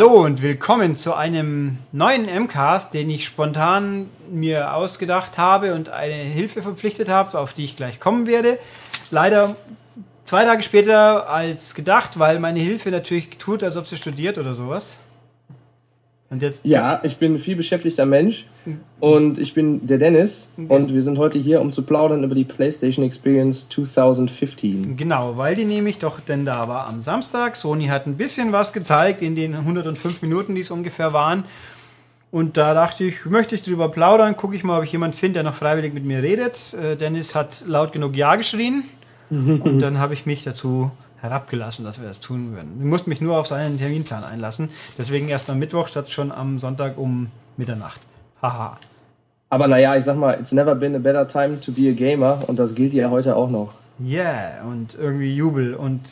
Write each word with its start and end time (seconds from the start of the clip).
Hallo 0.00 0.24
und 0.24 0.42
willkommen 0.42 0.94
zu 0.94 1.14
einem 1.14 1.78
neuen 1.90 2.26
MCAST, 2.26 2.94
den 2.94 3.10
ich 3.10 3.24
spontan 3.24 4.08
mir 4.30 4.72
ausgedacht 4.74 5.38
habe 5.38 5.74
und 5.74 5.88
eine 5.88 6.14
Hilfe 6.14 6.62
verpflichtet 6.62 7.08
habe, 7.08 7.36
auf 7.36 7.52
die 7.52 7.64
ich 7.64 7.74
gleich 7.74 7.98
kommen 7.98 8.28
werde. 8.28 8.60
Leider 9.10 9.56
zwei 10.24 10.44
Tage 10.44 10.62
später 10.62 11.28
als 11.28 11.74
gedacht, 11.74 12.16
weil 12.16 12.38
meine 12.38 12.60
Hilfe 12.60 12.92
natürlich 12.92 13.38
tut, 13.38 13.64
als 13.64 13.76
ob 13.76 13.88
sie 13.88 13.96
studiert 13.96 14.38
oder 14.38 14.54
sowas. 14.54 15.00
Jetzt 16.38 16.60
ja, 16.64 17.00
ich 17.04 17.16
bin 17.16 17.34
ein 17.34 17.38
viel 17.38 17.56
beschäftigter 17.56 18.04
Mensch 18.04 18.44
und 19.00 19.38
ich 19.38 19.54
bin 19.54 19.86
der 19.86 19.96
Dennis 19.96 20.52
und 20.56 20.92
wir 20.92 21.02
sind 21.02 21.16
heute 21.16 21.38
hier, 21.38 21.62
um 21.62 21.72
zu 21.72 21.82
plaudern 21.82 22.22
über 22.22 22.34
die 22.34 22.44
PlayStation 22.44 23.02
Experience 23.02 23.70
2015. 23.70 24.98
Genau, 24.98 25.38
weil 25.38 25.54
die 25.54 25.64
nämlich 25.64 25.98
doch 25.98 26.20
denn 26.20 26.44
da 26.44 26.68
war 26.68 26.86
am 26.86 27.00
Samstag. 27.00 27.56
Sony 27.56 27.86
hat 27.86 28.06
ein 28.06 28.18
bisschen 28.18 28.52
was 28.52 28.74
gezeigt 28.74 29.22
in 29.22 29.36
den 29.36 29.54
105 29.54 30.20
Minuten, 30.20 30.54
die 30.54 30.60
es 30.60 30.70
ungefähr 30.70 31.14
waren. 31.14 31.44
Und 32.30 32.58
da 32.58 32.74
dachte 32.74 33.04
ich, 33.04 33.24
möchte 33.24 33.54
ich 33.54 33.62
drüber 33.62 33.88
plaudern, 33.88 34.36
gucke 34.36 34.54
ich 34.54 34.62
mal, 34.62 34.76
ob 34.76 34.84
ich 34.84 34.92
jemanden 34.92 35.16
finde, 35.16 35.34
der 35.34 35.44
noch 35.44 35.54
freiwillig 35.54 35.94
mit 35.94 36.04
mir 36.04 36.22
redet. 36.22 36.74
Äh, 36.74 36.96
Dennis 36.96 37.34
hat 37.34 37.64
laut 37.66 37.92
genug 37.92 38.14
Ja 38.14 38.36
geschrien 38.36 38.84
und 39.30 39.78
dann 39.80 39.98
habe 39.98 40.12
ich 40.12 40.26
mich 40.26 40.44
dazu 40.44 40.90
herabgelassen, 41.20 41.84
dass 41.84 42.00
wir 42.00 42.08
das 42.08 42.20
tun 42.20 42.52
würden. 42.54 42.76
Ich 42.78 42.84
musste 42.84 43.08
mich 43.08 43.20
nur 43.20 43.36
auf 43.36 43.46
seinen 43.46 43.78
Terminplan 43.78 44.24
einlassen. 44.24 44.70
Deswegen 44.96 45.28
erst 45.28 45.50
am 45.50 45.58
Mittwoch 45.58 45.88
statt 45.88 46.10
schon 46.10 46.32
am 46.32 46.58
Sonntag 46.58 46.96
um 46.98 47.30
Mitternacht. 47.56 48.00
Haha. 48.40 48.78
Aber 49.50 49.66
naja, 49.66 49.96
ich 49.96 50.04
sag 50.04 50.16
mal, 50.16 50.38
it's 50.38 50.52
never 50.52 50.74
been 50.74 50.94
a 50.94 50.98
better 50.98 51.26
time 51.26 51.60
to 51.60 51.72
be 51.72 51.88
a 51.88 51.92
gamer 51.92 52.42
und 52.46 52.58
das 52.58 52.74
gilt 52.74 52.92
ja 52.92 53.10
heute 53.10 53.34
auch 53.34 53.50
noch. 53.50 53.74
Yeah, 54.00 54.62
und 54.70 54.94
irgendwie 54.94 55.34
Jubel 55.34 55.74
und 55.74 56.02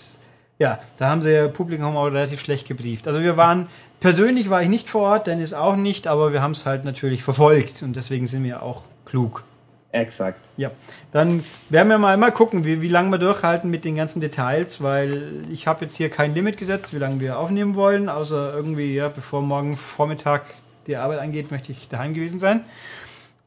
ja, 0.59 0.79
da 0.97 1.11
haben 1.11 1.23
sie 1.23 1.49
Publikum 1.49 1.97
auch 1.97 2.07
relativ 2.07 2.41
schlecht 2.41 2.67
gebrieft. 2.67 3.07
Also 3.07 3.21
wir 3.21 3.37
waren, 3.37 3.67
persönlich 4.01 4.49
war 4.51 4.63
ich 4.63 4.69
nicht 4.69 4.89
vor 4.89 5.03
Ort, 5.03 5.27
Dennis 5.27 5.53
auch 5.53 5.77
nicht, 5.77 6.07
aber 6.07 6.33
wir 6.33 6.41
haben 6.43 6.53
es 6.53 6.67
halt 6.67 6.85
natürlich 6.85 7.23
verfolgt 7.23 7.83
und 7.83 7.95
deswegen 7.95 8.27
sind 8.27 8.43
wir 8.43 8.63
auch 8.63 8.83
klug. 9.05 9.45
Exakt. 9.93 10.51
Ja, 10.57 10.71
dann 11.13 11.43
werden 11.71 11.89
wir 11.89 11.99
mal, 11.99 12.17
mal 12.17 12.31
gucken, 12.31 12.65
wie, 12.65 12.83
wie 12.83 12.89
lange 12.89 13.11
wir 13.11 13.19
durchhalten 13.19 13.71
mit 13.71 13.85
den 13.85 13.97
ganzen 13.97 14.21
Details, 14.21 14.83
weil 14.83 15.45
ich 15.51 15.67
habe 15.67 15.85
jetzt 15.85 15.97
hier 15.97 16.11
kein 16.11 16.35
Limit 16.35 16.59
gesetzt, 16.59 16.93
wie 16.93 16.99
lange 16.99 17.21
wir 17.21 17.39
aufnehmen 17.39 17.75
wollen, 17.75 18.09
außer 18.09 18.53
irgendwie, 18.55 18.95
ja, 18.95 19.09
bevor 19.09 19.43
morgen 19.43 19.77
Vormittag 19.77 20.43
die 20.87 20.97
Arbeit 20.97 21.21
angeht, 21.21 21.51
möchte 21.51 21.73
ich 21.73 21.89
daheim 21.89 22.15
gewesen 22.15 22.39
sein. 22.39 22.65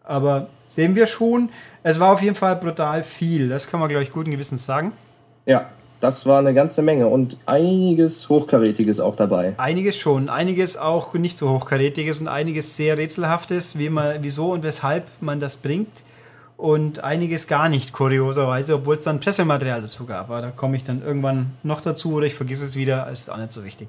Aber 0.04 0.48
sehen 0.66 0.96
wir 0.96 1.08
schon. 1.08 1.50
Es 1.84 2.00
war 2.00 2.14
auf 2.14 2.22
jeden 2.22 2.36
Fall 2.36 2.56
brutal 2.56 3.04
viel, 3.04 3.50
das 3.50 3.68
kann 3.70 3.80
man, 3.80 3.90
glaube 3.90 4.04
ich, 4.04 4.12
guten 4.12 4.32
Gewissens 4.32 4.66
sagen. 4.66 4.94
Ja, 5.46 5.70
das 6.00 6.26
war 6.26 6.40
eine 6.40 6.54
ganze 6.54 6.82
Menge 6.82 7.08
und 7.08 7.38
einiges 7.46 8.28
Hochkarätiges 8.30 9.02
auch 9.02 9.16
dabei. 9.16 9.54
Einiges 9.58 9.98
schon, 9.98 10.30
einiges 10.30 10.78
auch 10.78 11.14
nicht 11.14 11.38
so 11.38 11.50
Hochkarätiges 11.50 12.22
und 12.22 12.28
einiges 12.28 12.76
sehr 12.76 12.98
Rätselhaftes, 12.98 13.78
wie 13.78 13.90
man, 13.90 14.18
wieso 14.22 14.52
und 14.54 14.64
weshalb 14.64 15.06
man 15.20 15.40
das 15.40 15.58
bringt 15.58 15.90
und 16.60 17.06
einiges 17.06 17.48
gar 17.48 17.70
nicht, 17.70 17.94
kurioserweise, 17.94 18.76
obwohl 18.76 18.96
es 18.96 19.04
dann 19.04 19.22
Pressematerial 19.22 19.82
dazu 19.82 20.06
gab. 20.06 20.30
Aber 20.30 20.42
da 20.42 20.52
komme 20.52 20.76
ich 20.76 20.84
dann 20.84 21.02
irgendwann 21.02 21.54
noch 21.64 21.80
dazu 21.80 22.16
oder 22.16 22.26
ich 22.26 22.36
vergesse 22.36 22.66
es 22.66 22.76
wieder, 22.76 23.10
ist 23.10 23.32
auch 23.32 23.38
nicht 23.38 23.54
so 23.54 23.64
wichtig. 23.64 23.88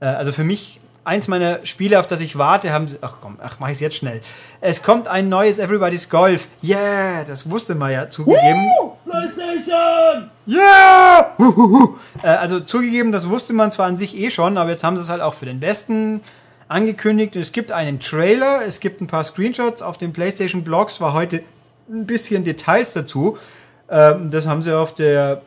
Äh, 0.00 0.06
also 0.06 0.32
für 0.32 0.42
mich, 0.42 0.80
eins 1.04 1.28
meiner 1.28 1.64
Spiele, 1.64 2.00
auf 2.00 2.08
das 2.08 2.20
ich 2.20 2.36
warte, 2.36 2.72
haben 2.72 2.88
sie. 2.88 2.98
Ach 3.02 3.14
komm, 3.20 3.38
ach, 3.40 3.60
mach 3.60 3.68
ich 3.68 3.74
es 3.74 3.80
jetzt 3.80 3.96
schnell. 3.96 4.20
Es 4.60 4.82
kommt 4.82 5.06
ein 5.06 5.28
neues 5.28 5.60
Everybody's 5.60 6.10
Golf. 6.10 6.48
Yeah, 6.60 7.22
das 7.22 7.48
wusste 7.48 7.76
man 7.76 7.92
ja 7.92 8.10
zugegeben. 8.10 8.66
Woo! 8.80 8.96
PlayStation! 9.08 10.28
Yeah! 10.44 11.36
Äh, 12.24 12.26
also 12.30 12.58
zugegeben, 12.58 13.12
das 13.12 13.28
wusste 13.28 13.52
man 13.52 13.70
zwar 13.70 13.86
an 13.86 13.96
sich 13.96 14.18
eh 14.18 14.30
schon, 14.30 14.58
aber 14.58 14.70
jetzt 14.70 14.82
haben 14.82 14.96
sie 14.96 15.04
es 15.04 15.08
halt 15.08 15.22
auch 15.22 15.34
für 15.34 15.46
den 15.46 15.62
Westen 15.62 16.20
angekündigt. 16.66 17.36
Es 17.36 17.52
gibt 17.52 17.70
einen 17.70 18.00
Trailer, 18.00 18.66
es 18.66 18.80
gibt 18.80 19.00
ein 19.00 19.06
paar 19.06 19.22
Screenshots 19.22 19.82
auf 19.82 19.98
den 19.98 20.12
PlayStation 20.12 20.64
Blogs, 20.64 21.00
war 21.00 21.12
heute 21.12 21.44
ein 21.88 22.06
bisschen 22.06 22.44
Details 22.44 22.92
dazu. 22.92 23.38
Ähm, 23.90 24.30
das 24.30 24.46
haben 24.46 24.62
sie 24.62 24.76
auf 24.76 24.94
der 24.94 25.42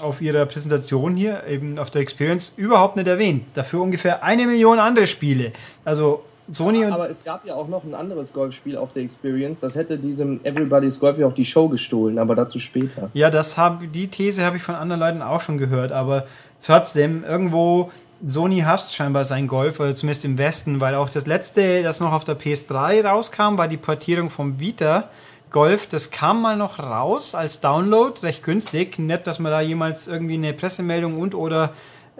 auf 0.00 0.22
ihrer 0.22 0.46
Präsentation 0.46 1.16
hier, 1.16 1.42
eben 1.46 1.78
auf 1.78 1.90
der 1.90 2.00
Experience, 2.00 2.54
überhaupt 2.56 2.96
nicht 2.96 3.08
erwähnt. 3.08 3.48
Dafür 3.54 3.82
ungefähr 3.82 4.24
eine 4.24 4.46
Million 4.46 4.78
andere 4.78 5.06
Spiele. 5.06 5.52
Also 5.84 6.22
Sony 6.50 6.84
und. 6.84 6.92
Aber 6.92 7.08
es 7.08 7.22
gab 7.24 7.44
ja 7.46 7.54
auch 7.54 7.68
noch 7.68 7.84
ein 7.84 7.94
anderes 7.94 8.32
Golfspiel 8.32 8.76
auf 8.76 8.92
der 8.92 9.02
Experience. 9.02 9.60
Das 9.60 9.76
hätte 9.76 9.98
diesem 9.98 10.40
Everybody's 10.44 10.98
Golf 10.98 11.18
ja 11.18 11.26
auch 11.26 11.34
die 11.34 11.44
Show 11.44 11.68
gestohlen, 11.68 12.18
aber 12.18 12.34
dazu 12.34 12.58
später. 12.58 13.10
Ja, 13.14 13.30
das 13.30 13.58
hab, 13.58 13.80
die 13.92 14.08
These 14.08 14.44
habe 14.44 14.56
ich 14.56 14.62
von 14.62 14.74
anderen 14.74 15.00
Leuten 15.00 15.22
auch 15.22 15.40
schon 15.40 15.58
gehört, 15.58 15.92
aber 15.92 16.26
trotzdem, 16.64 17.24
irgendwo. 17.24 17.90
Sony 18.24 18.60
hasst 18.60 18.94
scheinbar 18.94 19.24
sein 19.24 19.48
Golf, 19.48 19.80
oder 19.80 19.96
zumindest 19.96 20.24
im 20.24 20.38
Westen, 20.38 20.78
weil 20.78 20.94
auch 20.94 21.10
das 21.10 21.26
letzte, 21.26 21.82
das 21.82 21.98
noch 21.98 22.12
auf 22.12 22.22
der 22.22 22.38
PS3 22.38 23.04
rauskam, 23.04 23.58
war 23.58 23.66
die 23.66 23.76
Portierung 23.76 24.30
vom 24.30 24.60
Vita. 24.60 25.08
Golf, 25.52 25.86
das 25.86 26.10
kam 26.10 26.42
mal 26.42 26.56
noch 26.56 26.78
raus 26.78 27.34
als 27.34 27.60
Download, 27.60 28.18
recht 28.22 28.42
günstig. 28.42 28.98
Nett, 28.98 29.26
dass 29.26 29.38
wir 29.38 29.50
da 29.50 29.60
jemals 29.60 30.08
irgendwie 30.08 30.34
eine 30.34 30.52
Pressemeldung 30.52 31.18
und 31.18 31.34
oder 31.34 31.72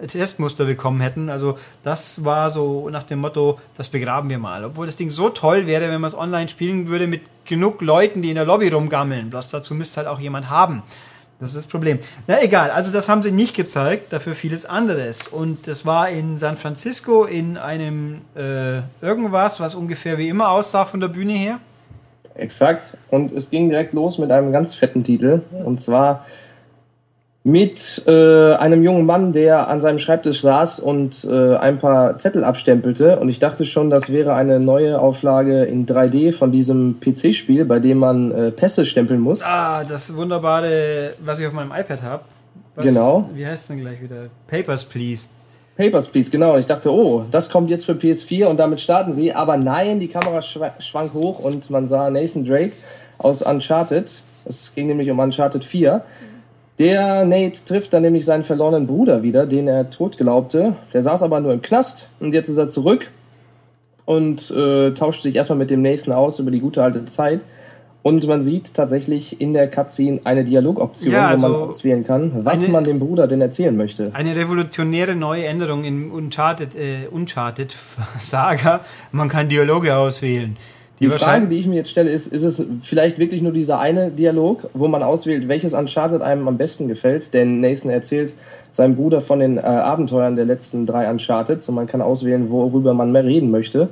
Testmuster 0.07 0.65
bekommen 0.65 1.01
hätten. 1.01 1.29
Also 1.29 1.57
das 1.83 2.23
war 2.25 2.49
so 2.49 2.89
nach 2.89 3.03
dem 3.03 3.19
Motto, 3.19 3.59
das 3.77 3.89
begraben 3.89 4.29
wir 4.29 4.39
mal. 4.39 4.65
Obwohl 4.65 4.85
das 4.85 4.95
Ding 4.95 5.11
so 5.11 5.29
toll 5.29 5.67
wäre, 5.67 5.89
wenn 5.89 6.01
man 6.01 6.07
es 6.07 6.17
online 6.17 6.49
spielen 6.49 6.87
würde 6.87 7.07
mit 7.07 7.21
genug 7.45 7.81
Leuten, 7.81 8.21
die 8.21 8.29
in 8.29 8.35
der 8.35 8.45
Lobby 8.45 8.69
rumgammeln. 8.69 9.29
Bloß 9.29 9.49
dazu 9.49 9.75
müsste 9.75 9.97
halt 9.97 10.07
auch 10.07 10.19
jemand 10.19 10.49
haben. 10.49 10.83
Das 11.39 11.51
ist 11.51 11.57
das 11.57 11.67
Problem. 11.67 11.99
Na 12.27 12.41
egal, 12.41 12.71
also 12.71 12.91
das 12.91 13.09
haben 13.09 13.21
sie 13.21 13.31
nicht 13.31 13.55
gezeigt, 13.55 14.13
dafür 14.13 14.33
vieles 14.33 14.65
anderes. 14.65 15.27
Und 15.27 15.67
das 15.67 15.85
war 15.85 16.09
in 16.09 16.37
San 16.37 16.57
Francisco 16.57 17.25
in 17.25 17.57
einem 17.57 18.21
äh, 18.35 18.77
irgendwas, 19.01 19.59
was 19.59 19.75
ungefähr 19.75 20.17
wie 20.17 20.29
immer 20.29 20.49
aussah 20.49 20.85
von 20.85 21.01
der 21.01 21.09
Bühne 21.09 21.33
her. 21.33 21.59
Exakt. 22.35 22.97
Und 23.09 23.31
es 23.31 23.49
ging 23.49 23.69
direkt 23.69 23.93
los 23.93 24.17
mit 24.17 24.31
einem 24.31 24.51
ganz 24.51 24.75
fetten 24.75 25.03
Titel. 25.03 25.41
Und 25.65 25.81
zwar 25.81 26.25
mit 27.45 28.03
äh, 28.07 28.53
einem 28.53 28.83
jungen 28.83 29.05
Mann, 29.05 29.33
der 29.33 29.67
an 29.67 29.81
seinem 29.81 29.99
Schreibtisch 29.99 30.41
saß 30.41 30.79
und 30.79 31.25
äh, 31.25 31.57
ein 31.57 31.79
paar 31.79 32.17
Zettel 32.17 32.43
abstempelte. 32.43 33.19
Und 33.19 33.27
ich 33.27 33.39
dachte 33.39 33.65
schon, 33.65 33.89
das 33.89 34.11
wäre 34.11 34.33
eine 34.33 34.61
neue 34.61 34.99
Auflage 34.99 35.63
in 35.63 35.85
3D 35.85 36.31
von 36.31 36.51
diesem 36.51 37.01
PC-Spiel, 37.01 37.65
bei 37.65 37.79
dem 37.79 37.97
man 37.97 38.31
äh, 38.31 38.51
Pässe 38.51 38.85
stempeln 38.85 39.19
muss. 39.19 39.43
Ah, 39.43 39.83
das 39.83 40.15
wunderbare, 40.15 41.13
was 41.23 41.39
ich 41.39 41.47
auf 41.47 41.53
meinem 41.53 41.71
iPad 41.71 42.01
habe. 42.01 42.23
Genau. 42.77 43.29
Wie 43.33 43.45
heißt 43.45 43.63
es 43.63 43.67
denn 43.67 43.81
gleich 43.81 44.01
wieder? 44.01 44.29
Papers, 44.47 44.85
Please. 44.85 45.29
Papers, 45.75 46.09
Please, 46.09 46.29
genau. 46.29 46.57
Ich 46.57 46.67
dachte, 46.67 46.91
oh, 46.91 47.25
das 47.31 47.49
kommt 47.49 47.69
jetzt 47.71 47.85
für 47.85 47.93
PS4 47.93 48.45
und 48.45 48.57
damit 48.57 48.79
starten 48.79 49.13
sie. 49.13 49.33
Aber 49.33 49.57
nein, 49.57 49.99
die 49.99 50.07
Kamera 50.07 50.41
schwank 50.41 51.13
hoch 51.13 51.39
und 51.39 51.69
man 51.71 51.87
sah 51.87 52.11
Nathan 52.11 52.45
Drake 52.45 52.73
aus 53.17 53.41
Uncharted. 53.41 54.11
Es 54.45 54.75
ging 54.75 54.87
nämlich 54.87 55.09
um 55.09 55.17
Uncharted 55.17 55.65
4. 55.65 56.03
Der 56.77 57.25
Nate 57.25 57.65
trifft 57.65 57.93
dann 57.93 58.03
nämlich 58.03 58.25
seinen 58.25 58.43
verlorenen 58.43 58.85
Bruder 58.85 59.23
wieder, 59.23 59.47
den 59.47 59.67
er 59.67 59.89
tot 59.89 60.17
glaubte. 60.17 60.75
Der 60.93 61.01
saß 61.01 61.23
aber 61.23 61.39
nur 61.39 61.53
im 61.53 61.61
Knast 61.61 62.09
und 62.19 62.33
jetzt 62.33 62.49
ist 62.49 62.57
er 62.57 62.67
zurück 62.67 63.09
und 64.05 64.51
äh, 64.51 64.91
tauscht 64.91 65.23
sich 65.23 65.35
erstmal 65.35 65.59
mit 65.59 65.71
dem 65.71 65.81
Nathan 65.81 66.13
aus 66.13 66.39
über 66.39 66.51
die 66.51 66.59
gute 66.59 66.83
alte 66.83 67.05
Zeit. 67.05 67.41
Und 68.03 68.27
man 68.27 68.43
sieht 68.43 68.73
tatsächlich 68.73 69.39
in 69.39 69.53
der 69.53 69.71
Cutscene 69.71 70.19
eine 70.25 70.43
Dialogoption, 70.43 71.13
ja, 71.13 71.29
also 71.29 71.47
wo 71.47 71.51
man 71.51 71.61
also 71.61 71.69
auswählen 71.69 72.05
kann, 72.05 72.31
was 72.43 72.65
eine, 72.65 72.73
man 72.73 72.83
dem 72.83 72.99
Bruder 72.99 73.27
denn 73.27 73.39
erzählen 73.39 73.75
möchte. 73.75 74.11
Eine 74.13 74.35
revolutionäre 74.35 75.15
neue 75.15 75.45
Änderung 75.45 75.85
in 75.85 76.11
Uncharted, 76.11 76.75
äh, 76.75 77.07
Uncharted 77.09 77.73
Saga. 78.19 78.81
Man 79.13 79.29
kann 79.29 79.47
Dialoge 79.47 79.95
auswählen. 79.95 80.57
Die, 80.99 81.05
die 81.05 81.11
Frage, 81.11 81.47
die 81.47 81.57
ich 81.57 81.65
mir 81.65 81.75
jetzt 81.75 81.91
stelle, 81.91 82.11
ist, 82.11 82.27
ist 82.27 82.43
es 82.43 82.67
vielleicht 82.81 83.19
wirklich 83.19 83.41
nur 83.41 83.53
dieser 83.53 83.79
eine 83.79 84.11
Dialog, 84.11 84.69
wo 84.73 84.89
man 84.89 85.01
auswählt, 85.01 85.47
welches 85.47 85.73
Uncharted 85.73 86.21
einem 86.21 86.47
am 86.47 86.57
besten 86.57 86.89
gefällt? 86.89 87.33
Denn 87.33 87.61
Nathan 87.61 87.89
erzählt 87.89 88.35
seinem 88.71 88.97
Bruder 88.97 89.21
von 89.21 89.39
den 89.39 89.57
äh, 89.57 89.61
Abenteuern 89.61 90.35
der 90.35 90.45
letzten 90.45 90.85
drei 90.85 91.09
Uncharted 91.09 91.67
und 91.67 91.75
man 91.75 91.87
kann 91.87 92.01
auswählen, 92.01 92.49
worüber 92.49 92.93
man 92.93 93.13
mehr 93.13 93.23
reden 93.23 93.49
möchte. 93.49 93.87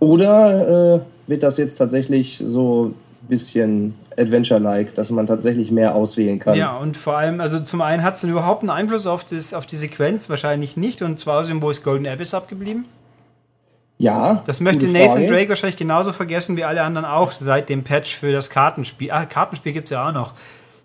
Oder 0.00 0.96
äh, 0.96 1.00
wird 1.28 1.44
das 1.44 1.58
jetzt 1.58 1.76
tatsächlich 1.76 2.42
so 2.44 2.92
bisschen 3.28 3.94
Adventure-like, 4.16 4.94
dass 4.94 5.10
man 5.10 5.26
tatsächlich 5.26 5.70
mehr 5.70 5.94
auswählen 5.94 6.38
kann. 6.38 6.56
Ja, 6.56 6.76
und 6.76 6.96
vor 6.96 7.16
allem, 7.16 7.40
also 7.40 7.60
zum 7.60 7.80
einen 7.80 8.02
hat 8.02 8.16
es 8.16 8.24
überhaupt 8.24 8.62
einen 8.62 8.70
Einfluss 8.70 9.06
auf, 9.06 9.24
das, 9.24 9.54
auf 9.54 9.66
die 9.66 9.76
Sequenz? 9.76 10.28
Wahrscheinlich 10.28 10.76
nicht. 10.76 11.02
Und 11.02 11.18
zwar 11.18 11.40
außerdem, 11.40 11.62
wo 11.62 11.70
ist 11.70 11.82
Golden 11.82 12.06
Abyss 12.06 12.34
abgeblieben? 12.34 12.84
Ja. 13.98 14.42
Das 14.46 14.60
möchte 14.60 14.88
Nathan 14.88 15.26
Drake 15.28 15.50
wahrscheinlich 15.50 15.76
genauso 15.76 16.12
vergessen 16.12 16.56
wie 16.56 16.64
alle 16.64 16.82
anderen 16.82 17.04
auch 17.04 17.32
seit 17.32 17.68
dem 17.68 17.84
Patch 17.84 18.16
für 18.16 18.32
das 18.32 18.50
Kartenspiel. 18.50 19.10
Ah, 19.12 19.26
Kartenspiel 19.26 19.72
gibt 19.72 19.84
es 19.84 19.90
ja 19.90 20.08
auch 20.08 20.12
noch. 20.12 20.32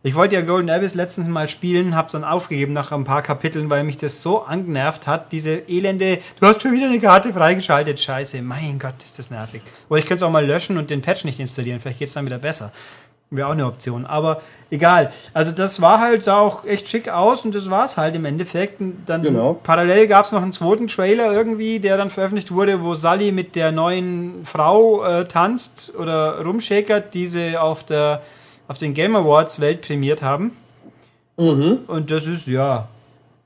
Ich 0.08 0.16
wollte 0.16 0.36
ja 0.36 0.42
Golden 0.42 0.70
Abyss 0.70 0.96
letztens 0.96 1.28
mal 1.28 1.50
spielen, 1.50 1.94
hab's 1.94 2.14
dann 2.14 2.24
aufgegeben 2.24 2.72
nach 2.72 2.94
ein 2.94 3.04
paar 3.04 3.22
Kapiteln, 3.22 3.70
weil 3.70 3.84
mich 3.84 3.98
das 3.98 4.22
so 4.24 4.42
angenervt 4.42 5.06
hat. 5.06 5.34
Diese 5.34 5.64
elende, 5.68 6.20
du 6.40 6.48
hast 6.48 6.62
schon 6.62 6.72
wieder 6.72 6.86
eine 6.86 7.02
Karte 7.02 7.34
freigeschaltet. 7.34 8.00
Scheiße, 8.00 8.42
mein 8.42 8.80
Gott, 8.80 8.94
ist 9.04 9.20
das 9.20 9.32
nervig. 9.32 9.64
Oder 9.90 10.00
ich 10.00 10.06
könnte 10.06 10.24
es 10.24 10.24
auch 10.24 10.32
mal 10.32 10.46
löschen 10.46 10.78
und 10.78 10.90
den 10.90 11.02
Patch 11.02 11.26
nicht 11.26 11.42
installieren. 11.42 11.82
Vielleicht 11.82 12.00
geht's 12.00 12.14
dann 12.14 12.26
wieder 12.26 12.38
besser. 12.38 12.72
Wäre 13.32 13.48
auch 13.50 13.52
eine 13.52 13.66
Option. 13.66 14.06
Aber 14.06 14.42
egal. 14.72 15.12
Also 15.34 15.52
das 15.52 15.82
war 15.82 16.00
halt, 16.00 16.24
sah 16.24 16.38
auch 16.38 16.64
echt 16.64 16.88
schick 16.88 17.10
aus 17.10 17.44
und 17.44 17.54
das 17.54 17.70
war 17.70 17.84
es 17.84 17.98
halt 17.98 18.16
im 18.16 18.24
Endeffekt. 18.24 18.82
Dann 19.08 19.24
Genau. 19.24 19.60
parallel 19.62 20.08
gab 20.08 20.26
es 20.26 20.32
noch 20.32 20.42
einen 20.42 20.54
zweiten 20.54 20.88
Trailer 20.88 21.34
irgendwie, 21.34 21.82
der 21.82 21.98
dann 21.98 22.12
veröffentlicht 22.12 22.54
wurde, 22.54 22.82
wo 22.82 22.96
Sully 22.96 23.34
mit 23.34 23.58
der 23.58 23.74
neuen 23.74 24.46
Frau 24.46 25.04
äh, 25.04 25.26
tanzt 25.26 25.92
oder 26.00 26.40
rumschäkert, 26.46 27.14
die 27.14 27.28
sie 27.28 27.58
auf 27.58 27.84
der 27.84 28.22
auf 28.68 28.78
den 28.78 28.94
Game 28.94 29.16
Awards 29.16 29.60
weltprämiert 29.60 30.22
haben. 30.22 30.52
Mhm. 31.38 31.80
Und 31.88 32.12
das 32.12 32.26
ist, 32.26 32.48
ja. 32.48 32.88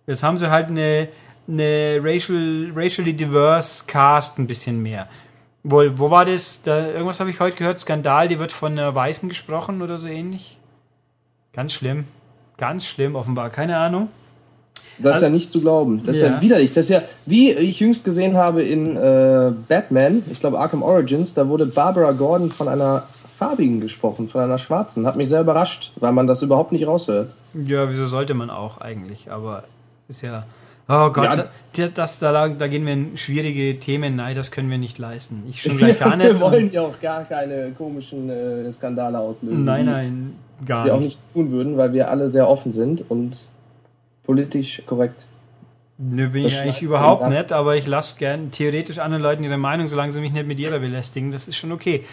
Jetzt 0.08 0.24
haben 0.24 0.38
sie 0.38 0.50
halt 0.50 0.68
eine, 0.68 1.08
eine 1.48 2.00
racial, 2.02 2.72
racially 2.76 3.14
diverse 3.14 3.86
Cast 3.86 4.40
ein 4.40 4.48
bisschen 4.48 4.82
mehr. 4.82 5.08
Wo, 5.64 5.84
wo 5.96 6.10
war 6.10 6.26
das? 6.26 6.64
Da, 6.64 6.88
irgendwas 6.88 7.20
habe 7.20 7.30
ich 7.30 7.40
heute 7.40 7.58
gehört. 7.58 7.78
Skandal, 7.78 8.28
die 8.28 8.40
wird 8.40 8.52
von 8.52 8.72
einer 8.72 8.94
Weißen 8.96 9.30
gesprochen 9.30 9.82
oder 9.82 10.00
so 10.00 10.08
ähnlich. 10.08 10.58
Ganz 11.54 11.74
schlimm. 11.74 12.06
Ganz 12.58 12.86
schlimm, 12.86 13.16
offenbar. 13.16 13.50
Keine 13.50 13.78
Ahnung. 13.78 14.10
Das 14.98 15.10
ist 15.10 15.14
Also- 15.16 15.26
ja 15.28 15.32
nicht 15.32 15.52
zu 15.52 15.62
glauben. 15.62 16.02
Das 16.06 16.16
ist 16.18 16.22
Ja. 16.24 16.30
ja 16.30 16.42
widerlich. 16.42 16.74
Das 16.74 16.86
ist 16.86 16.90
ja, 16.90 17.02
wie 17.26 17.52
ich 17.52 17.80
jüngst 17.80 18.06
gesehen 18.06 18.38
habe 18.38 18.64
in 18.64 18.96
äh, 18.98 19.52
Batman, 19.68 20.24
ich 20.32 20.40
glaube 20.40 20.60
Arkham 20.60 20.82
Origins, 20.84 21.34
da 21.34 21.48
wurde 21.48 21.66
Barbara 21.66 22.12
Gordon 22.12 22.52
von 22.52 22.68
einer 22.68 23.04
farbigen 23.42 23.82
gesprochen, 23.82 24.30
von 24.30 24.40
einer 24.42 24.60
schwarzen. 24.60 25.08
Hat 25.08 25.16
mich 25.16 25.28
sehr 25.30 25.42
überrascht, 25.42 25.94
weil 25.96 26.12
man 26.12 26.28
das 26.28 26.44
überhaupt 26.44 26.72
nicht 26.72 26.86
raushört. 26.86 27.34
Ja, 27.56 27.90
wieso 27.90 28.06
sollte 28.06 28.36
man 28.36 28.52
auch 28.52 28.78
eigentlich? 28.80 29.32
Aber 29.32 29.64
ist 30.10 30.22
ja. 30.22 30.44
Oh 30.88 31.10
Gott, 31.10 31.24
Ja. 31.26 31.36
da, 31.36 31.46
das, 31.76 31.94
das, 31.96 32.20
da, 32.20 32.48
da 32.50 32.68
gehen 32.68 32.86
wir 32.86 32.94
in 32.94 33.18
schwierige 33.18 33.80
Themen. 33.80 34.16
Nein, 34.16 34.36
das 34.36 34.52
können 34.52 34.70
wir 34.70 34.78
nicht 34.78 35.00
leisten. 35.00 35.42
Ich 35.50 35.62
schon 35.64 35.76
gleich 35.76 35.98
gar 35.98 36.16
nicht. 36.16 36.28
Wir 36.34 36.40
wollen 36.40 36.72
ja 36.72 36.82
auch 36.84 37.02
gar 37.02 37.24
keine 37.24 37.72
komischen 37.72 38.30
äh, 38.30 38.72
Skandale 38.72 39.18
auslösen. 39.18 39.66
nein, 39.66 39.86
nein, 39.88 40.36
gar 40.64 40.86
Wir 40.86 40.94
auch 40.94 41.00
nicht. 41.00 41.20
nicht 41.20 41.34
tun 41.34 41.50
würden, 41.50 41.78
weil 41.78 41.94
wir 41.94 42.12
alle 42.12 42.30
sehr 42.30 42.48
offen 42.48 42.72
sind 42.72 43.10
und 43.10 43.40
politisch 44.24 44.84
korrekt. 44.86 45.26
Nö, 45.98 46.30
bin 46.30 46.44
Das 46.44 46.52
ich 46.52 46.60
eigentlich 46.60 46.82
überhaupt 46.84 47.28
nicht, 47.28 47.52
aber 47.52 47.76
ich 47.76 47.88
lasse 47.88 48.20
gern 48.20 48.52
theoretisch 48.52 49.00
anderen 49.00 49.24
Leuten 49.24 49.44
ihre 49.44 49.58
Meinung, 49.58 49.88
solange 49.88 50.12
sie 50.12 50.22
mich 50.22 50.32
nicht 50.32 50.46
mit 50.48 50.60
ihrer 50.60 50.78
belästigen. 50.78 51.32
Das 51.32 51.48
ist 51.48 51.58
schon 51.58 51.72
okay. 51.72 52.04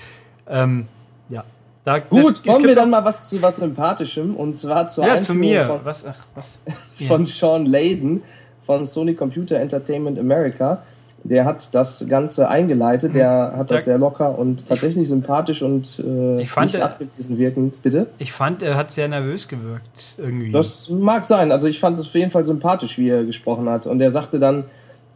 Ähm, 0.49 0.87
ja. 1.29 1.45
Da, 1.85 2.01
Gut, 2.01 2.43
das, 2.45 2.55
kommen 2.55 2.67
wir 2.67 2.75
dann 2.75 2.91
mal 2.91 3.03
was 3.05 3.31
zu 3.31 3.41
was 3.41 3.57
Sympathischem 3.57 4.37
und 4.37 4.55
zwar 4.57 4.89
zur 4.91 5.07
Ja, 5.07 5.21
zu 5.21 5.33
mir. 5.35 5.65
Von, 5.67 5.81
Was? 5.85 6.05
Ach, 6.05 6.15
was? 6.35 6.61
Von 7.09 7.25
Sean 7.25 7.65
Layden 7.67 8.23
von 8.67 8.85
Sony 8.85 9.15
Computer 9.15 9.57
Entertainment 9.59 10.19
America. 10.19 10.83
Der 11.25 11.45
hat 11.47 11.75
das 11.75 12.07
Ganze 12.09 12.49
eingeleitet, 12.49 13.15
der 13.15 13.55
hat 13.57 13.71
das 13.71 13.81
Da- 13.83 13.85
sehr 13.87 13.99
locker 13.99 14.39
und 14.39 14.69
tatsächlich 14.69 15.09
sympathisch 15.09 15.63
und 15.63 15.99
äh, 16.07 16.43
Ich 16.43 16.51
fand, 16.51 16.67
nicht 16.73 16.81
er- 16.81 16.85
abgewiesen 16.87 17.39
wirkend. 17.39 17.81
Bitte? 17.83 18.07
Ich 18.19 18.33
fand, 18.33 18.63
er 18.63 18.77
hat 18.77 18.93
sehr 18.93 19.09
nervös 19.09 19.49
gewirkt. 19.49 20.17
Irgendwie. 20.19 20.53
Das 20.53 20.91
mag 20.91 21.25
sein. 21.25 21.51
Also 21.51 21.67
ich 21.69 21.81
fand 21.81 21.99
es 21.99 22.07
auf 22.07 22.15
jeden 22.15 22.31
Fall 22.31 22.45
sympathisch, 22.45 22.99
wie 22.99 23.09
er 23.09 23.25
gesprochen 23.25 23.69
hat. 23.69 23.87
Und 23.87 24.01
er 24.01 24.11
sagte 24.11 24.39
dann, 24.39 24.65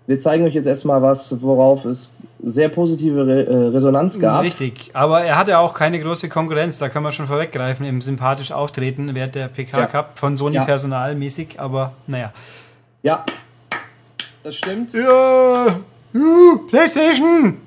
wir 0.06 0.18
zeigen 0.20 0.44
euch 0.44 0.54
jetzt 0.54 0.66
erstmal 0.66 1.00
was, 1.02 1.40
worauf 1.42 1.84
es 1.84 2.14
sehr 2.44 2.68
positive 2.68 3.24
Re 3.26 3.44
äh, 3.46 3.54
Resonanz 3.68 4.18
gab. 4.18 4.42
Richtig, 4.42 4.90
aber 4.94 5.22
er 5.22 5.38
hatte 5.38 5.58
auch 5.58 5.74
keine 5.74 6.00
große 6.00 6.28
Konkurrenz, 6.28 6.78
da 6.78 6.88
kann 6.88 7.02
man 7.04 7.12
schon 7.12 7.26
vorweggreifen, 7.28 7.86
im 7.86 8.02
sympathisch 8.02 8.50
Auftreten 8.50 9.14
während 9.14 9.34
der 9.36 9.46
PK 9.48 9.78
Ja. 9.80 9.86
Cup 9.86 10.18
von 10.18 10.36
Sony 10.36 10.56
Ja. 10.56 10.64
personalmäßig, 10.64 11.60
aber 11.60 11.92
naja. 12.08 12.32
Ja, 13.04 13.24
das 14.42 14.56
stimmt. 14.56 14.92
Ja, 14.92 15.76
PlayStation! 16.68 17.58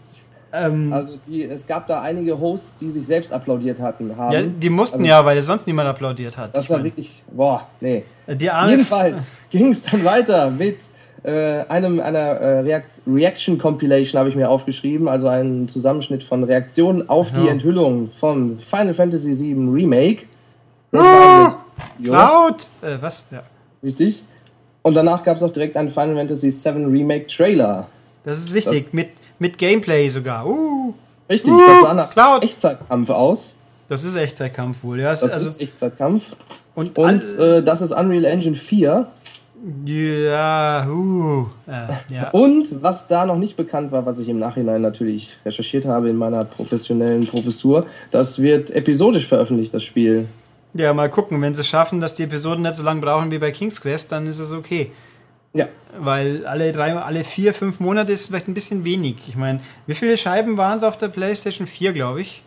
Ähm, 0.54 0.92
Also 0.94 1.18
die, 1.28 1.44
es 1.44 1.68
gab 1.68 1.88
da 1.88 2.02
einige 2.02 2.40
Hosts, 2.40 2.78
die 2.78 2.90
sich 2.92 3.06
selbst 3.06 3.32
applaudiert 3.34 3.80
hatten. 3.80 4.16
Haben. 4.16 4.32
ja, 4.34 4.42
die 4.42 4.70
mussten 4.70 5.00
also- 5.00 5.08
ja, 5.10 5.26
weil 5.26 5.42
sonst 5.44 5.68
niemand 5.68 5.88
applaudiert 5.90 6.38
hat. 6.38 6.56
Das 6.56 6.70
war 6.70 6.84
wirklich, 6.84 7.24
boah, 7.32 7.68
nee. 7.82 8.04
Jedenfalls 8.28 9.40
ging 9.50 9.72
es 9.72 9.84
dann 9.84 10.04
weiter 10.04 10.50
mit 10.50 10.78
äh, 11.26 11.66
einem 11.70 12.00
einer 12.00 12.18
äh, 12.20 12.60
Reakt 12.60 13.02
Reaction 13.08 13.58
Compilation 13.58 14.20
habe 14.20 14.30
ich 14.30 14.36
mir 14.36 14.50
aufgeschrieben, 14.50 15.08
also 15.08 15.28
einen 15.28 15.68
Zusammenschnitt 15.68 16.24
von 16.24 16.44
Reaktionen 16.44 17.10
auf 17.10 17.32
die 17.32 17.46
Ja. 17.46 17.52
Enthüllung 17.52 18.12
von 18.20 18.60
Final 18.60 18.94
Fantasy 18.94 19.34
VII 19.38 19.70
Remake. 19.74 20.24
Das 20.92 21.02
war 21.04 21.44
das 21.44 21.56
Video, 21.98 22.14
Cloud! 22.14 22.68
Äh, 22.82 22.98
was? 23.02 23.26
Ja. 23.32 23.44
richtig. 23.84 24.24
Und 24.84 24.94
danach 24.94 25.24
gab 25.24 25.38
es 25.38 25.44
auch 25.44 25.52
direkt 25.52 25.76
einen 25.78 25.90
Final 25.92 26.16
Fantasy 26.16 26.52
VII 26.52 26.86
Remake 26.86 27.26
Trailer. 27.28 27.88
Das 28.24 28.40
ist 28.40 28.54
richtig, 28.54 28.94
mit, 28.94 29.10
mit 29.40 29.58
Gameplay 29.58 30.08
sogar. 30.10 30.46
Uh, 30.46 30.94
Richtig, 31.28 31.52
Uh, 31.52 31.60
das 31.68 31.82
sah 31.82 31.94
nach 31.96 32.12
Cloud. 32.14 32.44
Echtzeitkampf 32.44 33.10
aus. 33.10 33.58
das 33.90 34.04
ist 34.04 34.16
Echtzeitkampf 34.16 34.84
wohl. 34.84 35.00
Ja, 35.00 35.12
es 35.14 35.22
Das 35.22 35.32
also, 35.34 35.48
ist 35.50 35.60
Echtzeitkampf. 35.62 36.36
und 36.76 36.96
Und 37.00 37.24
äh, 37.40 37.64
das 37.64 37.82
ist 37.82 37.92
Unreal 37.94 38.26
Engine 38.26 38.56
4. 38.56 39.08
ja, 39.86 40.88
uh, 40.88 41.48
ja, 41.66 41.90
ja. 42.10 42.30
Und 42.32 42.84
was 42.84 43.08
da 43.08 43.26
noch 43.26 43.38
nicht 43.38 43.58
bekannt 43.58 43.92
war, 43.92 44.06
was 44.06 44.20
ich 44.20 44.30
im 44.30 44.38
Nachhinein 44.38 44.82
natürlich 44.82 45.38
recherchiert 45.46 45.86
habe 45.86 46.10
in 46.10 46.18
meiner 46.18 46.46
professionellen 46.46 47.26
Professur, 47.26 47.86
das 48.12 48.42
wird 48.42 48.72
episodisch 48.72 49.28
veröffentlicht, 49.28 49.74
das 49.74 49.84
Spiel. 49.84 50.28
Ja, 50.76 50.94
mal 50.94 51.10
gucken, 51.10 51.42
wenn 51.42 51.56
sie 51.56 51.62
es 51.62 51.68
schaffen, 51.68 52.02
dass 52.02 52.14
die 52.14 52.24
Episoden 52.24 52.62
nicht 52.62 52.76
so 52.76 52.84
lange 52.84 53.02
brauchen 53.02 53.32
wie 53.32 53.40
bei 53.40 53.52
King's 53.52 53.82
Quest, 53.82 54.12
dann 54.12 54.28
ist 54.28 54.40
es 54.40 54.52
okay. 54.52 54.92
Ja. 55.54 55.68
Weil 55.98 56.46
alle 56.46 56.72
drei, 56.72 56.94
alle 56.94 57.24
vier, 57.24 57.54
fünf 57.54 57.80
Monate 57.80 58.12
ist 58.12 58.28
vielleicht 58.28 58.50
ein 58.50 58.54
bisschen 58.54 58.84
wenig. 58.84 59.16
Ich 59.28 59.38
meine, 59.38 59.62
wie 59.88 59.96
viele 59.96 60.18
Scheiben 60.18 60.58
waren 60.58 60.78
es 60.78 60.84
auf 60.84 60.98
der 60.98 61.08
PlayStation 61.08 61.66
4, 61.66 61.94
glaube 61.94 62.22
ich? 62.22 62.44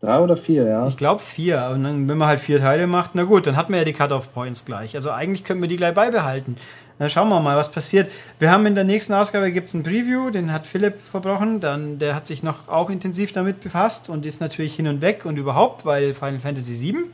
Drei 0.00 0.20
oder 0.20 0.36
vier, 0.36 0.64
ja. 0.64 0.86
Ich 0.86 0.96
glaube 0.96 1.22
vier. 1.22 1.70
Und 1.72 1.84
dann, 1.84 2.08
wenn 2.08 2.18
man 2.18 2.28
halt 2.28 2.40
vier 2.40 2.58
Teile 2.58 2.86
macht, 2.86 3.12
na 3.14 3.24
gut, 3.24 3.46
dann 3.46 3.56
hat 3.56 3.70
man 3.70 3.78
ja 3.78 3.84
die 3.84 3.92
Cut-Off-Points 3.92 4.64
gleich. 4.64 4.94
Also 4.94 5.10
eigentlich 5.10 5.44
könnten 5.44 5.62
wir 5.62 5.68
die 5.68 5.76
gleich 5.76 5.94
beibehalten. 5.94 6.56
Dann 6.98 7.10
schauen 7.10 7.28
wir 7.28 7.40
mal, 7.40 7.56
was 7.56 7.70
passiert. 7.70 8.10
Wir 8.38 8.50
haben 8.50 8.64
in 8.66 8.74
der 8.74 8.84
nächsten 8.84 9.12
Ausgabe 9.12 9.52
gibt's 9.52 9.74
ein 9.74 9.82
Preview, 9.82 10.30
den 10.30 10.52
hat 10.52 10.66
Philipp 10.66 10.94
verbrochen. 11.10 11.60
Dann, 11.60 11.98
der 11.98 12.14
hat 12.14 12.26
sich 12.26 12.42
noch 12.42 12.68
auch 12.68 12.88
intensiv 12.88 13.32
damit 13.32 13.60
befasst 13.60 14.08
und 14.08 14.24
ist 14.24 14.40
natürlich 14.40 14.76
hin 14.76 14.86
und 14.86 15.02
weg 15.02 15.24
und 15.26 15.36
überhaupt, 15.36 15.84
weil 15.84 16.14
Final 16.14 16.40
Fantasy 16.40 16.80
VII. 16.80 17.04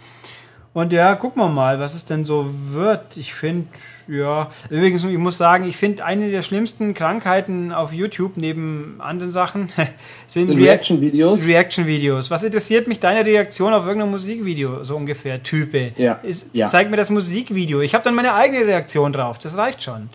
Und 0.75 0.91
ja, 0.95 1.15
gucken 1.17 1.43
wir 1.43 1.51
mal, 1.51 1.79
was 1.81 1.95
es 1.95 2.07
denn 2.07 2.25
so 2.25 2.47
wird. 2.49 3.19
Ich 3.19 3.35
finde, 3.35 3.67
ja, 4.09 4.51
übrigens, 4.71 5.05
ich 5.05 5.19
muss 5.19 5.37
sagen, 5.37 5.69
ich 5.69 5.77
finde 5.77 6.03
eine 6.03 6.31
der 6.31 6.41
schlimmsten 6.41 6.95
Krankheiten 6.95 7.73
auf 7.73 7.93
YouTube 7.93 8.39
neben 8.39 8.95
anderen 8.99 9.31
Sachen 9.31 9.69
sind 10.29 10.51
In 10.51 10.57
React- 10.57 10.65
Reaction-Videos. 10.65 11.47
Reaction-Videos. 11.47 12.31
Was 12.31 12.43
interessiert 12.43 12.89
mich 12.89 13.01
deine 13.01 13.25
Reaktion 13.27 13.75
auf 13.75 13.85
irgendein 13.85 14.11
Musikvideo, 14.13 14.83
so 14.83 14.97
ungefähr, 14.97 15.43
Type? 15.43 15.93
Ja, 15.99 16.15
Ist, 16.23 16.49
ja. 16.55 16.65
Zeig 16.65 16.91
mir 16.91 16.97
das 16.97 17.11
Musikvideo. 17.11 17.83
Ich 17.83 17.93
habe 17.95 18.03
dann 18.03 18.15
meine 18.15 18.33
eigene 18.33 18.65
Reaktion 18.67 19.13
drauf. 19.13 19.39
Das 19.39 19.55
reicht 19.59 19.83
schon. 19.83 20.09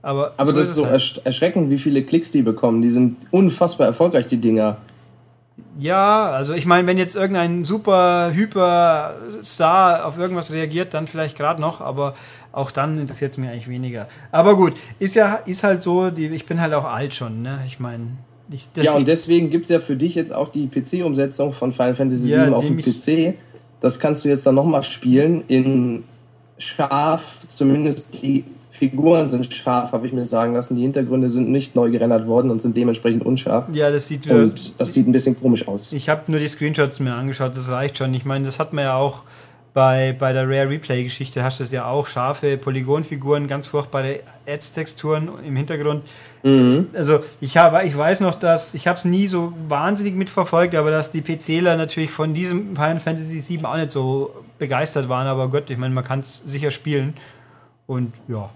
Aber, 0.00 0.32
Aber 0.36 0.52
das 0.52 0.68
ist 0.68 0.76
so 0.76 0.84
halt. 0.84 0.94
ersch 0.94 1.20
erschreckend, 1.24 1.70
wie 1.70 1.78
viele 1.78 2.04
Klicks 2.04 2.30
die 2.30 2.42
bekommen. 2.42 2.82
Die 2.82 2.90
sind 2.90 3.16
unfassbar 3.32 3.88
erfolgreich, 3.88 4.28
die 4.28 4.36
Dinger. 4.36 4.76
Ja, 5.78 6.30
also 6.30 6.54
ich 6.54 6.66
meine, 6.66 6.86
wenn 6.88 6.98
jetzt 6.98 7.14
irgendein 7.14 7.64
super 7.64 8.32
hyper 8.32 9.14
Star 9.44 10.06
auf 10.06 10.18
irgendwas 10.18 10.52
reagiert, 10.52 10.92
dann 10.94 11.06
vielleicht 11.06 11.36
gerade 11.36 11.60
noch, 11.60 11.80
aber 11.80 12.14
auch 12.52 12.70
dann 12.70 12.98
interessiert 12.98 13.32
es 13.32 13.38
mich 13.38 13.48
eigentlich 13.48 13.68
weniger. 13.68 14.08
Aber 14.32 14.56
gut, 14.56 14.74
ist 14.98 15.14
ja 15.14 15.34
ist 15.34 15.62
halt 15.62 15.82
so, 15.82 16.10
die, 16.10 16.26
ich 16.26 16.46
bin 16.46 16.60
halt 16.60 16.74
auch 16.74 16.84
alt 16.84 17.14
schon, 17.14 17.42
ne? 17.42 17.60
Ich 17.66 17.78
meine, 17.78 18.08
Ja, 18.74 18.92
und 18.94 19.06
deswegen 19.06 19.50
gibt 19.50 19.64
es 19.64 19.70
ja 19.70 19.78
für 19.78 19.96
dich 19.96 20.14
jetzt 20.14 20.32
auch 20.32 20.50
die 20.50 20.66
PC-Umsetzung 20.66 21.52
von 21.52 21.72
Final 21.72 21.94
Fantasy 21.94 22.28
Ja, 22.28 22.46
VII 22.46 22.54
auf 22.54 22.64
dem 22.64 22.78
PC. 22.78 23.34
Das 23.80 24.00
kannst 24.00 24.24
du 24.24 24.28
jetzt 24.28 24.46
dann 24.46 24.54
nochmal 24.54 24.82
spielen 24.82 25.44
in 25.46 26.04
scharf, 26.58 27.38
zumindest 27.46 28.20
die 28.22 28.44
Figuren 28.78 29.26
sind 29.26 29.52
scharf, 29.52 29.92
habe 29.92 30.06
ich 30.06 30.12
mir 30.12 30.24
sagen 30.24 30.54
lassen. 30.54 30.76
Die 30.76 30.82
Hintergründe 30.82 31.30
sind 31.30 31.50
nicht 31.50 31.74
neu 31.74 31.90
gerendert 31.90 32.26
worden 32.26 32.50
und 32.50 32.62
sind 32.62 32.76
dementsprechend 32.76 33.26
unscharf. 33.26 33.66
ja, 33.72 33.90
das 33.90 34.06
sieht 34.06 34.26
äh, 34.28 34.34
Und 34.34 34.78
das 34.78 34.94
sieht 34.94 35.08
ein 35.08 35.12
bisschen 35.12 35.38
komisch 35.38 35.66
aus. 35.66 35.92
Ich 35.92 36.08
habe 36.08 36.22
nur 36.30 36.38
die 36.38 36.48
Screenshots 36.48 37.00
mir 37.00 37.14
angeschaut, 37.14 37.56
das 37.56 37.70
reicht 37.70 37.98
schon. 37.98 38.14
Ich 38.14 38.24
meine, 38.24 38.44
das 38.44 38.60
hat 38.60 38.72
man 38.72 38.84
ja 38.84 38.94
auch 38.94 39.22
bei, 39.74 40.14
bei 40.18 40.32
der 40.32 40.48
Rare 40.48 40.70
Replay-Geschichte, 40.70 41.42
hast 41.42 41.60
du 41.60 41.64
es 41.64 41.72
ja 41.72 41.86
auch, 41.86 42.06
scharfe 42.06 42.56
Polygonfiguren, 42.56 43.48
ganz 43.48 43.66
furchtbare 43.66 44.20
Ads-Texturen 44.46 45.28
im 45.46 45.56
Hintergrund. 45.56 46.04
Mhm. 46.42 46.88
Also 46.94 47.20
ich, 47.40 47.56
habe, 47.56 47.84
ich 47.84 47.96
weiß 47.96 48.20
noch, 48.20 48.36
dass, 48.36 48.74
ich 48.74 48.86
habe 48.86 48.98
es 48.98 49.04
nie 49.04 49.26
so 49.26 49.52
wahnsinnig 49.68 50.14
mitverfolgt, 50.14 50.74
aber 50.74 50.90
dass 50.90 51.10
die 51.10 51.20
PCler 51.20 51.76
natürlich 51.76 52.10
von 52.10 52.34
diesem 52.34 52.74
Final 52.76 53.00
Fantasy 53.00 53.42
VII 53.56 53.64
auch 53.64 53.76
nicht 53.76 53.90
so 53.90 54.30
begeistert 54.58 55.08
waren, 55.08 55.26
aber 55.26 55.48
Gott, 55.48 55.68
ich 55.70 55.78
meine, 55.78 55.94
man 55.94 56.04
kann 56.04 56.20
es 56.20 56.38
sicher 56.40 56.70
spielen. 56.70 57.14
Und 57.86 58.12
ja, 58.28 58.50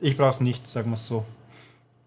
ich 0.00 0.16
brauche 0.16 0.30
es 0.30 0.40
nicht, 0.40 0.66
sagen 0.66 0.90
wir 0.90 0.94
es 0.94 1.06
so. 1.06 1.24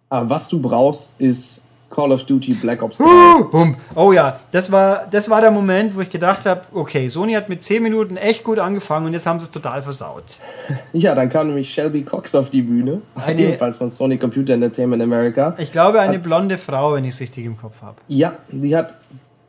Aber 0.10 0.29
was 0.29 0.50
du 0.50 0.62
brauchst, 0.62 1.19
ist 1.21 1.65
Call 1.89 2.12
of 2.13 2.24
Duty 2.24 2.53
Black 2.53 2.81
Ops 2.81 3.00
3. 3.00 3.05
Uh. 3.05 3.74
Oh 3.95 4.12
ja, 4.13 4.39
das 4.51 4.71
war, 4.71 5.07
das 5.12 5.29
war 5.29 5.41
der 5.41 5.51
Moment, 5.51 5.95
wo 5.95 6.00
ich 6.01 6.10
gedacht 6.10 6.45
habe, 6.45 6.62
okay, 6.74 7.10
Sony 7.10 7.33
hat 7.33 7.50
mit 7.50 7.63
10 7.63 7.83
Minuten 7.83 8.15
echt 8.17 8.43
gut 8.45 8.60
angefangen 8.60 9.07
und 9.07 9.13
jetzt 9.13 9.25
haben 9.25 9.39
sie 9.39 9.45
es 9.45 9.51
total 9.51 9.83
versaut. 9.83 10.24
Ja, 10.93 11.15
dann 11.15 11.29
kam 11.29 11.48
nämlich 11.48 11.74
Shelby 11.74 12.03
Cox 12.03 12.33
auf 12.36 12.50
die 12.50 12.62
Bühne. 12.62 13.01
Eine- 13.15 13.41
ebenfalls 13.48 13.77
von 13.77 13.89
Sony 13.89 14.17
Computer 14.17 14.53
Entertainment 14.53 15.01
America. 15.01 15.53
Ich 15.57 15.71
glaube, 15.71 16.00
eine 16.00 16.15
Hat- 16.15 16.24
blonde 16.24 16.57
Frau, 16.57 16.93
wenn 16.93 17.03
ich 17.05 17.13
es 17.15 17.19
richtig 17.21 17.45
im 17.45 17.57
Kopf 17.57 17.81
habe. 17.81 17.98
Ja, 18.07 18.36
die 18.50 18.75
hat 18.75 18.93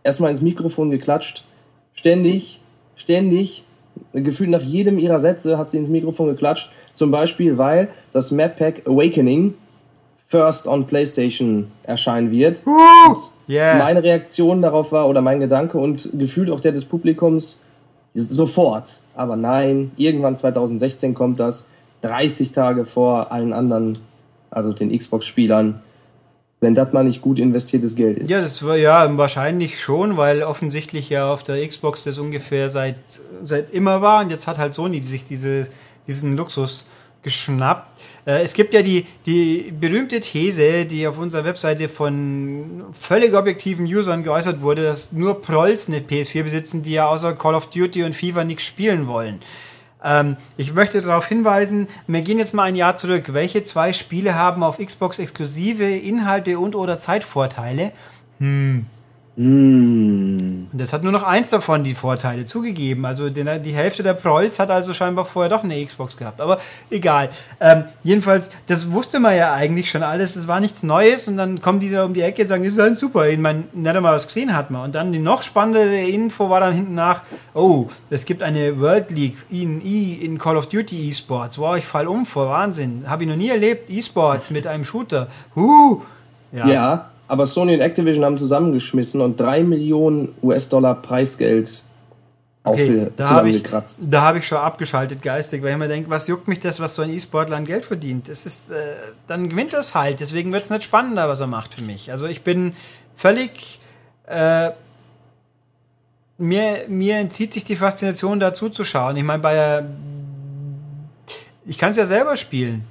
erstmal 0.02 0.30
ins 0.32 0.40
Mikrofon 0.40 0.90
geklatscht 0.90 1.44
ständig, 1.94 2.60
ständig, 2.96 3.64
gefühlt 4.12 4.50
nach 4.50 4.62
jedem 4.62 4.98
ihrer 4.98 5.18
Sätze 5.20 5.58
hat 5.58 5.70
sie 5.70 5.78
ins 5.78 5.88
Mikrofon 5.88 6.26
geklatscht. 6.28 6.70
Zum 6.92 7.10
Beispiel, 7.10 7.56
weil 7.58 7.88
das 8.12 8.30
Map 8.30 8.58
Pack 8.58 8.82
Awakening 8.86 9.54
first 10.28 10.66
on 10.66 10.86
PlayStation 10.86 11.70
erscheinen 11.82 12.30
wird. 12.30 12.62
Yeah. 13.48 13.78
Meine 13.78 14.02
Reaktion 14.02 14.62
darauf 14.62 14.92
war, 14.92 15.08
oder 15.08 15.20
mein 15.20 15.40
Gedanke 15.40 15.78
und 15.78 16.08
gefühlt 16.14 16.50
auch 16.50 16.60
der 16.60 16.72
des 16.72 16.84
Publikums, 16.84 17.60
sofort. 18.14 18.98
Aber 19.14 19.36
nein, 19.36 19.92
irgendwann 19.96 20.36
2016 20.36 21.14
kommt 21.14 21.38
das, 21.38 21.68
30 22.02 22.52
Tage 22.52 22.86
vor 22.86 23.30
allen 23.30 23.52
anderen, 23.52 23.98
also 24.50 24.72
den 24.72 24.96
Xbox-Spielern 24.96 25.80
wenn 26.62 26.76
das 26.76 26.92
mal 26.92 27.02
nicht 27.02 27.20
gut 27.20 27.40
investiertes 27.40 27.96
Geld 27.96 28.18
ist. 28.18 28.30
Ja, 28.30 28.40
das 28.40 28.64
war 28.64 28.76
ja 28.76 29.18
wahrscheinlich 29.18 29.80
schon, 29.80 30.16
weil 30.16 30.44
offensichtlich 30.44 31.10
ja 31.10 31.30
auf 31.30 31.42
der 31.42 31.66
Xbox 31.66 32.04
das 32.04 32.18
ungefähr 32.18 32.70
seit, 32.70 32.94
seit 33.42 33.72
immer 33.72 34.00
war 34.00 34.22
und 34.22 34.30
jetzt 34.30 34.46
hat 34.46 34.58
halt 34.58 34.72
Sony 34.72 35.02
sich 35.02 35.24
diese, 35.24 35.66
diesen 36.06 36.36
Luxus 36.36 36.86
geschnappt. 37.24 37.91
Äh, 38.26 38.42
es 38.42 38.54
gibt 38.54 38.74
ja 38.74 38.82
die, 38.82 39.06
die 39.26 39.72
berühmte 39.78 40.20
These, 40.20 40.84
die 40.84 41.06
auf 41.06 41.18
unserer 41.18 41.44
Webseite 41.44 41.88
von 41.88 42.84
völlig 42.98 43.34
objektiven 43.34 43.86
Usern 43.86 44.22
geäußert 44.22 44.60
wurde, 44.60 44.84
dass 44.84 45.12
nur 45.12 45.42
Prolls 45.42 45.88
eine 45.88 46.00
PS4 46.00 46.42
besitzen, 46.42 46.82
die 46.82 46.92
ja 46.92 47.06
außer 47.06 47.34
Call 47.34 47.54
of 47.54 47.70
Duty 47.70 48.04
und 48.04 48.14
FIFA 48.14 48.44
nichts 48.44 48.64
spielen 48.64 49.06
wollen. 49.06 49.40
Ähm, 50.04 50.36
ich 50.56 50.74
möchte 50.74 51.00
darauf 51.00 51.26
hinweisen, 51.26 51.88
wir 52.06 52.22
gehen 52.22 52.38
jetzt 52.38 52.54
mal 52.54 52.64
ein 52.64 52.76
Jahr 52.76 52.96
zurück. 52.96 53.32
Welche 53.32 53.64
zwei 53.64 53.92
Spiele 53.92 54.34
haben 54.34 54.62
auf 54.62 54.78
Xbox 54.78 55.18
exklusive 55.18 55.84
Inhalte 55.84 56.58
und 56.58 56.74
oder 56.74 56.98
Zeitvorteile? 56.98 57.92
Hm, 58.38 58.86
Mm. 59.36 60.68
Und 60.72 60.78
das 60.78 60.92
hat 60.92 61.02
nur 61.02 61.12
noch 61.12 61.22
eins 61.22 61.50
davon 61.50 61.84
die 61.84 61.94
Vorteile 61.94 62.44
zugegeben. 62.44 63.06
Also 63.06 63.30
die, 63.30 63.44
die 63.60 63.72
Hälfte 63.72 64.02
der 64.02 64.14
Prolls 64.14 64.58
hat 64.58 64.70
also 64.70 64.92
scheinbar 64.92 65.24
vorher 65.24 65.48
doch 65.48 65.64
eine 65.64 65.84
Xbox 65.84 66.16
gehabt. 66.16 66.40
Aber 66.40 66.58
egal. 66.90 67.30
Ähm, 67.60 67.84
jedenfalls, 68.02 68.50
das 68.66 68.90
wusste 68.90 69.20
man 69.20 69.36
ja 69.36 69.54
eigentlich 69.54 69.90
schon 69.90 70.02
alles. 70.02 70.36
Es 70.36 70.48
war 70.48 70.60
nichts 70.60 70.82
Neues 70.82 71.28
und 71.28 71.38
dann 71.38 71.62
kommen 71.62 71.80
die 71.80 71.90
da 71.90 72.04
um 72.04 72.12
die 72.12 72.20
Ecke 72.20 72.42
und 72.42 72.48
sagen, 72.48 72.64
das 72.64 72.74
ist 72.74 72.80
halt 72.80 72.98
super. 72.98 73.28
Ich 73.28 73.38
meine, 73.38 73.64
nicht 73.72 73.96
einmal 73.96 74.14
was 74.14 74.26
gesehen 74.26 74.54
hat 74.54 74.70
man. 74.70 74.84
Und 74.84 74.94
dann 74.94 75.12
die 75.12 75.18
noch 75.18 75.42
spannendere 75.42 75.96
Info 75.96 76.50
war 76.50 76.60
dann 76.60 76.74
hinten 76.74 76.94
nach, 76.94 77.22
oh, 77.54 77.86
es 78.10 78.26
gibt 78.26 78.42
eine 78.42 78.78
World 78.80 79.10
League 79.10 79.36
in, 79.50 79.80
in 79.80 80.38
Call 80.38 80.58
of 80.58 80.68
Duty 80.68 81.08
E-Sports. 81.08 81.58
Wow, 81.58 81.76
ich 81.76 81.84
fall 81.84 82.06
um 82.06 82.26
vor 82.26 82.48
Wahnsinn. 82.48 83.04
Habe 83.06 83.22
ich 83.22 83.28
noch 83.28 83.36
nie 83.36 83.48
erlebt. 83.48 83.90
E-Sports 83.90 84.50
mit 84.50 84.66
einem 84.66 84.84
Shooter. 84.84 85.28
Huh. 85.54 86.02
Ja. 86.52 86.66
ja. 86.66 87.11
Aber 87.28 87.46
Sony 87.46 87.74
und 87.74 87.80
Activision 87.80 88.24
haben 88.24 88.36
zusammengeschmissen 88.36 89.20
und 89.20 89.38
3 89.40 89.64
Millionen 89.64 90.34
US-Dollar 90.42 90.96
Preisgeld 90.96 91.82
okay, 92.64 93.10
da 93.16 93.24
zusammengekratzt. 93.24 94.02
Ich, 94.02 94.10
da 94.10 94.22
habe 94.22 94.38
ich 94.38 94.46
schon 94.46 94.58
abgeschaltet 94.58 95.22
geistig, 95.22 95.62
weil 95.62 95.72
ich 95.72 95.78
mir 95.78 95.88
denke, 95.88 96.10
was 96.10 96.28
juckt 96.28 96.48
mich 96.48 96.60
das, 96.60 96.80
was 96.80 96.94
so 96.94 97.02
ein 97.02 97.10
E-Sportler 97.10 97.56
an 97.56 97.64
Geld 97.64 97.84
verdient? 97.84 98.28
Es 98.28 98.46
ist, 98.46 98.70
äh, 98.70 98.74
dann 99.28 99.48
gewinnt 99.48 99.72
das 99.72 99.94
halt. 99.94 100.20
Deswegen 100.20 100.52
wird 100.52 100.64
es 100.64 100.70
nicht 100.70 100.84
spannender, 100.84 101.28
was 101.28 101.40
er 101.40 101.46
macht 101.46 101.74
für 101.74 101.82
mich. 101.82 102.10
Also 102.10 102.26
ich 102.26 102.42
bin 102.42 102.74
völlig. 103.16 103.80
Äh, 104.26 104.70
mir, 106.38 106.84
mir 106.88 107.16
entzieht 107.18 107.54
sich 107.54 107.64
die 107.64 107.76
Faszination 107.76 108.40
dazu 108.40 108.68
zu 108.68 108.84
schauen. 108.84 109.16
Ich 109.16 109.22
meine, 109.22 109.42
bei 109.42 109.54
der. 109.54 109.86
Ich 111.64 111.78
kann 111.78 111.90
es 111.90 111.96
ja 111.96 112.06
selber 112.06 112.36
spielen. 112.36 112.84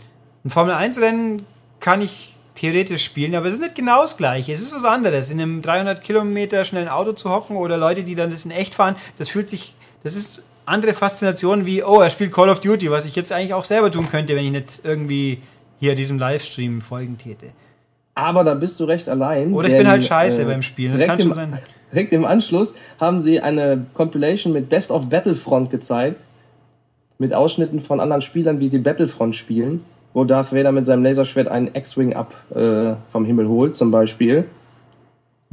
Ein 0.46 0.50
Formel 0.50 0.74
1 0.74 1.02
Rennen 1.02 1.46
kann 1.82 2.00
ich 2.02 2.31
theoretisch 2.56 3.04
spielen, 3.04 3.36
aber 3.36 3.48
es 3.48 3.54
ist 3.54 3.62
nicht 3.62 3.76
genau 3.76 4.02
das 4.02 4.18
Gleiche. 4.18 4.54
Es 4.54 4.62
ist 4.62 4.74
was 4.74 4.84
anderes, 4.84 5.32
in 5.32 5.40
einem 5.40 5.62
300 5.62 6.04
Kilometer 6.04 6.66
schnellen 6.66 6.90
Auto 6.90 7.14
zu 7.14 7.30
hocken 7.30 7.56
oder 7.56 7.78
Leute, 7.78 8.04
die 8.04 8.16
dann 8.16 8.32
das 8.32 8.46
in 8.46 8.52
echt 8.52 8.76
fahren. 8.76 8.96
Das 9.18 9.30
fühlt 9.30 9.50
sich, 9.50 9.76
das 10.04 10.16
ist 10.16 10.44
andere 10.66 10.94
Faszination 10.94 11.66
wie, 11.66 11.84
oh, 11.84 12.02
er 12.02 12.10
spielt 12.10 12.32
Call 12.32 12.50
of 12.50 12.62
Duty, 12.62 12.92
was 12.92 13.06
ich 13.06 13.16
jetzt 13.16 13.32
eigentlich 13.32 13.54
auch 13.54 13.66
selber 13.66 13.92
tun 13.92 14.10
könnte, 14.10 14.36
wenn 14.36 14.46
ich 14.46 14.52
nicht 14.52 14.82
irgendwie 14.84 15.42
hier 15.80 15.96
diesem 15.96 16.20
Livestream 16.20 16.82
folgen 16.82 17.18
täte. 17.18 17.48
Aber 18.14 18.44
da 18.44 18.54
bist 18.54 18.80
du 18.80 18.84
recht 18.84 19.08
allein. 19.08 19.54
Oder 19.54 19.68
ich 19.68 19.74
denn, 19.74 19.84
bin 19.84 19.90
halt 19.90 20.04
scheiße 20.04 20.44
äh, 20.44 20.46
beim 20.46 20.62
Spielen, 20.62 20.92
das 20.92 21.02
kann 21.02 21.20
schon 21.20 21.34
sein. 21.34 21.60
Direkt 21.92 22.14
im 22.14 22.26
Anschluss 22.26 22.76
haben 23.00 23.22
sie 23.22 23.42
eine 23.42 23.86
Compilation 23.94 24.54
mit 24.54 24.70
Best 24.70 24.92
of 24.92 25.10
Battlefront 25.10 25.72
gezeigt. 25.72 26.22
Mit 27.18 27.34
Ausschnitten 27.34 27.82
von 27.82 28.00
anderen 28.00 28.22
Spielern, 28.22 28.60
wie 28.60 28.68
sie 28.68 28.80
Battlefront 28.80 29.36
spielen 29.36 29.84
wo 30.14 30.24
Darth 30.26 30.54
Vader 30.54 30.72
mit 30.72 30.86
seinem 30.86 31.04
Laserschwert 31.04 31.48
einen 31.48 31.74
X-Wing 31.74 32.14
ab 32.14 32.34
äh, 32.54 32.94
vom 33.12 33.26
Himmel 33.26 33.48
holt, 33.48 33.76
zum 33.76 33.92
Beispiel. 33.92 34.46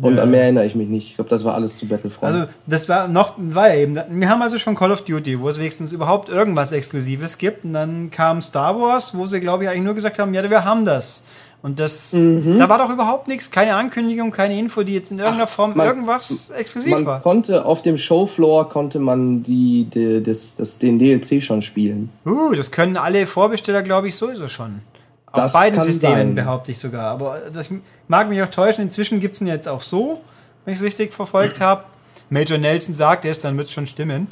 Und 0.01 0.17
ja. 0.17 0.23
an 0.23 0.31
mehr 0.31 0.43
erinnere 0.43 0.65
ich 0.65 0.77
mich 0.77 0.89
nicht. 0.89 1.09
Ich 1.09 1.15
glaube, 1.17 1.29
das 1.29 1.45
war 1.45 1.55
alles 1.55 1.77
zu 1.77 1.89
Battlefront. 1.89 2.33
Also, 2.33 2.47
das 2.67 2.89
war 2.89 3.09
noch, 3.09 3.35
war 3.37 3.69
ja 3.69 3.81
eben, 3.81 3.99
wir 4.09 4.29
haben 4.29 4.43
also 4.43 4.59
schon 4.59 4.77
Call 4.77 4.93
of 4.93 5.05
Duty, 5.05 5.41
wo 5.41 5.49
es 5.49 5.59
wenigstens 5.59 5.93
überhaupt 5.93 6.29
irgendwas 6.29 6.71
Exklusives 6.71 7.37
gibt. 7.37 7.65
Und 7.65 7.73
dann 7.73 8.11
kam 8.13 8.41
Star 8.41 8.79
Wars, 8.79 9.17
wo 9.17 9.27
sie, 9.27 9.41
glaube 9.41 9.65
ich, 9.65 9.71
eigentlich 9.71 9.83
nur 9.83 9.95
gesagt 9.95 10.21
haben, 10.21 10.33
ja, 10.35 10.49
wir 10.49 10.65
haben 10.65 10.85
das. 10.85 11.25
Und 11.69 11.79
das, 11.79 12.15
mhm. 12.15 12.57
da 12.57 12.71
war 12.71 12.79
doch 12.79 12.89
überhaupt 12.89 13.29
nichts, 13.29 13.51
keine 13.51 13.75
Ankündigung, 13.75 14.31
keine 14.31 14.59
Info, 14.59 14.85
die 14.85 14.95
jetzt 14.95 15.11
in 15.13 15.19
irgendeiner 15.19 15.45
Ach, 15.45 15.51
Form 15.51 15.77
man, 15.77 15.87
irgendwas 15.87 16.49
exklusiv 16.49 16.93
man 16.93 17.05
war. 17.05 17.15
Man 17.17 17.23
konnte 17.23 17.67
auf 17.67 17.83
dem 17.83 17.99
Showfloor 17.99 18.71
konnte 18.71 18.99
man 18.99 19.43
die, 19.43 19.85
die 19.85 20.23
das, 20.23 20.57
das, 20.57 20.79
den 20.79 20.99
DLC 20.99 21.43
schon 21.43 21.61
spielen. 21.61 22.09
Uh, 22.25 22.55
das 22.55 22.71
können 22.71 22.97
alle 22.97 23.27
Vorbesteller, 23.27 23.83
glaube 23.83 24.09
ich, 24.09 24.17
sowieso 24.17 24.49
schon. 24.49 24.81
Auf 25.27 25.43
das 25.43 25.53
beiden 25.53 25.79
Systemen 25.83 26.17
sein. 26.17 26.35
behaupte 26.37 26.73
ich 26.73 26.79
sogar. 26.79 27.11
Aber 27.11 27.37
das 27.53 27.69
mag 28.09 28.31
mich 28.31 28.43
auch 28.43 28.49
täuschen. 28.49 28.83
Inzwischen 28.83 29.21
gibt 29.21 29.35
es 29.35 29.43
ihn 29.43 29.47
jetzt 29.47 29.69
auch 29.69 29.83
so, 29.83 30.23
wenn 30.65 30.73
ich 30.73 30.81
es 30.81 30.87
richtig 30.87 31.13
verfolgt 31.13 31.61
habe. 31.61 31.83
Major 32.31 32.57
Nelson 32.57 32.95
sagt 32.95 33.27
es, 33.27 33.41
dann 33.41 33.59
wird 33.59 33.69
es 33.69 33.75
schon 33.75 33.87
stimmen. 33.87 34.29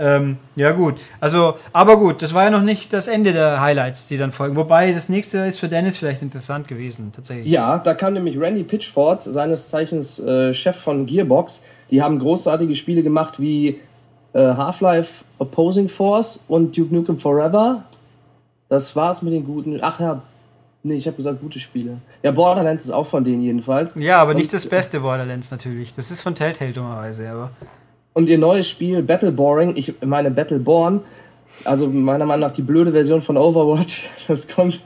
Ähm, 0.00 0.38
ja, 0.56 0.72
gut. 0.72 0.94
Also, 1.20 1.56
aber 1.74 1.98
gut, 1.98 2.22
das 2.22 2.32
war 2.32 2.44
ja 2.44 2.50
noch 2.50 2.62
nicht 2.62 2.90
das 2.94 3.06
Ende 3.06 3.34
der 3.34 3.60
Highlights, 3.60 4.08
die 4.08 4.16
dann 4.16 4.32
folgen. 4.32 4.56
Wobei 4.56 4.92
das 4.92 5.10
nächste 5.10 5.40
ist 5.40 5.60
für 5.60 5.68
Dennis 5.68 5.98
vielleicht 5.98 6.22
interessant 6.22 6.66
gewesen, 6.66 7.12
tatsächlich. 7.14 7.52
Ja, 7.52 7.76
da 7.78 7.92
kam 7.92 8.14
nämlich 8.14 8.40
Randy 8.40 8.62
Pitchford, 8.62 9.22
seines 9.22 9.68
Zeichens 9.68 10.18
äh, 10.18 10.54
Chef 10.54 10.76
von 10.76 11.04
Gearbox. 11.04 11.64
Die 11.90 12.00
haben 12.00 12.18
großartige 12.18 12.74
Spiele 12.76 13.02
gemacht 13.02 13.38
wie 13.38 13.78
äh, 14.32 14.38
Half-Life 14.38 15.24
Opposing 15.38 15.90
Force 15.90 16.42
und 16.48 16.76
Duke 16.76 16.94
Nukem 16.94 17.18
Forever. 17.18 17.84
Das 18.70 18.96
war's 18.96 19.20
mit 19.20 19.34
den 19.34 19.44
guten. 19.44 19.80
Ach 19.82 20.00
ja, 20.00 20.22
nee, 20.82 20.94
ich 20.94 21.06
habe 21.08 21.18
gesagt 21.18 21.42
gute 21.42 21.60
Spiele. 21.60 21.98
Ja, 22.22 22.30
Borderlands 22.30 22.86
ist 22.86 22.90
auch 22.90 23.06
von 23.06 23.22
denen 23.22 23.42
jedenfalls. 23.42 23.96
Ja, 23.96 24.16
aber 24.18 24.30
und, 24.30 24.38
nicht 24.38 24.52
das 24.54 24.66
beste 24.66 25.00
Borderlands 25.00 25.50
natürlich. 25.50 25.94
Das 25.94 26.10
ist 26.10 26.22
von 26.22 26.34
Telltale 26.34 26.72
dummerweise, 26.72 27.28
aber. 27.28 27.50
Und 28.12 28.28
ihr 28.28 28.38
neues 28.38 28.68
Spiel 28.68 29.02
Battle 29.02 29.32
Boring, 29.32 29.74
ich 29.76 29.94
meine 30.04 30.30
Battleborn, 30.30 31.00
also 31.64 31.88
meiner 31.88 32.26
Meinung 32.26 32.48
nach 32.48 32.54
die 32.54 32.62
blöde 32.62 32.92
Version 32.92 33.22
von 33.22 33.36
Overwatch, 33.36 34.08
das 34.28 34.48
kommt. 34.48 34.80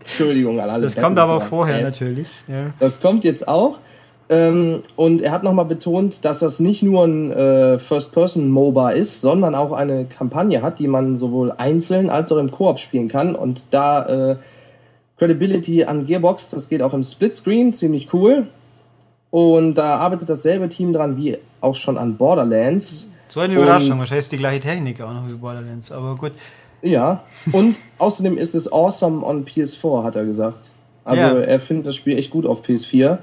Entschuldigung 0.00 0.60
an 0.60 0.70
alle. 0.70 0.84
Das 0.84 0.96
kommt 0.96 1.18
aber 1.18 1.40
vorher 1.40 1.82
natürlich. 1.82 2.28
Ja. 2.46 2.72
Das 2.78 3.00
kommt 3.00 3.24
jetzt 3.24 3.48
auch. 3.48 3.80
Ähm, 4.28 4.82
und 4.96 5.22
er 5.22 5.30
hat 5.30 5.44
nochmal 5.44 5.64
betont, 5.66 6.24
dass 6.24 6.40
das 6.40 6.58
nicht 6.58 6.82
nur 6.82 7.04
ein 7.04 7.32
äh, 7.32 7.78
First-Person-MOBA 7.78 8.90
ist, 8.90 9.20
sondern 9.20 9.54
auch 9.54 9.72
eine 9.72 10.04
Kampagne 10.04 10.62
hat, 10.62 10.78
die 10.80 10.88
man 10.88 11.16
sowohl 11.16 11.52
einzeln 11.52 12.10
als 12.10 12.32
auch 12.32 12.38
im 12.38 12.50
Koop 12.50 12.80
spielen 12.80 13.08
kann. 13.08 13.36
Und 13.36 13.72
da 13.72 14.32
äh, 14.32 14.36
Credibility 15.18 15.84
an 15.84 16.06
Gearbox, 16.06 16.50
das 16.50 16.68
geht 16.68 16.82
auch 16.82 16.92
im 16.92 17.02
Splitscreen, 17.02 17.72
ziemlich 17.72 18.12
cool. 18.12 18.46
Und 19.30 19.74
da 19.74 19.96
arbeitet 19.96 20.28
dasselbe 20.28 20.68
Team 20.68 20.92
dran 20.92 21.16
wie 21.16 21.38
auch 21.60 21.74
schon 21.74 21.98
an 21.98 22.16
Borderlands. 22.16 23.10
So 23.28 23.40
eine 23.40 23.54
Überraschung, 23.54 23.92
und, 23.92 23.98
wahrscheinlich 23.98 24.24
ist 24.24 24.32
die 24.32 24.38
gleiche 24.38 24.60
Technik 24.60 25.00
auch 25.00 25.12
noch 25.12 25.28
wie 25.28 25.34
Borderlands, 25.34 25.90
aber 25.92 26.14
gut. 26.16 26.32
Ja, 26.82 27.24
und 27.52 27.76
außerdem 27.98 28.38
ist 28.38 28.54
es 28.54 28.72
awesome 28.72 29.24
on 29.26 29.44
PS4, 29.44 30.04
hat 30.04 30.16
er 30.16 30.24
gesagt. 30.24 30.70
Also 31.04 31.22
ja. 31.22 31.40
er 31.40 31.60
findet 31.60 31.86
das 31.86 31.96
Spiel 31.96 32.18
echt 32.18 32.30
gut 32.30 32.46
auf 32.46 32.64
PS4. 32.64 33.18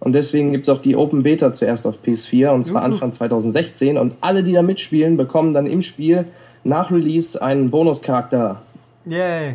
Und 0.00 0.14
deswegen 0.14 0.50
gibt 0.50 0.66
es 0.66 0.74
auch 0.74 0.82
die 0.82 0.96
Open 0.96 1.22
Beta 1.22 1.52
zuerst 1.52 1.86
auf 1.86 1.98
PS4, 2.04 2.50
und 2.50 2.64
zwar 2.64 2.82
uh. 2.82 2.86
Anfang 2.86 3.12
2016. 3.12 3.96
Und 3.96 4.16
alle, 4.20 4.42
die 4.42 4.52
da 4.52 4.62
mitspielen, 4.62 5.16
bekommen 5.16 5.54
dann 5.54 5.66
im 5.66 5.80
Spiel 5.80 6.24
nach 6.64 6.90
Release 6.90 7.40
einen 7.40 7.70
Bonuscharakter. 7.70 8.62
Yay. 9.06 9.54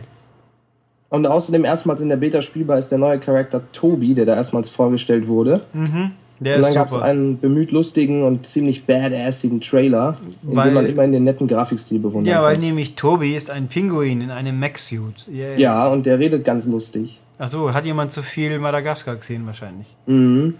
Und 1.10 1.26
außerdem 1.26 1.64
erstmals 1.64 2.02
in 2.02 2.10
der 2.10 2.18
Beta 2.18 2.42
spielbar 2.42 2.78
ist 2.78 2.90
der 2.90 2.98
neue 2.98 3.20
Charakter 3.20 3.62
Tobi, 3.72 4.14
der 4.14 4.26
da 4.26 4.36
erstmals 4.36 4.70
vorgestellt 4.70 5.28
wurde. 5.28 5.62
Mhm. 5.74 6.12
Der 6.40 6.58
und 6.58 6.62
dann 6.64 6.74
gab 6.74 6.90
es 6.90 6.96
einen 6.96 7.40
bemüht 7.40 7.72
lustigen 7.72 8.24
und 8.24 8.46
ziemlich 8.46 8.86
badassigen 8.86 9.60
Trailer, 9.60 10.18
in 10.44 10.56
weil, 10.56 10.70
dem 10.70 10.74
man 10.76 10.86
immer 10.86 11.04
in 11.04 11.12
den 11.12 11.24
netten 11.24 11.48
Grafikstil 11.48 12.00
bewundert. 12.00 12.32
Ja, 12.32 12.44
weil 12.44 12.56
kann. 12.56 12.62
nämlich 12.62 12.96
Tobi 12.96 13.36
ist 13.36 13.50
ein 13.50 13.68
Pinguin 13.68 14.22
in 14.22 14.30
einem 14.30 14.60
Mech-Suit. 14.60 15.28
Yeah. 15.34 15.58
Ja, 15.58 15.88
und 15.88 16.06
der 16.06 16.20
redet 16.20 16.46
ganz 16.46 16.68
lustig. 16.68 17.20
Achso, 17.40 17.74
hat 17.74 17.86
jemand 17.86 18.12
zu 18.12 18.22
viel 18.22 18.60
Madagaskar 18.60 19.16
gesehen 19.16 19.48
wahrscheinlich. 19.48 19.88
Mhm. 20.06 20.56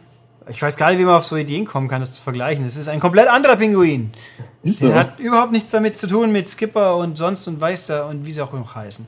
Ich 0.50 0.62
weiß 0.62 0.78
gar 0.78 0.90
nicht, 0.90 1.00
wie 1.00 1.06
man 1.06 1.16
auf 1.16 1.26
so 1.26 1.36
Ideen 1.36 1.66
kommen 1.66 1.90
kann, 1.90 2.00
das 2.00 2.14
zu 2.14 2.24
vergleichen. 2.24 2.66
Es 2.66 2.78
ist 2.78 2.88
ein 2.88 3.00
komplett 3.00 3.28
anderer 3.28 3.58
Pinguin. 3.58 4.12
Ist 4.64 4.80
so. 4.80 4.88
Der 4.88 4.96
hat 5.00 5.20
überhaupt 5.20 5.52
nichts 5.52 5.72
damit 5.72 5.98
zu 5.98 6.08
tun 6.08 6.32
mit 6.32 6.50
Skipper 6.50 6.96
und 6.96 7.18
sonst 7.18 7.48
und 7.48 7.60
Weißer 7.60 8.08
und 8.08 8.26
wie 8.26 8.32
sie 8.32 8.42
auch 8.42 8.54
noch 8.54 8.74
heißen. 8.74 9.06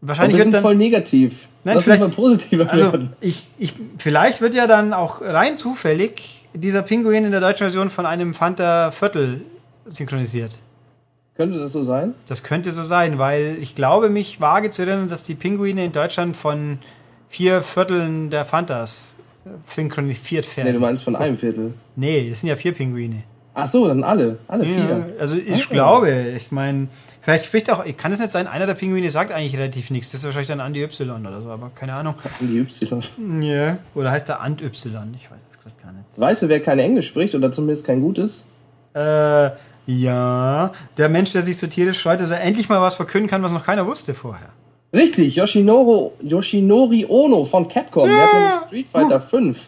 Wahrscheinlich 0.00 0.38
wird 0.38 0.54
dann 0.54 0.62
voll 0.62 0.76
negativ. 0.76 1.48
Nein, 1.64 1.74
Lass 1.74 1.84
vielleicht 1.84 2.00
mal 2.00 2.08
positiver 2.08 2.70
also 2.70 2.92
ich, 3.20 3.48
ich, 3.58 3.74
vielleicht 3.98 4.40
wird 4.40 4.54
ja 4.54 4.66
dann 4.66 4.92
auch 4.92 5.20
rein 5.20 5.58
zufällig 5.58 6.46
dieser 6.54 6.82
Pinguin 6.82 7.24
in 7.24 7.30
der 7.30 7.40
deutschen 7.40 7.64
Version 7.64 7.90
von 7.90 8.06
einem 8.06 8.34
Fanta 8.34 8.90
Viertel 8.90 9.40
synchronisiert. 9.90 10.52
Könnte 11.36 11.58
das 11.58 11.72
so 11.72 11.84
sein? 11.84 12.14
Das 12.26 12.42
könnte 12.42 12.72
so 12.72 12.82
sein, 12.82 13.18
weil 13.18 13.58
ich 13.60 13.74
glaube, 13.74 14.08
mich 14.08 14.40
vage 14.40 14.70
zu 14.70 14.82
erinnern, 14.82 15.08
dass 15.08 15.22
die 15.22 15.34
Pinguine 15.34 15.84
in 15.84 15.92
Deutschland 15.92 16.36
von 16.36 16.78
vier 17.28 17.62
Vierteln 17.62 18.30
der 18.30 18.44
Fantas 18.44 19.16
synchronisiert 19.66 20.56
werden. 20.56 20.68
Nee, 20.68 20.72
du 20.74 20.80
meinst 20.80 21.04
von 21.04 21.16
einem 21.16 21.38
Viertel. 21.38 21.74
Nee, 21.96 22.28
das 22.30 22.40
sind 22.40 22.48
ja 22.48 22.56
vier 22.56 22.72
Pinguine. 22.72 23.22
Ach 23.60 23.66
so, 23.66 23.88
dann 23.88 24.04
alle. 24.04 24.38
Alle 24.46 24.64
Ja, 24.64 24.70
vier. 24.86 25.06
also 25.18 25.36
ich 25.36 25.64
Ah. 25.66 25.72
glaube, 25.72 26.10
ich 26.36 26.52
meine, 26.52 26.86
vielleicht 27.22 27.44
spricht 27.46 27.70
auch, 27.70 27.84
kann 27.96 28.12
es 28.12 28.20
nicht 28.20 28.30
sein, 28.30 28.46
einer 28.46 28.66
der 28.66 28.74
Pinguine 28.74 29.10
sagt 29.10 29.32
eigentlich 29.32 29.56
relativ 29.58 29.90
nichts. 29.90 30.12
Das 30.12 30.20
ist 30.20 30.24
wahrscheinlich 30.26 30.48
dann 30.48 30.60
Andy 30.60 30.82
Y 30.82 31.26
oder 31.26 31.42
so, 31.42 31.50
aber 31.50 31.70
keine 31.74 31.94
Ahnung. 31.94 32.14
Die 32.40 32.58
Y. 32.58 33.42
Ja. 33.42 33.78
Oder 33.96 34.12
heißt 34.12 34.28
der 34.28 34.40
Ant 34.40 34.62
Y? 34.62 35.14
Ich 35.16 35.28
weiß 35.30 35.38
es 35.50 35.58
gerade 35.60 35.74
gar 35.82 35.92
nicht. 35.92 36.04
Weißt 36.16 36.42
du, 36.42 36.48
wer 36.48 36.60
kein 36.60 36.78
Englisch 36.78 37.08
spricht 37.08 37.34
oder 37.34 37.50
zumindest 37.50 37.84
kein 37.84 38.00
gutes? 38.00 38.44
Äh, 38.94 39.50
ja. 39.86 40.70
Der 40.96 41.08
Mensch, 41.08 41.32
der 41.32 41.42
sich 41.42 41.58
so 41.58 41.66
tierisch 41.66 42.02
freut, 42.02 42.20
dass 42.20 42.30
er 42.30 42.40
endlich 42.40 42.68
mal 42.68 42.80
was 42.80 42.94
verkünden 42.94 43.28
kann, 43.28 43.42
was 43.42 43.52
noch 43.52 43.64
keiner 43.64 43.86
wusste 43.86 44.14
vorher. 44.14 44.50
Richtig, 44.94 45.34
Yoshinoro, 45.36 46.12
Yoshinori 46.22 47.06
Ono 47.08 47.44
von 47.44 47.68
Capcom. 47.68 48.08
Der 48.08 48.16
hat 48.22 48.32
nämlich 48.34 48.54
Street 48.66 48.86
Fighter 48.92 49.20
5 49.20 49.58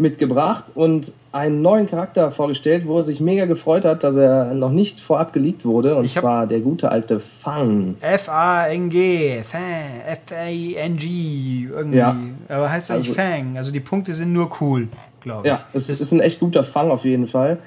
mitgebracht 0.00 0.66
und 0.74 1.12
einen 1.32 1.60
neuen 1.60 1.88
Charakter 1.88 2.30
vorgestellt, 2.30 2.86
wo 2.86 2.98
er 2.98 3.02
sich 3.02 3.20
mega 3.20 3.46
gefreut 3.46 3.84
hat, 3.84 4.04
dass 4.04 4.16
er 4.16 4.54
noch 4.54 4.70
nicht 4.70 5.00
vorab 5.00 5.32
geleakt 5.32 5.64
wurde. 5.64 5.96
Und 5.96 6.04
Ich 6.04 6.14
zwar 6.14 6.46
der 6.46 6.60
gute 6.60 6.90
alte 6.90 7.18
Fang. 7.20 7.96
F-A-N-G, 8.00 9.42
Fang, 9.50 9.60
F-A-N-G, 10.06 11.68
irgendwie. 11.70 11.98
Ja. 11.98 12.16
Aber 12.48 12.70
heißt 12.70 12.90
eigentlich 12.90 13.08
Also- 13.18 13.20
Fang. 13.20 13.56
Also 13.56 13.72
die 13.72 13.80
Punkte 13.80 14.14
sind 14.14 14.32
nur 14.32 14.50
cool, 14.60 14.88
glaube 15.20 15.46
ich. 15.46 15.52
Ja, 15.52 15.60
es 15.72 15.88
ist 15.88 16.12
ein 16.12 16.20
echt 16.20 16.40
guter 16.40 16.64
Fang 16.64 16.90
auf 16.90 17.04
jeden 17.04 17.26
Fall. 17.26 17.58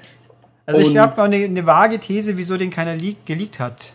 Also 0.65 0.81
ich 0.81 0.87
Und- 0.89 0.99
habe 0.99 1.21
eine, 1.21 1.35
eine 1.37 1.65
vage 1.65 1.99
These, 1.99 2.37
wieso 2.37 2.57
den 2.57 2.69
keiner 2.69 2.95
leak, 2.95 3.25
geleakt 3.25 3.59
hat. 3.59 3.93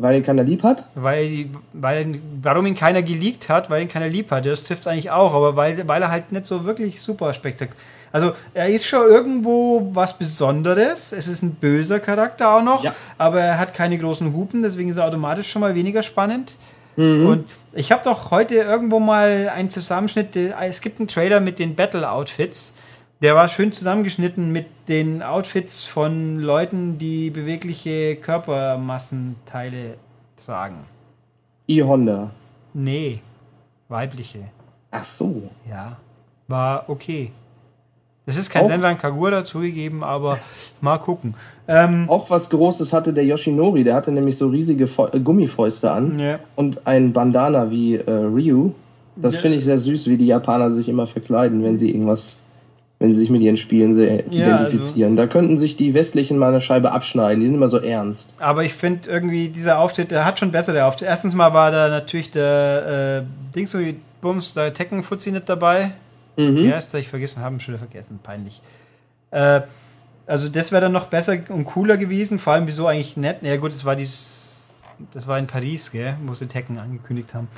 Weil 0.00 0.16
ihn 0.18 0.22
keiner 0.24 0.44
lieb 0.44 0.62
hat. 0.62 0.84
Weil, 0.94 1.46
weil, 1.72 2.20
warum 2.40 2.66
ihn 2.66 2.76
keiner 2.76 3.02
geleakt 3.02 3.48
hat, 3.48 3.68
weil 3.68 3.82
ihn 3.82 3.88
keiner 3.88 4.08
lieb 4.08 4.30
hat. 4.30 4.46
Das 4.46 4.62
trifft 4.62 4.82
es 4.82 4.86
eigentlich 4.86 5.10
auch, 5.10 5.34
aber 5.34 5.56
weil, 5.56 5.86
weil 5.88 6.00
er 6.02 6.10
halt 6.10 6.30
nicht 6.30 6.46
so 6.46 6.64
wirklich 6.64 7.00
super 7.00 7.34
spektakulär. 7.34 7.76
Also 8.12 8.32
er 8.54 8.68
ist 8.68 8.86
schon 8.86 9.06
irgendwo 9.06 9.90
was 9.92 10.16
Besonderes. 10.16 11.12
Es 11.12 11.26
ist 11.28 11.42
ein 11.42 11.56
böser 11.56 12.00
Charakter 12.00 12.48
auch 12.54 12.62
noch, 12.62 12.82
Ja. 12.84 12.94
aber 13.18 13.40
er 13.40 13.58
hat 13.58 13.74
keine 13.74 13.98
großen 13.98 14.32
Hupen, 14.32 14.62
deswegen 14.62 14.88
ist 14.88 14.96
er 14.96 15.04
automatisch 15.04 15.50
schon 15.50 15.60
mal 15.60 15.74
weniger 15.74 16.02
spannend. 16.02 16.54
Mhm. 16.96 17.26
Und 17.26 17.50
ich 17.74 17.92
habe 17.92 18.02
doch 18.04 18.30
heute 18.30 18.54
irgendwo 18.54 18.98
mal 18.98 19.50
einen 19.54 19.68
Zusammenschnitt. 19.68 20.34
Es 20.36 20.80
gibt 20.80 21.00
einen 21.00 21.08
Trailer 21.08 21.40
mit 21.40 21.58
den 21.58 21.74
Battle-Outfits. 21.74 22.72
Der 23.20 23.34
war 23.34 23.48
schön 23.48 23.72
zusammengeschnitten 23.72 24.52
mit 24.52 24.66
den 24.88 25.22
Outfits 25.22 25.84
von 25.84 26.38
Leuten, 26.40 26.98
die 26.98 27.30
bewegliche 27.30 28.14
Körpermassenteile 28.16 29.94
tragen. 30.44 30.76
E-Honda. 31.66 32.30
Nee, 32.74 33.18
weibliche. 33.88 34.38
Ach 34.90 35.04
so. 35.04 35.50
Ja, 35.68 35.96
war 36.46 36.84
okay. 36.88 37.32
Es 38.24 38.36
ist 38.36 38.50
kein 38.50 38.64
Auch- 38.64 38.68
Senran 38.68 38.98
Kagura 38.98 39.42
zugegeben, 39.42 40.04
aber 40.04 40.38
mal 40.80 40.98
gucken. 40.98 41.34
Ähm, 41.66 42.04
Auch 42.08 42.30
was 42.30 42.48
Großes 42.50 42.92
hatte 42.92 43.12
der 43.12 43.24
Yoshinori. 43.24 43.84
Der 43.84 43.94
hatte 43.94 44.12
nämlich 44.12 44.36
so 44.38 44.48
riesige 44.48 44.86
Fäu- 44.86 45.12
äh, 45.14 45.18
Gummifäuste 45.20 45.90
an. 45.90 46.18
ja. 46.18 46.38
und 46.54 46.86
ein 46.86 47.12
Bandana 47.12 47.70
wie 47.70 47.96
äh, 47.96 48.10
Ryu. 48.10 48.72
Das 49.16 49.34
Ja. 49.34 49.40
finde 49.40 49.56
ich 49.58 49.64
sehr 49.64 49.78
süß, 49.78 50.08
wie 50.08 50.16
die 50.18 50.26
Japaner 50.26 50.70
sich 50.70 50.88
immer 50.88 51.06
verkleiden, 51.06 51.64
wenn 51.64 51.78
sie 51.78 51.90
irgendwas, 51.90 52.40
wenn 52.98 53.12
sie 53.12 53.20
sich 53.20 53.30
mit 53.30 53.42
ihren 53.42 53.56
Spielen 53.56 53.94
sehr 53.94 54.24
Ja, 54.30 54.46
identifizieren. 54.46 55.16
Da 55.16 55.26
könnten 55.26 55.56
sich 55.56 55.76
die 55.76 55.94
Westlichen 55.94 56.36
mal 56.36 56.48
eine 56.48 56.60
Scheibe 56.60 56.90
abschneiden. 56.90 57.40
Die 57.40 57.46
sind 57.46 57.54
immer 57.54 57.68
so 57.68 57.78
ernst. 57.78 58.34
Aber 58.38 58.64
ich 58.64 58.74
finde 58.74 59.08
irgendwie, 59.08 59.48
dieser 59.48 59.78
Auftritt, 59.78 60.10
der 60.10 60.24
hat 60.24 60.38
schon 60.38 60.50
bessere 60.50 60.84
Auftritte. 60.84 61.10
Erstens 61.10 61.34
mal 61.34 61.54
war 61.54 61.70
da 61.70 61.88
natürlich 61.88 62.30
der 62.32 63.24
äh, 63.24 63.54
Dings, 63.54 63.70
so 63.70 63.78
Bums, 64.20 64.54
der 64.54 64.74
Tekken-Fuzzi 64.74 65.30
nicht 65.30 65.48
dabei. 65.48 65.92
Mhm. 66.36 66.56
Wie 66.56 66.72
heißt 66.72 66.92
der? 66.92 67.00
Ich 67.00 67.08
vergessen, 67.08 67.42
haben 67.42 67.60
schon 67.60 67.78
vergessen, 67.78 68.18
peinlich. 68.22 68.60
Äh, 69.30 69.60
also 70.26 70.48
das 70.48 70.72
wäre 70.72 70.82
dann 70.82 70.92
noch 70.92 71.06
besser 71.06 71.38
und 71.48 71.64
cooler 71.64 71.96
gewesen, 71.96 72.38
vor 72.38 72.52
allem 72.52 72.66
wieso 72.66 72.86
eigentlich 72.86 73.16
nett. 73.16 73.38
Ja 73.42 73.56
gut, 73.56 73.72
das 73.72 73.84
war 73.84 73.96
dieses, 73.96 74.37
das 75.14 75.26
war 75.26 75.38
in 75.38 75.46
Paris, 75.46 75.90
gell, 75.90 76.16
wo 76.26 76.34
sie 76.34 76.46
Tekken 76.46 76.78
angekündigt 76.78 77.34
haben. 77.34 77.48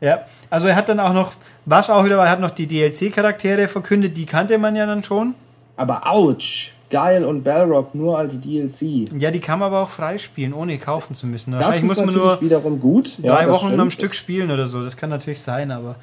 Ja, 0.00 0.26
also 0.50 0.66
er 0.66 0.76
hat 0.76 0.88
dann 0.88 1.00
auch 1.00 1.12
noch, 1.12 1.32
was 1.64 1.90
auch 1.90 2.04
wieder 2.04 2.18
war, 2.18 2.26
er 2.26 2.32
hat 2.32 2.40
noch 2.40 2.50
die 2.50 2.66
DLC-Charaktere 2.66 3.68
verkündet, 3.68 4.16
die 4.16 4.26
kannte 4.26 4.58
man 4.58 4.76
ja 4.76 4.86
dann 4.86 5.02
schon. 5.02 5.34
Aber 5.76 6.06
ouch! 6.06 6.72
Geil 6.90 7.22
und 7.24 7.44
Balrog 7.44 7.94
nur 7.94 8.18
als 8.18 8.40
DLC. 8.40 9.12
Ja, 9.18 9.30
die 9.30 9.40
kann 9.40 9.58
man 9.58 9.66
aber 9.66 9.82
auch 9.82 9.90
freispielen, 9.90 10.54
ohne 10.54 10.78
kaufen 10.78 11.14
zu 11.14 11.26
müssen. 11.26 11.52
Das 11.52 11.60
Wahrscheinlich 11.60 11.82
ist 11.82 11.98
muss 11.98 12.06
man 12.06 12.14
nur 12.14 12.40
wiederum 12.40 12.80
gut. 12.80 13.18
Ja, 13.18 13.34
drei 13.34 13.44
das 13.44 13.54
Wochen 13.54 13.66
stimmt. 13.66 13.80
am 13.82 13.90
Stück 13.90 14.14
spielen 14.14 14.50
oder 14.50 14.68
so. 14.68 14.82
Das 14.82 14.96
kann 14.96 15.10
natürlich 15.10 15.42
sein, 15.42 15.70
aber 15.70 15.96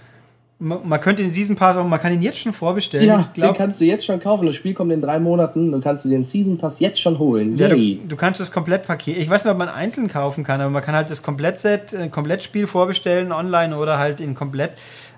man, 0.59 1.01
könnte 1.01 1.21
den 1.21 1.31
Season 1.31 1.55
Pass 1.55 1.75
auch, 1.75 1.85
man 1.85 1.99
kann 1.99 2.13
ihn 2.13 2.21
jetzt 2.21 2.39
schon 2.39 2.53
vorbestellen. 2.53 3.07
Ja, 3.07 3.29
glaub, 3.33 3.53
den 3.53 3.57
kannst 3.57 3.81
du 3.81 3.85
jetzt 3.85 4.05
schon 4.05 4.19
kaufen. 4.21 4.45
Das 4.45 4.55
Spiel 4.55 4.73
kommt 4.73 4.91
in 4.91 5.01
drei 5.01 5.19
Monaten. 5.19 5.71
Du 5.71 5.81
kannst 5.81 6.05
du 6.05 6.09
den 6.09 6.23
Season 6.23 6.57
Pass 6.57 6.79
jetzt 6.79 6.99
schon 6.99 7.19
holen. 7.19 7.57
ja, 7.57 7.67
du, 7.67 7.75
du 7.77 8.15
kannst 8.15 8.39
das 8.39 8.51
Komplettpaket. 8.51 9.17
Ich 9.17 9.29
weiß 9.29 9.43
nicht, 9.43 9.51
ob 9.51 9.57
man 9.57 9.69
einzeln 9.69 10.07
kaufen 10.07 10.43
kann, 10.43 10.61
aber 10.61 10.69
man 10.69 10.81
kann 10.81 10.95
halt 10.95 11.09
das 11.09 11.23
Komplettset, 11.23 11.93
äh, 11.93 12.07
Komplettspiel 12.07 12.67
vorbestellen 12.67 13.31
online 13.31 13.77
oder 13.77 13.97
halt 13.97 14.21
in 14.21 14.33
komplett. 14.33 14.71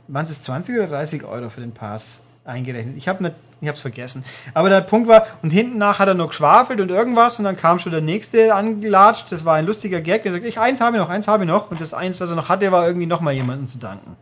Waren 0.07 0.25
es 0.25 0.41
20 0.41 0.75
oder 0.77 0.87
30 0.87 1.23
Euro 1.25 1.49
für 1.49 1.61
den 1.61 1.71
Pass 1.71 2.23
eingerechnet? 2.43 2.97
Ich 2.97 3.07
habe 3.07 3.23
nicht, 3.23 3.35
ich 3.61 3.67
habe 3.67 3.75
es 3.75 3.81
vergessen. 3.81 4.23
Aber 4.55 4.69
der 4.69 4.81
Punkt 4.81 5.07
war, 5.07 5.27
und 5.43 5.51
hinten 5.51 5.77
nach 5.77 5.99
hat 5.99 6.07
er 6.07 6.13
noch 6.15 6.29
geschwafelt 6.29 6.79
und 6.81 6.89
irgendwas 6.89 7.37
und 7.37 7.45
dann 7.45 7.57
kam 7.57 7.77
schon 7.77 7.91
der 7.91 8.01
nächste 8.01 8.55
angelatscht. 8.55 9.31
Das 9.31 9.45
war 9.45 9.55
ein 9.55 9.65
lustiger 9.67 10.01
Gag. 10.01 10.25
Er 10.25 10.31
sagt, 10.31 10.45
ich 10.45 10.59
eins 10.59 10.81
habe 10.81 10.97
ich 10.97 11.01
noch, 11.01 11.09
eins 11.09 11.27
habe 11.27 11.43
ich 11.43 11.47
noch 11.47 11.69
und 11.69 11.79
das 11.79 11.93
eins, 11.93 12.19
was 12.21 12.29
er 12.29 12.35
noch 12.35 12.49
hatte, 12.49 12.71
war 12.71 12.87
irgendwie 12.87 13.05
noch 13.05 13.21
mal 13.21 13.33
jemandem 13.33 13.67
zu 13.67 13.77
danken. 13.77 14.15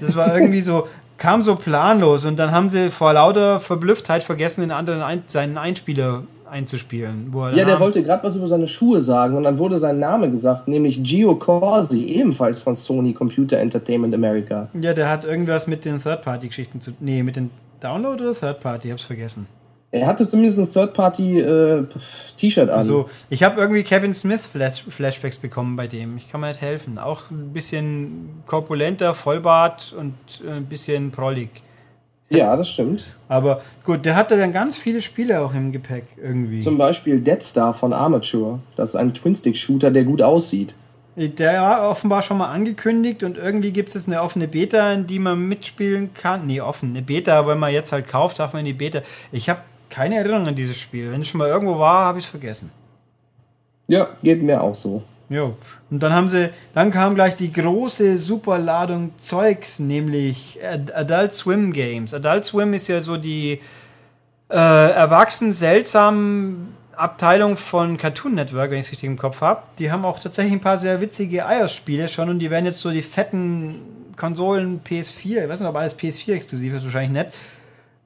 Das 0.00 0.16
war 0.16 0.34
irgendwie 0.36 0.60
so, 0.60 0.86
kam 1.18 1.42
so 1.42 1.56
planlos 1.56 2.24
und 2.24 2.38
dann 2.38 2.52
haben 2.52 2.70
sie 2.70 2.90
vor 2.90 3.12
lauter 3.12 3.60
Verblüfftheit 3.60 4.22
vergessen, 4.22 4.60
den 4.60 4.70
anderen 4.70 5.02
ein, 5.02 5.22
seinen 5.26 5.58
Einspieler 5.58 6.22
einzuspielen. 6.50 7.32
Ja, 7.54 7.64
der 7.64 7.80
wollte 7.80 8.02
gerade 8.02 8.22
was 8.22 8.36
über 8.36 8.48
seine 8.48 8.68
Schuhe 8.68 9.00
sagen 9.00 9.36
und 9.36 9.42
dann 9.42 9.58
wurde 9.58 9.80
sein 9.80 9.98
Name 9.98 10.30
gesagt, 10.30 10.68
nämlich 10.68 11.02
Gio 11.02 11.34
Corsi, 11.34 12.04
ebenfalls 12.04 12.62
von 12.62 12.74
Sony 12.74 13.12
Computer 13.12 13.58
Entertainment 13.58 14.14
America. 14.14 14.68
Ja, 14.80 14.94
der 14.94 15.10
hat 15.10 15.24
irgendwas 15.24 15.66
mit 15.66 15.84
den 15.84 16.00
Third-Party-Geschichten 16.00 16.80
zu. 16.80 16.92
Nee, 17.00 17.22
mit 17.22 17.36
den 17.36 17.50
Download 17.80 18.22
oder 18.22 18.34
Third-Party? 18.34 18.88
Ich 18.88 18.92
hab's 18.92 19.02
vergessen. 19.02 19.46
Er 19.92 20.06
hatte 20.06 20.28
zumindest 20.28 20.58
ein 20.58 20.72
Third-Party-T-Shirt 20.72 22.68
an. 22.68 22.76
Also, 22.76 23.08
ich 23.30 23.42
habe 23.42 23.60
irgendwie 23.60 23.82
Kevin 23.82 24.14
Smith-Flashbacks 24.14 25.38
bekommen 25.38 25.76
bei 25.76 25.86
dem. 25.86 26.16
Ich 26.16 26.28
kann 26.30 26.40
mir 26.40 26.48
nicht 26.48 26.60
helfen. 26.60 26.98
Auch 26.98 27.30
ein 27.30 27.52
bisschen 27.52 28.42
korpulenter, 28.46 29.14
Vollbart 29.14 29.94
und 29.96 30.14
äh, 30.46 30.52
ein 30.56 30.66
bisschen 30.66 31.12
prollig. 31.12 31.50
Ja, 32.28 32.56
das 32.56 32.68
stimmt. 32.68 33.04
Aber 33.28 33.62
gut, 33.84 34.04
der 34.04 34.16
hatte 34.16 34.36
dann 34.36 34.52
ganz 34.52 34.76
viele 34.76 35.00
Spiele 35.00 35.40
auch 35.40 35.54
im 35.54 35.70
Gepäck 35.70 36.04
irgendwie. 36.20 36.58
Zum 36.58 36.76
Beispiel 36.76 37.20
Dead 37.20 37.42
Star 37.42 37.72
von 37.72 37.92
Armature. 37.92 38.58
Das 38.74 38.90
ist 38.90 38.96
ein 38.96 39.14
Twin-Stick-Shooter, 39.14 39.92
der 39.92 40.04
gut 40.04 40.20
aussieht. 40.20 40.74
Der 41.14 41.62
war 41.62 41.88
offenbar 41.88 42.22
schon 42.22 42.38
mal 42.38 42.48
angekündigt 42.52 43.22
und 43.22 43.38
irgendwie 43.38 43.70
gibt 43.70 43.94
es 43.94 44.06
eine 44.06 44.20
offene 44.20 44.48
Beta, 44.48 44.92
in 44.92 45.06
die 45.06 45.18
man 45.18 45.48
mitspielen 45.48 46.12
kann. 46.12 46.46
Nee, 46.46 46.60
offen, 46.60 46.90
eine 46.90 47.00
Beta, 47.00 47.46
wenn 47.46 47.58
man 47.58 47.72
jetzt 47.72 47.92
halt 47.92 48.06
kauft, 48.06 48.38
darf 48.38 48.52
man 48.52 48.60
in 48.60 48.66
die 48.66 48.72
Beta. 48.74 49.00
Ich 49.32 49.48
habe 49.48 49.60
keine 49.90 50.16
Erinnerung 50.16 50.46
an 50.48 50.54
dieses 50.54 50.78
Spiel. 50.78 51.10
Wenn 51.12 51.22
es 51.22 51.28
schon 51.28 51.38
mal 51.38 51.48
irgendwo 51.48 51.78
war, 51.78 52.06
habe 52.06 52.18
ich 52.18 52.24
es 52.24 52.30
vergessen. 52.30 52.70
Ja, 53.88 54.08
geht 54.22 54.42
mir 54.42 54.62
auch 54.62 54.74
so. 54.74 55.02
Jo. 55.28 55.56
Und 55.90 56.02
dann 56.02 56.12
haben 56.12 56.28
sie, 56.28 56.50
dann 56.74 56.90
kam 56.90 57.14
gleich 57.14 57.34
die 57.36 57.52
große 57.52 58.18
Superladung 58.18 59.10
Zeugs, 59.18 59.78
nämlich 59.78 60.58
Ad- 60.64 60.92
Adult 60.94 61.32
Swim 61.32 61.72
Games. 61.72 62.14
Adult 62.14 62.44
Swim 62.44 62.74
ist 62.74 62.88
ja 62.88 63.00
so 63.00 63.16
die 63.16 63.60
äh, 64.48 64.54
erwachsen 64.56 65.52
seltsam 65.52 66.68
Abteilung 66.94 67.56
von 67.56 67.98
Cartoon 67.98 68.34
Network, 68.34 68.70
wenn 68.70 68.78
ich 68.78 68.86
es 68.86 68.92
richtig 68.92 69.08
im 69.08 69.18
Kopf 69.18 69.40
habe. 69.40 69.62
Die 69.78 69.90
haben 69.90 70.04
auch 70.04 70.18
tatsächlich 70.18 70.54
ein 70.54 70.60
paar 70.60 70.78
sehr 70.78 71.00
witzige 71.00 71.44
iOS-Spiele 71.48 72.08
schon 72.08 72.28
und 72.30 72.38
die 72.38 72.50
werden 72.50 72.64
jetzt 72.64 72.80
so 72.80 72.90
die 72.90 73.02
fetten 73.02 73.74
Konsolen 74.16 74.80
PS4, 74.82 75.42
ich 75.42 75.48
weiß 75.48 75.60
nicht, 75.60 75.68
ob 75.68 75.76
alles 75.76 75.98
PS4 75.98 76.34
exklusiv 76.34 76.74
ist, 76.74 76.84
wahrscheinlich 76.84 77.10
nicht. 77.24 77.36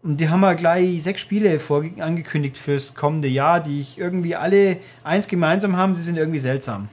Und 0.02 0.18
die 0.18 0.28
haben 0.30 0.42
ja 0.42 0.54
gleich 0.54 1.02
sechs 1.02 1.20
Spiele 1.20 1.60
angekündigt 1.98 2.56
fürs 2.56 2.94
kommende 2.94 3.28
Jahr, 3.28 3.60
die 3.60 3.80
ich 3.80 3.98
irgendwie 3.98 4.34
alle 4.34 4.78
eins 5.04 5.28
gemeinsam 5.28 5.76
haben, 5.76 5.94
sie 5.94 6.02
sind 6.02 6.16
irgendwie 6.16 6.38
seltsam. 6.38 6.88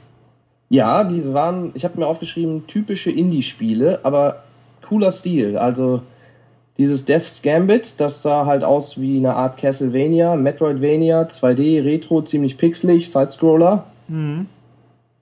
Ja, 0.70 1.06
diese 1.06 1.34
waren, 1.34 1.72
ich 1.74 1.86
habe 1.86 1.98
mir 1.98 2.08
aufgeschrieben, 2.08 2.68
typische 2.68 3.10
Indie-Spiele, 3.10 4.02
aber 4.04 4.44
cooler 4.88 5.14
Stil. 5.14 5.58
Also 5.58 6.02
dieses 6.78 7.06
Death's 7.06 7.42
Gambit, 7.42 8.00
das 8.02 8.22
sah 8.22 8.46
halt 8.46 8.66
aus 8.66 9.00
wie 9.00 9.18
eine 9.18 9.36
Art 9.36 9.58
Castlevania, 9.58 10.36
Metroidvania, 10.36 11.24
2D, 11.24 11.86
Retro, 11.86 12.22
ziemlich 12.22 12.58
pixelig, 12.58 13.10
Sidescroller. 13.10 13.86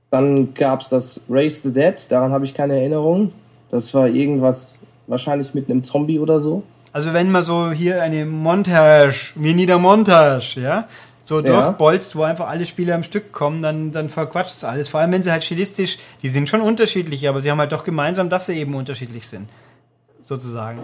Dann 0.10 0.54
gab's 0.56 0.90
das 0.90 1.26
Race 1.30 1.62
the 1.62 1.72
Dead, 1.72 1.96
daran 2.10 2.32
habe 2.32 2.46
ich 2.46 2.56
keine 2.56 2.80
Erinnerung. 2.80 3.32
Das 3.70 3.94
war 3.94 4.08
irgendwas, 4.08 4.80
wahrscheinlich 5.06 5.54
mit 5.54 5.70
einem 5.70 5.84
Zombie 5.84 6.20
oder 6.20 6.40
so. 6.40 6.64
Also 6.96 7.12
wenn 7.12 7.30
man 7.30 7.44
so 7.44 7.72
hier 7.72 8.02
eine 8.02 8.26
Montage, 8.26 9.34
wie 9.36 9.54
Niedermontage, 9.54 10.62
ja, 10.62 10.88
so 11.24 11.42
Ja. 11.42 11.62
durchbolzt, 11.62 12.16
wo 12.16 12.24
einfach 12.24 12.48
alle 12.48 12.66
Spiele 12.66 12.96
am 12.96 13.04
Stück 13.04 13.34
kommen, 13.34 13.62
dann, 13.62 13.92
dann 13.92 14.08
verquatscht 14.08 14.56
es 14.56 14.64
alles. 14.64 14.88
Vor 14.88 15.02
allem, 15.02 15.12
wenn 15.12 15.22
sie 15.22 15.30
halt 15.30 15.44
stilistisch, 15.44 15.98
die 16.22 16.30
sind 16.30 16.48
schon 16.48 16.62
unterschiedlich, 16.62 17.28
aber 17.28 17.42
sie 17.42 17.52
haben 17.52 17.60
halt 17.60 17.74
doch 17.74 17.84
gemeinsam, 17.84 18.30
dass 18.30 18.46
sie 18.46 18.54
eben 18.58 18.74
unterschiedlich 18.76 19.28
sind. 19.28 19.50
Sozusagen. 20.24 20.80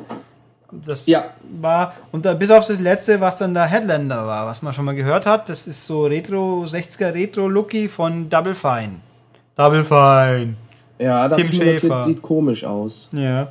Das 0.86 1.06
Ja. 1.08 1.26
war, 1.62 1.94
und 2.12 2.26
da, 2.26 2.34
bis 2.34 2.52
auf 2.52 2.68
das 2.68 2.82
letzte, 2.82 3.22
was 3.22 3.38
dann 3.38 3.54
da 3.54 3.64
Headlander 3.66 4.28
war, 4.28 4.48
was 4.48 4.62
man 4.62 4.74
schon 4.74 4.84
mal 4.84 4.96
gehört 4.96 5.26
hat, 5.26 5.48
das 5.48 5.66
ist 5.66 5.86
so 5.86 6.08
Retro, 6.08 6.66
60er 6.68 7.14
Retro-Looky 7.14 7.88
von 7.88 8.30
Double 8.30 8.56
Fine. 8.56 8.96
Double 9.56 9.86
Fine. 9.86 10.56
Ja, 11.00 11.30
da 11.30 11.38
Tim 11.38 11.48
hab 11.48 11.54
ich 11.54 11.60
mir 11.60 11.66
notiert, 11.66 11.82
Schäfer. 11.84 12.04
sieht 12.04 12.22
komisch 12.22 12.66
aus. 12.66 13.08
Ja. 13.14 13.48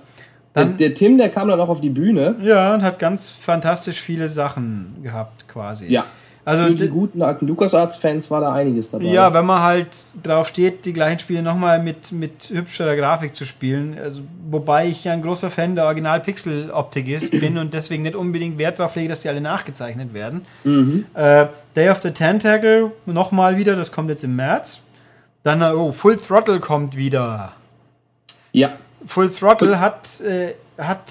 Der, 0.55 0.65
Dann, 0.65 0.77
der 0.79 0.95
Tim, 0.95 1.17
der 1.17 1.29
kam 1.29 1.49
dann 1.49 1.61
auch 1.61 1.69
auf 1.69 1.81
die 1.81 1.91
Bühne. 1.91 2.37
ja, 2.43 2.75
und 2.75 2.83
hat 2.83 2.99
ganz 2.99 3.33
fantastisch 3.33 4.01
viele 4.01 4.29
Sachen 4.29 4.97
gehabt, 5.03 5.47
quasi. 5.49 5.87
Ja. 5.87 6.05
Also, 6.45 6.65
Für 6.65 6.75
die 6.75 6.89
guten 6.89 7.23
alten 7.23 7.47
LucasArts-Fans 7.47 8.31
war 8.31 8.41
da 8.41 8.53
einiges 8.53 8.91
dabei. 8.91 9.05
Ja, 9.05 9.33
wenn 9.33 9.45
man 9.45 9.63
halt 9.63 9.89
drauf 10.23 10.49
steht, 10.49 10.87
die 10.87 10.93
gleichen 10.95 11.21
Spiele 11.21 11.43
nochmal 11.43 11.81
mit, 11.83 12.11
mit 12.13 12.51
hübscherer 12.51 12.97
Grafik 12.97 13.35
zu 13.35 13.45
spielen. 13.45 13.97
Also, 14.03 14.23
wobei 14.51 14.89
ich 14.89 15.05
ja 15.05 15.13
ein 15.13 15.23
großer 15.23 15.51
Fan 15.51 15.77
der 15.77 15.85
Original-Pixel-Optik 15.85 17.09
ist, 17.09 17.31
bin 17.41 17.59
und 17.59 17.75
deswegen 17.75 18.03
nicht 18.03 18.17
unbedingt 18.17 18.59
Wert 18.59 18.79
darauf 18.81 18.97
lege, 18.97 19.11
dass 19.11 19.21
die 19.21 19.29
alle 19.29 19.43
nachgezeichnet 19.43 20.15
werden. 20.15 20.47
Mhm. 20.65 21.05
Äh, 21.15 21.47
Day 21.77 21.91
of 21.91 22.01
the 22.03 22.11
Tentacle 22.11 22.91
nochmal 23.07 23.59
wieder, 23.59 23.77
das 23.77 23.93
kommt 23.93 24.09
jetzt 24.09 24.25
im 24.25 24.35
März. 24.35 24.81
Dann, 25.45 25.61
äh, 25.63 25.67
oh, 25.67 25.93
Full 25.93 26.17
Throttle 26.17 26.59
kommt 26.59 26.97
wieder. 26.97 27.53
ja. 28.53 28.71
Full 29.07 29.31
Throttle 29.31 29.81
hat, 29.81 30.21
äh, 30.21 30.55
hat, 30.79 31.03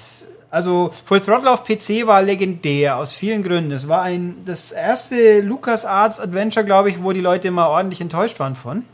also 0.50 0.90
Full 1.04 1.20
Throttle 1.20 1.50
auf 1.50 1.64
PC 1.64 2.06
war 2.06 2.22
legendär 2.22 2.96
aus 2.96 3.12
vielen 3.12 3.42
Gründen. 3.42 3.72
Es 3.72 3.88
war 3.88 4.02
ein, 4.02 4.36
das 4.44 4.72
erste 4.72 5.40
LucasArts 5.40 6.20
Adventure, 6.20 6.64
glaube 6.64 6.90
ich, 6.90 7.02
wo 7.02 7.12
die 7.12 7.20
Leute 7.20 7.48
immer 7.48 7.68
ordentlich 7.68 8.00
enttäuscht 8.00 8.38
waren 8.40 8.54
von. 8.56 8.84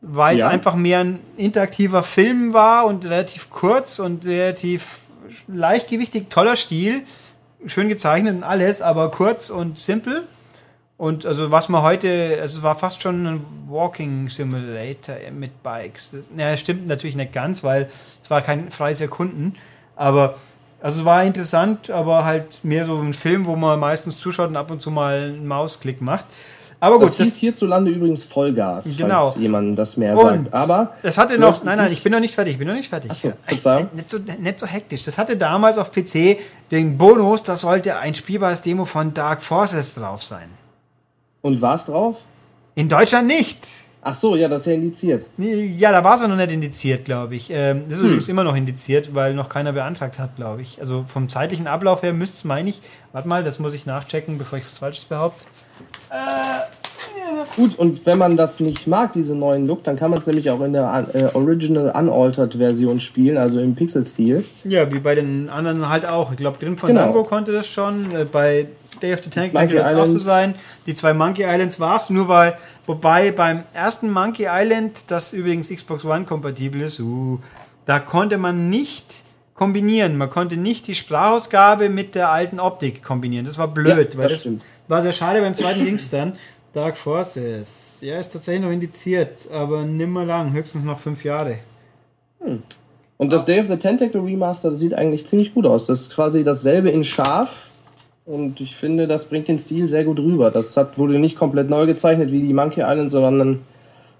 Weil 0.00 0.38
Ja. 0.38 0.46
es 0.46 0.52
einfach 0.52 0.74
mehr 0.74 1.00
ein 1.00 1.20
interaktiver 1.36 2.02
Film 2.02 2.52
war 2.52 2.86
und 2.86 3.04
relativ 3.04 3.50
kurz 3.50 3.98
und 3.98 4.24
relativ 4.26 4.98
leichtgewichtig, 5.48 6.30
toller 6.30 6.56
Stil. 6.56 7.02
Schön 7.66 7.88
gezeichnet 7.88 8.36
und 8.36 8.44
alles, 8.44 8.80
aber 8.82 9.10
kurz 9.10 9.50
und 9.50 9.78
simpel. 9.78 10.22
Und 10.98 11.24
also 11.26 11.52
was 11.52 11.68
man 11.68 11.82
heute, 11.82 12.38
also 12.42 12.58
es 12.58 12.62
war 12.64 12.74
fast 12.76 13.00
schon 13.02 13.24
ein 13.26 13.40
Walking 13.68 14.28
Simulator 14.28 15.14
mit 15.32 15.62
Bikes. 15.62 16.10
Das, 16.10 16.30
naja, 16.34 16.56
stimmt 16.56 16.88
natürlich 16.88 17.14
nicht 17.14 17.32
ganz, 17.32 17.62
weil 17.62 17.88
es 18.20 18.28
war 18.30 18.40
kein 18.42 18.70
freies 18.72 19.00
Erkunden. 19.00 19.54
Aber 19.94 20.34
also 20.82 21.00
es 21.00 21.04
war 21.04 21.22
interessant, 21.22 21.88
aber 21.90 22.24
halt 22.24 22.64
mehr 22.64 22.84
so 22.86 22.96
ein 22.98 23.14
Film, 23.14 23.46
wo 23.46 23.54
man 23.54 23.78
meistens 23.78 24.18
zuschaut 24.18 24.48
und 24.48 24.56
ab 24.56 24.70
und 24.72 24.80
zu 24.80 24.90
mal 24.90 25.18
einen 25.34 25.46
Mausklick 25.46 26.00
macht. 26.02 26.24
Aber 26.80 26.98
Das 27.00 27.16
gut, 27.16 27.26
hieß 27.26 27.36
hierzulande 27.36 27.90
übrigens 27.92 28.22
Vollgas, 28.24 28.96
Genau. 28.96 29.30
falls 29.30 29.36
jemand 29.40 29.76
das 29.78 29.96
mehr 29.96 30.16
und 30.16 30.44
sagt. 30.46 30.54
Aber 30.54 30.94
es 31.02 31.16
hatte 31.18 31.38
noch, 31.38 31.62
nein, 31.64 31.78
nein, 31.78 31.90
ich 31.92 32.02
bin 32.04 32.12
noch 32.12 32.20
nicht 32.20 32.34
fertig, 32.34 32.52
ich 32.54 32.58
bin 32.58 32.68
noch 32.68 32.74
nicht 32.74 32.88
fertig. 32.88 33.10
Ach 33.12 33.16
so, 33.16 33.28
Ja, 33.28 33.34
Verzeihung. 33.46 33.88
nicht, 33.94 34.10
so, 34.10 34.18
nicht 34.18 34.60
so 34.60 34.66
hektisch. 34.66 35.02
Das 35.02 35.18
hatte 35.18 35.36
damals 35.36 35.76
auf 35.78 35.90
PC 35.92 36.38
den 36.70 36.96
Bonus, 36.98 37.42
da 37.44 37.56
sollte 37.56 37.98
ein 37.98 38.14
spielbares 38.14 38.62
Demo 38.62 38.84
von 38.84 39.12
Dark 39.14 39.42
Forces 39.42 39.94
drauf 39.96 40.22
sein. 40.22 40.48
Und 41.42 41.60
war's 41.62 41.86
drauf? 41.86 42.18
In 42.74 42.88
Deutschland 42.88 43.26
nicht. 43.26 43.58
Ach 44.00 44.14
so, 44.14 44.36
ja, 44.36 44.48
das 44.48 44.62
ist 44.62 44.66
ja 44.68 44.72
indiziert. 44.74 45.26
Ja, 45.36 45.90
da 45.92 46.02
war 46.04 46.14
es 46.14 46.20
noch 46.20 46.34
nicht 46.34 46.50
indiziert, 46.52 47.04
glaube 47.04 47.34
ich. 47.34 47.50
Ähm, 47.50 47.82
das 47.88 47.94
ist 47.94 47.98
Hm. 48.00 48.06
übrigens 48.06 48.28
immer 48.28 48.44
noch 48.44 48.54
indiziert, 48.56 49.14
weil 49.14 49.34
noch 49.34 49.48
keiner 49.48 49.72
beantragt 49.72 50.18
hat, 50.18 50.36
glaube 50.36 50.62
ich. 50.62 50.80
Also 50.80 51.04
vom 51.12 51.28
zeitlichen 51.28 51.66
Ablauf 51.66 52.02
her 52.02 52.12
müsste 52.12 52.36
es, 52.36 52.44
meine 52.44 52.70
ich, 52.70 52.80
warte 53.12 53.28
mal, 53.28 53.42
das 53.42 53.58
muss 53.58 53.74
ich 53.74 53.86
nachchecken, 53.86 54.38
bevor 54.38 54.58
ich 54.58 54.66
was 54.66 54.78
Falsches 54.78 55.04
behaupte. 55.04 55.44
Gut, 57.56 57.78
und 57.78 58.04
wenn 58.06 58.18
man 58.18 58.36
das 58.36 58.60
nicht 58.60 58.86
mag, 58.86 59.12
diesen 59.12 59.38
neuen 59.38 59.66
Look, 59.66 59.82
dann 59.84 59.96
kann 59.96 60.10
man 60.10 60.20
es 60.20 60.26
nämlich 60.26 60.50
auch 60.50 60.60
in 60.62 60.72
der 60.72 61.08
äh, 61.12 61.24
Original 61.34 61.90
Unaltered 61.90 62.54
Version 62.54 63.00
spielen, 63.00 63.36
also 63.36 63.60
im 63.60 63.74
Pixel-Stil. 63.74 64.44
Ja, 64.64 64.92
wie 64.92 64.98
bei 65.00 65.14
den 65.14 65.48
anderen 65.48 65.88
halt 65.88 66.06
auch. 66.06 66.30
Ich 66.30 66.36
glaube, 66.36 66.58
Grim 66.58 66.78
von 66.78 66.88
Genau. 66.88 67.02
Dango 67.02 67.24
konnte 67.24 67.52
das 67.52 67.66
schon. 67.66 68.14
Äh, 68.14 68.24
bei 68.30 68.66
Day 69.02 69.14
of 69.14 69.22
the 69.22 69.30
Tank 69.30 69.54
Monkey 69.54 69.76
es 69.76 69.94
auch 69.94 70.06
so 70.06 70.18
sein. 70.18 70.54
Die 70.86 70.94
zwei 70.94 71.14
Monkey 71.14 71.42
Islands 71.42 71.78
war 71.80 71.96
es, 71.96 72.10
nur 72.10 72.26
bei, 72.28 72.54
wobei 72.86 73.30
beim 73.32 73.62
ersten 73.74 74.10
Monkey 74.10 74.46
Island, 74.48 75.04
das 75.10 75.32
übrigens 75.32 75.68
Xbox 75.68 76.04
One 76.04 76.24
kompatibel 76.24 76.80
ist, 76.82 77.00
uh, 77.00 77.38
da 77.86 77.98
konnte 77.98 78.38
man 78.38 78.70
nicht 78.70 79.22
kombinieren. 79.54 80.16
Man 80.16 80.30
konnte 80.30 80.56
nicht 80.56 80.86
die 80.86 80.94
Sprachausgabe 80.94 81.88
mit 81.88 82.14
der 82.14 82.30
alten 82.30 82.60
Optik 82.60 83.02
kombinieren. 83.02 83.44
Das 83.44 83.58
war 83.58 83.68
blöd, 83.68 84.14
Ja, 84.14 84.18
weil 84.18 84.24
das 84.24 84.32
das 84.32 84.40
stimmt. 84.40 84.62
war 84.86 85.02
sehr 85.02 85.12
schade 85.12 85.40
beim 85.40 85.54
zweiten 85.54 85.84
Dings 85.84 86.10
dann. 86.10 86.34
Dark 86.78 86.96
Forces. 86.96 87.98
Ja, 88.00 88.20
ist 88.20 88.32
tatsächlich 88.32 88.64
noch 88.64 88.70
indiziert, 88.70 89.50
aber 89.52 89.82
nimmer 89.82 90.24
lang, 90.24 90.52
höchstens 90.52 90.84
noch 90.84 91.00
fünf 91.00 91.24
Jahre. 91.24 91.56
Und 93.16 93.32
das 93.32 93.46
Day 93.46 93.60
of 93.60 93.66
the 93.66 93.76
Tentacle 93.76 94.20
Remaster 94.20 94.70
das 94.70 94.78
sieht 94.78 94.94
eigentlich 94.94 95.26
ziemlich 95.26 95.54
gut 95.54 95.66
aus. 95.66 95.86
Das 95.86 96.02
ist 96.02 96.14
quasi 96.14 96.44
dasselbe 96.44 96.90
in 96.90 97.02
scharf. 97.02 97.66
Und 98.26 98.60
ich 98.60 98.76
finde, 98.76 99.08
das 99.08 99.24
bringt 99.24 99.48
den 99.48 99.58
Stil 99.58 99.88
sehr 99.88 100.04
gut 100.04 100.20
rüber. 100.20 100.52
Das 100.52 100.76
hat, 100.76 100.98
wurde 100.98 101.18
nicht 101.18 101.36
komplett 101.36 101.68
neu 101.68 101.84
gezeichnet 101.86 102.30
wie 102.30 102.42
die 102.42 102.52
Monkey 102.52 102.82
Island, 102.82 103.10
sondern 103.10 103.60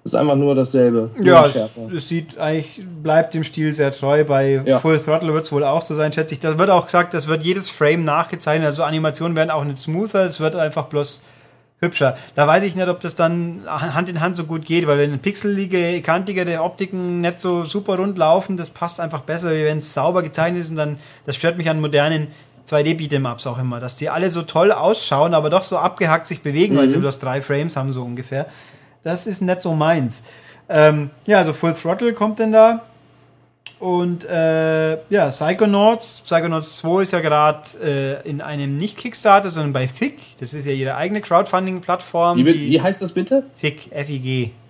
ist 0.02 0.16
einfach 0.16 0.34
nur 0.34 0.56
dasselbe. 0.56 1.10
Ja, 1.20 1.46
es, 1.46 1.76
es 1.76 2.08
sieht 2.08 2.38
eigentlich, 2.38 2.80
bleibt 3.04 3.34
dem 3.34 3.44
Stil 3.44 3.72
sehr 3.72 3.92
treu. 3.92 4.24
Bei 4.24 4.62
Ja. 4.64 4.80
Full 4.80 4.98
Throttle 4.98 5.32
wird 5.32 5.44
es 5.44 5.52
wohl 5.52 5.62
auch 5.62 5.82
so 5.82 5.94
sein, 5.94 6.12
schätze 6.12 6.34
ich. 6.34 6.40
Da 6.40 6.58
wird 6.58 6.70
auch 6.70 6.86
gesagt, 6.86 7.14
das 7.14 7.28
wird 7.28 7.44
jedes 7.44 7.70
Frame 7.70 8.04
nachgezeichnet. 8.04 8.66
Also 8.66 8.82
Animationen 8.82 9.36
werden 9.36 9.50
auch 9.50 9.64
nicht 9.64 9.78
smoother, 9.78 10.24
es 10.24 10.40
wird 10.40 10.56
einfach 10.56 10.86
bloß 10.86 11.22
hübscher. 11.80 12.16
Da 12.34 12.46
weiß 12.46 12.64
ich 12.64 12.74
nicht, 12.74 12.88
ob 12.88 13.00
das 13.00 13.14
dann 13.14 13.62
Hand 13.66 14.08
in 14.08 14.20
Hand 14.20 14.36
so 14.36 14.44
gut 14.44 14.64
geht, 14.64 14.86
weil 14.86 14.98
wenn 14.98 15.18
pixelige, 15.18 16.02
kantigere 16.02 16.62
Optiken 16.62 17.20
nicht 17.20 17.38
so 17.38 17.64
super 17.64 17.96
rund 17.96 18.18
laufen, 18.18 18.56
das 18.56 18.70
passt 18.70 19.00
einfach 19.00 19.20
besser, 19.20 19.52
wie 19.52 19.64
wenn 19.64 19.78
es 19.78 19.94
sauber 19.94 20.22
gezeichnet 20.22 20.62
ist 20.62 20.70
und 20.70 20.76
dann, 20.76 20.98
das 21.26 21.36
stört 21.36 21.56
mich 21.56 21.70
an 21.70 21.80
modernen 21.80 22.28
2D-Beat'em-Ups 22.66 23.46
auch 23.46 23.58
immer, 23.58 23.80
dass 23.80 23.96
die 23.96 24.10
alle 24.10 24.30
so 24.30 24.42
toll 24.42 24.72
ausschauen, 24.72 25.34
aber 25.34 25.50
doch 25.50 25.64
so 25.64 25.78
abgehackt 25.78 26.26
sich 26.26 26.42
bewegen, 26.42 26.76
weil 26.76 26.88
sie 26.88 26.98
bloß 26.98 27.18
drei 27.18 27.40
Frames 27.40 27.76
haben, 27.76 27.92
so 27.92 28.02
ungefähr. 28.04 28.46
Das 29.04 29.26
ist 29.26 29.40
nicht 29.40 29.62
so 29.62 29.74
meins. 29.74 30.24
Ähm, 30.68 31.10
ja, 31.26 31.38
also 31.38 31.52
Full 31.52 31.74
Throttle 31.74 32.12
kommt 32.12 32.40
denn 32.40 32.52
da. 32.52 32.82
Und 33.78 34.24
äh, 34.24 34.98
ja, 35.10 35.28
Psychonauts. 35.30 36.22
Psychonauts 36.22 36.78
2 36.78 37.02
ist 37.02 37.12
ja 37.12 37.20
gerade 37.20 37.62
äh, 37.82 38.28
in 38.28 38.40
einem 38.40 38.76
nicht 38.76 38.96
Kickstarter, 38.98 39.50
sondern 39.50 39.72
bei 39.72 39.86
FIG. 39.86 40.18
Das 40.40 40.52
ist 40.54 40.66
ja 40.66 40.72
ihre 40.72 40.96
eigene 40.96 41.20
Crowdfunding-Plattform. 41.20 42.38
Wie, 42.38 42.70
wie 42.70 42.80
heißt 42.80 43.02
das 43.02 43.12
bitte? 43.12 43.44
FIG, 43.56 43.92
F-I-G. 43.92 44.50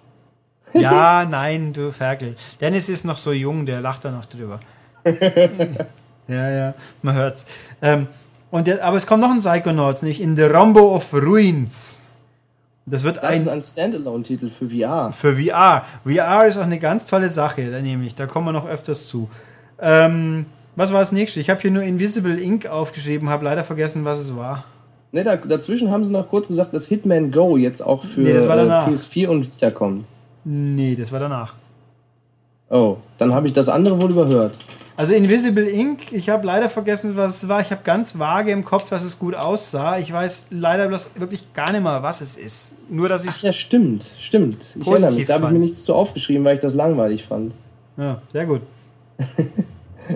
Ja, 0.74 1.24
nein, 1.24 1.72
du 1.72 1.92
Ferkel. 1.92 2.37
Dennis 2.61 2.90
ist 2.90 3.06
noch 3.06 3.16
so 3.16 3.32
jung, 3.32 3.64
der 3.64 3.80
lacht 3.80 4.04
da 4.04 4.11
noch 4.11 4.26
drüber. 4.26 4.61
ja, 6.28 6.50
ja, 6.50 6.74
man 7.00 7.14
hört's. 7.14 7.46
Ähm, 7.80 8.06
und 8.50 8.66
der, 8.66 8.84
aber 8.84 8.98
es 8.98 9.06
kommt 9.06 9.22
noch 9.22 9.30
ein 9.30 9.38
Psychonauts, 9.38 10.02
nämlich 10.02 10.20
in 10.20 10.37
The 10.37 10.44
Rombo 10.44 10.94
of 10.94 11.12
Ruins. 11.14 11.97
Das 12.90 13.05
wird 13.05 13.16
Das 13.16 13.24
ein 13.24 13.40
ist 13.42 13.48
ein 13.48 13.62
Standalone-Titel 13.62 14.51
für 14.51 14.68
VR. 14.70 15.12
für 15.12 15.37
VR. 15.37 15.85
VR 16.05 16.46
ist 16.46 16.57
auch 16.59 16.62
eine 16.62 16.79
ganz 16.79 17.05
tolle 17.05 17.31
Sache, 17.31 17.70
da 17.70 17.81
nämlich. 17.81 18.14
Da 18.14 18.27
kommen 18.27 18.46
wir 18.46 18.53
noch 18.53 18.68
öfters 18.68 19.09
zu. 19.09 19.29
Ähm, 19.81 20.46
was 20.77 20.92
war 20.92 21.01
das 21.01 21.12
nächste? 21.12 21.40
Ich 21.40 21.51
habe 21.51 21.61
hier 21.61 21.70
nur 21.70 21.83
Invisible 21.83 22.40
Ink 22.40 22.66
aufgeschrieben, 22.66 23.29
habe 23.29 23.44
leider 23.44 23.64
vergessen, 23.64 24.05
was 24.05 24.20
es 24.20 24.37
war. 24.37 24.64
Ne, 25.11 25.24
da, 25.24 25.37
dazwischen 25.37 25.90
haben 25.90 26.05
sie 26.05 26.12
noch 26.12 26.29
kurz 26.29 26.48
gesagt, 26.48 26.74
dass 26.74 26.87
Hitman 26.87 27.33
Go 27.33 27.57
jetzt 27.57 27.81
auch 27.81 28.05
für 28.05 28.20
Nee, 28.20 28.31
äh, 28.31 28.46
danach. 28.46 28.88
PS4 28.88 29.29
und 29.29 29.42
Vita 29.44 29.70
kommt. 29.70 30.05
Nee, 30.44 30.94
das 30.96 31.11
war 31.12 31.20
danach. 31.20 31.55
Oh, 32.70 32.98
dann 33.16 33.35
habe 33.35 33.46
ich 33.46 33.53
das 33.55 33.68
andere 33.68 34.01
wohl 34.01 34.11
überhört. 34.11 34.55
Also 34.98 35.14
Invisible 35.14 35.68
Ink, 35.70 36.11
ich 36.11 36.28
habe 36.28 36.44
leider 36.44 36.68
vergessen, 36.68 37.16
was 37.16 37.37
es 37.44 37.48
war. 37.48 37.61
Ich 37.61 37.70
habe 37.70 37.82
ganz 37.84 38.18
vage 38.18 38.50
im 38.50 38.64
Kopf, 38.64 38.90
dass 38.90 39.04
es 39.04 39.20
gut 39.20 39.37
aussah. 39.37 39.96
Ich 39.98 40.12
weiß 40.12 40.46
leider 40.50 40.88
bloß 40.88 41.11
wirklich 41.14 41.54
gar 41.54 41.70
nicht 41.70 41.84
mehr, 41.84 42.02
was 42.02 42.20
es 42.20 42.37
ist. 42.37 42.74
Nur, 42.90 43.08
dass 43.08 43.22
ich 43.22 43.30
Ach 43.30 43.42
ja, 43.42 43.52
stimmt, 43.52 44.11
stimmt. 44.18 44.56
Ich 44.74 44.84
erinnere 44.84 45.12
mich, 45.12 45.26
da 45.26 45.34
habe 45.34 45.46
ich 45.46 45.52
mir 45.52 45.58
nichts 45.61 45.84
zu 45.84 45.94
aufgeschrieben, 45.94 46.44
weil 46.44 46.56
ich 46.56 46.61
das 46.61 46.74
langweilig 46.74 47.26
fand. 47.26 47.52
Ja, 47.96 48.20
sehr 48.32 48.46
gut. 48.46 48.62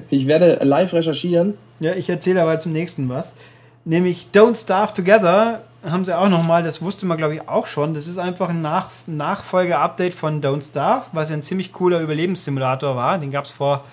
Ich 0.08 0.26
werde 0.26 0.58
live 0.64 0.94
recherchieren. 0.94 1.52
Ja, 1.78 1.92
ich 1.92 2.08
erzähle 2.08 2.40
aber 2.40 2.58
zum 2.58 2.72
nächsten 2.72 3.10
was. 3.10 3.36
Nämlich 3.84 4.28
Don't 4.32 4.56
Starve 4.56 4.94
Together 4.94 5.60
haben 5.84 6.06
sie 6.06 6.16
auch 6.16 6.30
nochmal, 6.30 6.62
das 6.62 6.80
wusste 6.80 7.04
man 7.04 7.18
glaube 7.18 7.34
ich 7.34 7.46
auch 7.46 7.66
schon. 7.66 7.92
Das 7.92 8.06
ist 8.06 8.16
einfach 8.16 8.48
ein 8.48 8.62
Nach 8.62 8.88
Nachfolger-Update 9.06 10.14
von 10.14 10.40
Don't 10.40 10.66
Starve, 10.66 11.04
was 11.12 11.28
ja 11.28 11.36
ein 11.36 11.42
ziemlich 11.42 11.74
cooler 11.74 12.00
Überlebenssimulator 12.00 12.96
war. 12.96 13.18
Den 13.18 13.30
gab 13.30 13.44
es 13.44 13.50
vor 13.50 13.84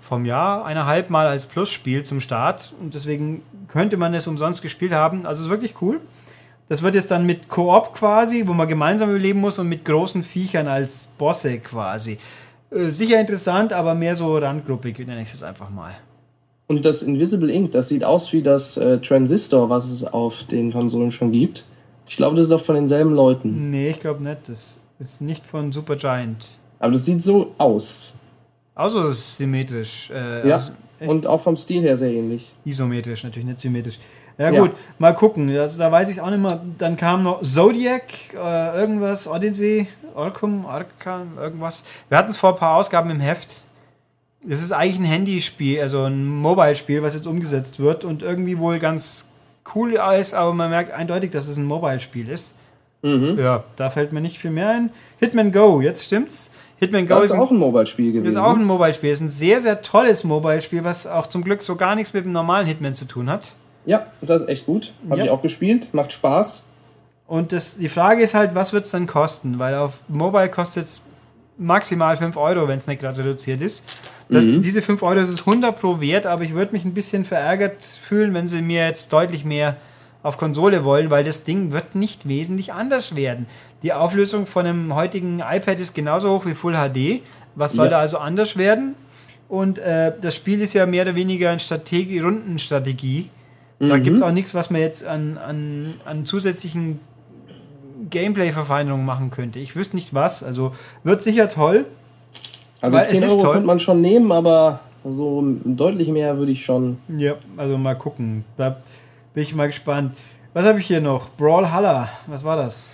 vom 0.00 0.24
Jahr, 0.24 0.64
eineinhalb 0.64 1.10
Mal 1.10 1.26
als 1.26 1.46
Plus-Spiel 1.46 2.02
zum 2.02 2.20
Start. 2.20 2.72
Und 2.80 2.94
deswegen 2.94 3.42
könnte 3.68 3.96
man 3.96 4.14
es 4.14 4.26
umsonst 4.26 4.62
gespielt 4.62 4.92
haben. 4.92 5.26
Also 5.26 5.40
es 5.40 5.46
ist 5.46 5.50
wirklich 5.50 5.80
cool. 5.80 6.00
Das 6.68 6.82
wird 6.82 6.94
jetzt 6.94 7.10
dann 7.10 7.26
mit 7.26 7.48
Koop 7.48 7.94
quasi, 7.94 8.46
wo 8.46 8.52
man 8.52 8.68
gemeinsam 8.68 9.10
überleben 9.10 9.40
muss 9.40 9.58
und 9.58 9.68
mit 9.68 9.84
großen 9.84 10.22
Viechern 10.22 10.68
als 10.68 11.08
Bosse 11.18 11.58
quasi. 11.58 12.18
Äh, 12.70 12.90
sicher 12.90 13.20
interessant, 13.20 13.72
aber 13.72 13.94
mehr 13.94 14.14
so 14.14 14.38
randgruppig, 14.38 14.98
nenne 14.98 15.22
ich 15.22 15.28
es 15.28 15.32
jetzt 15.32 15.44
einfach 15.44 15.70
mal. 15.70 15.92
Und 16.68 16.84
das 16.84 17.02
Invisible 17.02 17.50
Ink, 17.50 17.72
das 17.72 17.88
sieht 17.88 18.04
aus 18.04 18.32
wie 18.32 18.42
das 18.42 18.76
äh, 18.76 18.98
Transistor, 18.98 19.68
was 19.68 19.90
es 19.90 20.04
auf 20.04 20.44
den 20.44 20.72
Konsolen 20.72 21.10
schon 21.10 21.32
gibt. 21.32 21.64
Ich 22.06 22.16
glaube, 22.16 22.36
das 22.36 22.46
ist 22.46 22.52
auch 22.52 22.64
von 22.64 22.76
denselben 22.76 23.12
Leuten. 23.12 23.70
Nee, 23.70 23.90
ich 23.90 23.98
glaube 23.98 24.22
nicht. 24.22 24.48
Das 24.48 24.76
ist 25.00 25.20
nicht 25.20 25.44
von 25.44 25.72
Supergiant. 25.72 26.46
Aber 26.78 26.92
das 26.92 27.04
sieht 27.04 27.24
so 27.24 27.54
aus. 27.58 28.14
Also 28.74 29.12
symmetrisch. 29.12 30.10
Äh, 30.10 30.48
Ja. 30.48 30.56
also 30.56 30.72
Und 31.00 31.26
auch 31.26 31.40
vom 31.42 31.56
Stil 31.56 31.82
her 31.82 31.96
sehr 31.96 32.12
ähnlich. 32.12 32.52
isometrisch, 32.64 33.24
natürlich 33.24 33.46
nicht 33.46 33.60
symmetrisch. 33.60 33.98
Ja, 34.38 34.50
Ja. 34.50 34.60
gut, 34.62 34.72
mal 34.98 35.12
gucken. 35.14 35.52
Das, 35.52 35.76
da 35.76 35.90
weiß 35.92 36.08
ich 36.10 36.20
auch 36.20 36.30
nicht 36.30 36.40
mehr. 36.40 36.60
Dann 36.78 36.96
kam 36.96 37.22
noch 37.22 37.42
Zodiac, 37.42 38.04
äh, 38.34 38.78
irgendwas, 38.80 39.26
Odyssey, 39.28 39.86
Orcum, 40.14 40.64
Arkham, 40.66 41.36
irgendwas. 41.38 41.84
Wir 42.08 42.18
hatten 42.18 42.30
es 42.30 42.38
vor 42.38 42.54
ein 42.54 42.58
paar 42.58 42.76
Ausgaben 42.76 43.10
im 43.10 43.20
Heft. 43.20 43.62
Das 44.42 44.62
ist 44.62 44.72
eigentlich 44.72 44.98
ein 44.98 45.04
Handyspiel, 45.04 45.80
also 45.82 46.04
ein 46.04 46.24
Mobile-Spiel, 46.26 47.02
was 47.02 47.12
jetzt 47.14 47.26
umgesetzt 47.26 47.78
wird 47.80 48.04
und 48.06 48.22
irgendwie 48.22 48.58
wohl 48.58 48.78
ganz 48.78 49.28
cool 49.74 49.98
ist, 50.18 50.32
aber 50.34 50.54
man 50.54 50.70
merkt 50.70 50.92
eindeutig, 50.92 51.30
dass 51.30 51.46
es 51.46 51.58
ein 51.58 51.66
Mobile-Spiel 51.66 52.28
ist. 52.30 52.54
Mhm. 53.02 53.38
Ja, 53.38 53.64
da 53.76 53.90
fällt 53.90 54.12
mir 54.12 54.22
nicht 54.22 54.38
viel 54.38 54.50
mehr 54.50 54.70
ein. 54.70 54.90
Hitman 55.18 55.52
Go, 55.52 55.80
jetzt 55.82 56.04
stimmt's. 56.04 56.50
Hitman 56.80 57.06
Go 57.06 57.18
ist 57.18 57.30
ein 57.32 57.40
auch 57.40 57.50
ein 57.50 57.58
Mobile-Spiel 57.58 58.12
gewesen. 58.12 58.30
ist 58.36 58.42
auch 58.42 58.56
ein 58.56 58.64
Mobile-Spiel. 58.64 59.10
Ist 59.10 59.20
ein 59.20 59.28
sehr, 59.28 59.60
sehr 59.60 59.82
tolles 59.82 60.24
Mobile-Spiel, 60.24 60.82
was 60.82 61.06
auch 61.06 61.26
zum 61.28 61.44
Glück 61.44 61.62
so 61.62 61.76
gar 61.76 61.94
nichts 61.94 62.12
mit 62.14 62.24
dem 62.24 62.32
normalen 62.32 62.66
Hitman 62.66 62.94
zu 62.94 63.04
tun 63.04 63.28
hat. 63.30 63.52
ja, 63.86 64.06
das 64.22 64.42
ist 64.42 64.48
echt 64.48 64.66
gut. 64.66 64.92
Habe 65.08 65.18
Ja. 65.20 65.24
ich 65.26 65.30
auch 65.30 65.42
gespielt. 65.42 65.92
Macht 65.94 66.12
Spaß. 66.12 66.66
Und 67.26 67.52
das, 67.52 67.76
die 67.76 67.88
Frage 67.88 68.22
ist 68.22 68.34
halt, 68.34 68.54
was 68.54 68.72
wird 68.72 68.84
es 68.86 68.90
dann 68.90 69.06
kosten? 69.06 69.58
Weil 69.58 69.74
auf 69.76 69.94
Mobile 70.08 70.48
kostet 70.48 70.86
es 70.86 71.02
maximal 71.58 72.16
5 72.16 72.36
Euro, 72.36 72.66
wenn 72.68 72.78
es 72.78 72.86
nicht 72.86 73.00
gerade 73.00 73.18
reduziert 73.20 73.60
ist. 73.62 73.84
Das, 74.28 74.44
Diese 74.46 74.80
5 74.82 75.02
Euro 75.02 75.18
ist 75.20 75.28
es 75.28 75.40
100 75.40 75.78
pro 75.78 76.00
wert, 76.00 76.24
aber 76.26 76.42
ich 76.44 76.54
würde 76.54 76.72
mich 76.72 76.84
ein 76.84 76.94
bisschen 76.94 77.24
verärgert 77.24 77.82
fühlen, 77.82 78.32
wenn 78.32 78.48
sie 78.48 78.62
mir 78.62 78.86
jetzt 78.86 79.12
deutlich 79.12 79.44
mehr 79.44 79.76
auf 80.22 80.36
Konsole 80.38 80.84
wollen, 80.84 81.10
weil 81.10 81.24
das 81.24 81.44
Ding 81.44 81.72
wird 81.72 81.94
nicht 81.94 82.28
wesentlich 82.28 82.72
anders 82.72 83.16
werden. 83.16 83.46
Die 83.82 83.92
Auflösung 83.92 84.46
von 84.46 84.66
einem 84.66 84.94
heutigen 84.94 85.40
iPad 85.40 85.80
ist 85.80 85.94
genauso 85.94 86.30
hoch 86.34 86.46
wie 86.46 86.54
Full 86.54 86.74
HD. 86.74 87.22
Was 87.54 87.72
soll 87.74 87.86
Ja. 87.86 87.92
da 87.92 87.98
also 88.00 88.18
anders 88.18 88.56
werden? 88.56 88.94
Und 89.48 89.78
äh, 89.78 90.12
das 90.20 90.36
Spiel 90.36 90.60
ist 90.60 90.74
ja 90.74 90.86
mehr 90.86 91.02
oder 91.02 91.14
weniger 91.14 91.50
eine 91.50 91.60
Strategie, 91.60 92.20
Rundenstrategie. 92.20 93.30
Da 93.80 93.96
Mhm. 93.96 94.02
gibt 94.02 94.16
es 94.16 94.22
auch 94.22 94.32
nichts, 94.32 94.54
was 94.54 94.70
man 94.70 94.80
jetzt 94.82 95.04
an, 95.06 95.38
an, 95.38 95.94
an 96.04 96.24
zusätzlichen 96.26 97.00
Gameplay-Verfeinerungen 98.10 99.04
machen 99.04 99.30
könnte. 99.30 99.58
Ich 99.58 99.76
wüsste 99.76 99.96
nicht 99.96 100.14
was. 100.14 100.42
Also 100.42 100.72
wird 101.04 101.22
sicher 101.22 101.48
toll. 101.48 101.86
Also 102.80 102.96
Weil 102.96 103.04
es 103.04 103.10
10 103.10 103.22
ist 103.22 103.30
Euro 103.32 103.42
toll. 103.42 103.52
könnte 103.54 103.66
man 103.66 103.80
schon 103.80 104.00
nehmen, 104.00 104.32
aber 104.32 104.80
so 105.04 105.42
deutlich 105.64 106.08
mehr 106.08 106.36
würde 106.38 106.52
ich 106.52 106.64
schon. 106.64 106.98
Ja, 107.16 107.34
also 107.56 107.76
mal 107.78 107.94
gucken. 107.94 108.44
Da 108.56 108.76
bin 109.34 109.42
ich 109.42 109.54
mal 109.54 109.66
gespannt. 109.66 110.16
Was 110.54 110.64
habe 110.64 110.80
ich 110.80 110.86
hier 110.86 111.00
noch? 111.00 111.28
Brawlhalla. 111.30 112.08
Was 112.26 112.42
war 112.44 112.56
das? 112.56 112.90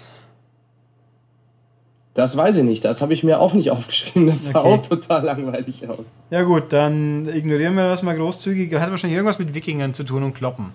Das 2.17 2.37
weiß 2.37 2.57
ich 2.57 2.65
nicht. 2.65 2.85
Das 2.85 3.03
habe 3.03 3.13
ich 3.15 3.23
mir 3.23 3.39
auch 3.41 3.53
nicht 3.53 3.71
aufgeschrieben. 3.71 4.27
Das 4.27 4.47
sah 4.47 4.61
Okay. 4.61 4.69
auch 4.69 4.83
total 4.83 5.25
langweilig 5.25 5.89
aus. 5.89 6.19
Ja 6.31 6.43
gut, 6.43 6.73
dann 6.73 7.29
ignorieren 7.29 7.75
wir 7.75 7.89
das 7.89 8.03
mal 8.03 8.17
großzügig. 8.17 8.75
Hat 8.75 8.91
wahrscheinlich 8.91 9.17
irgendwas 9.17 9.39
mit 9.39 9.55
Wikingern 9.55 9.95
zu 9.95 10.03
tun 10.03 10.23
und 10.25 10.35
Kloppen. 10.35 10.73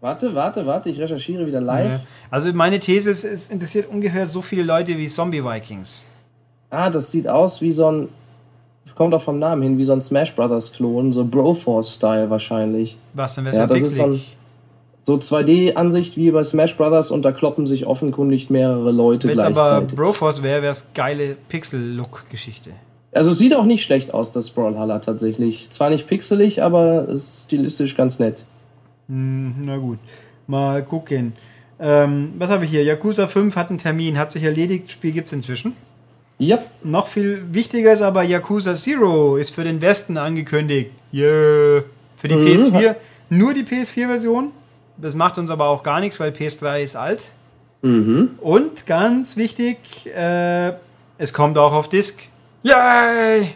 Warte, 0.00 0.34
warte, 0.34 0.64
warte. 0.64 0.88
Ich 0.88 0.98
recherchiere 0.98 1.46
wieder 1.46 1.60
live. 1.60 1.90
Ja. 1.92 2.00
Also 2.30 2.52
meine 2.54 2.78
These 2.80 3.10
ist, 3.10 3.24
es 3.24 3.48
interessiert 3.50 3.90
ungefähr 3.90 4.26
so 4.26 4.40
viele 4.40 4.62
Leute 4.62 4.96
wie 4.96 5.08
Zombie 5.08 5.44
Vikings. 5.44 6.06
Ah, 6.70 6.88
das 6.88 7.10
sieht 7.10 7.28
aus 7.28 7.60
wie 7.60 7.72
so 7.72 7.90
ein. 7.90 8.08
Kommt 8.94 9.14
auch 9.14 9.22
vom 9.22 9.38
Namen 9.38 9.62
hin, 9.62 9.78
wie 9.78 9.84
so 9.84 9.92
ein 9.94 10.00
Smash 10.02 10.34
Brothers 10.36 10.72
Klon. 10.72 11.12
So 11.12 11.24
Broforce-Style 11.24 12.28
wahrscheinlich. 12.30 12.96
Was, 13.14 13.34
dann 13.34 13.44
wäre 13.46 13.56
Ja, 13.56 13.62
ja, 13.62 13.66
das 13.66 13.78
ist 13.80 13.96
so 13.96 14.04
ein-. 14.04 14.20
So 15.02 15.16
2D-Ansicht 15.16 16.16
wie 16.16 16.30
bei 16.30 16.44
Smash 16.44 16.76
Brothers 16.76 17.10
und 17.10 17.22
da 17.22 17.32
kloppen 17.32 17.66
sich 17.66 17.86
offenkundig 17.86 18.50
mehrere 18.50 18.92
Leute 18.92 19.28
Wenn 19.28 19.38
es 19.38 19.44
aber 19.44 19.54
gleichzeitig. 19.54 19.96
Broforce 19.96 20.42
wäre, 20.42 20.62
wäre 20.62 20.72
es 20.72 20.88
geile 20.94 21.36
Pixel-Look-Geschichte. 21.48 22.70
Also 23.12 23.32
es 23.32 23.38
sieht 23.38 23.54
auch 23.56 23.64
nicht 23.64 23.82
schlecht 23.84 24.14
aus, 24.14 24.30
das 24.32 24.50
Brawlhalla 24.50 25.00
tatsächlich. 25.00 25.70
Zwar 25.70 25.90
nicht 25.90 26.06
pixelig, 26.06 26.62
aber 26.62 27.08
ist 27.08 27.44
stilistisch 27.46 27.96
ganz 27.96 28.18
nett. 28.20 28.44
Hm, 29.08 29.54
na 29.64 29.78
gut, 29.78 29.98
mal 30.46 30.82
gucken. 30.84 31.32
Ähm, 31.80 32.34
was 32.38 32.50
habe 32.50 32.66
ich 32.66 32.70
hier? 32.70 32.84
Yakuza 32.84 33.26
5 33.26 33.56
hat 33.56 33.70
einen 33.70 33.78
Termin, 33.78 34.18
hat 34.18 34.30
sich 34.32 34.44
erledigt, 34.44 34.92
Spiel 34.92 35.12
gibt 35.12 35.26
es 35.28 35.32
inzwischen. 35.32 35.72
Ja, 36.38 36.58
Noch 36.84 37.06
viel 37.08 37.42
wichtiger 37.52 37.92
ist 37.92 38.00
aber 38.02 38.22
Yakuza 38.22 38.74
Zero 38.74 39.36
ist 39.36 39.50
für 39.50 39.64
den 39.64 39.80
Westen 39.80 40.16
angekündigt. 40.16 40.90
Yeah. 41.12 41.82
Für 42.16 42.28
die 42.28 42.36
Mhm. 42.36 42.46
PS4, 42.46 42.94
nur 43.30 43.54
die 43.54 43.62
PS4-Version. 43.64 44.50
Das 45.00 45.14
macht 45.14 45.38
uns 45.38 45.50
aber 45.50 45.66
auch 45.68 45.82
gar 45.82 46.00
nichts, 46.00 46.20
weil 46.20 46.30
PS3 46.30 46.82
ist 46.82 46.96
alt. 46.96 47.22
mhm. 47.82 48.38
Und 48.40 48.86
ganz 48.86 49.36
wichtig, 49.36 50.06
äh, 50.14 50.72
es 51.18 51.32
kommt 51.32 51.58
auch 51.58 51.72
auf 51.72 51.88
Disc. 51.88 52.18
Yay! 52.62 53.54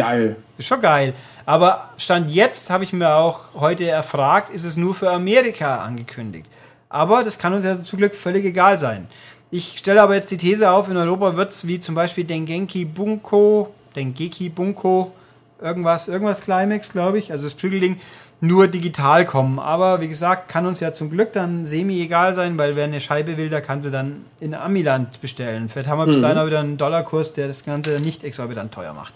geil. 0.00 0.36
Ist 0.56 0.68
schon 0.68 0.80
geil. 0.80 1.12
Aber 1.44 1.90
Stand 1.98 2.30
jetzt 2.30 2.70
habe 2.70 2.84
ich 2.84 2.92
mir 2.92 3.14
auch 3.16 3.54
heute 3.54 3.86
erfragt, 3.86 4.48
ist 4.48 4.64
es 4.64 4.78
nur 4.78 4.94
für 4.94 5.10
Amerika 5.10 5.84
angekündigt. 5.84 6.46
Aber 6.88 7.22
das 7.22 7.38
kann 7.38 7.52
uns 7.52 7.64
ja 7.66 7.82
zum 7.82 7.98
Glück 7.98 8.14
völlig 8.14 8.46
egal 8.46 8.78
sein. 8.78 9.08
Ich 9.50 9.78
stelle 9.78 10.00
aber 10.00 10.14
jetzt 10.14 10.30
die 10.30 10.38
These 10.38 10.70
auf, 10.70 10.88
in 10.88 10.96
Europa 10.96 11.36
wird 11.36 11.50
es 11.50 11.66
wie 11.66 11.80
zum 11.80 11.94
Beispiel 11.94 12.24
Dengenki 12.24 12.86
Bunko, 12.86 13.74
Dengeki 13.94 14.48
Bunko, 14.48 15.12
irgendwas, 15.60 16.08
irgendwas 16.08 16.40
Climax, 16.40 16.92
glaube 16.92 17.18
ich, 17.18 17.30
also 17.32 17.44
das 17.44 17.54
Prügelding, 17.54 18.00
nur 18.40 18.68
digital 18.68 19.26
kommen. 19.26 19.58
Aber 19.58 20.00
wie 20.00 20.08
gesagt, 20.08 20.48
kann 20.48 20.66
uns 20.66 20.80
ja 20.80 20.92
zum 20.92 21.10
Glück 21.10 21.32
dann 21.32 21.66
semi 21.66 22.00
egal 22.00 22.34
sein, 22.34 22.56
weil 22.58 22.76
wer 22.76 22.84
eine 22.84 23.00
Scheibe 23.00 23.36
will, 23.36 23.50
der 23.50 23.60
kann 23.60 23.82
sie 23.82 23.90
dann 23.90 24.24
in 24.40 24.54
Amiland 24.54 25.20
bestellen. 25.20 25.68
Vielleicht 25.68 25.88
haben 25.88 25.98
wir 25.98 26.06
bis 26.06 26.20
dahin 26.20 26.38
auch 26.38 26.46
wieder 26.46 26.60
einen 26.60 26.76
Dollarkurs, 26.78 27.32
der 27.34 27.48
das 27.48 27.64
Ganze 27.64 27.90
nicht 28.02 28.24
exorbitant 28.24 28.72
teuer 28.72 28.94
macht. 28.94 29.12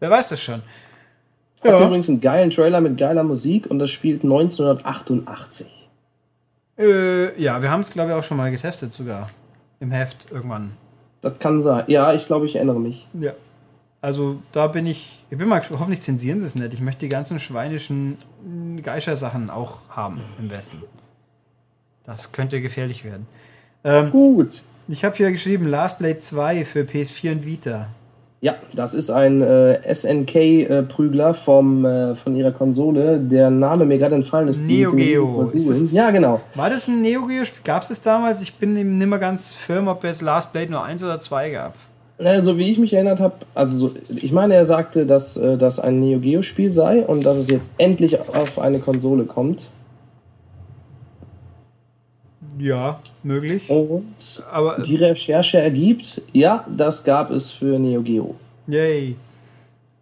Wer 0.00 0.10
weiß 0.10 0.28
das 0.28 0.40
schon. 0.42 0.62
Hat 1.64 1.72
Ja. 1.72 1.86
übrigens 1.86 2.08
einen 2.08 2.20
geilen 2.20 2.50
Trailer 2.50 2.80
mit 2.80 2.96
geiler 2.98 3.24
Musik 3.24 3.66
und 3.68 3.78
das 3.80 3.90
spielt 3.90 4.22
1988. 4.22 5.66
Äh, 6.78 7.40
ja, 7.42 7.60
wir 7.60 7.70
haben 7.70 7.80
es, 7.80 7.90
glaube 7.90 8.10
ich, 8.10 8.16
auch 8.16 8.22
schon 8.22 8.36
mal 8.36 8.50
getestet 8.50 8.92
sogar. 8.92 9.28
Im 9.80 9.90
Heft 9.90 10.30
irgendwann. 10.30 10.72
Das 11.22 11.38
kann 11.40 11.60
sein. 11.60 11.84
Ja, 11.88 12.12
ich 12.12 12.26
glaube, 12.26 12.46
ich 12.46 12.54
erinnere 12.54 12.78
mich. 12.78 13.08
Ja. 13.14 13.32
Also 14.00 14.36
da 14.52 14.68
bin 14.68 14.86
ich, 14.86 15.24
ich 15.30 15.38
bin 15.38 15.48
mal, 15.48 15.60
hoffentlich 15.70 16.02
zensieren 16.02 16.40
sie 16.40 16.46
es 16.46 16.54
nicht. 16.54 16.72
Ich 16.72 16.80
möchte 16.80 17.00
die 17.00 17.08
ganzen 17.08 17.40
schweinischen 17.40 18.16
Geischer-Sachen 18.82 19.50
auch 19.50 19.80
haben 19.90 20.20
im 20.38 20.50
Westen. 20.50 20.82
Das 22.04 22.32
könnte 22.32 22.60
gefährlich 22.60 23.04
werden. 23.04 23.26
Ähm, 23.84 24.10
Gut. 24.10 24.62
ich 24.88 25.04
habe 25.04 25.16
hier 25.16 25.30
geschrieben 25.32 25.66
Last 25.66 25.98
Blade 25.98 26.18
2 26.20 26.64
für 26.64 26.80
PS4 26.82 27.32
und 27.32 27.46
Vita. 27.46 27.88
Ja, 28.40 28.54
das 28.72 28.94
ist 28.94 29.10
ein 29.10 29.42
äh, 29.42 29.80
SNK-Prügler 29.92 31.34
vom 31.34 31.84
äh, 31.84 32.14
von 32.14 32.36
ihrer 32.36 32.52
Konsole. 32.52 33.18
Der 33.18 33.50
Name 33.50 33.84
mir 33.84 33.98
gerade 33.98 34.14
entfallen 34.14 34.46
ist. 34.46 34.60
Neo 34.60 34.92
Geo. 34.92 35.50
Ist 35.52 35.68
das- 35.68 35.92
Ja, 35.92 36.12
genau. 36.12 36.40
War 36.54 36.70
das 36.70 36.86
ein 36.86 37.02
Neo 37.02 37.26
Geo 37.26 37.44
Spiel? 37.44 37.62
Gab 37.64 37.82
es 37.82 37.88
das 37.88 38.00
damals? 38.00 38.40
Ich 38.40 38.54
bin 38.54 38.76
eben 38.76 38.96
nicht 38.96 39.08
mehr 39.08 39.18
ganz 39.18 39.52
firm, 39.54 39.88
ob 39.88 40.04
es 40.04 40.22
Last 40.22 40.52
Blade 40.52 40.70
nur 40.70 40.84
eins 40.84 41.02
oder 41.02 41.20
zwei 41.20 41.50
gab. 41.50 41.74
Äh, 42.18 42.40
so 42.40 42.58
wie 42.58 42.70
ich 42.70 42.78
mich 42.78 42.92
erinnert 42.92 43.20
habe, 43.20 43.36
also 43.54 43.88
so, 43.88 43.94
ich 44.08 44.32
meine, 44.32 44.54
er 44.54 44.64
sagte, 44.64 45.06
dass 45.06 45.36
äh, 45.36 45.56
das 45.56 45.78
ein 45.78 46.00
Neo 46.00 46.18
Geo 46.18 46.42
Spiel 46.42 46.72
sei 46.72 47.04
und 47.04 47.24
dass 47.24 47.38
es 47.38 47.48
jetzt 47.48 47.72
endlich 47.78 48.18
auf 48.20 48.58
eine 48.58 48.80
Konsole 48.80 49.24
kommt. 49.24 49.70
Ja, 52.58 52.98
möglich. 53.22 53.70
Und 53.70 54.42
Aber 54.50 54.82
die 54.82 54.96
Recherche 54.96 55.58
ergibt, 55.58 56.22
ja, 56.32 56.66
das 56.76 57.04
gab 57.04 57.30
es 57.30 57.52
für 57.52 57.78
Neo 57.78 58.02
Geo. 58.02 58.34
Yay. 58.66 59.14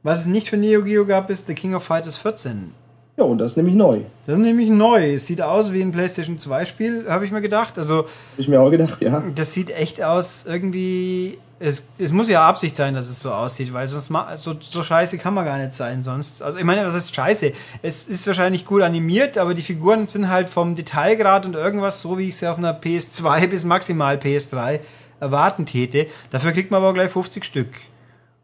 Was 0.02 0.20
es 0.20 0.26
nicht 0.26 0.48
für 0.48 0.56
Neo 0.56 0.82
Geo 0.82 1.04
gab, 1.04 1.28
ist 1.28 1.46
The 1.46 1.54
King 1.54 1.74
of 1.74 1.82
Fighters 1.82 2.16
14. 2.16 2.72
Ja, 3.18 3.24
und 3.24 3.38
das 3.38 3.52
ist 3.52 3.56
nämlich 3.56 3.74
neu. 3.74 4.00
Das 4.26 4.36
ist 4.36 4.42
nämlich 4.42 4.68
neu. 4.70 5.14
Es 5.14 5.26
sieht 5.26 5.40
aus 5.42 5.72
wie 5.72 5.82
ein 5.82 5.92
PlayStation 5.92 6.38
2 6.38 6.64
Spiel, 6.64 7.06
habe 7.08 7.24
ich 7.24 7.30
mir 7.30 7.40
gedacht. 7.40 7.78
Also, 7.78 7.98
Hab 7.98 8.08
ich 8.38 8.48
mir 8.48 8.60
auch 8.60 8.70
gedacht, 8.70 9.00
ja. 9.02 9.22
das 9.34 9.52
sieht 9.52 9.70
echt 9.70 10.02
aus 10.02 10.44
irgendwie. 10.46 11.38
Es, 11.58 11.88
es 11.98 12.12
muss 12.12 12.28
ja 12.28 12.46
Absicht 12.46 12.76
sein, 12.76 12.92
dass 12.94 13.08
es 13.08 13.20
so 13.22 13.32
aussieht, 13.32 13.72
weil 13.72 13.88
sonst 13.88 14.10
ma- 14.10 14.36
so, 14.36 14.54
so 14.60 14.84
scheiße 14.84 15.16
kann 15.16 15.32
man 15.32 15.46
gar 15.46 15.56
nicht 15.56 15.72
sein 15.72 16.02
sonst. 16.02 16.42
Also 16.42 16.58
ich 16.58 16.64
meine, 16.64 16.86
was 16.86 16.92
heißt 16.92 17.14
scheiße? 17.14 17.52
Es 17.82 18.08
ist 18.08 18.26
wahrscheinlich 18.26 18.66
gut 18.66 18.82
animiert, 18.82 19.38
aber 19.38 19.54
die 19.54 19.62
Figuren 19.62 20.06
sind 20.06 20.28
halt 20.28 20.50
vom 20.50 20.74
Detailgrad 20.76 21.46
und 21.46 21.54
irgendwas 21.54 22.02
so, 22.02 22.18
wie 22.18 22.28
ich 22.28 22.36
sie 22.36 22.46
auf 22.46 22.58
einer 22.58 22.78
PS2 22.78 23.46
bis 23.46 23.64
maximal 23.64 24.16
PS3 24.18 24.80
erwarten 25.18 25.64
täte. 25.64 26.08
Dafür 26.30 26.52
kriegt 26.52 26.70
man 26.70 26.82
aber 26.82 26.92
gleich 26.92 27.10
50 27.10 27.42
Stück. 27.44 27.70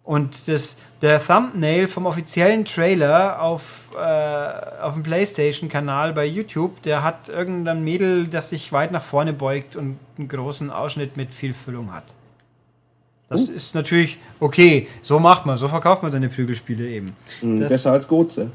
Und 0.04 0.48
das, 0.48 0.76
der 1.02 1.24
Thumbnail 1.24 1.88
vom 1.88 2.06
offiziellen 2.06 2.64
Trailer 2.64 3.42
auf, 3.42 3.90
äh, 3.94 4.80
auf 4.82 4.94
dem 4.94 5.02
PlayStation-Kanal 5.02 6.12
bei 6.14 6.24
YouTube, 6.24 6.80
der 6.82 7.02
hat 7.04 7.28
irgendein 7.28 7.84
Mädel, 7.84 8.26
das 8.26 8.48
sich 8.50 8.72
weit 8.72 8.90
nach 8.90 9.02
vorne 9.02 9.32
beugt 9.34 9.76
und 9.76 9.98
einen 10.18 10.28
großen 10.28 10.70
Ausschnitt 10.70 11.16
mit 11.18 11.30
viel 11.30 11.52
Füllung 11.52 11.92
hat. 11.92 12.04
Das 13.32 13.48
Oh. 13.48 13.52
ist 13.52 13.74
natürlich 13.74 14.18
okay. 14.40 14.86
So 15.02 15.18
macht 15.18 15.46
man, 15.46 15.56
so 15.56 15.68
verkauft 15.68 16.02
man 16.02 16.12
seine 16.12 16.28
Prügelspiele 16.28 16.86
eben. 16.88 17.16
Hm, 17.40 17.60
Das- 17.60 17.70
Besser 17.70 17.92
als 17.92 18.06
Goze. 18.08 18.50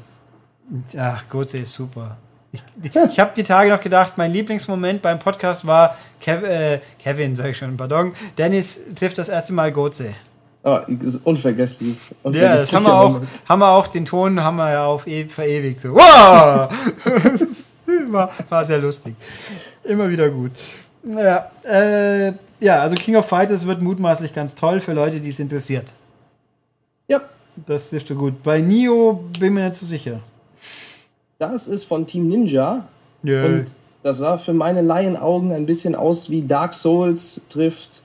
Ach, 0.98 1.24
Goze 1.28 1.58
ist 1.58 1.72
super. 1.74 2.16
Ich, 2.50 2.62
ich 2.82 3.18
habe 3.20 3.32
die 3.36 3.42
Tage 3.42 3.70
noch 3.70 3.80
gedacht, 3.80 4.14
mein 4.16 4.32
Lieblingsmoment 4.32 5.02
beim 5.02 5.18
Podcast 5.18 5.66
war 5.66 5.96
Kev, 6.20 6.46
äh, 6.46 6.80
Kevin, 6.98 7.36
sag 7.36 7.46
ich 7.50 7.58
schon, 7.58 7.76
pardon. 7.76 8.12
Dennis 8.38 8.80
trifft 8.98 9.18
das 9.18 9.28
erste 9.28 9.52
Mal 9.52 9.70
Goze. 9.72 10.14
Oh, 10.64 10.78
das 10.88 11.14
ist 11.14 11.26
unvergessliches. 11.26 12.14
Ja, 12.24 12.56
das 12.56 12.72
haben 12.72 12.84
wir 12.84 12.94
auch, 12.94 13.20
haben 13.48 13.58
wir 13.60 13.68
auch, 13.68 13.86
den 13.86 14.04
Ton 14.04 14.42
haben 14.42 14.56
wir 14.56 14.70
ja 14.72 14.84
auf 14.86 15.06
e 15.06 15.26
verewigt. 15.26 15.80
So. 15.80 15.94
Wow! 15.94 16.68
war, 18.08 18.30
war 18.48 18.64
sehr 18.64 18.78
lustig. 18.78 19.14
Immer 19.84 20.08
wieder 20.10 20.28
gut. 20.30 20.52
Ja, 21.04 21.50
äh, 21.64 22.32
ja, 22.60 22.82
also 22.82 22.96
King 22.96 23.16
of 23.16 23.26
Fighters 23.26 23.66
wird 23.66 23.80
mutmaßlich 23.80 24.34
ganz 24.34 24.54
toll 24.54 24.80
für 24.80 24.92
Leute, 24.92 25.20
die 25.20 25.28
es 25.28 25.38
interessiert. 25.38 25.92
Ja. 27.06 27.22
Das 27.66 27.90
dürfte 27.90 28.14
gut. 28.14 28.42
Bei 28.42 28.60
Nio 28.60 29.24
bin 29.38 29.54
mir 29.54 29.64
nicht 29.64 29.74
so 29.74 29.86
sicher. 29.86 30.20
Das 31.38 31.68
ist 31.68 31.84
von 31.84 32.06
Team 32.06 32.28
Ninja. 32.28 32.86
Ja. 33.22 33.44
Und 33.44 33.66
das 34.02 34.18
sah 34.18 34.38
für 34.38 34.52
meine 34.52 34.82
Laienaugen 34.82 35.52
ein 35.52 35.66
bisschen 35.66 35.94
aus 35.94 36.30
wie 36.30 36.42
Dark 36.42 36.74
Souls 36.74 37.42
trifft 37.48 38.02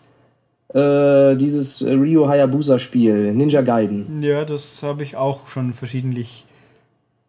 äh, 0.74 1.36
dieses 1.36 1.84
Rio 1.84 2.28
Hayabusa 2.28 2.80
Spiel, 2.80 3.34
Ninja 3.34 3.62
Gaiden. 3.62 4.22
Ja, 4.22 4.44
das 4.44 4.82
habe 4.84 5.04
ich 5.04 5.16
auch 5.16 5.48
schon 5.48 5.74
verschiedentlich 5.74 6.46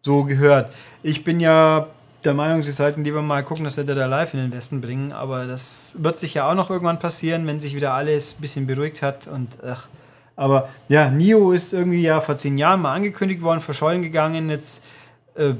so 0.01 0.23
gehört. 0.23 0.71
Ich 1.03 1.23
bin 1.23 1.39
ja 1.39 1.87
der 2.25 2.33
Meinung, 2.33 2.63
sie 2.63 2.71
sollten 2.71 3.03
lieber 3.03 3.21
mal 3.21 3.43
gucken, 3.43 3.63
dass 3.63 3.75
sie 3.75 3.85
da 3.85 4.05
live 4.05 4.33
in 4.33 4.39
den 4.39 4.51
Westen 4.51 4.81
bringen, 4.81 5.11
aber 5.11 5.45
das 5.45 5.95
wird 5.99 6.17
sich 6.19 6.33
ja 6.33 6.49
auch 6.49 6.55
noch 6.55 6.69
irgendwann 6.69 6.99
passieren, 6.99 7.45
wenn 7.47 7.59
sich 7.59 7.75
wieder 7.75 7.93
alles 7.93 8.37
ein 8.37 8.41
bisschen 8.41 8.67
beruhigt 8.67 9.01
hat 9.01 9.27
und 9.27 9.57
ach. 9.65 9.87
Aber 10.35 10.67
ja, 10.89 11.09
Nio 11.09 11.51
ist 11.53 11.71
irgendwie 11.71 12.01
ja 12.01 12.19
vor 12.19 12.35
zehn 12.35 12.57
Jahren 12.57 12.81
mal 12.81 12.93
angekündigt 12.93 13.41
worden, 13.41 13.61
verschollen 13.61 14.01
gegangen. 14.01 14.49
Jetzt, 14.49 14.83
äh, 15.35 15.53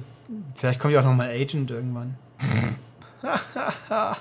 vielleicht 0.55 0.79
kommt 0.79 0.93
ja 0.93 0.99
auch 0.99 1.05
noch 1.05 1.13
mal 1.13 1.29
Agent 1.29 1.71
irgendwann. 1.71 2.15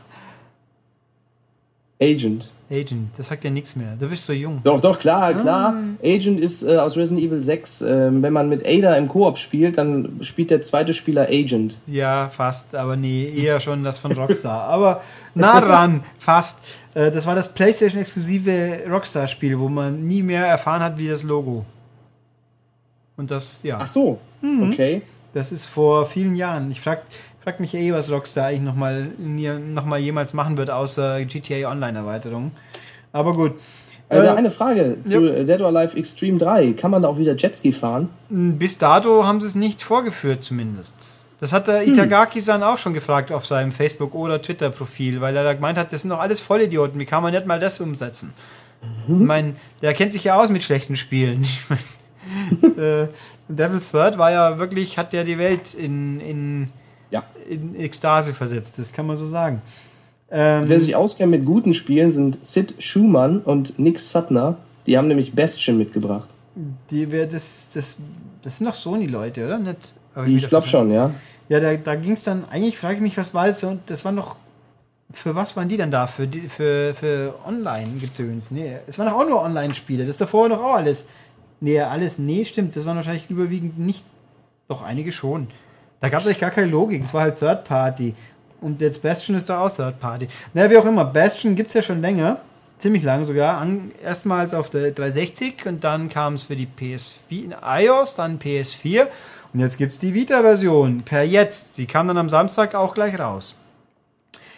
Agent. 2.01 2.51
Agent, 2.75 3.11
das 3.17 3.29
sagt 3.29 3.45
ja 3.45 3.51
nichts 3.51 3.77
mehr. 3.77 3.97
Du 3.99 4.09
bist 4.09 4.27
so 4.27 4.33
jung. 4.33 4.61
Doch, 4.65 4.81
doch, 4.81 4.99
klar, 4.99 5.33
klar. 5.35 5.75
Agent 6.03 6.41
ist 6.41 6.63
äh, 6.63 6.77
aus 6.77 6.97
Resident 6.97 7.25
Evil 7.25 7.41
6. 7.41 7.83
Ähm, 7.83 8.23
wenn 8.23 8.33
man 8.33 8.49
mit 8.49 8.67
Ada 8.67 8.95
im 8.95 9.09
Koop 9.09 9.39
spielt, 9.39 9.79
dann 9.79 10.21
spielt 10.23 10.51
der 10.51 10.63
zweite 10.63 10.95
Spieler 10.95 11.29
Agent. 11.29 11.79
Ja, 11.87 12.29
fast, 12.29 12.75
aber 12.75 12.97
nee, 12.97 13.33
eher 13.35 13.61
schon 13.61 13.85
das 13.85 13.99
von 13.99 14.13
Rockstar. 14.13 14.65
aber 14.69 15.03
nah 15.35 15.61
dran, 15.61 16.03
fast. 16.19 16.61
Äh, 16.95 17.11
das 17.11 17.27
war 17.27 17.35
das 17.35 17.53
PlayStation-exklusive 17.55 18.81
Rockstar-Spiel, 18.91 19.59
wo 19.59 19.69
man 19.69 20.07
nie 20.07 20.23
mehr 20.23 20.47
erfahren 20.47 20.83
hat, 20.83 20.99
wie 20.99 21.09
das 21.09 21.23
Logo. 21.23 21.65
Und 23.17 23.31
das, 23.31 23.63
ja. 23.63 23.79
Ach 23.81 23.87
so, 23.87 24.19
okay. 24.43 25.03
Das 25.35 25.51
ist 25.51 25.67
vor 25.67 26.07
vielen 26.07 26.37
Jahren. 26.37 26.71
Ich 26.71 26.81
frag, 26.81 27.03
frag 27.45 27.61
mich 27.61 27.75
eh, 27.75 27.93
was 27.93 28.11
Rockstar 28.11 28.47
eigentlich 28.47 28.63
nochmal 28.63 29.11
noch 29.19 29.85
mal 29.85 29.99
jemals 29.99 30.33
machen 30.33 30.57
wird, 30.57 30.71
außer 30.71 31.25
GTA 31.27 31.71
Online-Erweiterung. 31.71 32.53
Aber 33.13 33.35
gut. 33.35 33.53
Also 34.09 34.31
eine 34.31 34.51
Frage 34.51 34.99
zu 35.05 35.45
Dead 35.45 35.61
or 35.61 35.69
Alive 35.69 35.97
Extreme 35.97 36.39
3. 36.39 36.73
Kann 36.73 36.91
man 36.91 37.03
da 37.03 37.09
auch 37.09 37.19
wieder 37.19 37.37
Jetski 37.37 37.73
fahren? 37.73 38.09
Bis 38.29 38.79
dato 38.79 39.25
haben 39.27 39.41
sie 39.41 39.47
es 39.47 39.55
nicht 39.55 39.83
vorgeführt, 39.83 40.43
zumindest. 40.43 41.25
Das 41.41 41.53
hat 41.53 41.69
der 41.69 41.87
Itagaki-san 41.87 42.63
auch 42.63 42.79
schon 42.79 42.95
gefragt 42.95 43.33
auf 43.33 43.45
seinem 43.45 43.73
Facebook- 43.73 44.15
oder 44.15 44.41
Twitter-Profil, 44.41 45.21
weil 45.21 45.37
er 45.37 45.45
da 45.45 45.53
gemeint 45.55 45.79
hat, 45.79 45.93
das 45.93 46.03
sind 46.03 46.11
doch 46.11 46.21
alles 46.21 46.41
Vollidioten. 46.41 47.01
Wie 47.01 47.07
kann 47.07 47.23
man 47.23 47.33
nicht 47.33 47.47
mal 47.47 47.59
das 47.61 47.81
umsetzen? 47.81 48.33
Ich 49.09 49.15
meine, 49.15 49.55
der 49.83 49.95
kennt 49.95 50.13
sich 50.13 50.25
ja 50.25 50.37
aus 50.37 50.49
mit 50.49 50.63
schlechten 50.63 50.97
Spielen. 50.97 51.45
Ich 52.27 52.63
mein, 52.63 52.79
äh, 52.79 53.09
Devil's 53.49 53.91
Third 53.91 54.17
war 54.17 54.31
ja 54.31 54.59
wirklich, 54.59 54.97
hat 54.97 55.13
ja 55.13 55.25
die 55.25 55.37
Welt 55.37 55.75
in, 55.75 56.21
in, 56.21 56.71
Ja. 57.15 57.23
in 57.49 57.77
Ekstase 57.77 58.35
versetzt, 58.35 58.77
das 58.77 58.93
kann 58.93 59.07
man 59.07 59.15
so 59.15 59.25
sagen. 59.25 59.63
Ähm, 60.33 60.65
Wer 60.67 60.81
sich 60.81 60.97
auskennt 60.97 61.31
mit 61.31 61.45
guten 61.45 61.73
Spielen, 61.73 62.11
sind 62.11 62.45
Sid 62.45 62.75
Schumann 62.81 63.39
und 63.39 63.79
Nick 63.79 64.01
Suttner. 64.01 64.57
Die 64.85 64.99
haben 64.99 65.07
nämlich 65.07 65.33
Bastion 65.33 65.79
mitgebracht. 65.79 66.29
die, 66.91 67.07
das, 67.07 67.71
das, 67.73 67.99
das 68.43 68.57
sind 68.57 68.67
doch 68.67 68.75
Sony-Leute, 68.75 69.47
oder? 69.47 69.61
Nicht, 69.61 69.95
Hab 70.13 70.27
Ich 70.27 70.49
glaube 70.49 70.67
schon, 70.67 70.91
ja. 70.91 71.13
Ja, 71.49 71.61
da, 71.61 71.77
da 71.77 71.95
ging 71.95 72.13
es 72.13 72.25
dann, 72.25 72.45
eigentlich 72.51 72.77
frage 72.77 72.97
ich 72.97 73.01
mich, 73.01 73.17
was 73.17 73.33
war 73.33 73.47
das 73.47 73.63
und 73.63 73.83
das 73.87 74.05
waren 74.05 74.17
doch, 74.17 74.35
für 75.13 75.37
was 75.37 75.57
waren 75.57 75.69
die 75.69 75.77
dann 75.77 75.93
da? 75.93 76.09
Für, 76.09 76.27
die, 76.27 76.49
für, 76.49 76.95
für 76.95 77.35
Online-Gedöns? 77.47 78.51
Nee, 78.51 78.79
es 78.89 78.99
waren 78.99 79.07
doch 79.07 79.21
auch 79.21 79.29
nur 79.29 79.41
Online-Spiele, 79.41 80.03
das 80.03 80.15
ist 80.17 80.21
davor 80.21 80.49
doch 80.49 80.61
auch 80.61 80.75
alles. 80.75 81.07
Nee, 81.61 81.81
alles, 81.81 82.19
nee, 82.19 82.45
stimmt, 82.45 82.75
das 82.75 82.85
waren 82.87 82.97
wahrscheinlich 82.97 83.31
überwiegend 83.31 83.79
nicht, 83.79 84.05
doch 84.67 84.83
einige 84.83 85.13
schon. 85.13 85.47
Da 86.01 86.09
gab 86.09 86.21
es 86.21 86.27
eigentlich 86.27 86.41
gar 86.41 86.51
keine 86.51 86.67
Logik, 86.67 87.03
es 87.05 87.15
war 87.15 87.23
halt 87.23 87.39
Third 87.39 87.65
Party. 87.65 88.15
Und 88.61 88.81
jetzt 88.81 89.03
Bastion 89.03 89.37
ist 89.37 89.49
doch 89.49 89.59
auch 89.59 89.75
Third 89.75 90.01
Party. 90.01 90.29
Naja, 90.53 90.71
wie 90.71 90.77
auch 90.79 90.87
immer, 90.87 91.05
Bastion 91.05 91.55
gibt 91.55 91.69
es 91.69 91.75
ja 91.75 91.83
schon 91.83 92.01
länger, 92.01 92.39
ziemlich 92.79 93.03
lange 93.03 93.25
sogar. 93.25 93.59
An, 93.59 93.93
erstmals 94.03 94.55
auf 94.55 94.71
der 94.71 94.93
360 94.93 95.67
und 95.67 95.85
dann 95.85 96.09
kam 96.09 96.35
es 96.35 96.45
für 96.45 96.57
die 96.57 96.67
PS4, 96.67 97.45
in 97.45 97.55
iOS, 97.63 98.17
dann 98.17 98.39
PS4 98.39 99.07
und 99.55 99.61
jetzt 99.61 99.79
gibt 99.79 99.93
es 99.93 100.01
die 100.01 100.13
Vita-Version 100.13 101.03
per 101.03 101.23
jetzt. 101.23 101.79
Die 101.79 101.87
kam 101.87 102.09
dann 102.09 102.19
am 102.19 102.29
Samstag 102.29 102.75
auch 102.75 102.93
gleich 102.93 103.19
raus. 103.21 103.55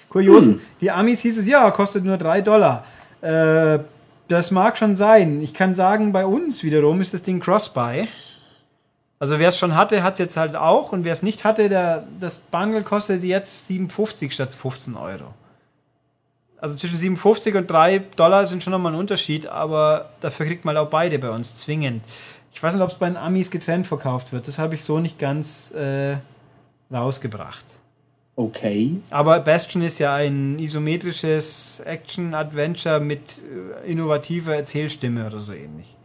Kurios, 0.08 0.44
die 0.80 0.90
Amis 0.90 1.20
hieß 1.20 1.38
es, 1.38 1.46
ja, 1.46 1.70
kostet 1.70 2.04
nur 2.04 2.16
3 2.16 2.40
Dollar. 2.40 2.84
Äh, 3.20 3.80
das 4.28 4.50
mag 4.50 4.78
schon 4.78 4.96
sein. 4.96 5.42
Ich 5.42 5.52
kann 5.52 5.74
sagen, 5.74 6.12
bei 6.12 6.24
uns 6.24 6.62
wiederum 6.62 7.02
ist 7.02 7.12
das 7.12 7.22
Ding 7.22 7.40
Cross-Buy. 7.40 8.08
Also 9.18 9.38
wer 9.38 9.48
es 9.48 9.58
schon 9.58 9.74
hatte, 9.74 10.02
hat 10.02 10.14
es 10.14 10.18
jetzt 10.18 10.36
halt 10.36 10.56
auch. 10.56 10.92
Und 10.92 11.04
wer 11.04 11.12
es 11.12 11.22
nicht 11.22 11.44
hatte, 11.44 11.68
der, 11.68 12.06
das 12.20 12.38
Bundle 12.38 12.82
kostet 12.82 13.22
jetzt 13.24 13.70
7,50 13.70 14.30
statt 14.32 14.54
15 14.54 14.94
Euro. 14.96 15.32
Also 16.58 16.74
zwischen 16.74 16.98
7,50 16.98 17.56
und 17.58 17.70
3 17.70 17.98
Dollar 18.16 18.46
sind 18.46 18.62
schon 18.62 18.72
nochmal 18.72 18.92
ein 18.92 18.98
Unterschied, 18.98 19.46
aber 19.46 20.10
dafür 20.20 20.46
kriegt 20.46 20.64
man 20.64 20.76
auch 20.76 20.88
beide 20.88 21.18
bei 21.18 21.30
uns 21.30 21.56
zwingend. 21.56 22.02
Ich 22.52 22.62
weiß 22.62 22.74
nicht, 22.74 22.82
ob 22.82 22.88
es 22.88 22.96
bei 22.96 23.06
den 23.06 23.18
Amis 23.18 23.50
getrennt 23.50 23.86
verkauft 23.86 24.32
wird. 24.32 24.48
Das 24.48 24.58
habe 24.58 24.74
ich 24.74 24.82
so 24.82 24.98
nicht 24.98 25.18
ganz 25.18 25.72
äh, 25.72 26.16
rausgebracht. 26.90 27.64
Okay. 28.34 28.96
Aber 29.10 29.40
Bastion 29.40 29.82
ist 29.82 29.98
ja 29.98 30.14
ein 30.14 30.58
isometrisches 30.58 31.80
Action-Adventure 31.80 33.00
mit 33.00 33.40
äh, 33.84 33.90
innovativer 33.90 34.54
Erzählstimme 34.54 35.26
oder 35.26 35.40
so 35.40 35.54
ähnlich. 35.54 35.95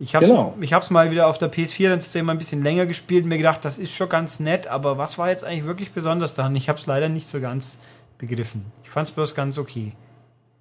Ich 0.00 0.14
habe 0.14 0.24
es 0.24 0.30
Genau. 0.30 0.54
ich 0.60 0.72
hab's 0.72 0.90
mal 0.90 1.10
wieder 1.10 1.26
auf 1.26 1.38
der 1.38 1.50
PS4 1.50 1.88
dann 1.88 2.00
tatsächlich 2.00 2.22
mal 2.24 2.32
ein 2.32 2.38
bisschen 2.38 2.62
länger 2.62 2.86
gespielt 2.86 3.24
und 3.24 3.30
mir 3.30 3.36
gedacht, 3.38 3.64
das 3.64 3.78
ist 3.78 3.92
schon 3.92 4.08
ganz 4.08 4.38
nett, 4.38 4.68
aber 4.68 4.96
was 4.96 5.18
war 5.18 5.28
jetzt 5.28 5.44
eigentlich 5.44 5.64
wirklich 5.64 5.90
besonders 5.92 6.34
daran? 6.34 6.54
Ich 6.54 6.68
habe 6.68 6.78
es 6.78 6.86
leider 6.86 7.08
nicht 7.08 7.26
so 7.26 7.40
ganz 7.40 7.78
begriffen. 8.18 8.64
Ich 8.84 8.90
fand 8.90 9.08
es 9.08 9.12
bloß 9.14 9.34
ganz 9.34 9.58
okay. 9.58 9.92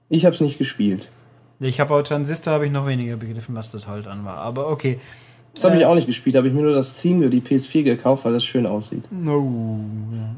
Ich 0.10 0.26
habe 0.26 0.34
es 0.34 0.42
nicht 0.42 0.58
gespielt. 0.58 1.12
Ich 1.60 1.80
habe 1.80 1.94
auch 1.94 2.02
Transistor 2.02 2.54
habe 2.54 2.66
ich 2.66 2.72
noch 2.72 2.88
weniger 2.88 3.16
begriffen, 3.18 3.56
was 3.56 3.72
da 3.72 3.80
toll 3.80 4.02
dran 4.04 4.26
war. 4.26 4.38
Aber 4.38 4.70
okay. 4.70 5.00
Das 5.56 5.64
habe 5.64 5.76
Äh. 5.76 5.80
ich 5.80 5.86
auch 5.86 5.96
nicht 5.96 6.06
gespielt, 6.08 6.36
habe 6.36 6.48
ich 6.48 6.54
mir 6.54 6.62
nur 6.62 6.74
das 6.74 6.98
Theme 6.98 7.26
für 7.26 7.30
die 7.32 7.42
PS4 7.42 7.84
gekauft, 7.84 8.26
weil 8.26 8.34
das 8.34 8.46
schön 8.46 8.66
aussieht. 8.68 9.04
No. 9.12 9.80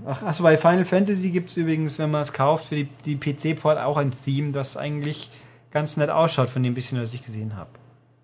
Ach, 0.05 0.23
achso, 0.23 0.43
bei 0.43 0.57
Final 0.57 0.85
Fantasy 0.85 1.31
gibt 1.31 1.49
es 1.49 1.57
übrigens, 1.57 1.99
wenn 1.99 2.09
man 2.11 2.21
es 2.21 2.31
kauft, 2.33 2.65
für 2.65 2.75
die, 2.75 2.87
die 3.05 3.15
PC-Port 3.17 3.77
auch 3.79 3.97
ein 3.97 4.11
Theme, 4.25 4.51
das 4.53 4.77
eigentlich 4.77 5.29
ganz 5.71 5.97
nett 5.97 6.09
ausschaut 6.09 6.49
von 6.49 6.63
dem 6.63 6.73
bisschen, 6.73 7.01
was 7.01 7.13
ich 7.13 7.23
gesehen 7.23 7.55
habe. 7.57 7.69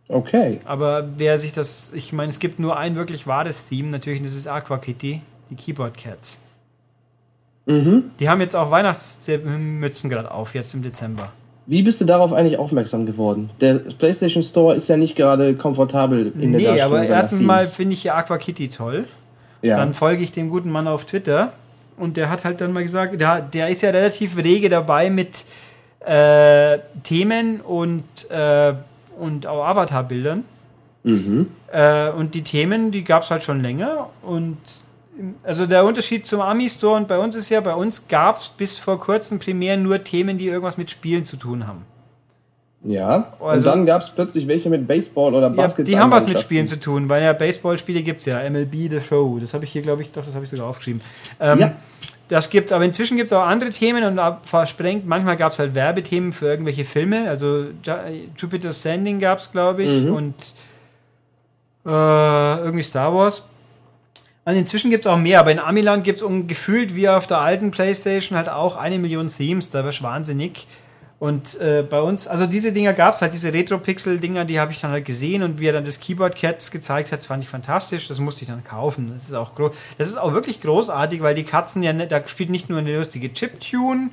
Okay. 0.08 0.60
Aber 0.66 1.08
wer 1.18 1.40
sich 1.40 1.54
das, 1.54 1.92
ich 1.94 2.14
meine, 2.14 2.30
es 2.32 2.40
gibt 2.40 2.60
nur 2.60 2.78
ein 2.78 2.96
wirklich 2.96 3.26
wahres 3.26 3.58
Theme, 3.70 3.90
natürlich, 3.90 4.20
und 4.20 4.26
das 4.26 4.36
ist 4.36 4.48
Aqua 4.48 4.78
Kitty, 4.78 5.22
die 5.50 5.56
Keyboard 5.56 5.98
Cats. 5.98 6.40
Mhm. 7.66 8.12
Die 8.20 8.30
haben 8.30 8.42
jetzt 8.42 8.56
auch 8.56 8.70
Weihnachtsmützen 8.70 10.10
gerade 10.10 10.32
auf, 10.32 10.54
jetzt 10.54 10.74
im 10.76 10.84
Dezember. 10.84 11.32
Wie 11.68 11.82
bist 11.82 12.00
du 12.00 12.06
darauf 12.06 12.32
eigentlich 12.32 12.60
aufmerksam 12.60 13.08
geworden? 13.08 13.50
Der 13.60 13.76
PlayStation 13.76 14.44
Store 14.44 14.76
ist 14.76 14.88
ja 14.88 14.98
nicht 14.98 15.16
gerade 15.16 15.56
komfortabel 15.56 16.32
in 16.40 16.52
der 16.52 16.62
Nee, 16.62 16.82
aber 16.82 17.04
erstens 17.04 17.42
mal 17.42 17.60
Themes. 17.60 17.76
finde 17.76 17.94
ich 17.96 18.04
ja 18.04 18.14
Aqua 18.14 18.38
Kitty 18.38 18.70
toll. 18.70 19.06
ja. 19.64 19.78
Dann 19.78 19.96
folge 19.96 20.24
ich 20.24 20.32
dem 20.32 20.52
guten 20.52 20.70
Mann 20.70 20.88
auf 20.88 21.06
Twitter 21.06 21.54
und 21.98 22.18
der 22.18 22.30
hat 22.30 22.44
halt 22.44 22.62
dann 22.62 22.72
mal 22.72 22.84
gesagt, 22.84 23.20
der, 23.20 23.42
der 23.42 23.70
ist 23.70 23.82
ja 23.82 23.90
relativ 23.90 24.38
rege 24.38 24.70
dabei 24.70 25.10
mit 25.10 25.46
äh, 26.06 26.78
Themen 27.04 27.62
und, 27.62 28.04
äh, 28.30 28.74
und 29.20 29.48
auch 29.48 29.66
Avatar-Bildern. 29.66 30.44
mhm. 31.04 31.48
Äh, 31.72 32.10
und 32.12 32.34
die 32.36 32.44
Themen, 32.44 32.92
die 32.92 33.04
gab 33.04 33.24
es 33.24 33.32
halt 33.32 33.44
schon 33.44 33.62
länger. 33.62 34.10
Und 34.22 34.58
also 35.44 35.66
der 35.66 35.86
Unterschied 35.86 36.26
zum 36.26 36.42
Ami-Store 36.42 36.96
und 36.98 37.08
bei 37.08 37.18
uns 37.18 37.36
ist 37.36 37.50
ja, 37.50 37.62
bei 37.62 37.74
uns 37.74 38.08
gab 38.08 38.40
es 38.40 38.50
bis 38.50 38.80
vor 38.80 39.00
kurzem 39.00 39.40
primär 39.40 39.78
nur 39.78 40.04
Themen, 40.04 40.38
die 40.38 40.48
irgendwas 40.48 40.78
mit 40.78 40.92
Spielen 40.92 41.26
zu 41.26 41.38
tun 41.38 41.68
haben. 41.68 41.84
Ja. 42.84 43.34
Also- 43.40 43.70
und 43.72 43.78
dann 43.78 43.86
gab 43.86 44.02
es 44.04 44.12
plötzlich 44.12 44.48
welche 44.48 44.70
mit 44.70 44.88
Baseball 44.88 45.34
oder 45.34 45.48
Ja, 45.48 45.54
Basketball. 45.54 45.86
die 45.92 46.00
haben 46.00 46.12
was 46.12 46.28
mit 46.28 46.40
Spielen 46.40 46.68
zu 46.68 46.80
tun, 46.80 47.10
weil 47.10 47.24
ja 47.24 47.34
Baseballspiele 47.34 48.04
gibt 48.04 48.20
es 48.20 48.26
ja. 48.26 48.40
MLB 48.50 48.90
The 48.90 49.02
Show. 49.02 49.38
Das 49.40 49.54
habe 49.54 49.64
ich 49.66 49.72
hier, 49.72 49.82
glaube 49.82 50.02
ich, 50.04 50.12
doch, 50.12 50.24
das 50.24 50.36
habe 50.36 50.46
ich 50.46 50.52
sogar 50.52 50.68
aufgeschrieben. 50.68 51.02
Ähm, 51.40 51.60
Ja. 51.60 51.72
Das 52.28 52.50
gibt's, 52.50 52.72
aber 52.72 52.84
inzwischen 52.86 53.18
gibt 53.18 53.28
es 53.32 53.34
auch 53.38 53.46
andere 53.46 53.70
Themen 53.70 54.04
und 54.04 54.20
versprengt. 54.44 55.06
Manchmal 55.06 55.38
gab 55.38 55.52
es 55.52 55.60
halt 55.60 55.76
Werbethemen 55.76 56.34
für 56.34 56.48
irgendwelche 56.48 56.84
Filme. 56.84 57.30
Also 57.30 57.68
Ju- 57.84 58.30
Jupiter's 58.36 58.82
Sending 58.82 59.20
gab 59.20 59.38
es, 59.40 59.52
glaube 59.52 59.84
ich, 59.84 60.04
Mhm. 60.06 60.14
und 60.14 60.34
äh, 61.86 61.90
irgendwie 62.60 62.84
Star 62.84 63.14
Wars. 63.14 63.46
Und 64.46 64.56
inzwischen 64.56 64.92
gibt 64.92 65.06
es 65.06 65.12
auch 65.12 65.18
mehr, 65.18 65.40
aber 65.40 65.52
in 65.52 65.60
Amiland 65.60 66.04
gibt 66.04 66.22
es 66.22 66.28
gefühlt 66.48 66.96
wie 66.96 67.10
auf 67.10 67.26
der 67.28 67.40
alten 67.40 67.72
Playstation 67.72 68.38
halt 68.38 68.50
auch 68.50 68.76
eine 68.78 69.00
Million 69.00 69.32
Themes, 69.36 69.70
da 69.72 69.84
wirst 69.84 70.04
wahnsinnig. 70.04 70.68
Und 71.18 71.60
äh, 71.62 71.84
bei 71.90 72.02
uns, 72.02 72.28
also 72.28 72.46
diese 72.46 72.74
Dinger 72.74 72.94
gab 72.94 73.14
es 73.14 73.22
halt, 73.22 73.34
diese 73.34 73.54
Retro-Pixel-Dinger, 73.54 74.44
die 74.44 74.60
habe 74.60 74.74
ich 74.74 74.82
dann 74.82 74.92
halt 74.92 75.06
gesehen 75.06 75.44
und 75.44 75.60
wie 75.60 75.68
er 75.68 75.74
dann 75.74 75.86
das 75.86 76.02
Keyboard 76.02 76.36
Cats 76.36 76.72
gezeigt 76.72 77.12
hat, 77.12 77.20
das 77.20 77.28
fand 77.28 77.42
ich 77.42 77.50
fantastisch, 77.50 78.10
das 78.10 78.20
musste 78.20 78.42
ich 78.42 78.50
dann 78.50 78.66
kaufen. 78.66 79.12
Das 79.14 79.24
ist 79.24 79.34
auch 79.34 79.52
das 79.98 80.10
ist 80.10 80.18
auch 80.18 80.34
wirklich 80.34 80.60
großartig, 80.60 81.22
weil 81.22 81.34
die 81.34 81.46
Katzen 81.46 81.84
ja, 81.84 81.94
da 81.94 82.22
spielt 82.28 82.50
nicht 82.50 82.70
nur 82.70 82.80
eine 82.80 82.98
lustige 82.98 83.32
Chip-Tune 83.32 84.10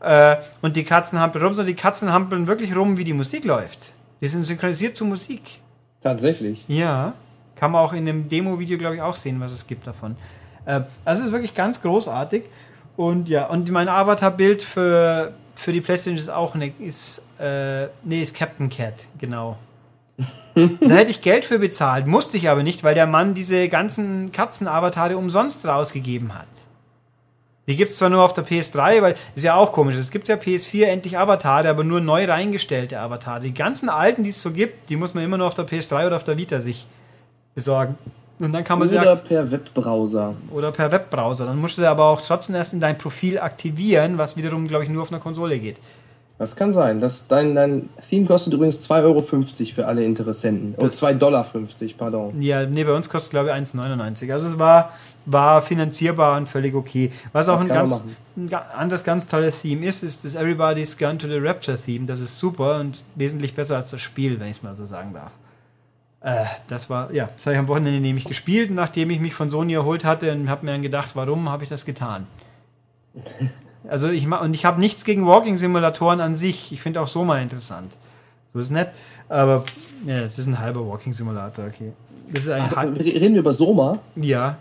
äh, 0.00 0.36
und 0.62 0.76
die 0.76 0.84
Katzen 0.84 1.18
hampeln 1.20 1.44
rum, 1.44 1.52
sondern 1.52 1.74
die 1.74 1.80
Katzen 1.80 2.12
hampeln 2.12 2.46
wirklich 2.46 2.76
rum, 2.76 2.96
wie 2.96 3.04
die 3.04 3.12
Musik 3.12 3.44
läuft. 3.44 3.92
Die 4.20 4.28
sind 4.28 4.44
synchronisiert 4.44 4.96
zur 4.96 5.08
Musik. 5.08 5.60
Tatsächlich. 6.02 6.64
Ja. 6.68 7.14
Kann 7.56 7.72
man 7.72 7.82
auch 7.82 7.92
in 7.92 8.06
dem 8.06 8.28
Demo-Video, 8.28 8.78
glaube 8.78 8.96
ich, 8.96 9.02
auch 9.02 9.16
sehen, 9.16 9.40
was 9.40 9.50
es 9.50 9.66
gibt 9.66 9.86
davon. 9.86 10.16
Äh, 10.64 10.82
das 11.04 11.20
ist 11.20 11.32
wirklich 11.32 11.54
ganz 11.54 11.82
großartig. 11.82 12.44
Und 12.96 13.28
ja, 13.28 13.46
und 13.46 13.70
mein 13.70 13.88
Avatar-Bild 13.88 14.62
für, 14.62 15.32
für 15.56 15.72
die 15.72 15.80
PlayStation 15.80 16.18
ist 16.18 16.28
auch 16.28 16.54
eine, 16.54 16.72
ist, 16.78 17.22
äh, 17.38 17.86
nee, 18.04 18.22
ist 18.22 18.36
Captain 18.36 18.68
Cat, 18.68 18.94
genau. 19.18 19.56
da 20.54 20.94
hätte 20.94 21.10
ich 21.10 21.20
Geld 21.20 21.44
für 21.44 21.58
bezahlt, 21.58 22.06
musste 22.06 22.36
ich 22.36 22.48
aber 22.48 22.62
nicht, 22.62 22.84
weil 22.84 22.94
der 22.94 23.06
Mann 23.06 23.34
diese 23.34 23.68
ganzen 23.68 24.32
Katzen-Avatare 24.32 25.16
umsonst 25.16 25.66
rausgegeben 25.66 26.34
hat. 26.34 26.46
Die 27.68 27.76
gibt 27.76 27.90
es 27.90 27.98
zwar 27.98 28.10
nur 28.10 28.22
auf 28.22 28.32
der 28.32 28.46
PS3, 28.46 29.02
weil 29.02 29.16
ist 29.34 29.42
ja 29.42 29.56
auch 29.56 29.72
komisch. 29.72 29.96
Es 29.96 30.12
gibt 30.12 30.28
ja 30.28 30.36
PS4 30.36 30.84
endlich 30.84 31.18
Avatare, 31.18 31.68
aber 31.68 31.82
nur 31.82 32.00
neu 32.00 32.24
reingestellte 32.24 33.00
Avatare. 33.00 33.40
Die 33.40 33.54
ganzen 33.54 33.88
alten, 33.88 34.22
die 34.22 34.30
es 34.30 34.40
so 34.40 34.52
gibt, 34.52 34.88
die 34.88 34.96
muss 34.96 35.14
man 35.14 35.24
immer 35.24 35.36
nur 35.36 35.48
auf 35.48 35.54
der 35.54 35.66
PS3 35.66 36.06
oder 36.06 36.16
auf 36.16 36.24
der 36.24 36.38
Vita 36.38 36.60
sich 36.60 36.86
besorgen. 37.54 37.98
Und 38.38 38.52
dann 38.52 38.64
kann 38.64 38.78
man 38.78 38.88
oder 38.88 39.16
per 39.16 39.50
Webbrowser. 39.50 40.34
Oder 40.52 40.70
per 40.70 40.92
Webbrowser. 40.92 41.46
Dann 41.46 41.58
musst 41.58 41.78
du 41.78 41.82
sie 41.82 41.88
aber 41.88 42.04
auch 42.04 42.20
trotzdem 42.20 42.54
erst 42.54 42.74
in 42.74 42.80
dein 42.80 42.98
Profil 42.98 43.38
aktivieren, 43.38 44.18
was 44.18 44.36
wiederum, 44.36 44.68
glaube 44.68 44.84
ich, 44.84 44.90
nur 44.90 45.02
auf 45.02 45.10
einer 45.10 45.20
Konsole 45.20 45.58
geht. 45.58 45.76
Das 46.38 46.54
kann 46.54 46.74
sein. 46.74 47.00
Das, 47.00 47.28
dein, 47.28 47.54
dein 47.54 47.88
Theme 48.10 48.26
kostet 48.26 48.52
übrigens 48.52 48.86
2,50 48.90 49.04
Euro 49.04 49.22
für 49.22 49.86
alle 49.86 50.04
Interessenten. 50.04 50.74
Oh, 50.76 50.84
2,50 50.84 51.18
Dollar, 51.18 51.46
pardon. 51.96 52.42
Ja, 52.42 52.66
nee, 52.66 52.84
bei 52.84 52.92
uns 52.92 53.08
kostet 53.08 53.28
es, 53.28 53.30
glaube 53.30 53.48
ich, 53.48 53.54
1,99. 53.54 54.30
Also 54.30 54.48
es 54.48 54.58
war, 54.58 54.92
war 55.24 55.62
finanzierbar 55.62 56.36
und 56.36 56.46
völlig 56.46 56.74
okay. 56.74 57.10
Was 57.32 57.48
auch 57.48 57.60
ein 57.60 57.68
ganz 57.68 58.04
ein 58.36 58.52
anderes 58.52 59.02
ganz 59.02 59.26
tolles 59.26 59.62
Theme 59.62 59.86
ist, 59.86 60.02
ist 60.02 60.26
das 60.26 60.34
Everybody's 60.34 60.98
Gone 60.98 61.16
to 61.16 61.26
the 61.26 61.38
Rapture 61.38 61.78
Theme. 61.78 62.04
Das 62.04 62.20
ist 62.20 62.38
super 62.38 62.80
und 62.80 63.02
wesentlich 63.14 63.54
besser 63.54 63.76
als 63.76 63.90
das 63.90 64.02
Spiel, 64.02 64.38
wenn 64.38 64.48
ich 64.48 64.58
es 64.58 64.62
mal 64.62 64.74
so 64.74 64.84
sagen 64.84 65.14
darf. 65.14 65.30
Äh, 66.20 66.44
das 66.68 66.90
war, 66.90 67.12
ja, 67.12 67.28
das 67.34 67.46
habe 67.46 67.54
ich 67.54 67.60
am 67.60 67.68
Wochenende 67.68 68.00
nämlich 68.00 68.24
gespielt, 68.24 68.70
nachdem 68.70 69.10
ich 69.10 69.20
mich 69.20 69.34
von 69.34 69.50
Sony 69.50 69.74
erholt 69.74 70.04
hatte 70.04 70.32
und 70.32 70.48
habe 70.48 70.64
mir 70.64 70.72
dann 70.72 70.82
gedacht, 70.82 71.10
warum 71.14 71.48
habe 71.48 71.62
ich 71.62 71.68
das 71.68 71.84
getan? 71.84 72.26
Also 73.88 74.08
ich 74.08 74.26
und 74.26 74.52
ich 74.52 74.64
habe 74.64 74.80
nichts 74.80 75.04
gegen 75.04 75.26
Walking-Simulatoren 75.26 76.20
an 76.20 76.34
sich. 76.34 76.72
Ich 76.72 76.80
finde 76.80 77.00
auch 77.00 77.06
so 77.06 77.22
mal 77.22 77.40
interessant. 77.40 77.96
So 78.52 78.58
ist 78.58 78.72
nett, 78.72 78.88
aber 79.28 79.64
ja, 80.04 80.18
es 80.22 80.40
ist 80.40 80.48
ein 80.48 80.58
halber 80.58 80.84
Walking-Simulator, 80.88 81.66
okay. 81.66 81.92
Das 82.32 82.46
ist 82.46 82.50
ein 82.50 82.64
Ach, 82.64 82.84
reden 82.84 83.34
wir 83.34 83.40
über 83.40 83.52
Soma? 83.52 84.00
Ja. 84.16 84.56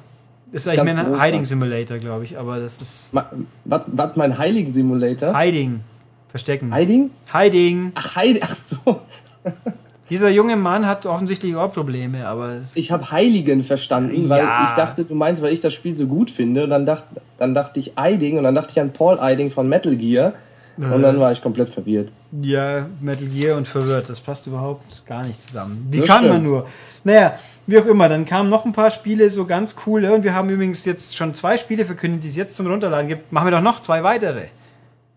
Das 0.52 0.66
ist 0.66 0.68
eigentlich 0.68 0.94
mehr 0.94 1.08
ein 1.08 1.20
Hiding-Simulator, 1.20 1.98
glaube 1.98 2.26
ich, 2.26 2.38
aber 2.38 2.60
das 2.60 2.80
ist. 2.82 3.14
Was, 3.14 4.16
mein 4.16 4.38
Heiligen-Simulator? 4.38 5.36
Hiding. 5.36 5.82
Verstecken. 6.30 6.74
Hiding? 6.74 7.10
Hiding. 7.34 7.92
Ach, 7.96 8.16
Hiding. 8.16 8.42
Ach 8.44 8.56
so. 8.56 9.02
Dieser 10.10 10.30
junge 10.30 10.56
Mann 10.56 10.86
hat 10.86 11.06
offensichtlich 11.06 11.56
Ohrprobleme, 11.56 12.28
aber. 12.28 12.62
Ich 12.76 12.92
habe 12.92 13.10
Heiligen 13.12 13.64
verstanden, 13.64 14.30
weil 14.30 14.44
ja. 14.44 14.68
ich 14.70 14.76
dachte, 14.76 15.04
du 15.04 15.16
meinst, 15.16 15.42
weil 15.42 15.52
ich 15.52 15.62
das 15.62 15.74
Spiel 15.74 15.94
so 15.94 16.06
gut 16.06 16.30
finde. 16.30 16.66
Und 16.66 16.70
dann, 16.70 16.86
dacht, 16.86 17.06
dann 17.38 17.56
dachte 17.56 17.80
ich 17.80 17.98
Eiding 17.98 18.38
und 18.38 18.44
dann 18.44 18.54
dachte 18.54 18.70
ich 18.72 18.80
an 18.80 18.94
Paul 18.94 19.20
Eiding 19.20 19.52
von 19.52 19.68
Metal 19.68 19.96
Gear. 19.96 20.34
Und 20.78 21.02
dann 21.02 21.20
war 21.20 21.32
ich 21.32 21.42
komplett 21.42 21.70
verwirrt. 21.70 22.10
Ja, 22.42 22.86
Metal 23.00 23.28
Gear 23.28 23.56
und 23.58 23.68
verwirrt, 23.68 24.10
das 24.10 24.20
passt 24.20 24.46
überhaupt 24.46 25.06
gar 25.06 25.24
nicht 25.24 25.42
zusammen. 25.42 25.88
Wie 25.90 26.00
das 26.00 26.08
kann 26.08 26.18
stimmt. 26.20 26.34
man 26.34 26.44
nur? 26.44 26.68
Naja, 27.06 27.38
wie 27.66 27.80
auch 27.80 27.86
immer, 27.86 28.10
dann 28.10 28.26
kamen 28.26 28.50
noch 28.50 28.66
ein 28.66 28.74
paar 28.74 28.92
Spiele, 28.92 29.30
so 29.30 29.46
ganz 29.46 29.76
coole. 29.76 30.14
Und 30.14 30.24
wir 30.24 30.36
haben 30.36 30.50
übrigens 30.50 30.84
jetzt 30.84 31.16
schon 31.16 31.34
zwei 31.34 31.58
Spiele 31.58 31.86
verkündet, 31.86 32.26
die 32.26 32.28
es 32.28 32.36
jetzt 32.36 32.58
zum 32.58 32.68
Runterladen 32.68 33.08
gibt. 33.08 33.32
Machen 33.32 33.48
wir 33.48 33.52
doch 33.52 33.62
noch 33.62 33.82
zwei 33.82 34.04
weitere. 34.04 34.48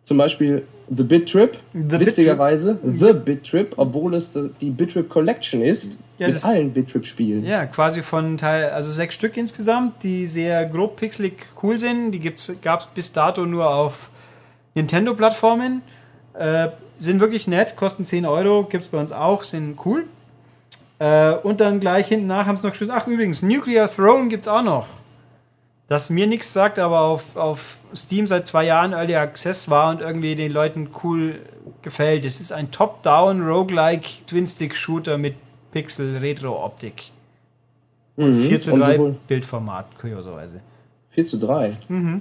Zum 0.09 0.16
Beispiel 0.16 0.66
The 0.88 1.02
Bit 1.02 1.30
Trip, 1.30 1.59
The 1.74 2.00
witzigerweise 2.00 2.76
Bit 2.82 2.98
The 2.98 3.12
Bit 3.12 3.44
Trip, 3.44 3.74
obwohl 3.76 4.14
es 4.14 4.32
die 4.59 4.70
Bit 4.70 4.94
Trip 4.94 5.06
Collection 5.06 5.61
ist, 5.61 6.02
ja, 6.16 6.28
mit 6.28 6.44
allen 6.46 6.72
Bit 6.72 6.90
Trip 6.90 7.04
Spielen. 7.04 7.44
Ja, 7.44 7.66
quasi 7.66 8.00
von 8.00 8.38
Teil, 8.38 8.70
also 8.70 8.90
sechs 8.90 9.16
Stück 9.16 9.36
insgesamt, 9.36 10.02
die 10.02 10.26
sehr 10.26 10.64
grob 10.64 10.96
pixelig 10.96 11.34
cool 11.62 11.78
sind. 11.78 12.12
Die 12.12 12.20
gab 12.62 12.80
es 12.80 12.86
bis 12.94 13.12
dato 13.12 13.44
nur 13.44 13.68
auf 13.68 14.09
Nintendo-Plattformen. 14.74 15.82
Äh, 16.32 16.68
sind 16.98 17.20
wirklich 17.20 17.46
nett, 17.46 17.76
kosten 17.76 18.06
10 18.06 18.24
Euro, 18.24 18.64
gibt 18.64 18.84
es 18.84 18.88
bei 18.88 18.98
uns 18.98 19.12
auch, 19.12 19.44
sind 19.44 19.76
cool. 19.84 20.04
Äh, 21.00 21.32
und 21.34 21.61
dann 21.61 21.80
gleich 21.80 22.09
hinten 22.09 22.28
nach 22.28 22.46
haben 22.46 22.56
sie 22.56 22.66
noch 22.66 22.72
geschrieben, 22.72 22.92
ach 22.94 23.06
übrigens, 23.06 23.42
Nuclear 23.42 23.90
Throne 23.90 24.28
gibt 24.28 24.44
es 24.44 24.48
auch 24.48 24.62
noch 24.62 24.86
das 25.89 26.11
mir 26.11 26.26
nichts 26.26 26.53
sagt, 26.53 26.78
aber 26.78 27.01
auf, 27.01 27.34
auf 27.36 27.78
Steam 27.97 28.26
seit 28.26 28.47
zwei 28.47 28.66
Jahren 28.66 28.93
Early 28.93 29.16
Access 29.16 29.70
war 29.70 29.91
und 29.91 30.03
irgendwie 30.03 30.34
den 30.34 30.53
Leuten 30.53 30.91
cool 31.03 31.36
gefällt. 31.82 32.26
Es 32.26 32.41
ist 32.41 32.53
ein 32.53 32.70
Top-Down 32.70 33.43
Roguelike 33.43 34.07
Twin-Stick-Shooter 34.26 35.16
mit 35.16 35.34
Pixel-Retro-Optik. 35.72 37.11
Mhm. 38.16 38.43
4 38.43 38.61
zu 38.61 38.78
3 38.78 38.99
Bildformat, 39.26 39.99
kurioserweise. 39.99 40.61
4 41.11 41.24
zu 41.24 41.39
3? 41.39 41.76
Mhm. 41.89 42.20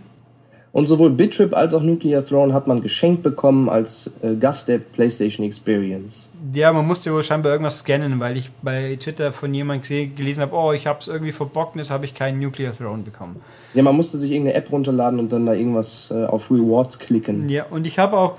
Und 0.72 0.86
sowohl 0.86 1.10
Bitrip 1.10 1.54
als 1.54 1.74
auch 1.74 1.82
Nuclear 1.82 2.26
Throne 2.26 2.54
hat 2.54 2.68
man 2.68 2.82
geschenkt 2.82 3.24
bekommen 3.24 3.68
als 3.68 4.14
äh, 4.22 4.36
Gast 4.36 4.70
der 4.70 4.78
PlayStation 4.78 5.46
Experience. 5.46 6.32
Ja, 6.54 6.72
man 6.72 6.86
musste 6.86 7.14
wohl 7.14 7.24
scheinbar 7.24 7.52
irgendwas 7.52 7.80
scannen, 7.80 8.20
weil 8.20 8.38
ich 8.38 8.52
bei 8.62 8.96
Twitter 9.00 9.34
von 9.34 9.54
jemandem 9.54 10.16
gelesen 10.16 10.42
habe, 10.42 10.56
oh, 10.56 10.72
ich 10.72 10.88
habe 10.88 11.00
es 11.00 11.08
irgendwie 11.08 11.32
verbockt 11.32 11.76
und 11.76 11.80
jetzt 11.80 11.92
habe 11.92 12.06
ich 12.06 12.14
keinen 12.14 12.40
Nuclear 12.40 12.76
Throne 12.76 13.04
bekommen. 13.04 13.42
Ja, 13.74 13.84
man 13.84 13.96
musste 13.96 14.18
sich 14.18 14.32
irgendeine 14.32 14.58
App 14.58 14.72
runterladen 14.72 15.20
und 15.20 15.32
dann 15.32 15.46
da 15.46 15.54
irgendwas 15.54 16.12
äh, 16.12 16.26
auf 16.26 16.50
Rewards 16.52 17.00
klicken. 17.00 17.50
Ja, 17.50 17.66
und 17.70 17.88
ich 17.88 18.00
habe 18.00 18.18
auch, 18.18 18.36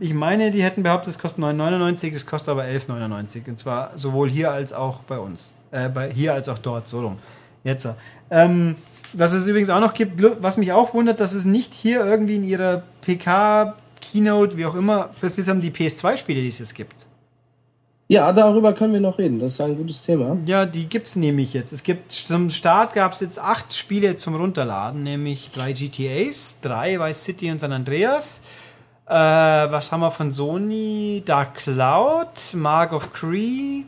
ich 0.00 0.12
meine, 0.12 0.50
die 0.50 0.62
hätten 0.62 0.82
behauptet, 0.82 1.10
es 1.10 1.18
kostet 1.18 1.42
9,99, 1.44 2.14
es 2.14 2.26
kostet 2.26 2.50
aber 2.50 2.64
11,99. 2.64 3.48
Und 3.48 3.58
zwar 3.58 3.92
sowohl 3.96 4.28
hier 4.28 4.50
als 4.50 4.72
auch 4.72 5.00
bei 5.00 5.18
uns. 5.18 5.54
Äh, 5.70 5.88
bei, 5.88 6.10
hier 6.10 6.34
als 6.34 6.48
auch 6.48 6.58
dort, 6.58 6.88
so 6.88 7.00
rum. 7.00 7.16
Jetzt. 7.64 7.88
Ähm, 8.30 8.76
was 9.12 9.32
es 9.32 9.46
übrigens 9.46 9.70
auch 9.70 9.80
noch 9.80 9.94
gibt, 9.94 10.22
was 10.42 10.56
mich 10.56 10.72
auch 10.72 10.94
wundert, 10.94 11.20
dass 11.20 11.32
es 11.32 11.44
nicht 11.44 11.74
hier 11.74 12.04
irgendwie 12.04 12.36
in 12.36 12.44
ihrer 12.44 12.82
PK, 13.02 13.74
Keynote, 14.00 14.56
wie 14.56 14.66
auch 14.66 14.74
immer, 14.74 15.10
plötzlich 15.18 15.48
haben 15.48 15.60
die 15.60 15.70
PS2-Spiele, 15.70 16.40
die 16.40 16.48
es 16.48 16.58
jetzt 16.58 16.74
gibt. 16.74 17.05
Ja, 18.08 18.32
darüber 18.32 18.72
können 18.72 18.92
wir 18.92 19.00
noch 19.00 19.18
reden. 19.18 19.40
Das 19.40 19.54
ist 19.54 19.60
ein 19.60 19.76
gutes 19.76 20.04
Thema. 20.04 20.36
Ja, 20.46 20.64
die 20.64 20.86
gibt 20.86 21.08
es 21.08 21.16
nämlich 21.16 21.54
jetzt. 21.54 21.72
Es 21.72 21.82
gibt 21.82 22.12
zum 22.12 22.50
Start 22.50 22.94
gab 22.94 23.12
es 23.12 23.20
jetzt 23.20 23.40
acht 23.40 23.74
Spiele 23.74 24.14
zum 24.14 24.36
Runterladen, 24.36 25.02
nämlich 25.02 25.50
drei 25.50 25.72
GTAs, 25.72 26.60
drei 26.60 27.00
Vice 27.00 27.24
City 27.24 27.50
und 27.50 27.58
San 27.58 27.72
Andreas. 27.72 28.42
Äh, 29.06 29.12
was 29.12 29.90
haben 29.90 30.00
wir 30.00 30.12
von 30.12 30.30
Sony? 30.30 31.22
Dark 31.24 31.54
Cloud, 31.56 32.54
Mark 32.54 32.92
of 32.92 33.12
Cree, 33.12 33.82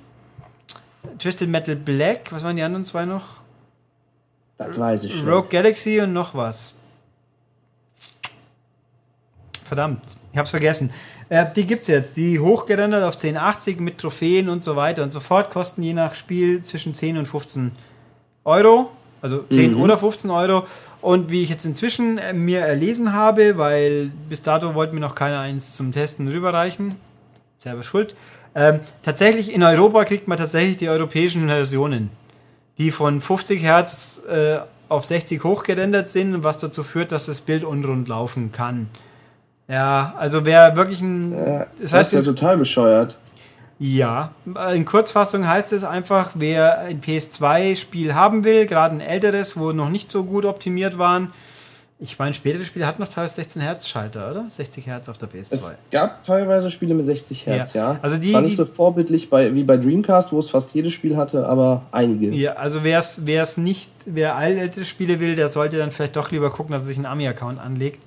Twisted 1.18 1.48
Metal 1.48 1.76
Black. 1.76 2.32
Was 2.32 2.42
waren 2.42 2.56
die 2.56 2.62
anderen 2.62 2.84
zwei 2.84 3.04
noch? 3.04 3.24
Das 4.58 4.78
weiß 4.78 5.04
ich 5.04 5.14
schon. 5.14 5.28
Rogue 5.28 5.48
Galaxy 5.48 6.00
und 6.00 6.12
noch 6.12 6.34
was. 6.34 6.74
Verdammt, 9.64 10.02
ich 10.38 10.40
hab's 10.40 10.50
vergessen. 10.50 10.90
Äh, 11.28 11.46
die 11.54 11.66
gibt's 11.66 11.88
jetzt. 11.88 12.16
Die 12.16 12.38
hochgerendert 12.38 13.02
auf 13.02 13.14
1080 13.14 13.80
mit 13.80 13.98
Trophäen 13.98 14.48
und 14.48 14.62
so 14.62 14.76
weiter 14.76 15.02
und 15.02 15.12
so 15.12 15.20
fort. 15.20 15.50
Kosten 15.50 15.82
je 15.82 15.92
nach 15.92 16.14
Spiel 16.14 16.62
zwischen 16.62 16.94
10 16.94 17.18
und 17.18 17.26
15 17.26 17.72
Euro. 18.44 18.90
Also 19.20 19.44
10 19.50 19.74
mhm. 19.74 19.80
oder 19.80 19.98
15 19.98 20.30
Euro. 20.30 20.66
Und 21.00 21.30
wie 21.30 21.42
ich 21.42 21.48
jetzt 21.48 21.64
inzwischen 21.64 22.18
äh, 22.18 22.32
mir 22.32 22.60
erlesen 22.60 23.12
habe, 23.12 23.58
weil 23.58 24.10
bis 24.28 24.42
dato 24.42 24.74
wollte 24.74 24.94
mir 24.94 25.00
noch 25.00 25.14
keiner 25.14 25.40
eins 25.40 25.76
zum 25.76 25.92
Testen 25.92 26.28
rüberreichen. 26.28 26.94
Selber 27.58 27.82
schuld. 27.82 28.14
Ähm, 28.54 28.80
tatsächlich 29.02 29.52
in 29.52 29.62
Europa 29.62 30.04
kriegt 30.04 30.28
man 30.28 30.38
tatsächlich 30.38 30.76
die 30.76 30.88
europäischen 30.88 31.48
Versionen 31.48 32.10
die 32.78 32.92
von 32.92 33.20
50 33.20 33.62
Hertz 33.62 34.22
äh, 34.28 34.58
auf 34.88 35.04
60 35.04 35.42
hochgerendert 35.44 36.08
sind, 36.08 36.44
was 36.44 36.58
dazu 36.58 36.84
führt, 36.84 37.12
dass 37.12 37.26
das 37.26 37.40
Bild 37.40 37.64
unrund 37.64 38.08
laufen 38.08 38.52
kann. 38.52 38.88
Ja, 39.68 40.14
also 40.18 40.44
wer 40.44 40.74
wirklich 40.76 41.00
ein. 41.00 41.32
Ja, 41.32 41.66
das, 41.80 41.92
heißt, 41.92 42.12
ist 42.14 42.26
ja 42.26 42.32
total 42.32 42.56
bescheuert. 42.56 43.16
Ja, 43.80 44.32
in 44.74 44.84
Kurzfassung 44.84 45.46
heißt 45.46 45.72
es 45.72 45.84
einfach, 45.84 46.30
wer 46.34 46.80
ein 46.80 47.00
PS2-Spiel 47.00 48.12
haben 48.14 48.42
will, 48.42 48.66
gerade 48.66 48.96
ein 48.96 49.00
älteres, 49.00 49.56
wo 49.56 49.70
noch 49.72 49.88
nicht 49.88 50.10
so 50.10 50.24
gut 50.24 50.44
optimiert 50.44 50.98
waren, 50.98 51.32
Ich 52.00 52.16
meine, 52.18 52.32
spätere 52.32 52.64
Spiele 52.64 52.86
hatten 52.86 53.02
noch 53.02 53.08
teilweise 53.08 53.34
16 53.36 53.60
Hertz 53.62 53.88
Schalter, 53.88 54.30
oder? 54.30 54.44
60 54.50 54.86
Hertz 54.86 55.08
auf 55.08 55.18
der 55.18 55.28
PS2. 55.28 55.52
Es 55.52 55.78
gab 55.90 56.22
teilweise 56.24 56.70
Spiele 56.70 56.94
mit 56.94 57.06
60 57.06 57.44
Hertz, 57.46 57.72
ja. 57.72 57.92
Ja. 57.94 57.98
Also 58.02 58.16
die- 58.18 58.32
War 58.34 58.40
nicht 58.42 58.56
so 58.56 58.66
vorbildlich 58.66 59.30
bei, 59.30 59.52
wie 59.54 59.64
bei 59.64 59.76
Dreamcast, 59.76 60.32
wo 60.32 60.38
es 60.40 60.48
fast 60.50 60.72
jedes 60.74 60.92
Spiel 60.92 61.16
hatte, 61.16 61.46
aber 61.48 61.82
einige. 61.92 62.30
Ja, 62.30 62.52
also 62.54 62.84
wer 62.84 63.00
es 63.00 63.56
nicht, 63.58 63.90
wer 64.06 64.36
ältere 64.38 64.84
Spiele 64.84 65.18
will, 65.20 65.34
der 65.36 65.48
sollte 65.48 65.76
dann 65.78 65.90
vielleicht 65.90 66.14
doch 66.16 66.30
lieber 66.30 66.50
gucken, 66.50 66.72
dass 66.72 66.82
er 66.82 66.86
sich 66.88 66.96
einen 66.98 67.06
Ami-Account 67.06 67.58
anlegt. 67.60 68.00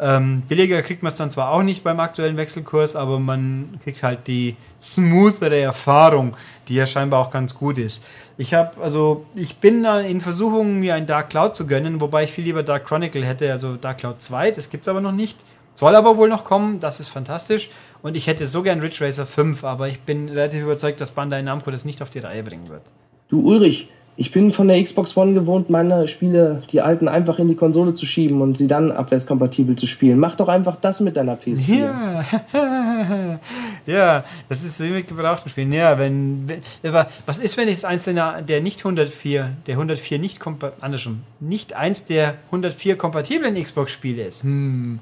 Ähm, 0.00 0.42
billiger 0.42 0.80
kriegt 0.82 1.02
man 1.02 1.10
es 1.10 1.18
dann 1.18 1.30
zwar 1.30 1.50
auch 1.50 1.62
nicht 1.62 1.82
beim 1.82 1.98
aktuellen 1.98 2.36
Wechselkurs, 2.36 2.94
aber 2.94 3.18
man 3.18 3.80
kriegt 3.82 4.02
halt 4.02 4.28
die 4.28 4.54
smoothere 4.80 5.58
Erfahrung, 5.58 6.36
die 6.68 6.74
ja 6.74 6.86
scheinbar 6.86 7.20
auch 7.20 7.32
ganz 7.32 7.54
gut 7.54 7.78
ist. 7.78 8.04
Ich 8.36 8.54
habe, 8.54 8.80
also 8.80 9.26
ich 9.34 9.56
bin 9.56 9.84
in 9.84 10.20
Versuchung, 10.20 10.78
mir 10.78 10.94
ein 10.94 11.06
Dark 11.06 11.30
Cloud 11.30 11.56
zu 11.56 11.66
gönnen, 11.66 12.00
wobei 12.00 12.24
ich 12.24 12.30
viel 12.30 12.44
lieber 12.44 12.62
Dark 12.62 12.86
Chronicle 12.86 13.24
hätte, 13.24 13.50
also 13.50 13.74
Dark 13.74 13.98
Cloud 13.98 14.22
2, 14.22 14.52
das 14.52 14.70
gibt's 14.70 14.86
aber 14.86 15.00
noch 15.00 15.12
nicht. 15.12 15.38
Soll 15.74 15.94
aber 15.94 16.16
wohl 16.16 16.28
noch 16.28 16.44
kommen, 16.44 16.80
das 16.80 17.00
ist 17.00 17.08
fantastisch. 17.08 17.70
Und 18.02 18.16
ich 18.16 18.26
hätte 18.26 18.46
so 18.46 18.62
gern 18.62 18.80
Ridge 18.80 19.04
Racer 19.04 19.26
5, 19.26 19.64
aber 19.64 19.88
ich 19.88 20.00
bin 20.00 20.28
relativ 20.28 20.62
überzeugt, 20.62 21.00
dass 21.00 21.10
Bandai 21.10 21.42
Namco 21.42 21.70
das 21.70 21.84
nicht 21.84 22.02
auf 22.02 22.10
die 22.10 22.18
Reihe 22.20 22.42
bringen 22.42 22.68
wird. 22.68 22.82
Du 23.28 23.40
Ulrich, 23.40 23.88
ich 24.20 24.32
bin 24.32 24.50
von 24.50 24.66
der 24.66 24.82
Xbox 24.82 25.16
One 25.16 25.32
gewohnt, 25.32 25.70
meine 25.70 26.08
Spiele, 26.08 26.64
die 26.72 26.80
alten, 26.80 27.06
einfach 27.06 27.38
in 27.38 27.46
die 27.46 27.54
Konsole 27.54 27.94
zu 27.94 28.04
schieben 28.04 28.42
und 28.42 28.58
sie 28.58 28.66
dann 28.66 28.90
abwärtskompatibel 28.90 29.76
zu 29.76 29.86
spielen. 29.86 30.18
Mach 30.18 30.34
doch 30.34 30.48
einfach 30.48 30.76
das 30.80 30.98
mit 30.98 31.16
deiner 31.16 31.36
PS4. 31.36 31.78
Ja, 31.78 32.24
ja, 33.86 34.24
das 34.48 34.64
ist 34.64 34.80
wie 34.82 34.88
mit 34.88 35.06
gebrauchten 35.06 35.48
Spielen. 35.48 35.72
Ja, 35.72 36.00
wenn, 36.00 36.50
aber 36.82 37.06
was 37.26 37.38
ist, 37.38 37.56
wenn 37.56 37.68
jetzt 37.68 37.84
eins 37.84 38.04
der, 38.04 38.42
der 38.42 38.60
nicht 38.60 38.80
104, 38.80 39.50
der 39.68 39.74
104 39.74 40.18
nicht 40.18 40.40
andersrum, 40.80 41.20
nicht 41.38 41.74
eins 41.74 42.04
der 42.04 42.34
104 42.46 42.96
kompatiblen 42.96 43.54
Xbox-Spiele 43.54 44.24
ist? 44.24 44.42
Hm. 44.42 44.98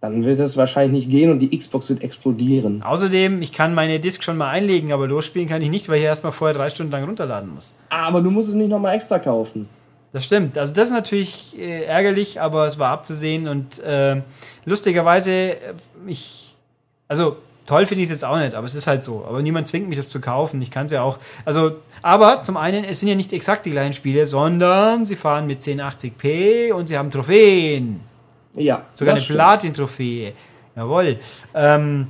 Dann 0.00 0.24
wird 0.24 0.38
es 0.38 0.56
wahrscheinlich 0.56 1.06
nicht 1.06 1.10
gehen 1.10 1.30
und 1.30 1.40
die 1.40 1.56
Xbox 1.56 1.88
wird 1.88 2.02
explodieren. 2.02 2.82
Außerdem, 2.82 3.42
ich 3.42 3.52
kann 3.52 3.74
meine 3.74 3.98
Disk 3.98 4.22
schon 4.22 4.36
mal 4.36 4.48
einlegen, 4.48 4.92
aber 4.92 5.08
losspielen 5.08 5.48
kann 5.48 5.60
ich 5.60 5.70
nicht, 5.70 5.88
weil 5.88 5.98
ich 5.98 6.04
erstmal 6.04 6.30
vorher 6.30 6.56
drei 6.56 6.70
Stunden 6.70 6.92
lang 6.92 7.04
runterladen 7.04 7.52
muss. 7.52 7.74
Aber 7.88 8.20
du 8.20 8.30
musst 8.30 8.48
es 8.48 8.54
nicht 8.54 8.68
nochmal 8.68 8.94
extra 8.94 9.18
kaufen. 9.18 9.68
Das 10.12 10.24
stimmt. 10.24 10.56
Also 10.56 10.72
das 10.72 10.88
ist 10.88 10.94
natürlich 10.94 11.58
äh, 11.58 11.84
ärgerlich, 11.84 12.40
aber 12.40 12.68
es 12.68 12.78
war 12.78 12.90
abzusehen 12.90 13.48
und 13.48 13.80
äh, 13.80 14.22
lustigerweise, 14.64 15.32
äh, 15.32 15.56
ich, 16.06 16.54
also 17.08 17.36
toll 17.66 17.86
finde 17.86 18.04
ich 18.04 18.10
es 18.10 18.20
jetzt 18.20 18.24
auch 18.24 18.38
nicht, 18.38 18.54
aber 18.54 18.66
es 18.66 18.74
ist 18.74 18.86
halt 18.86 19.04
so. 19.04 19.24
Aber 19.28 19.42
niemand 19.42 19.68
zwingt 19.68 19.88
mich, 19.88 19.98
das 19.98 20.08
zu 20.08 20.20
kaufen. 20.20 20.62
Ich 20.62 20.70
kann 20.70 20.86
es 20.86 20.92
ja 20.92 21.02
auch. 21.02 21.18
Also, 21.44 21.72
aber 22.02 22.42
zum 22.42 22.56
einen, 22.56 22.84
es 22.84 23.00
sind 23.00 23.08
ja 23.08 23.14
nicht 23.14 23.32
exakt 23.32 23.66
die 23.66 23.70
gleichen 23.70 23.92
Spiele, 23.92 24.26
sondern 24.26 25.04
sie 25.04 25.16
fahren 25.16 25.46
mit 25.46 25.60
1080p 25.60 26.72
und 26.72 26.86
sie 26.86 26.96
haben 26.96 27.10
Trophäen. 27.10 28.07
Ja, 28.58 28.82
Sogar 28.94 29.16
eine. 29.16 29.24
Platin-Trophäe. 29.24 30.32
Jawohl. 30.76 31.18
Ähm, 31.54 32.06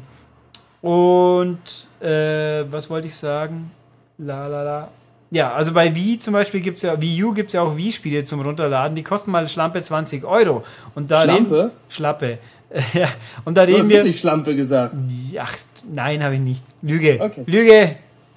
und 0.81 1.59
äh, 2.01 2.65
was 2.71 2.89
wollte 2.91 3.09
ich 3.09 3.17
sagen? 3.17 3.71
La 4.19 4.47
la 4.47 4.63
la. 4.63 4.89
Ja, 5.31 5.53
also 5.53 5.73
bei 5.75 5.95
Wii 5.95 6.19
zum 6.19 6.33
Beispiel 6.33 6.61
gibt 6.61 6.79
es 6.79 6.83
ja, 6.85 6.99
Wii 7.01 7.25
U 7.25 7.33
gibt 7.35 7.49
es 7.49 7.53
ja 7.53 7.61
auch 7.63 7.77
Wii-Spiele 7.77 8.25
zum 8.25 8.41
Runterladen, 8.41 8.97
die 8.97 9.03
kosten 9.03 9.31
mal 9.31 9.47
Schlampe 9.49 9.83
20 9.83 10.25
Euro. 10.25 10.65
Und 10.95 11.11
da 11.11 11.23
Schlampe? 11.25 11.57
Reden, 11.65 11.71
Schlappe. 11.91 12.39
ja, 12.95 13.09
und 13.45 13.57
da 13.57 13.67
Du 13.67 13.73
hast 13.73 13.79
reden 13.81 13.89
wir. 13.91 13.97
wirklich 13.99 14.21
Schlampe 14.21 14.57
gesagt. 14.57 14.95
Ach, 15.39 15.55
nein, 15.93 16.23
habe 16.25 16.35
ich 16.35 16.41
nicht. 16.41 16.65
Lüge. 16.83 17.19
Okay. 17.21 17.43
Lüge. 17.47 17.97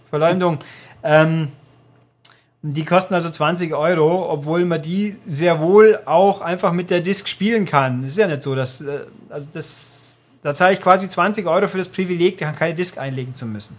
Verleumdung. 0.10 0.60
Ähm, 1.04 1.50
die 2.64 2.86
kosten 2.86 3.14
also 3.14 3.30
20 3.30 3.74
Euro, 3.74 4.32
obwohl 4.32 4.66
man 4.66 4.82
die 4.82 5.16
sehr 5.26 5.60
wohl 5.60 6.00
auch 6.06 6.42
einfach 6.42 6.74
mit 6.74 6.90
der 6.90 7.02
Disk 7.02 7.28
spielen 7.28 7.66
kann. 7.66 8.04
Es 8.04 8.12
ist 8.14 8.18
ja 8.20 8.28
nicht 8.28 8.44
so, 8.44 8.54
dass, 8.54 8.82
äh, 8.82 9.00
also 9.30 9.48
das, 9.52 10.20
da 10.44 10.54
zahle 10.54 10.74
ich 10.74 10.82
quasi 10.82 11.10
20 11.10 11.48
Euro 11.48 11.68
für 11.68 11.80
das 11.80 11.90
Privileg, 11.90 12.38
keine 12.38 12.76
Disk 12.76 12.98
einlegen 12.98 13.34
zu 13.34 13.46
müssen. 13.46 13.78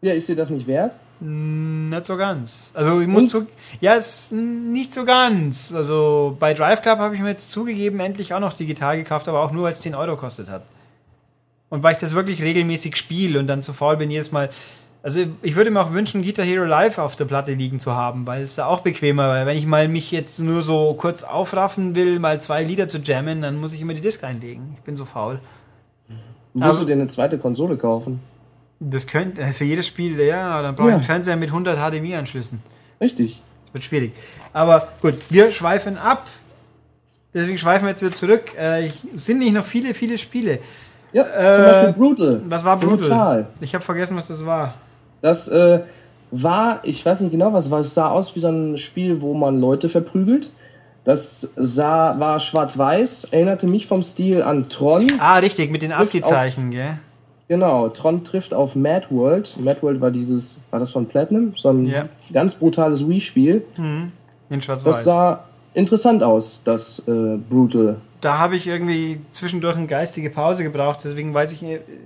Ja, 0.00 0.12
ist 0.12 0.28
dir 0.28 0.36
das 0.36 0.50
nicht 0.50 0.66
wert? 0.66 0.96
Nicht 1.20 2.04
so 2.04 2.16
ganz. 2.16 2.70
Also 2.74 3.00
ich 3.00 3.08
muss 3.08 3.24
Und? 3.24 3.28
zu, 3.30 3.46
ja, 3.80 3.96
es 3.96 4.24
ist 4.24 4.32
nicht 4.32 4.94
so 4.94 5.04
ganz. 5.04 5.72
Also 5.74 6.36
bei 6.38 6.54
Drive 6.54 6.82
Club 6.82 6.98
habe 6.98 7.14
ich 7.16 7.20
mir 7.20 7.30
jetzt 7.30 7.50
zugegeben, 7.50 7.98
endlich 7.98 8.32
auch 8.34 8.40
noch 8.40 8.52
digital 8.52 8.96
gekauft, 8.96 9.26
aber 9.28 9.40
auch 9.40 9.50
nur, 9.50 9.64
weil 9.64 9.72
es 9.72 9.80
10 9.80 9.96
Euro 9.96 10.16
kostet 10.16 10.48
hat. 10.48 10.62
Und 11.70 11.82
weil 11.82 11.94
ich 11.94 12.00
das 12.00 12.14
wirklich 12.14 12.42
regelmäßig 12.42 12.96
spiele 12.96 13.38
und 13.38 13.46
dann 13.46 13.62
zu 13.62 13.72
faul 13.72 13.96
bin, 13.96 14.10
jedes 14.10 14.30
Mal. 14.30 14.50
Also 15.02 15.20
ich 15.42 15.54
würde 15.54 15.70
mir 15.70 15.80
auch 15.80 15.92
wünschen, 15.92 16.22
Guitar 16.22 16.44
Hero 16.44 16.64
Live 16.64 16.98
auf 16.98 17.14
der 17.16 17.24
Platte 17.24 17.52
liegen 17.54 17.78
zu 17.78 17.94
haben, 17.94 18.26
weil 18.26 18.42
es 18.42 18.56
da 18.56 18.66
auch 18.66 18.80
bequemer, 18.80 19.28
weil 19.28 19.46
wenn 19.46 19.56
ich 19.56 19.64
mal 19.66 19.88
mich 19.88 20.10
jetzt 20.10 20.40
nur 20.40 20.62
so 20.62 20.94
kurz 20.94 21.22
aufraffen 21.22 21.94
will, 21.94 22.18
mal 22.18 22.42
zwei 22.42 22.64
Lieder 22.64 22.88
zu 22.88 22.98
jammen, 22.98 23.40
dann 23.40 23.56
muss 23.56 23.72
ich 23.72 23.80
immer 23.80 23.94
die 23.94 24.00
Disc 24.00 24.24
einlegen. 24.24 24.74
Ich 24.76 24.82
bin 24.82 24.96
so 24.96 25.04
faul. 25.04 25.38
Musst 26.52 26.80
du 26.80 26.84
dir 26.84 26.94
eine 26.94 27.06
zweite 27.08 27.38
Konsole 27.38 27.76
kaufen? 27.76 28.20
Das 28.80 29.06
könnte 29.06 29.40
äh, 29.42 29.52
für 29.52 29.64
jedes 29.64 29.86
Spiel, 29.86 30.18
ja, 30.20 30.62
dann 30.62 30.74
brauche 30.74 30.88
ich 30.88 30.92
Ja. 30.92 30.96
einen 30.96 31.04
Fernseher 31.06 31.36
mit 31.36 31.48
100 31.50 31.78
HDMI-Anschlüssen. 31.78 32.60
Richtig. 33.00 33.40
Das 33.66 33.74
wird 33.74 33.84
schwierig. 33.84 34.12
Aber 34.52 34.88
gut, 35.00 35.14
wir 35.30 35.52
schweifen 35.52 35.96
ab. 35.96 36.26
Deswegen 37.34 37.58
schweifen 37.58 37.84
wir 37.84 37.90
jetzt 37.90 38.02
wieder 38.02 38.14
zurück. 38.14 38.56
Äh, 38.56 38.90
sind 39.14 39.38
nicht 39.38 39.52
noch 39.52 39.64
viele, 39.66 39.94
viele 39.94 40.18
Spiele. 40.18 40.58
Ja, 41.12 41.22
Äh, 41.22 41.54
zum 41.54 41.64
Beispiel 41.64 41.92
Brutal. 41.92 42.42
Was 42.48 42.64
war 42.64 42.76
Brutal? 42.78 42.96
Brutal. 42.98 43.46
Ich 43.60 43.74
habe 43.74 43.84
vergessen, 43.84 44.16
was 44.16 44.26
das 44.28 44.44
war. 44.44 44.74
Das 45.22 45.48
äh, 45.48 45.80
war, 46.30 46.80
ich 46.84 47.04
weiß 47.04 47.20
nicht 47.22 47.30
genau, 47.32 47.52
was 47.52 47.70
war. 47.70 47.80
Es 47.80 47.94
sah 47.94 48.10
aus 48.10 48.34
wie 48.34 48.40
so 48.40 48.48
ein 48.48 48.78
Spiel, 48.78 49.20
wo 49.20 49.34
man 49.34 49.60
Leute 49.60 49.88
verprügelt. 49.88 50.50
Das 51.04 51.52
sah, 51.56 52.18
war 52.18 52.38
schwarz-weiß, 52.38 53.24
erinnerte 53.30 53.66
mich 53.66 53.86
vom 53.86 54.02
Stil 54.02 54.42
an 54.42 54.68
Tron. 54.68 55.06
Ah, 55.18 55.38
richtig, 55.38 55.70
mit 55.70 55.80
den 55.82 55.92
ASCII-Zeichen, 55.92 56.70
gell? 56.70 56.98
Genau, 57.48 57.88
Tron 57.88 58.24
trifft 58.24 58.52
auf 58.52 58.74
Mad 58.74 59.06
World. 59.08 59.54
Mad 59.58 59.80
World 59.80 60.02
war 60.02 60.10
dieses, 60.10 60.62
war 60.70 60.78
das 60.80 60.90
von 60.90 61.06
Platinum? 61.06 61.54
So 61.56 61.70
ein 61.70 61.86
Ja. 61.86 62.04
ganz 62.30 62.56
brutales 62.56 63.08
Wii-Spiel. 63.08 63.62
In 63.78 64.12
Das 64.50 64.64
Schwarz-Weiß. 64.64 65.04
sah 65.04 65.44
interessant 65.72 66.22
aus, 66.22 66.60
das 66.62 67.02
äh, 67.08 67.38
Brutal. 67.48 67.96
Da 68.20 68.38
habe 68.38 68.56
ich 68.56 68.66
irgendwie 68.66 69.20
zwischendurch 69.30 69.76
eine 69.76 69.86
geistige 69.86 70.30
Pause 70.30 70.64
gebraucht, 70.64 71.00
deswegen 71.04 71.34
weiß 71.34 71.52
ich, 71.52 71.64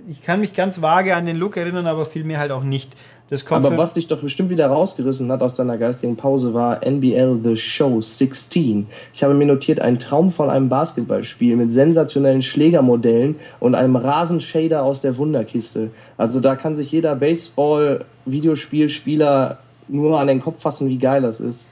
ich 0.09 0.23
kann 0.23 0.39
mich 0.39 0.53
ganz 0.53 0.79
vage 0.81 1.15
an 1.15 1.25
den 1.25 1.37
Look 1.37 1.57
erinnern, 1.57 1.87
aber 1.87 2.05
viel 2.05 2.23
mehr 2.23 2.37
halt 2.39 2.51
auch 2.51 2.63
nicht. 2.63 2.95
Das 3.29 3.45
kommt 3.45 3.65
Aber 3.65 3.77
was 3.79 3.95
dich 3.95 4.07
doch 4.07 4.19
bestimmt 4.19 4.51
wieder 4.51 4.67
rausgerissen 4.67 5.31
hat 5.31 5.41
aus 5.41 5.55
deiner 5.55 5.79
geistigen 5.79 6.15
Pause 6.17 6.53
war 6.53 6.85
NBL 6.85 7.39
The 7.43 7.55
Show 7.55 7.99
16. 7.99 8.85
Ich 9.11 9.23
habe 9.23 9.33
mir 9.33 9.47
notiert, 9.47 9.79
ein 9.79 9.97
Traum 9.97 10.31
von 10.31 10.51
einem 10.51 10.69
Basketballspiel 10.69 11.55
mit 11.55 11.71
sensationellen 11.71 12.43
Schlägermodellen 12.43 13.37
und 13.59 13.73
einem 13.73 13.95
Rasenshader 13.95 14.83
aus 14.83 15.01
der 15.01 15.17
Wunderkiste. 15.17 15.89
Also 16.15 16.41
da 16.41 16.55
kann 16.55 16.75
sich 16.75 16.91
jeder 16.91 17.15
Baseball-Videospielspieler 17.15 19.57
nur 19.87 20.19
an 20.19 20.27
den 20.27 20.41
Kopf 20.41 20.61
fassen, 20.61 20.89
wie 20.89 20.99
geil 20.99 21.23
das 21.23 21.39
ist. 21.39 21.71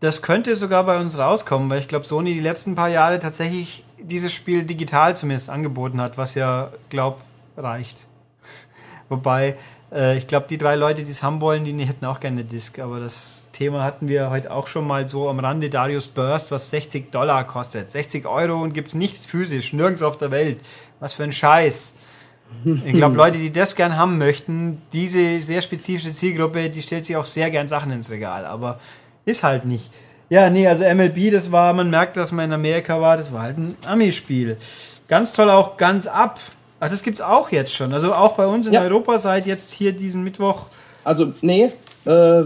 Das 0.00 0.22
könnte 0.22 0.56
sogar 0.56 0.84
bei 0.84 0.98
uns 0.98 1.18
rauskommen, 1.18 1.68
weil 1.68 1.80
ich 1.80 1.88
glaube, 1.88 2.06
Sony 2.06 2.32
die 2.32 2.40
letzten 2.40 2.74
paar 2.74 2.88
Jahre 2.88 3.18
tatsächlich 3.18 3.84
dieses 3.98 4.32
Spiel 4.32 4.64
digital 4.64 5.14
zumindest 5.14 5.50
angeboten 5.50 6.00
hat, 6.00 6.16
was 6.16 6.34
ja, 6.34 6.72
glaub, 6.88 7.20
reicht. 7.56 7.98
Wobei, 9.10 9.56
äh, 9.92 10.16
ich 10.16 10.26
glaube, 10.26 10.46
die 10.48 10.56
drei 10.56 10.76
Leute, 10.76 11.02
die 11.02 11.10
es 11.10 11.22
haben 11.22 11.42
wollen, 11.42 11.64
die 11.64 11.84
hätten 11.84 12.06
auch 12.06 12.20
gerne 12.20 12.40
eine 12.40 12.44
Disc, 12.44 12.78
aber 12.78 12.98
das 12.98 13.50
Thema 13.52 13.84
hatten 13.84 14.08
wir 14.08 14.30
heute 14.30 14.52
auch 14.52 14.68
schon 14.68 14.86
mal 14.86 15.06
so 15.06 15.28
am 15.28 15.38
Rande. 15.38 15.68
Darius 15.68 16.08
Burst, 16.08 16.50
was 16.50 16.70
60 16.70 17.10
Dollar 17.10 17.46
kostet. 17.46 17.90
60 17.90 18.26
Euro 18.26 18.62
und 18.62 18.72
gibt 18.72 18.88
es 18.88 18.94
nicht 18.94 19.22
physisch, 19.24 19.74
nirgends 19.74 20.02
auf 20.02 20.16
der 20.16 20.30
Welt. 20.30 20.60
Was 20.98 21.12
für 21.12 21.24
ein 21.24 21.32
Scheiß. 21.32 21.96
Ich 22.84 22.94
glaube, 22.94 23.16
Leute, 23.16 23.38
die 23.38 23.52
das 23.52 23.76
gern 23.76 23.96
haben 23.96 24.18
möchten, 24.18 24.82
diese 24.92 25.40
sehr 25.40 25.62
spezifische 25.62 26.12
Zielgruppe, 26.12 26.68
die 26.68 26.82
stellt 26.82 27.04
sich 27.06 27.16
auch 27.16 27.26
sehr 27.26 27.48
gern 27.50 27.68
Sachen 27.68 27.92
ins 27.92 28.10
Regal, 28.10 28.44
aber 28.44 28.80
ist 29.24 29.42
halt 29.42 29.64
nicht. 29.64 29.90
Ja, 30.28 30.48
nee, 30.48 30.66
also 30.66 30.84
MLB, 30.84 31.32
das 31.32 31.50
war, 31.50 31.72
man 31.72 31.90
merkt, 31.90 32.16
dass 32.16 32.30
man 32.30 32.46
in 32.46 32.52
Amerika 32.52 33.00
war, 33.00 33.16
das 33.16 33.32
war 33.32 33.42
halt 33.42 33.58
ein 33.58 33.76
Ami-Spiel. 33.86 34.56
Ganz 35.08 35.32
toll 35.32 35.50
auch 35.50 35.76
ganz 35.76 36.06
ab. 36.06 36.38
Ach, 36.78 36.88
das 36.88 37.02
gibt's 37.02 37.20
auch 37.20 37.50
jetzt 37.50 37.74
schon. 37.74 37.92
Also 37.92 38.14
auch 38.14 38.32
bei 38.36 38.46
uns 38.46 38.66
in 38.66 38.72
Ja. 38.72 38.82
Europa 38.82 39.18
seit 39.18 39.46
jetzt 39.46 39.72
hier 39.72 39.92
diesen 39.92 40.22
Mittwoch. 40.22 40.66
Also, 41.04 41.32
nee, 41.40 41.72
äh, 42.06 42.42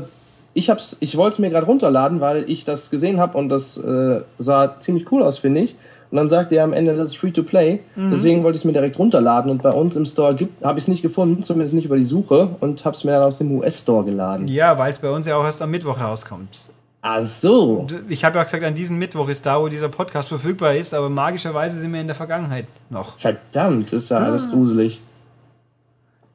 ich, 0.54 0.70
hab's, 0.70 0.96
ich 1.00 1.16
wollte 1.16 1.34
es 1.34 1.38
mir 1.40 1.50
gerade 1.50 1.66
runterladen, 1.66 2.20
weil 2.20 2.48
ich 2.50 2.64
das 2.64 2.90
gesehen 2.90 3.20
habe 3.20 3.36
und 3.36 3.48
das 3.50 3.76
äh, 3.76 4.22
sah 4.38 4.80
ziemlich 4.80 5.10
cool 5.12 5.22
aus, 5.22 5.38
finde 5.38 5.60
ich. 5.60 5.76
Und 6.14 6.18
dann 6.18 6.28
sagte 6.28 6.54
er 6.54 6.62
am 6.62 6.72
Ende, 6.72 6.96
das 6.96 7.08
ist 7.08 7.16
free 7.16 7.32
to 7.32 7.42
play. 7.42 7.80
Deswegen 7.96 8.44
wollte 8.44 8.54
ich 8.54 8.60
es 8.60 8.64
mir 8.64 8.72
direkt 8.72 9.00
runterladen. 9.00 9.50
Und 9.50 9.64
bei 9.64 9.72
uns 9.72 9.96
im 9.96 10.06
Store 10.06 10.38
habe 10.62 10.78
ich 10.78 10.84
es 10.84 10.86
nicht 10.86 11.02
gefunden, 11.02 11.42
zumindest 11.42 11.74
nicht 11.74 11.86
über 11.86 11.96
die 11.96 12.04
Suche. 12.04 12.50
Und 12.60 12.84
habe 12.84 12.94
es 12.94 13.02
mir 13.02 13.10
dann 13.10 13.24
aus 13.24 13.38
dem 13.38 13.50
US-Store 13.50 14.04
geladen. 14.04 14.46
Ja, 14.46 14.78
weil 14.78 14.92
es 14.92 15.00
bei 15.00 15.10
uns 15.10 15.26
ja 15.26 15.36
auch 15.36 15.42
erst 15.42 15.60
am 15.60 15.72
Mittwoch 15.72 16.00
rauskommt. 16.00 16.70
Ach 17.02 17.20
so. 17.20 17.88
Ich 18.08 18.24
habe 18.24 18.38
ja 18.38 18.44
gesagt, 18.44 18.62
an 18.62 18.76
diesem 18.76 18.96
Mittwoch 18.96 19.28
ist 19.28 19.44
da, 19.44 19.60
wo 19.60 19.66
dieser 19.66 19.88
Podcast 19.88 20.28
verfügbar 20.28 20.76
ist, 20.76 20.94
aber 20.94 21.10
magischerweise 21.10 21.80
sind 21.80 21.92
wir 21.92 22.00
in 22.00 22.06
der 22.06 22.14
Vergangenheit 22.14 22.66
noch. 22.90 23.18
Verdammt, 23.18 23.92
ist 23.92 24.10
ja 24.10 24.18
alles 24.18 24.52
gruselig. 24.52 25.02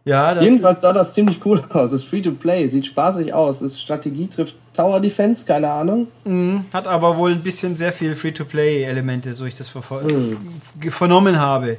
Ja, 0.10 0.34
das 0.34 0.44
Jedenfalls 0.44 0.82
sah 0.82 0.92
das 0.92 1.14
ziemlich 1.14 1.46
cool 1.46 1.64
aus. 1.70 1.94
Es 1.94 2.02
ist 2.02 2.10
free 2.10 2.22
to 2.22 2.32
play, 2.32 2.66
sieht 2.66 2.88
spaßig 2.88 3.32
aus. 3.32 3.58
Es 3.58 3.74
ist 3.74 3.82
Strategie 3.82 4.28
trifft 4.28 4.56
Tower 4.74 5.00
Defense, 5.00 5.46
keine 5.46 5.70
Ahnung. 5.70 6.08
Mhm, 6.26 6.66
hat 6.74 6.88
aber 6.88 7.16
wohl 7.16 7.32
ein 7.32 7.44
bisschen 7.44 7.76
sehr 7.76 7.94
viel 7.94 8.16
free 8.16 8.32
to 8.32 8.44
play 8.44 8.84
Elemente, 8.84 9.36
so 9.36 9.46
ich 9.46 9.56
das 9.56 9.72
mhm. 9.76 10.38
vernommen 10.90 11.40
habe. 11.40 11.78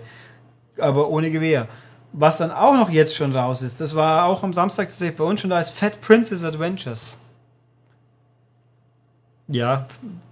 Aber 0.78 1.08
ohne 1.08 1.32
Gewehr. 1.32 1.66
Was 2.12 2.38
dann 2.38 2.52
auch 2.52 2.74
noch 2.74 2.90
jetzt 2.90 3.16
schon 3.16 3.34
raus 3.34 3.62
ist, 3.62 3.80
das 3.80 3.96
war 3.96 4.24
auch 4.26 4.44
am 4.44 4.52
Samstag 4.52 4.88
tatsächlich 4.88 5.16
bei 5.16 5.24
uns 5.24 5.40
schon 5.40 5.50
da, 5.50 5.60
ist 5.60 5.70
Fat 5.70 6.00
Princess 6.00 6.44
Adventures. 6.44 7.16
Ja, 9.48 9.86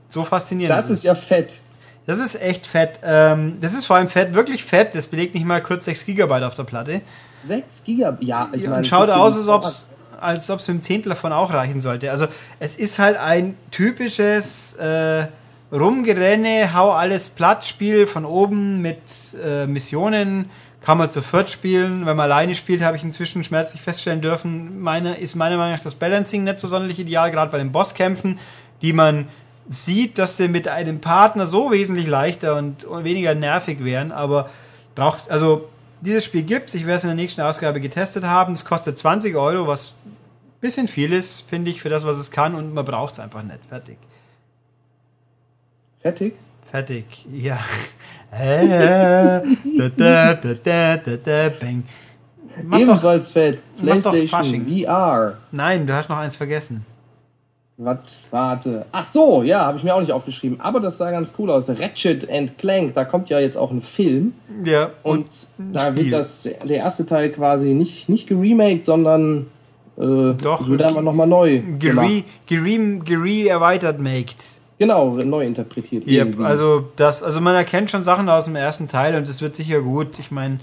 so 0.09 0.23
faszinierend. 0.23 0.77
Das 0.77 0.85
ist, 0.87 0.99
ist 0.99 1.05
ja 1.05 1.17
fett. 1.17 1.61
Das 2.07 2.21
ist 2.21 2.41
echt 2.41 2.67
fett. 2.67 3.01
Ähm, 3.03 3.59
das 3.61 3.75
ist 3.75 3.87
vor 3.87 3.97
allem 3.97 4.09
fett, 4.09 4.35
wirklich 4.35 4.65
fett. 4.65 4.95
Das 4.95 5.09
belegt 5.09 5.35
nicht 5.35 5.45
mal 5.45 5.61
kurz 5.61 5.85
6 5.85 6.07
GB 6.07 6.45
auf 6.45 6.55
der 6.55 6.65
Platte. 6.65 7.03
6 7.45 7.85
GB? 7.85 8.25
Ja, 8.25 8.49
ich 8.53 8.63
meine. 8.63 8.77
Und 8.77 8.87
schaut 8.87 9.11
aus, 9.11 9.37
als 9.37 9.49
ob 9.49 9.65
es 9.65 9.89
als 10.21 10.51
ob 10.51 10.59
es 10.59 10.69
mit 10.69 10.79
dem 10.79 10.83
Zehntel 10.83 11.11
davon 11.11 11.33
auch 11.33 11.53
reichen 11.53 11.81
sollte. 11.81 12.11
Also 12.11 12.27
es 12.59 12.77
ist 12.77 12.99
halt 12.99 13.17
ein 13.17 13.57
typisches 13.71 14.75
äh, 14.75 15.27
Rumgerenne, 15.73 16.75
hau 16.75 16.93
alles 16.93 17.29
platt 17.29 17.65
Spiel 17.65 18.07
von 18.07 18.25
oben 18.25 18.83
mit 18.83 18.99
äh, 19.43 19.67
Missionen. 19.67 20.51
Kann 20.81 20.97
man 20.99 21.11
zu 21.11 21.23
viert 21.23 21.51
spielen. 21.51 22.07
Wenn 22.07 22.17
man 22.17 22.31
alleine 22.31 22.55
spielt, 22.55 22.83
habe 22.83 22.97
ich 22.97 23.03
inzwischen 23.03 23.45
schmerzlich 23.45 23.83
feststellen 23.83 24.21
dürfen, 24.21 24.81
meine, 24.81 25.17
ist 25.17 25.35
meiner 25.35 25.57
Meinung 25.57 25.75
nach 25.75 25.83
das 25.83 25.97
Balancing 25.97 26.45
nicht 26.45 26.59
so 26.59 26.69
sonderlich 26.69 26.99
ideal, 26.99 27.31
gerade 27.31 27.51
bei 27.51 27.59
den 27.59 27.73
Bosskämpfen, 27.73 28.39
die 28.81 28.93
man 28.93 29.29
sieht, 29.69 30.17
dass 30.19 30.37
sie 30.37 30.49
mit 30.49 30.67
einem 30.67 31.01
Partner 31.01 31.47
so 31.47 31.73
wesentlich 31.73 32.07
leichter 32.07 32.57
und, 32.57 32.85
und 32.85 33.05
weniger 33.05 33.35
nervig 33.35 33.85
wären, 33.85 34.13
aber 34.13 34.49
braucht, 34.95 35.31
also 35.31 35.68
dieses 36.01 36.25
Spiel 36.25 36.43
gibt 36.43 36.69
es. 36.69 36.75
Ich 36.75 36.87
werde 36.87 36.97
es 36.97 37.05
in 37.05 37.09
der 37.09 37.17
nächsten 37.17 37.41
Ausgabe 37.41 37.81
getestet 37.81 38.25
haben. 38.25 38.55
Es 38.55 38.65
kostet 38.65 38.99
20 38.99 39.37
Euro, 39.37 39.67
was 39.67 39.97
ein 40.05 40.17
bisschen 40.61 40.89
viel 40.89 41.13
ist, 41.13 41.43
finde 41.43 41.71
ich, 41.71 41.81
für 41.81 41.89
das, 41.89 42.05
was 42.05 42.19
es 42.19 42.31
kann. 42.31 42.55
Und 42.55 42.75
man 42.75 42.85
braucht 42.85 43.13
es 43.13 43.21
einfach 43.21 43.43
nicht. 43.43 43.61
Fertig. 43.69 43.99
Fertig? 46.01 46.35
Fertig, 46.71 47.27
ja. 47.33 47.59
da, 48.31 49.89
da, 49.89 50.35
da, 50.35 50.55
da, 50.55 50.97
da, 50.97 51.17
da, 51.17 51.49
bang. 51.61 51.85
Mach 52.63 52.79
Ebenfalls 52.79 53.27
doch, 53.27 53.33
fett. 53.33 53.63
PlayStation 53.81 54.67
VR. 54.67 55.39
Nein, 55.51 55.87
du 55.87 55.95
hast 55.95 56.09
noch 56.09 56.19
eins 56.19 56.37
vergessen. 56.37 56.85
Was? 57.81 57.99
Warte. 58.33 58.87
Ach 58.91 59.05
so, 59.05 59.45
ja, 59.45 59.61
habe 59.61 59.79
ich 59.79 59.85
mir 59.85 59.95
auch 59.95 60.01
nicht 60.01 60.11
aufgeschrieben. 60.11 60.61
Aber 60.61 60.81
das 60.81 60.99
sah 60.99 61.13
ganz 61.13 61.33
cool 61.39 61.49
aus. 61.49 61.71
Ratchet 61.71 62.29
and 62.29 62.59
Clank, 62.59 62.95
da 62.95 63.05
kommt 63.05 63.29
ja 63.29 63.39
jetzt 63.39 63.57
auch 63.57 63.71
ein 63.71 63.83
Film. 63.83 64.33
Ja. 64.65 64.91
Und, 65.05 65.27
und 65.59 65.73
da 65.73 65.97
wird 65.97 66.13
das, 66.13 66.43
der 66.65 66.79
erste 66.79 67.07
Teil 67.07 67.31
quasi 67.31 67.75
nicht, 67.75 68.09
nicht 68.09 68.27
geremaked, 68.27 68.85
sondern 68.85 69.47
äh, 69.97 70.35
Doch, 70.35 70.69
wird 70.69 70.83
einfach 70.83 71.03
nochmal 71.03 71.29
neu 71.29 71.63
gere, 71.79 72.25
gere, 72.47 72.99
gere 73.05 73.49
erweitert 73.49 74.01
maked. 74.01 74.59
Genau, 74.81 75.11
neu 75.11 75.47
interpretiert. 75.47 76.07
Yep, 76.07 76.41
also 76.41 76.89
das, 76.97 77.23
also 77.23 77.41
man 77.41 77.55
erkennt 77.55 77.91
schon 77.91 78.05
Sachen 78.05 78.29
aus 78.29 78.45
dem 78.45 78.57
ersten 78.57 78.89
Teil 78.89 79.17
und 79.17 79.29
es 79.29 79.41
wird 79.41 79.57
sicher 79.57 79.81
gut. 79.81 80.19
Ich 80.19 80.31
meine, 80.31 80.59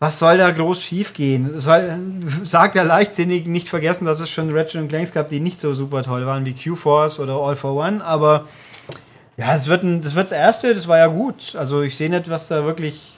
was 0.00 0.18
soll 0.18 0.38
da 0.38 0.50
groß 0.50 0.82
schiefgehen? 0.82 1.60
Soll, 1.60 1.98
sagt 2.44 2.76
er 2.76 2.84
leichtsinnig, 2.84 3.46
nicht 3.46 3.68
vergessen, 3.68 4.04
dass 4.04 4.20
es 4.20 4.30
schon 4.30 4.56
Ratchet 4.56 4.88
Clanks 4.88 5.12
gab, 5.12 5.28
die 5.28 5.40
nicht 5.40 5.60
so 5.60 5.74
super 5.74 6.02
toll 6.02 6.24
waren 6.24 6.44
wie 6.44 6.54
Q-Force 6.54 7.18
oder 7.18 7.34
All 7.34 7.56
for 7.56 7.74
One, 7.74 8.04
aber 8.04 8.46
ja, 9.36 9.54
das 9.54 9.68
wird, 9.68 9.82
ein, 9.82 10.00
das 10.00 10.14
wird 10.14 10.26
das 10.26 10.32
erste, 10.32 10.74
das 10.74 10.88
war 10.88 10.98
ja 10.98 11.06
gut. 11.06 11.54
Also 11.56 11.82
ich 11.82 11.96
sehe 11.96 12.10
nicht, 12.10 12.28
was 12.28 12.48
da 12.48 12.64
wirklich, 12.64 13.14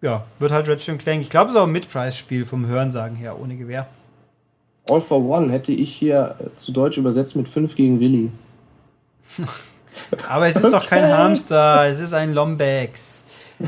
ja, 0.00 0.24
wird 0.38 0.52
halt 0.52 0.68
Ratchet 0.68 0.98
Clank. 0.98 1.22
Ich 1.22 1.30
glaube, 1.30 1.50
es 1.50 1.54
ist 1.54 1.60
auch 1.60 1.66
ein 1.66 1.72
Mid-Price-Spiel 1.72 2.46
vom 2.46 2.66
Hörensagen 2.66 3.16
her, 3.16 3.38
ohne 3.40 3.56
Gewehr. 3.56 3.86
All 4.90 5.00
for 5.00 5.22
One 5.22 5.52
hätte 5.52 5.72
ich 5.72 5.94
hier 5.94 6.36
zu 6.56 6.72
Deutsch 6.72 6.96
übersetzt 6.96 7.36
mit 7.36 7.48
5 7.48 7.74
gegen 7.76 8.00
Willi. 8.00 8.30
aber 10.28 10.46
es 10.46 10.56
ist 10.56 10.64
okay. 10.64 10.72
doch 10.72 10.86
kein 10.88 11.06
Hamster, 11.06 11.86
es 11.86 12.00
ist 12.00 12.12
ein 12.12 12.34
Lombax. 12.34 13.24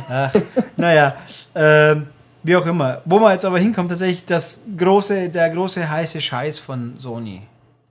Ach, 0.08 0.32
naja, 0.76 1.16
ähm, 1.54 2.06
wie 2.42 2.56
auch 2.56 2.66
immer. 2.66 3.02
Wo 3.04 3.18
man 3.18 3.32
jetzt 3.32 3.44
aber 3.44 3.58
hinkommt, 3.58 3.90
tatsächlich 3.90 4.24
das 4.24 4.60
große, 4.76 5.28
der 5.28 5.50
große 5.50 5.88
heiße 5.90 6.20
Scheiß 6.20 6.58
von 6.58 6.94
Sony. 6.96 7.42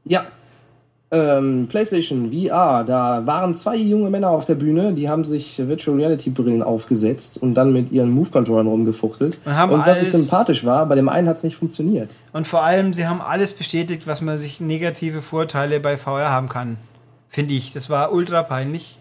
Ja. 0.05 0.25
Ähm, 1.11 1.67
PlayStation 1.67 2.31
VR, 2.31 2.83
da 2.83 3.25
waren 3.25 3.55
zwei 3.55 3.75
junge 3.77 4.11
Männer 4.11 4.29
auf 4.29 4.45
der 4.45 4.53
Bühne, 4.53 4.93
die 4.93 5.09
haben 5.09 5.25
sich 5.25 5.57
Virtual 5.57 5.97
Reality 5.97 6.29
Brillen 6.29 6.61
aufgesetzt 6.61 7.41
und 7.41 7.55
dann 7.55 7.73
mit 7.73 7.91
ihren 7.91 8.11
Move 8.11 8.29
Controllern 8.29 8.67
rumgefuchtelt. 8.67 9.39
Und, 9.43 9.71
und 9.71 9.87
was 9.87 10.03
ich 10.03 10.11
sympathisch 10.11 10.65
war, 10.65 10.85
bei 10.85 10.93
dem 10.93 11.09
einen 11.09 11.27
hat 11.27 11.37
es 11.37 11.43
nicht 11.43 11.55
funktioniert. 11.55 12.15
Und 12.31 12.45
vor 12.45 12.63
allem, 12.63 12.93
sie 12.93 13.07
haben 13.07 13.21
alles 13.21 13.53
bestätigt, 13.53 14.05
was 14.05 14.21
man 14.21 14.37
sich 14.37 14.61
negative 14.61 15.23
Vorteile 15.23 15.79
bei 15.79 15.97
VR 15.97 16.29
haben 16.29 16.47
kann. 16.47 16.77
Finde 17.29 17.55
ich. 17.55 17.73
Das 17.73 17.89
war 17.89 18.11
ultra 18.11 18.43
peinlich. 18.43 18.98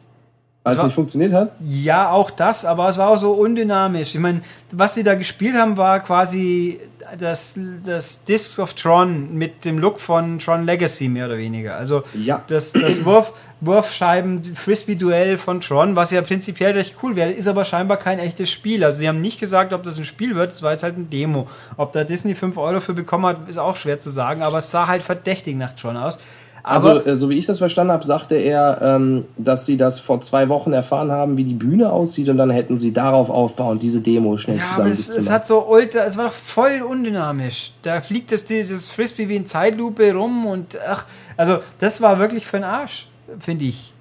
Weil 0.64 0.74
es 0.74 0.82
nicht 0.82 0.94
funktioniert 0.94 1.32
hat? 1.32 1.52
Ja, 1.64 2.10
auch 2.10 2.30
das, 2.30 2.64
aber 2.64 2.88
es 2.88 2.98
war 2.98 3.08
auch 3.08 3.16
so 3.16 3.32
undynamisch. 3.32 4.14
Ich 4.14 4.20
meine, 4.20 4.42
was 4.70 4.94
sie 4.94 5.02
da 5.02 5.14
gespielt 5.14 5.54
haben, 5.56 5.76
war 5.76 6.00
quasi 6.00 6.78
das, 7.18 7.58
das 7.84 8.24
Discs 8.24 8.58
of 8.58 8.74
Tron 8.74 9.34
mit 9.34 9.64
dem 9.64 9.78
Look 9.78 10.00
von 10.00 10.38
Tron 10.38 10.66
Legacy, 10.66 11.08
mehr 11.08 11.26
oder 11.26 11.38
weniger. 11.38 11.76
Also 11.76 12.02
ja. 12.12 12.42
das, 12.48 12.72
das 12.72 13.02
Wurf, 13.04 13.32
Wurfscheiben-Frisbee-Duell 13.60 15.38
von 15.38 15.60
Tron, 15.60 15.96
was 15.96 16.10
ja 16.10 16.22
prinzipiell 16.22 16.72
recht 16.72 16.96
cool 17.02 17.16
wäre, 17.16 17.30
ist 17.30 17.48
aber 17.48 17.64
scheinbar 17.64 17.96
kein 17.96 18.18
echtes 18.18 18.50
Spiel. 18.50 18.84
Also 18.84 18.98
sie 18.98 19.08
haben 19.08 19.20
nicht 19.20 19.40
gesagt, 19.40 19.72
ob 19.72 19.82
das 19.82 19.98
ein 19.98 20.04
Spiel 20.04 20.34
wird, 20.34 20.52
es 20.52 20.62
war 20.62 20.72
jetzt 20.72 20.82
halt 20.82 20.98
ein 20.98 21.10
Demo. 21.10 21.48
Ob 21.76 21.92
da 21.92 22.04
Disney 22.04 22.34
5 22.34 22.56
Euro 22.58 22.80
für 22.80 22.94
bekommen 22.94 23.26
hat, 23.26 23.48
ist 23.48 23.58
auch 23.58 23.76
schwer 23.76 24.00
zu 24.00 24.10
sagen, 24.10 24.42
aber 24.42 24.58
es 24.58 24.70
sah 24.70 24.86
halt 24.86 25.02
verdächtig 25.02 25.56
nach 25.56 25.74
Tron 25.74 25.96
aus. 25.96 26.18
Also, 26.68 27.04
äh, 27.04 27.16
so 27.16 27.30
wie 27.30 27.38
ich 27.38 27.46
das 27.46 27.58
verstanden 27.58 27.92
habe, 27.92 28.04
sagte 28.04 28.36
er, 28.36 28.80
ähm, 28.82 29.24
dass 29.36 29.66
sie 29.66 29.76
das 29.76 30.00
vor 30.00 30.20
zwei 30.20 30.48
Wochen 30.48 30.72
erfahren 30.72 31.10
haben, 31.10 31.36
wie 31.36 31.44
die 31.44 31.54
Bühne 31.54 31.90
aussieht 31.90 32.28
und 32.28 32.36
dann 32.36 32.50
hätten 32.50 32.78
sie 32.78 32.92
darauf 32.92 33.30
aufbauen, 33.30 33.78
diese 33.78 34.00
Demo 34.00 34.36
schnell 34.36 34.58
ja, 34.58 34.64
zusammen 34.70 34.92
es, 34.92 35.08
es 35.08 35.30
hat 35.30 35.46
so 35.46 35.66
ultra, 35.66 36.04
es 36.04 36.16
war 36.16 36.26
doch 36.26 36.32
voll 36.32 36.82
undynamisch. 36.88 37.72
Da 37.82 38.00
fliegt 38.00 38.32
das, 38.32 38.44
dieses 38.44 38.90
Frisbee 38.90 39.28
wie 39.28 39.36
in 39.36 39.46
Zeitlupe 39.46 40.12
rum 40.12 40.46
und 40.46 40.78
ach, 40.86 41.06
also 41.36 41.58
das 41.78 42.00
war 42.00 42.18
wirklich 42.18 42.46
für 42.46 42.58
den 42.58 42.64
Arsch, 42.64 43.06
finde 43.40 43.64
ich. 43.64 43.94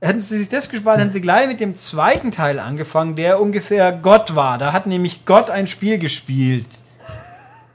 Hätten 0.00 0.20
sie 0.20 0.36
sich 0.36 0.50
das 0.50 0.68
gespart, 0.68 1.00
hätten 1.00 1.12
sie 1.12 1.22
gleich 1.22 1.46
mit 1.46 1.60
dem 1.60 1.78
zweiten 1.78 2.30
Teil 2.30 2.58
angefangen, 2.58 3.16
der 3.16 3.40
ungefähr 3.40 3.90
Gott 3.92 4.36
war. 4.36 4.58
Da 4.58 4.74
hat 4.74 4.86
nämlich 4.86 5.24
Gott 5.24 5.48
ein 5.48 5.66
Spiel 5.66 5.98
gespielt. 5.98 6.66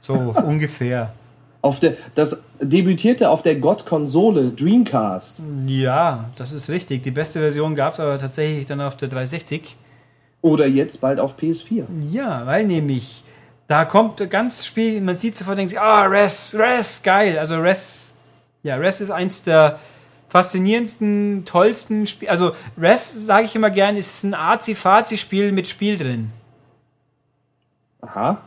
So 0.00 0.14
ungefähr. 0.46 1.12
Auf 1.62 1.78
der, 1.78 1.94
das 2.14 2.44
debütierte 2.60 3.28
auf 3.28 3.42
der 3.42 3.56
God-Konsole 3.56 4.50
Dreamcast. 4.50 5.42
Ja, 5.66 6.30
das 6.36 6.52
ist 6.52 6.70
richtig. 6.70 7.02
Die 7.02 7.10
beste 7.10 7.40
Version 7.40 7.74
gab 7.74 7.94
es 7.94 8.00
aber 8.00 8.18
tatsächlich 8.18 8.66
dann 8.66 8.80
auf 8.80 8.96
der 8.96 9.08
360. 9.08 9.76
Oder 10.42 10.66
jetzt 10.66 11.02
bald 11.02 11.20
auf 11.20 11.36
PS4. 11.38 11.84
Ja, 12.10 12.46
weil 12.46 12.64
nämlich 12.64 13.24
da 13.70 13.84
kommt 13.84 14.28
ganz 14.30 14.66
Spiel, 14.66 15.00
man 15.00 15.16
sieht 15.16 15.36
sofort, 15.36 15.56
denkt 15.56 15.70
sich, 15.70 15.80
ah, 15.80 16.06
oh, 16.06 16.08
Res, 16.08 16.56
Res, 16.58 17.02
geil. 17.04 17.38
Also 17.38 17.56
Res, 17.60 18.16
ja, 18.64 18.74
Res 18.74 19.00
ist 19.00 19.12
eins 19.12 19.44
der 19.44 19.78
faszinierendsten, 20.28 21.44
tollsten 21.44 22.08
Spiele. 22.08 22.32
Also 22.32 22.52
Res, 22.76 23.26
sage 23.26 23.44
ich 23.44 23.54
immer 23.54 23.70
gern, 23.70 23.96
ist 23.96 24.24
ein 24.24 24.34
Azi-Fazi-Spiel 24.34 25.52
mit 25.52 25.68
Spiel 25.68 25.98
drin. 25.98 26.32
Aha. 28.00 28.38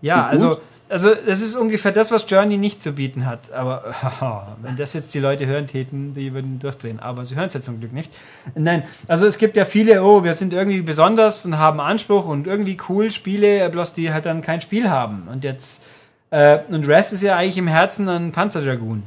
Ja, 0.00 0.26
also 0.26 0.60
also 0.92 1.14
das 1.14 1.40
ist 1.40 1.56
ungefähr 1.56 1.90
das, 1.90 2.10
was 2.10 2.26
Journey 2.28 2.58
nicht 2.58 2.82
zu 2.82 2.92
bieten 2.92 3.24
hat. 3.24 3.50
Aber 3.52 3.94
oh, 4.20 4.52
wenn 4.62 4.76
das 4.76 4.92
jetzt 4.92 5.14
die 5.14 5.20
Leute 5.20 5.46
hören 5.46 5.66
täten, 5.66 6.12
die 6.12 6.34
würden 6.34 6.58
durchdrehen. 6.58 7.00
Aber 7.00 7.24
sie 7.24 7.34
hören 7.34 7.46
es 7.46 7.54
ja 7.54 7.62
zum 7.62 7.80
Glück 7.80 7.94
nicht. 7.94 8.12
Nein, 8.54 8.82
also 9.08 9.26
es 9.26 9.38
gibt 9.38 9.56
ja 9.56 9.64
viele, 9.64 10.02
oh, 10.04 10.22
wir 10.22 10.34
sind 10.34 10.52
irgendwie 10.52 10.82
besonders 10.82 11.46
und 11.46 11.58
haben 11.58 11.80
Anspruch 11.80 12.26
und 12.26 12.46
irgendwie 12.46 12.76
cool 12.90 13.10
Spiele, 13.10 13.68
bloß 13.70 13.94
die 13.94 14.12
halt 14.12 14.26
dann 14.26 14.42
kein 14.42 14.60
Spiel 14.60 14.90
haben. 14.90 15.28
Und 15.32 15.44
jetzt, 15.44 15.82
äh, 16.30 16.58
und 16.68 16.86
Rest 16.86 17.14
ist 17.14 17.22
ja 17.22 17.36
eigentlich 17.36 17.56
im 17.56 17.68
Herzen 17.68 18.08
ein 18.08 18.32
Panzerdragoon. 18.32 19.02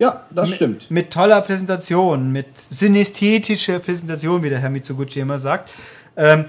Ja, 0.00 0.24
das 0.30 0.48
mit, 0.48 0.56
stimmt. 0.56 0.90
Mit 0.90 1.12
toller 1.12 1.40
Präsentation, 1.42 2.32
mit 2.32 2.58
synästhetischer 2.58 3.78
Präsentation, 3.78 4.42
wie 4.42 4.48
der 4.48 4.58
Herr 4.58 4.70
Mitsuguchi 4.70 5.20
immer 5.20 5.38
sagt. 5.38 5.70
Ähm, 6.16 6.46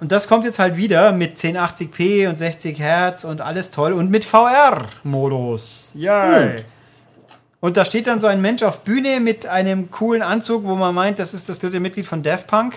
und 0.00 0.12
das 0.12 0.28
kommt 0.28 0.44
jetzt 0.44 0.58
halt 0.58 0.76
wieder 0.76 1.12
mit 1.12 1.38
1080p 1.38 2.28
und 2.28 2.38
60 2.38 2.78
Hertz 2.78 3.24
und 3.24 3.40
alles 3.40 3.70
toll 3.70 3.92
und 3.92 4.10
mit 4.10 4.24
VR-Modus. 4.24 5.92
Ja. 5.94 6.40
Hm. 6.40 6.64
Und 7.60 7.76
da 7.76 7.84
steht 7.84 8.06
dann 8.06 8.20
so 8.20 8.26
ein 8.26 8.42
Mensch 8.42 8.62
auf 8.62 8.82
Bühne 8.82 9.20
mit 9.20 9.46
einem 9.46 9.90
coolen 9.90 10.22
Anzug, 10.22 10.64
wo 10.64 10.76
man 10.76 10.94
meint, 10.94 11.18
das 11.18 11.32
ist 11.32 11.48
das 11.48 11.58
dritte 11.58 11.80
Mitglied 11.80 12.06
von 12.06 12.22
Daft 12.22 12.46
Punk. 12.46 12.74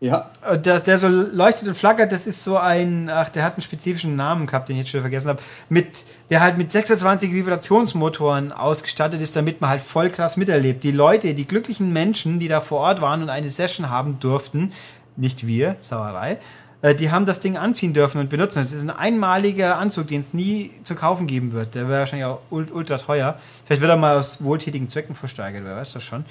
Ja. 0.00 0.30
Der, 0.64 0.80
der 0.80 0.98
so 0.98 1.08
leuchtet 1.08 1.68
und 1.68 1.76
flackert, 1.76 2.10
das 2.10 2.26
ist 2.26 2.42
so 2.42 2.56
ein, 2.56 3.10
ach, 3.10 3.28
der 3.28 3.44
hat 3.44 3.54
einen 3.54 3.62
spezifischen 3.62 4.16
Namen 4.16 4.46
gehabt, 4.46 4.70
den 4.70 4.76
ich 4.76 4.84
jetzt 4.84 4.90
schon 4.90 5.02
vergessen 5.02 5.28
habe, 5.28 5.42
mit, 5.68 6.04
der 6.30 6.40
halt 6.40 6.56
mit 6.56 6.72
26 6.72 7.34
Vibrationsmotoren 7.34 8.50
ausgestattet 8.50 9.20
ist, 9.20 9.36
damit 9.36 9.60
man 9.60 9.68
halt 9.68 9.82
voll 9.82 10.08
krass 10.08 10.38
miterlebt. 10.38 10.82
Die 10.84 10.90
Leute, 10.90 11.34
die 11.34 11.46
glücklichen 11.46 11.92
Menschen, 11.92 12.40
die 12.40 12.48
da 12.48 12.62
vor 12.62 12.80
Ort 12.80 13.02
waren 13.02 13.22
und 13.22 13.28
eine 13.28 13.50
Session 13.50 13.90
haben 13.90 14.18
durften, 14.20 14.72
nicht 15.16 15.46
wir, 15.46 15.76
Sauerei, 15.80 16.38
Äh, 16.82 16.94
die 16.94 17.10
haben 17.10 17.26
das 17.26 17.40
Ding 17.40 17.56
anziehen 17.56 17.92
dürfen 17.92 18.20
und 18.20 18.30
benutzen. 18.30 18.62
Das 18.62 18.72
ist 18.72 18.82
ein 18.82 18.90
einmaliger 18.90 19.76
Anzug, 19.76 20.08
den 20.08 20.20
es 20.20 20.32
nie 20.32 20.70
zu 20.82 20.94
kaufen 20.94 21.26
geben 21.26 21.52
wird. 21.52 21.74
Der 21.74 21.88
wäre 21.88 22.00
wahrscheinlich 22.00 22.24
auch 22.24 22.40
ultra 22.50 22.96
teuer. 22.96 23.38
Vielleicht 23.66 23.82
wird 23.82 23.90
er 23.90 23.96
mal 23.96 24.16
aus 24.18 24.42
wohltätigen 24.42 24.88
Zwecken 24.88 25.14
versteigert, 25.14 25.62
wer 25.64 25.76
weiß 25.76 25.92
das 25.92 26.04
schon. 26.04 26.24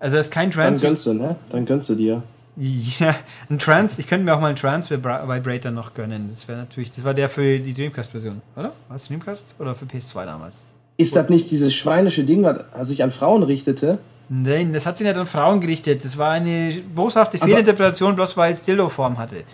Also 0.00 0.16
das 0.16 0.26
ist 0.26 0.32
kein 0.32 0.50
Trans. 0.50 0.80
Dann 0.80 0.88
gönnst 0.90 1.06
du, 1.06 1.14
ne? 1.14 1.36
Dann 1.50 1.64
gönnst 1.64 1.88
du 1.88 1.94
dir. 1.94 2.22
Ja, 2.56 3.16
ein 3.50 3.58
Trans, 3.58 3.98
ich 3.98 4.06
könnte 4.06 4.24
mir 4.24 4.34
auch 4.34 4.40
mal 4.40 4.48
einen 4.48 4.56
Trans-Vibrator 4.56 5.72
noch 5.72 5.94
gönnen. 5.94 6.28
Das 6.30 6.46
wäre 6.46 6.58
natürlich, 6.58 6.90
das 6.90 7.04
war 7.04 7.12
der 7.12 7.28
für 7.28 7.58
die 7.58 7.74
Dreamcast-Version, 7.74 8.42
oder? 8.54 8.72
War 8.88 8.96
es 8.96 9.08
Dreamcast 9.08 9.56
oder 9.58 9.74
für 9.74 9.86
PS2 9.86 10.24
damals? 10.24 10.66
Ist 10.96 11.16
das 11.16 11.28
nicht 11.30 11.50
dieses 11.50 11.74
schweinische 11.74 12.22
Ding, 12.22 12.44
was 12.44 12.86
sich 12.86 13.02
an 13.02 13.10
Frauen 13.10 13.42
richtete? 13.42 13.98
Nein, 14.28 14.72
das 14.72 14.86
hat 14.86 14.96
sich 14.96 15.06
nicht 15.06 15.16
an 15.16 15.26
Frauen 15.26 15.60
gerichtet. 15.60 16.04
Das 16.04 16.16
war 16.16 16.32
eine 16.32 16.80
boshafte 16.94 17.38
Fehlinterpretation, 17.38 18.14
bloß 18.14 18.36
weil 18.36 18.54
es 18.54 18.62
Dildo-Form 18.62 19.18
hatte. 19.18 19.44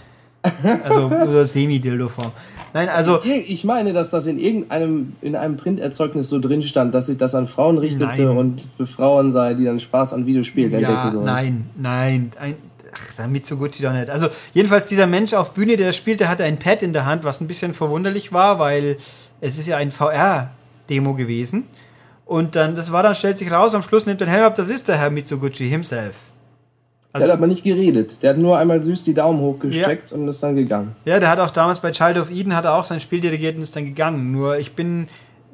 Also, 0.42 1.06
oder 1.28 1.44
Semi-Dildo-Form. 1.44 2.32
Nein, 2.72 2.88
also. 2.88 3.20
Ich 3.24 3.64
meine, 3.64 3.92
dass 3.92 4.10
das 4.10 4.26
in 4.26 4.38
irgendeinem 4.38 5.14
in 5.22 5.34
einem 5.34 5.56
Printerzeugnis 5.56 6.28
so 6.28 6.38
drin 6.38 6.62
stand, 6.62 6.94
dass 6.94 7.06
sich 7.06 7.18
das 7.18 7.34
an 7.34 7.48
Frauen 7.48 7.78
richtete 7.78 8.22
nein. 8.22 8.36
und 8.36 8.62
für 8.76 8.86
Frauen 8.86 9.32
sei, 9.32 9.54
die 9.54 9.64
dann 9.64 9.80
Spaß 9.80 10.14
an 10.14 10.26
Videospielen 10.26 10.70
ja, 10.70 10.78
entdecken 10.78 11.10
sollen. 11.10 11.24
Nein, 11.24 11.70
nein. 11.76 12.32
Ein, 12.38 12.54
ach, 12.94 13.14
damit 13.16 13.46
so 13.46 13.56
gut 13.56 13.82
doch 13.82 13.92
nicht. 13.92 14.08
Also, 14.08 14.28
jedenfalls, 14.54 14.86
dieser 14.86 15.08
Mensch 15.08 15.34
auf 15.34 15.52
Bühne, 15.52 15.76
der 15.76 15.92
spielt, 15.92 16.20
der 16.20 16.28
hatte 16.28 16.44
ein 16.44 16.58
Pad 16.58 16.82
in 16.82 16.92
der 16.92 17.06
Hand, 17.06 17.24
was 17.24 17.40
ein 17.40 17.48
bisschen 17.48 17.74
verwunderlich 17.74 18.32
war, 18.32 18.60
weil 18.60 18.98
es 19.40 19.58
ist 19.58 19.66
ja 19.66 19.76
ein 19.76 19.90
VR-Demo 19.90 21.14
gewesen. 21.14 21.64
Und 22.30 22.54
dann, 22.54 22.76
das 22.76 22.92
war 22.92 23.02
dann, 23.02 23.16
stellt 23.16 23.38
sich 23.38 23.50
raus, 23.50 23.74
am 23.74 23.82
Schluss 23.82 24.06
nimmt 24.06 24.20
den 24.20 24.28
Helm 24.28 24.44
ab, 24.44 24.54
das 24.54 24.68
ist 24.68 24.86
der 24.86 24.96
Herr 24.96 25.10
Mitsuguchi 25.10 25.68
himself. 25.68 26.14
Also, 27.12 27.26
der 27.26 27.32
hat 27.32 27.40
aber 27.40 27.48
nicht 27.48 27.64
geredet. 27.64 28.22
Der 28.22 28.30
hat 28.30 28.38
nur 28.38 28.56
einmal 28.56 28.80
süß 28.80 29.02
die 29.02 29.14
Daumen 29.14 29.40
hochgestreckt 29.40 30.12
ja. 30.12 30.16
und 30.16 30.28
ist 30.28 30.40
dann 30.40 30.54
gegangen. 30.54 30.94
Ja, 31.04 31.18
der 31.18 31.28
hat 31.28 31.40
auch 31.40 31.50
damals 31.50 31.80
bei 31.80 31.90
Child 31.90 32.18
of 32.18 32.30
Eden 32.30 32.54
hat 32.54 32.66
er 32.66 32.74
auch 32.74 32.84
sein 32.84 33.00
Spiel 33.00 33.20
dirigiert 33.20 33.56
und 33.56 33.62
ist 33.62 33.74
dann 33.74 33.84
gegangen. 33.84 34.30
Nur 34.30 34.58
ich 34.58 34.76
bin 34.76 35.08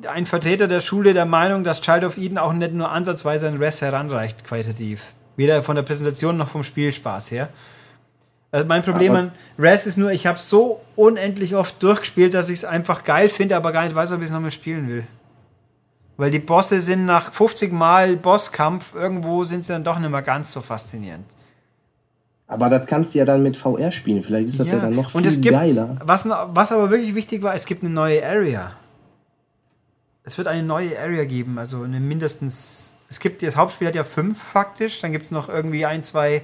ein 0.07 0.27
Vertreter 0.27 0.69
der 0.69 0.83
Schule 0.83 1.15
der 1.15 1.25
Meinung, 1.25 1.65
dass 1.65 1.81
Child 1.81 2.05
of 2.05 2.19
Eden 2.19 2.37
auch 2.37 2.53
nicht 2.53 2.75
nur 2.75 2.91
ansatzweise 2.91 3.49
an 3.49 3.57
Res 3.57 3.81
heranreicht, 3.81 4.45
qualitativ. 4.45 5.01
Weder 5.37 5.63
von 5.63 5.77
der 5.77 5.83
Präsentation 5.83 6.37
noch 6.37 6.49
vom 6.49 6.63
Spielspaß 6.63 7.31
her. 7.31 7.49
Also 8.53 8.67
mein 8.67 8.83
Problem 8.83 9.13
aber 9.13 9.21
an 9.21 9.33
Res 9.59 9.87
ist 9.87 9.97
nur, 9.97 10.11
ich 10.11 10.27
habe 10.27 10.39
so 10.39 10.83
unendlich 10.95 11.57
oft 11.57 11.83
durchgespielt, 11.83 12.35
dass 12.35 12.51
ich 12.51 12.59
es 12.59 12.65
einfach 12.67 13.03
geil 13.03 13.31
finde, 13.31 13.57
aber 13.57 13.73
gar 13.73 13.85
nicht 13.85 13.95
weiß, 13.95 14.13
ob 14.13 14.19
ich 14.19 14.27
es 14.27 14.31
nochmal 14.31 14.51
spielen 14.51 14.91
will. 14.91 15.05
Weil 16.17 16.31
die 16.31 16.39
Bosse 16.39 16.81
sind 16.81 17.05
nach 17.05 17.33
50 17.33 17.73
Mal 17.73 18.17
Bosskampf, 18.17 18.95
irgendwo 18.95 19.45
sind 19.45 19.67
sie 19.67 19.73
dann 19.73 19.85
doch 19.85 19.99
nicht 19.99 20.11
mehr 20.11 20.23
ganz 20.23 20.53
so 20.53 20.61
faszinierend. 20.61 21.27
Aber 22.49 22.71
das 22.71 22.87
kannst 22.87 23.15
du 23.15 23.19
ja 23.19 23.25
dann 23.25 23.43
mit 23.43 23.57
VR 23.57 23.91
spielen. 23.91 24.23
Vielleicht 24.23 24.49
ist 24.49 24.61
das 24.61 24.69
ja, 24.69 24.75
ja 24.75 24.81
dann 24.81 24.95
noch 24.95 25.11
viel 25.11 25.19
und 25.19 25.27
es 25.27 25.41
gibt, 25.41 25.53
geiler. 25.55 25.97
Was, 26.05 26.29
was 26.29 26.73
aber 26.73 26.91
wirklich 26.91 27.15
wichtig 27.15 27.43
war, 27.43 27.55
es 27.55 27.67
gibt 27.67 27.83
eine 27.83 27.93
neue 27.93 28.25
Area. 28.25 28.73
Es 30.25 30.39
wird 30.39 30.49
eine 30.49 30.63
neue 30.63 30.99
Area 30.99 31.25
geben, 31.25 31.59
also 31.59 31.83
eine 31.83 32.01
mindestens. 32.01 32.95
Es 33.09 33.21
gibt 33.21 33.43
das 33.43 33.57
Hauptspiel 33.57 33.89
hat 33.89 33.95
ja 33.95 34.05
fünf 34.05 34.43
faktisch, 34.43 35.01
dann 35.01 35.13
gibt 35.13 35.27
es 35.27 35.31
noch 35.31 35.49
irgendwie 35.49 35.87
ein, 35.87 36.03
zwei 36.03 36.43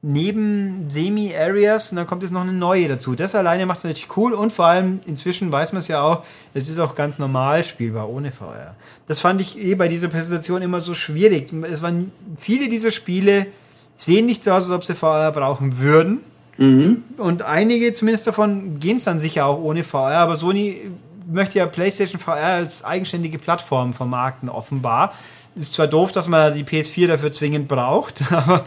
Neben-Semi-Areas 0.00 1.90
und 1.90 1.96
dann 1.96 2.06
kommt 2.06 2.22
jetzt 2.22 2.30
noch 2.30 2.42
eine 2.42 2.52
neue 2.52 2.86
dazu. 2.86 3.16
Das 3.16 3.34
alleine 3.34 3.66
macht 3.66 3.78
es 3.78 3.84
natürlich 3.84 4.16
cool 4.16 4.32
und 4.32 4.52
vor 4.52 4.66
allem 4.66 5.00
inzwischen 5.06 5.50
weiß 5.50 5.72
man 5.72 5.80
es 5.80 5.88
ja 5.88 6.02
auch, 6.02 6.22
es 6.54 6.68
ist 6.68 6.78
auch 6.78 6.94
ganz 6.94 7.18
normal 7.18 7.64
spielbar 7.64 8.08
ohne 8.08 8.30
VR. 8.30 8.76
Das 9.08 9.20
fand 9.20 9.40
ich 9.40 9.58
eh 9.58 9.74
bei 9.74 9.88
dieser 9.88 10.08
Präsentation 10.08 10.62
immer 10.62 10.80
so 10.80 10.94
schwierig. 10.94 11.52
Es 11.64 11.82
waren 11.82 12.12
viele 12.40 12.68
dieser 12.68 12.92
Spiele 12.92 13.46
sehen 13.96 14.26
nicht 14.26 14.44
so 14.44 14.52
aus, 14.52 14.64
als 14.64 14.72
ob 14.72 14.84
sie 14.84 14.94
VR 14.94 15.32
brauchen 15.32 15.78
würden. 15.80 16.20
Mhm. 16.58 17.02
Und 17.16 17.42
einige 17.42 17.92
zumindest 17.92 18.26
davon 18.26 18.78
gehen 18.78 18.98
es 18.98 19.04
dann 19.04 19.18
sicher 19.18 19.46
auch 19.46 19.58
ohne 19.58 19.82
VR, 19.82 20.18
aber 20.18 20.36
Sony 20.36 20.90
möchte 21.26 21.58
ja 21.58 21.66
PlayStation 21.66 22.20
VR 22.20 22.54
als 22.54 22.84
eigenständige 22.84 23.38
Plattform 23.38 23.92
vermarkten, 23.92 24.48
offenbar. 24.48 25.12
Ist 25.58 25.72
zwar 25.72 25.88
doof, 25.88 26.12
dass 26.12 26.28
man 26.28 26.54
die 26.54 26.62
PS4 26.62 27.08
dafür 27.08 27.32
zwingend 27.32 27.66
braucht, 27.66 28.22
aber 28.32 28.64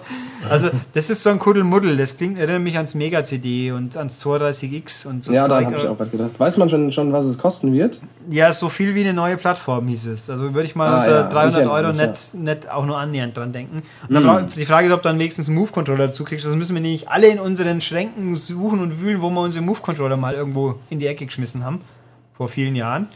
also 0.49 0.69
das 0.93 1.09
ist 1.09 1.23
so 1.23 1.29
ein 1.29 1.39
Kuddelmuddel. 1.39 1.97
Das 1.97 2.17
klingt, 2.17 2.37
erinnert 2.37 2.61
mich 2.61 2.75
ans 2.75 2.95
Mega-CD 2.95 3.71
und 3.71 3.95
ans 3.95 4.25
32X 4.25 5.07
und 5.07 5.23
so. 5.23 5.33
Ja, 5.33 5.47
da 5.47 5.63
habe 5.63 5.75
ich 5.75 5.87
auch 5.87 5.99
was 5.99 6.11
gedacht. 6.11 6.31
Weiß 6.37 6.57
man 6.57 6.69
schon, 6.69 6.91
schon, 6.91 7.13
was 7.13 7.25
es 7.25 7.37
kosten 7.37 7.73
wird? 7.73 7.99
Ja, 8.29 8.51
so 8.53 8.69
viel 8.69 8.95
wie 8.95 9.01
eine 9.01 9.13
neue 9.13 9.37
Plattform 9.37 9.87
hieß 9.87 10.07
es. 10.07 10.29
Also 10.29 10.53
würde 10.53 10.65
ich 10.65 10.75
mal 10.75 10.89
ah, 10.89 10.99
unter 10.99 11.11
ja, 11.21 11.27
300 11.27 11.67
Euro 11.67 11.93
nicht, 11.93 12.33
ja. 12.33 12.39
nicht 12.39 12.69
auch 12.69 12.85
nur 12.85 12.97
annähernd 12.97 13.37
dran 13.37 13.53
denken. 13.53 13.83
Und 14.07 14.15
dann 14.15 14.41
hm. 14.41 14.47
die 14.55 14.65
Frage 14.65 14.87
ist, 14.87 14.93
ob 14.93 15.01
du 15.01 15.09
dann 15.09 15.19
wenigstens 15.19 15.47
einen 15.47 15.57
Move-Controller 15.57 16.07
dazu 16.07 16.23
kriegst. 16.23 16.45
Das 16.45 16.55
müssen 16.55 16.75
wir 16.75 16.81
nämlich 16.81 17.09
alle 17.09 17.27
in 17.27 17.39
unseren 17.39 17.81
Schränken 17.81 18.35
suchen 18.35 18.79
und 18.79 18.99
wühlen, 18.99 19.21
wo 19.21 19.29
wir 19.29 19.41
unsere 19.41 19.63
Move-Controller 19.63 20.17
mal 20.17 20.33
irgendwo 20.33 20.75
in 20.89 20.99
die 20.99 21.07
Ecke 21.07 21.25
geschmissen 21.25 21.63
haben. 21.63 21.81
Vor 22.35 22.49
vielen 22.49 22.75
Jahren. 22.75 23.07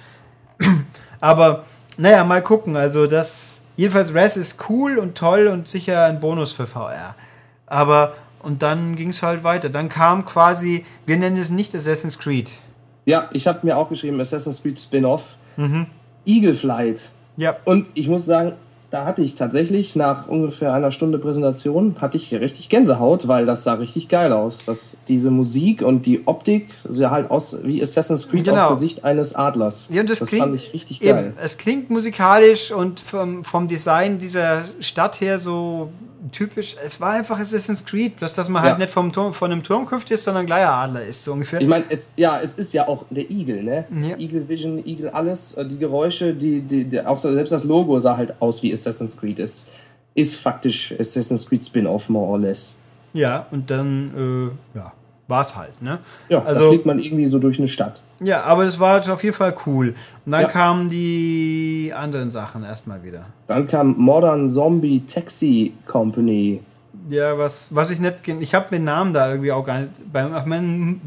Aber 1.19 1.63
naja, 1.97 2.23
mal 2.23 2.41
gucken. 2.41 2.75
Also 2.75 3.07
das 3.07 3.64
Jedenfalls 3.77 4.13
Res 4.13 4.37
ist 4.37 4.69
cool 4.69 4.97
und 4.97 5.17
toll 5.17 5.47
und 5.47 5.67
sicher 5.67 6.05
ein 6.05 6.19
Bonus 6.19 6.51
für 6.51 6.67
VR. 6.67 7.15
Aber, 7.65 8.13
und 8.39 8.61
dann 8.61 8.95
ging 8.95 9.09
es 9.09 9.21
halt 9.21 9.43
weiter. 9.43 9.69
Dann 9.69 9.89
kam 9.89 10.25
quasi, 10.25 10.85
wir 11.05 11.17
nennen 11.17 11.37
es 11.37 11.49
nicht 11.49 11.75
Assassin's 11.75 12.17
Creed. 12.17 12.49
Ja, 13.05 13.29
ich 13.33 13.47
habe 13.47 13.59
mir 13.63 13.77
auch 13.77 13.89
geschrieben, 13.89 14.19
Assassin's 14.19 14.61
Creed 14.61 14.79
Spin-off. 14.79 15.35
Mhm. 15.57 15.87
Eagle 16.25 16.55
Flight. 16.55 17.11
Ja. 17.37 17.57
Und 17.65 17.87
ich 17.93 18.07
muss 18.07 18.25
sagen, 18.25 18.53
da 18.95 19.03
hatte 19.03 19.21
ich 19.21 19.35
tatsächlich 19.35 19.97
nach 19.97 20.29
ungefähr 20.29 20.73
einer 20.73 20.89
Stunde 20.89 21.19
Präsentation 21.19 21.97
hatte 21.99 22.15
ich 22.15 22.33
richtig 22.33 22.69
Gänsehaut, 22.69 23.27
weil 23.27 23.45
das 23.45 23.65
sah 23.65 23.73
richtig 23.73 24.07
geil 24.07 24.31
aus. 24.31 24.59
Das, 24.65 24.95
diese 25.09 25.31
Musik 25.31 25.81
und 25.81 26.05
die 26.05 26.25
Optik 26.27 26.69
sah 26.87 27.11
halt 27.11 27.29
aus 27.29 27.57
wie 27.63 27.83
Assassin's 27.83 28.29
Creed 28.29 28.45
genau. 28.45 28.61
aus 28.61 28.67
der 28.69 28.77
Sicht 28.77 29.03
eines 29.03 29.35
Adlers. 29.35 29.89
Ja, 29.91 30.03
das, 30.03 30.19
das 30.19 30.29
klingt, 30.29 30.43
fand 30.45 30.55
ich 30.55 30.71
richtig 30.71 31.01
geil. 31.01 31.09
Eben, 31.09 31.33
es 31.43 31.57
klingt 31.57 31.89
musikalisch 31.89 32.71
und 32.71 33.01
vom, 33.01 33.43
vom 33.43 33.67
Design 33.67 34.17
dieser 34.17 34.63
Stadt 34.79 35.19
her 35.19 35.41
so 35.41 35.89
typisch, 36.31 36.75
es 36.83 36.99
war 36.99 37.13
einfach 37.13 37.39
Assassin's 37.39 37.85
Creed, 37.85 38.17
bloß 38.17 38.33
dass 38.33 38.49
man 38.49 38.63
halt 38.63 38.73
ja. 38.73 38.77
nicht 38.79 38.91
vom 38.91 39.11
Turm, 39.11 39.33
von 39.33 39.51
einem 39.51 39.63
Turm 39.63 39.89
hüpft 39.89 40.11
ist, 40.11 40.23
sondern 40.23 40.45
gleich 40.45 40.65
Adler 40.65 41.03
ist, 41.03 41.23
so 41.23 41.33
ungefähr. 41.33 41.61
Ich 41.61 41.67
meine, 41.67 41.85
es, 41.89 42.11
ja, 42.15 42.39
es 42.39 42.55
ist 42.55 42.73
ja 42.73 42.87
auch 42.87 43.05
der 43.09 43.29
Igel, 43.29 43.63
ne? 43.63 43.85
Ja. 44.01 44.17
Eagle 44.17 44.47
Vision, 44.47 44.85
Eagle 44.85 45.13
alles, 45.13 45.55
äh, 45.55 45.65
die 45.65 45.77
Geräusche, 45.77 46.33
die, 46.33 46.61
die, 46.61 46.85
die, 46.85 47.01
auch 47.01 47.17
selbst 47.17 47.51
das 47.51 47.63
Logo 47.63 47.99
sah 47.99 48.17
halt 48.17 48.41
aus 48.41 48.61
wie 48.63 48.73
Assassin's 48.73 49.17
Creed. 49.17 49.39
Es 49.39 49.71
ist 50.13 50.37
faktisch 50.37 50.93
Assassin's 50.99 51.45
Creed 51.47 51.63
Spin-off, 51.63 52.09
more 52.09 52.27
or 52.27 52.39
less. 52.39 52.81
Ja, 53.13 53.45
und 53.51 53.69
dann, 53.71 54.51
äh, 54.73 54.77
ja, 54.77 54.93
war 55.27 55.41
es 55.41 55.55
halt, 55.55 55.81
ne? 55.81 55.99
Ja, 56.29 56.43
also, 56.43 56.61
da 56.61 56.69
fliegt 56.69 56.85
man 56.85 56.99
irgendwie 56.99 57.27
so 57.27 57.39
durch 57.39 57.57
eine 57.57 57.67
Stadt. 57.67 57.99
Ja, 58.23 58.43
aber 58.43 58.63
es 58.63 58.79
war 58.79 58.99
auf 59.11 59.23
jeden 59.23 59.35
Fall 59.35 59.55
cool. 59.65 59.95
Und 60.25 60.31
dann 60.31 60.41
ja. 60.41 60.47
kamen 60.47 60.89
die 60.89 61.91
anderen 61.95 62.31
Sachen 62.31 62.63
erstmal 62.63 63.03
wieder. 63.03 63.25
Dann 63.47 63.67
kam 63.67 63.95
Modern 63.97 64.49
Zombie 64.49 65.01
Taxi 65.05 65.73
Company. 65.85 66.61
Ja, 67.09 67.37
was, 67.37 67.75
was 67.75 67.89
ich 67.89 67.99
nicht. 67.99 68.27
Ich 68.39 68.55
habe 68.55 68.67
den 68.71 68.83
Namen 68.83 69.13
da 69.13 69.29
irgendwie 69.29 69.51
auch 69.51 69.65
gar 69.65 69.79
nicht. 69.81 69.91
Bei, 70.11 70.25
auf 70.25 70.45
meinen, 70.45 71.01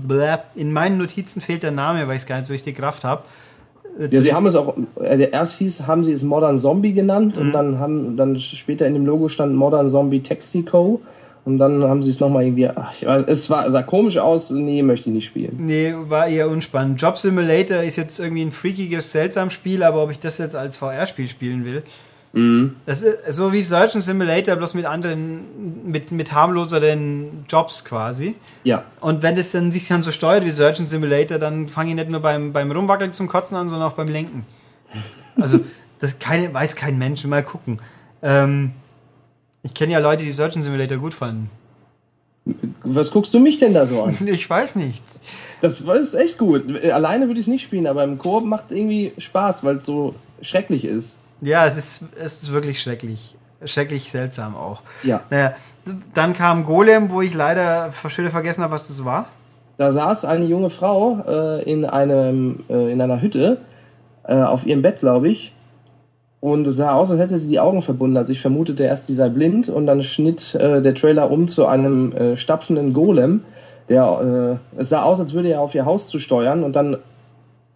in 0.55 0.73
meinen 0.73 0.99
Notizen 0.99 1.41
fehlt 1.41 1.63
der 1.63 1.71
Name, 1.71 2.07
weil 2.07 2.17
ich 2.17 2.23
es 2.23 2.29
gar 2.29 2.37
nicht 2.37 2.47
so 2.47 2.53
richtig 2.53 2.77
Kraft 2.77 3.05
habe. 3.05 3.23
Ja, 3.99 4.21
sie 4.21 4.33
haben 4.33 4.47
es 4.47 4.55
auch, 4.55 4.77
äh, 5.01 5.29
erst 5.31 5.59
hieß, 5.59 5.89
haben 5.89 6.05
sie 6.05 6.13
es 6.13 6.23
Modern 6.23 6.57
Zombie 6.57 6.93
genannt 6.93 7.37
mhm. 7.37 7.43
und 7.43 7.53
dann 7.53 7.79
haben 7.81 8.17
dann 8.17 8.39
später 8.39 8.87
in 8.87 8.95
dem 8.95 9.07
Logo 9.07 9.29
stand 9.29 9.57
Modern 9.57 9.89
Zombie 9.89 10.21
Taxi 10.21 10.63
Co. 10.63 11.01
Und 11.45 11.59
dann 11.59 11.83
haben 11.85 12.03
sie 12.03 12.11
es 12.11 12.21
nochmal 12.21 12.45
irgendwie. 12.45 12.69
Ach, 12.69 12.93
weiß, 13.01 13.25
es 13.27 13.49
war, 13.49 13.71
sah 13.71 13.83
komisch 13.83 14.19
aus. 14.19 14.51
Nee, 14.51 14.83
möchte 14.83 15.09
ich 15.09 15.15
nicht 15.15 15.27
spielen. 15.27 15.57
Nee, 15.59 15.95
war 16.09 16.27
eher 16.27 16.49
unspannend. 16.51 17.01
Job 17.01 17.17
Simulator 17.17 17.79
ist 17.79 17.97
jetzt 17.97 18.19
irgendwie 18.21 18.43
ein 18.43 18.53
freakiges, 18.53 19.13
seltsames 19.13 19.55
Spiel, 19.55 19.83
aber 19.83 20.03
ob 20.03 20.11
ich 20.11 20.19
das 20.19 20.39
jetzt 20.39 20.57
als 20.57 20.77
VR-Spiel 20.77 21.29
spielen 21.29 21.65
will. 21.65 21.83
Mhm. 22.33 22.77
Das 22.87 23.03
ist 23.03 23.19
so 23.29 23.53
wie 23.53 23.63
Surgeon 23.63 24.03
Simulator, 24.03 24.57
bloß 24.57 24.75
mit 24.75 24.85
anderen, 24.85 25.91
mit, 25.91 26.13
mit 26.13 26.33
harmloseren 26.33 27.45
Jobs 27.49 27.85
quasi. 27.85 28.35
Ja. 28.65 28.85
Und 29.01 29.23
wenn 29.23 29.37
das 29.37 29.53
dann 29.53 29.73
sich 29.73 29.89
dann 29.89 30.03
so 30.03 30.13
steuert 30.13 30.45
wie 30.45 30.51
Surgeon 30.51 30.87
Simulator, 30.87 31.39
dann 31.39 31.69
fange 31.69 31.91
ich 31.91 31.97
nicht 31.97 32.11
nur 32.11 32.21
beim, 32.21 32.53
beim 32.53 32.71
Rumwackeln 32.71 33.13
zum 33.13 33.29
Kotzen 33.29 33.57
an, 33.57 33.69
sondern 33.69 33.89
auch 33.89 33.95
beim 33.95 34.09
Lenken. 34.09 34.45
Also, 35.41 35.61
das 36.01 36.19
keine, 36.19 36.53
weiß 36.53 36.77
kein 36.77 36.99
Mensch. 36.99 37.25
Mal 37.25 37.43
gucken. 37.43 37.81
Ähm, 38.23 38.73
ich 39.63 39.75
kenne 39.75 39.93
ja 39.93 39.99
Leute, 39.99 40.25
die 40.25 40.33
Surgeon 40.33 40.63
Simulator 40.63 40.99
gut 40.99 41.15
fanden. 41.15 41.51
Was 42.83 43.11
guckst 43.11 43.35
du 43.35 43.41
mich 43.41 43.59
denn 43.59 43.75
da 43.75 43.87
so 43.87 44.03
an? 44.03 44.17
Ich 44.27 44.49
weiß 44.49 44.77
nicht. 44.77 45.03
Das 45.61 45.81
ist 45.81 46.15
echt 46.15 46.39
gut. 46.39 46.65
Alleine 46.85 47.27
würde 47.27 47.41
ich 47.41 47.47
es 47.47 47.51
nicht 47.51 47.65
spielen, 47.65 47.87
aber 47.87 48.05
im 48.05 48.19
Koop 48.19 48.45
macht 48.45 48.67
es 48.67 48.73
irgendwie 48.73 49.13
Spaß, 49.19 49.65
weil 49.65 49.77
es 49.77 49.87
so 49.87 50.15
schrecklich 50.41 50.85
ist. 50.85 51.19
Ja, 51.41 51.67
es 51.67 51.77
ist, 51.77 52.05
es 52.19 52.43
ist 52.43 52.53
wirklich 52.53 52.81
schrecklich. 52.81 53.37
Schrecklich 53.65 54.11
seltsam 54.11 54.55
auch. 54.57 54.83
Ja. 55.03 55.23
Naja, 55.31 55.55
dann 56.15 56.33
kam 56.33 56.65
Golem, 56.65 57.11
wo 57.11 57.23
ich 57.23 57.35
leider 57.35 57.93
schön 58.09 58.31
vergessen 58.31 58.63
habe, 58.63 58.73
was 58.73 58.89
das 58.89 59.05
war. 59.05 59.27
Da 59.79 59.91
saß 59.91 60.25
eine 60.25 60.45
junge 60.45 60.71
Frau 60.71 61.25
äh, 61.27 61.63
in, 61.71 61.85
einem, 61.85 62.65
äh, 62.69 62.93
in 62.93 63.01
einer 63.01 63.21
Hütte 63.21 63.59
äh, 64.25 64.35
auf 64.35 64.67
ihrem 64.67 64.83
Bett, 64.83 65.01
glaube 65.01 65.29
ich, 65.29 65.55
und 66.41 66.67
es 66.67 66.77
sah 66.77 66.95
aus, 66.95 67.11
als 67.11 67.21
hätte 67.21 67.39
sie 67.39 67.49
die 67.49 67.61
Augen 67.61 67.83
verbunden. 67.83 68.17
Also 68.17 68.33
ich 68.33 68.41
vermutete 68.41 68.85
erst, 68.85 69.07
sie 69.07 69.15
sei 69.15 69.29
blind 69.29 69.69
und 69.69 69.87
dann 69.87 70.03
schnitt 70.03 70.55
äh, 70.55 70.81
der 70.81 70.95
Trailer 70.95 71.31
um 71.31 71.49
zu 71.49 71.67
einem 71.67 72.13
äh, 72.13 72.37
stapfenden 72.37 72.93
Golem, 72.93 73.43
Der, 73.89 74.59
äh, 74.77 74.81
es 74.81 74.91
sah 74.91 75.03
aus, 75.03 75.19
als 75.19 75.35
würde 75.35 75.49
er 75.49 75.61
auf 75.61 75.75
ihr 75.75 75.85
Haus 75.85 76.09
zu 76.09 76.19
steuern 76.19 76.63
und 76.63 76.77
dann 76.77 76.99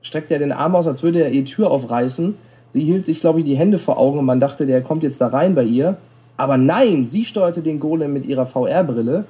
streckte 0.03 0.35
er 0.35 0.41
den 0.41 0.53
Arm 0.53 0.77
aus, 0.77 0.87
als 0.87 1.03
würde 1.03 1.23
er 1.23 1.31
ihr 1.31 1.45
Tür 1.45 1.71
aufreißen. 1.71 2.35
Sie 2.73 2.85
hielt 2.85 3.07
sich, 3.07 3.21
glaube 3.21 3.41
ich, 3.41 3.45
die 3.45 3.57
Hände 3.57 3.79
vor 3.79 3.99
Augen 3.99 4.19
und 4.19 4.25
man 4.25 4.41
dachte, 4.41 4.67
der 4.67 4.83
kommt 4.83 5.03
jetzt 5.03 5.21
da 5.21 5.29
rein 5.29 5.55
bei 5.55 5.65
ihr. 5.65 5.97
Aber 6.37 6.57
nein, 6.57 7.07
sie 7.07 7.25
steuerte 7.25 7.63
den 7.63 7.81
Golem 7.81 8.13
mit 8.13 8.27
ihrer 8.27 8.47
VR-Brille 8.47 9.25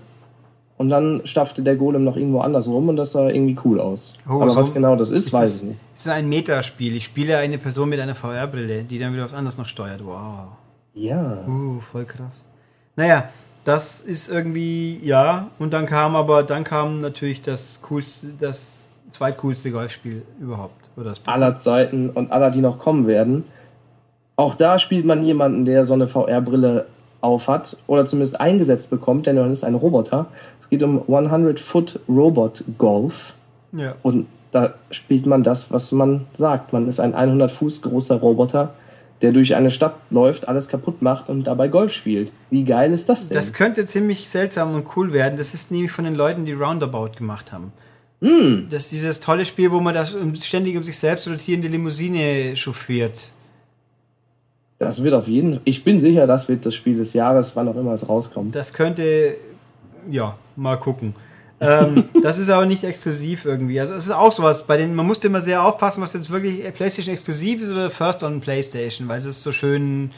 und 0.83 0.89
dann 0.89 1.23
stapfte 1.25 1.63
der 1.63 1.77
Golem 1.77 2.03
noch 2.03 2.17
irgendwo 2.17 2.41
anders 2.41 2.67
rum 2.67 2.89
und 2.89 2.97
das 2.97 3.13
sah 3.13 3.29
irgendwie 3.29 3.57
cool 3.65 3.81
aus. 3.81 4.15
Oh, 4.29 4.43
Aber 4.43 4.51
so 4.51 4.57
was 4.57 4.75
genau 4.75 4.97
das 4.97 5.13
ist, 5.13 5.27
ist 5.27 5.33
weiß 5.33 5.59
ich 5.59 5.63
nicht. 5.63 5.81
Es 5.97 6.03
ist 6.07 6.09
ein 6.09 6.29
Metaspiel. 6.29 6.97
Ich 6.97 7.05
spiele 7.05 7.39
eine 7.39 7.57
Person 7.57 7.89
mit 7.89 8.01
einer 8.01 8.17
VR-Brille, 8.17 8.83
die 8.83 8.99
dann 8.99 9.13
wieder 9.13 9.23
was 9.23 9.33
anderes 9.33 9.59
noch 9.59 9.69
steuert. 9.69 10.05
Wow. 10.05 10.49
Ja. 10.95 11.39
Uh, 11.47 11.81
voll 11.93 12.05
krass. 12.05 12.35
Naja, 12.97 13.29
das 13.65 14.01
ist 14.01 14.29
irgendwie, 14.29 14.99
ja, 15.05 15.51
und 15.61 15.73
dann 15.73 15.87
kam 15.87 16.17
aber, 16.17 16.43
dann 16.43 16.65
kam 16.65 17.01
natürlich 17.01 17.43
das 17.43 17.79
coolste, 17.83 18.27
das 18.41 18.93
zweitcoolste 19.13 19.71
Golfspiel 19.71 20.23
überhaupt. 20.41 20.75
Oder 20.97 21.15
aller 21.27 21.55
Zeiten 21.55 22.11
und 22.11 22.33
aller, 22.33 22.51
die 22.51 22.61
noch 22.61 22.81
kommen 22.81 23.07
werden. 23.07 23.45
Auch 24.35 24.57
da 24.57 24.81
spielt 24.81 25.07
man 25.07 25.23
jemanden, 25.23 25.65
der 25.65 25.85
so 25.85 25.95
eine 25.95 26.09
VR-Brille 26.09 26.87
aufhat 27.23 27.79
oder 27.87 28.05
zumindest 28.05 28.41
eingesetzt 28.41 28.91
bekommt, 28.91 29.27
denn 29.27 29.37
man 29.37 29.51
ist 29.51 29.65
ein 29.65 29.75
Roboter. 29.75 30.27
Es 30.73 30.79
geht 30.79 30.89
um 30.89 31.03
100 31.07 31.61
Foot 31.61 32.01
Robot 32.09 32.65
Golf. 32.79 33.35
Ja. 33.73 33.95
Und 34.03 34.27
da 34.53 34.73
spielt 34.91 35.27
man 35.27 35.43
das, 35.43 35.71
was 35.71 35.93
man 35.93 36.25
sagt. 36.33 36.73
Man 36.73 36.89
ist 36.89 36.99
ein 36.99 37.15
100 37.15 37.53
Fuß 37.53 37.83
großer 37.83 38.17
Roboter, 38.17 38.73
der 39.21 39.33
durch 39.33 39.55
eine 39.55 39.71
Stadt 39.71 39.97
läuft, 40.09 40.49
alles 40.49 40.69
kaputt 40.69 41.03
macht 41.03 41.29
und 41.29 41.47
dabei 41.47 41.69
Golf 41.69 41.93
spielt. 41.93 42.33
Wie 42.49 42.65
geil 42.65 42.91
ist 42.91 43.11
das 43.11 43.29
denn? 43.29 43.37
Das 43.37 43.53
könnte 43.53 43.85
ziemlich 43.85 44.31
seltsam 44.31 44.75
und 44.75 44.87
cool 44.97 45.13
werden. 45.13 45.37
Das 45.37 45.53
ist 45.53 45.71
nämlich 45.71 45.93
von 45.93 46.07
den 46.07 46.15
Leuten, 46.15 46.47
die 46.47 46.55
Roundabout 46.55 47.19
gemacht 47.19 47.53
haben. 47.53 47.75
Mm. 48.21 48.71
Das 48.71 48.85
ist 48.85 48.93
dieses 48.93 49.21
tolle 49.21 49.45
Spiel, 49.45 49.73
wo 49.73 49.81
man 49.81 49.93
das 49.93 50.17
ständig 50.41 50.75
um 50.79 50.85
sich 50.85 50.97
selbst 50.97 51.29
rotierende 51.29 51.69
Limousine 51.69 52.57
chauffiert. 52.57 53.29
Das 54.79 55.03
wird 55.03 55.13
auf 55.13 55.29
jeden 55.29 55.53
Fall. 55.53 55.61
Ich 55.65 55.85
bin 55.85 56.01
sicher, 56.01 56.27
das 56.27 56.49
wird 56.49 56.65
das 56.65 56.75
Spiel 56.75 56.97
des 56.97 57.13
Jahres, 57.13 57.55
wann 57.57 57.69
auch 57.69 57.77
immer 57.77 57.93
es 57.93 58.09
rauskommt. 58.09 58.55
Das 58.55 58.73
könnte. 58.73 59.37
Ja, 60.11 60.37
mal 60.57 60.77
gucken. 60.77 61.15
ähm, 61.61 62.05
das 62.23 62.39
ist 62.39 62.51
aber 62.51 62.67
nicht 62.67 62.85
exklusiv 62.85 63.45
irgendwie. 63.45 63.81
Also 63.81 63.95
es 63.95 64.07
ist 64.07 64.13
auch 64.13 64.33
sowas, 64.33 64.67
bei 64.67 64.77
den, 64.77 64.95
man 64.95 65.07
musste 65.07 65.29
immer 65.29 65.41
sehr 65.41 65.65
aufpassen, 65.65 66.03
was 66.03 66.13
jetzt 66.13 66.31
wirklich 66.31 66.61
PlayStation 66.75 67.13
exklusiv 67.13 67.63
ist 67.63 67.71
oder 67.71 67.91
First 67.91 68.23
on 68.23 68.41
PlayStation, 68.41 69.09
weil 69.09 69.21
sie 69.21 69.29
es 69.29 69.43
so 69.43 69.53
schön 69.53 70.11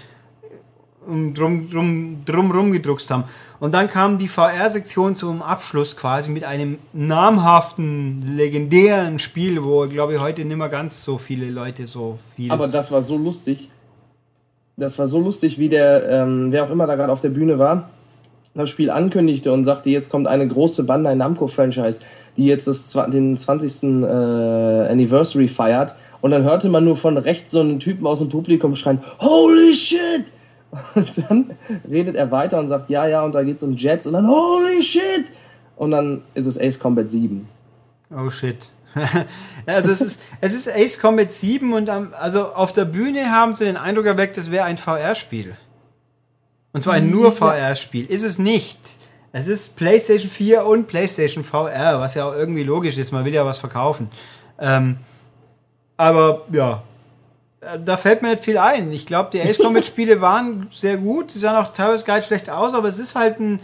drum, 1.07 1.71
drum, 1.71 2.25
drum 2.25 2.51
rumgedruckst 2.51 3.11
haben. 3.11 3.25
Und 3.61 3.73
dann 3.73 3.89
kam 3.89 4.19
die 4.19 4.29
VR-Sektion 4.29 5.17
zum 5.17 5.43
Abschluss 5.43 5.97
quasi 5.97 6.31
mit 6.31 6.45
einem 6.45 6.79
namhaften, 6.93 8.37
legendären 8.37 9.19
Spiel, 9.19 9.63
wo, 9.63 9.87
glaube 9.87 10.15
ich, 10.15 10.21
heute 10.21 10.45
nicht 10.45 10.57
mehr 10.57 10.69
ganz 10.69 11.05
so 11.05 11.19
viele 11.19 11.51
Leute 11.51 11.87
so 11.87 12.19
viel. 12.35 12.51
Aber 12.51 12.69
das 12.69 12.91
war 12.91 13.03
so 13.03 13.17
lustig. 13.17 13.71
Das 14.77 14.99
war 14.99 15.07
so 15.07 15.21
lustig, 15.21 15.59
wie 15.59 15.69
der, 15.69 16.09
ähm, 16.09 16.51
wer 16.51 16.65
auch 16.65 16.71
immer 16.71 16.87
da 16.87 16.97
gerade 16.97 17.13
auf 17.13 17.21
der 17.21 17.29
Bühne 17.29 17.59
war, 17.59 17.91
das 18.55 18.71
Spiel 18.71 18.91
ankündigte 18.91 19.53
und 19.53 19.65
sagte, 19.65 19.91
jetzt 19.91 20.11
kommt 20.11 20.27
eine 20.27 20.47
große 20.47 20.85
Bandai 20.85 21.15
Namco-Franchise, 21.15 22.01
die 22.37 22.47
jetzt 22.47 22.67
das, 22.67 22.93
den 23.09 23.37
20. 23.37 23.83
Äh, 23.83 24.07
Anniversary 24.07 25.49
feiert. 25.49 25.97
Und 26.21 26.31
dann 26.31 26.45
hörte 26.45 26.69
man 26.69 26.85
nur 26.85 26.97
von 26.97 27.19
rechts 27.19 27.51
so 27.51 27.61
einen 27.61 27.81
Typen 27.81 28.07
aus 28.07 28.21
dem 28.21 28.29
Publikum 28.29 28.77
schreien, 28.77 29.01
Holy 29.21 29.75
shit! 29.75 30.25
Und 30.95 31.11
dann 31.29 31.51
redet 31.89 32.17
er 32.17 32.31
weiter 32.31 32.59
und 32.59 32.69
sagt, 32.69 32.91
ja, 32.91 33.07
ja, 33.07 33.23
und 33.23 33.33
da 33.33 33.45
geht 33.45 33.59
es 33.59 33.63
um 33.63 33.77
Jets 33.77 34.09
und 34.09 34.15
dann, 34.15 34.27
holy 34.27 34.83
shit! 34.83 35.27
Und 35.77 35.93
dann 35.93 36.23
ist 36.35 36.47
es 36.47 36.61
Ace 36.61 36.81
Combat 36.81 37.09
7. 37.09 37.49
Oh 38.11 38.29
shit. 38.29 38.57
also 39.67 39.91
es 39.91 40.01
ist, 40.01 40.23
es 40.41 40.55
ist 40.55 40.69
Ace 40.69 40.99
Combat 40.99 41.31
7 41.31 41.73
und 41.73 41.89
am, 41.91 42.13
also 42.19 42.47
auf 42.55 42.73
der 42.73 42.85
Bühne 42.85 43.31
haben 43.31 43.55
sie 43.55 43.65
den 43.65 43.77
Eindruck 43.77 44.07
erweckt, 44.07 44.37
es 44.37 44.51
wäre 44.51 44.65
ein 44.65 44.77
VR-Spiel. 44.77 45.57
Und 46.75 46.83
zwar 46.83 46.95
ein 46.95 47.09
nur 47.09 47.33
VR-Spiel. 47.33 48.05
Ist 48.07 48.25
es 48.25 48.39
nicht. 48.39 48.79
Es 49.33 49.47
ist 49.47 49.77
PlayStation 49.77 50.29
4 50.29 50.67
und 50.67 50.87
PlayStation 50.87 51.45
VR, 51.45 52.01
was 52.01 52.15
ja 52.15 52.29
auch 52.29 52.35
irgendwie 52.35 52.65
logisch 52.65 52.99
ist. 52.99 53.13
Man 53.13 53.25
will 53.25 53.33
ja 53.33 53.47
was 53.47 53.59
verkaufen. 53.59 54.11
Ähm, 54.61 54.97
aber 55.97 56.43
ja, 56.53 56.83
da 57.85 57.97
fällt 57.97 58.23
mir 58.23 58.31
nicht 58.31 58.45
viel 58.45 58.59
ein. 58.59 58.93
Ich 58.93 59.07
glaube, 59.07 59.31
die 59.33 59.41
Ace 59.41 59.59
Combat 59.59 59.87
Spiele 59.87 60.21
waren 60.21 60.69
sehr 60.75 60.97
gut. 60.97 61.31
Sie 61.31 61.39
sahen 61.39 61.57
auch 61.57 61.73
teilweise 61.73 62.05
gar 62.05 62.17
nicht 62.17 62.27
schlecht 62.27 62.51
aus, 62.51 62.75
aber 62.75 62.89
es 62.89 62.99
ist 62.99 63.15
halt 63.15 63.39
ein 63.39 63.61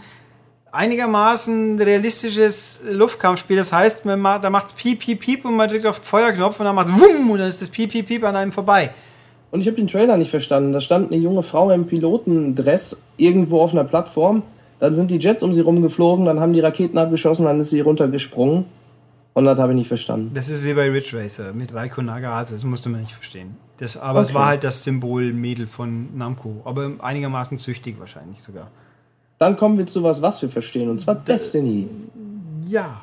einigermaßen 0.71 1.81
realistisches 1.81 2.81
Luftkampfspiel. 2.89 3.57
Das 3.57 3.73
heißt, 3.73 4.05
man 4.05 4.23
da 4.23 4.49
macht 4.49 4.67
es 4.67 4.73
piep, 4.73 4.99
piep, 4.99 5.19
piep 5.19 5.43
und 5.43 5.57
man 5.57 5.69
drückt 5.69 5.85
auf 5.85 5.99
den 5.99 6.05
Feuerknopf 6.05 6.61
und 6.61 6.65
dann 6.65 6.75
macht 6.75 6.87
es 6.87 6.93
wumm 6.93 7.29
und 7.29 7.39
dann 7.39 7.49
ist 7.49 7.61
das 7.61 7.67
piep, 7.67 7.91
piep, 7.91 8.07
piep 8.07 8.23
an 8.23 8.37
einem 8.37 8.53
vorbei. 8.53 8.91
Und 9.51 9.61
ich 9.61 9.67
habe 9.67 9.75
den 9.75 9.87
Trailer 9.87 10.17
nicht 10.17 10.31
verstanden. 10.31 10.71
Da 10.73 10.81
stand 10.81 11.11
eine 11.11 11.21
junge 11.21 11.43
Frau 11.43 11.69
im 11.71 11.85
Pilotendress 11.85 13.05
irgendwo 13.17 13.61
auf 13.61 13.73
einer 13.73 13.83
Plattform. 13.83 14.43
Dann 14.79 14.95
sind 14.95 15.11
die 15.11 15.17
Jets 15.17 15.43
um 15.43 15.53
sie 15.53 15.61
rumgeflogen, 15.61 16.25
dann 16.25 16.39
haben 16.39 16.53
die 16.53 16.59
Raketen 16.59 16.97
abgeschossen, 16.97 17.45
dann 17.45 17.59
ist 17.59 17.69
sie 17.69 17.81
runtergesprungen. 17.81 18.65
Und 19.33 19.45
das 19.45 19.59
habe 19.59 19.73
ich 19.73 19.77
nicht 19.77 19.87
verstanden. 19.87 20.31
Das 20.33 20.49
ist 20.49 20.65
wie 20.65 20.73
bei 20.73 20.89
Ridge 20.89 21.17
Racer 21.17 21.53
mit 21.53 21.73
Raiko 21.73 22.01
Nagase. 22.01 22.55
Das 22.55 22.63
musste 22.63 22.89
man 22.89 23.01
nicht 23.01 23.13
verstehen. 23.13 23.55
Das, 23.77 23.95
aber 23.95 24.19
okay. 24.19 24.29
es 24.29 24.33
war 24.33 24.47
halt 24.47 24.63
das 24.63 24.83
Symbol 24.83 25.31
Mädel 25.33 25.67
von 25.67 26.17
Namco. 26.17 26.61
Aber 26.65 26.91
einigermaßen 26.99 27.57
züchtig 27.57 27.99
wahrscheinlich 27.99 28.41
sogar. 28.41 28.69
Dann 29.39 29.57
kommen 29.57 29.77
wir 29.77 29.87
zu 29.87 30.03
was, 30.03 30.21
was 30.21 30.41
wir 30.41 30.49
verstehen, 30.49 30.89
und 30.89 30.99
zwar 30.99 31.15
Destiny. 31.15 31.87
Ja. 32.67 33.01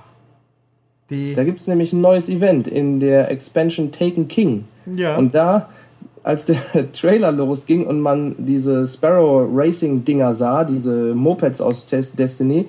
Die 1.11 1.35
da 1.35 1.45
gibt 1.45 1.61
es 1.61 1.67
nämlich 1.67 1.93
ein 1.93 2.01
neues 2.01 2.29
Event 2.29 2.69
in 2.69 3.01
der 3.01 3.31
Expansion 3.31 3.91
Taken 3.91 4.29
King. 4.29 4.65
Ja. 4.95 5.17
Und 5.17 5.35
da, 5.35 5.69
als 6.29 6.45
der 6.45 6.59
Trailer 6.93 7.33
losging 7.33 7.87
und 7.87 8.01
man 8.01 8.35
diese 8.37 8.87
Sparrow 8.87 9.49
Racing 9.51 10.05
Dinger 10.05 10.35
sah, 10.35 10.63
diese 10.63 11.15
Mopeds 11.15 11.63
aus 11.63 11.87
Destiny, 11.87 12.69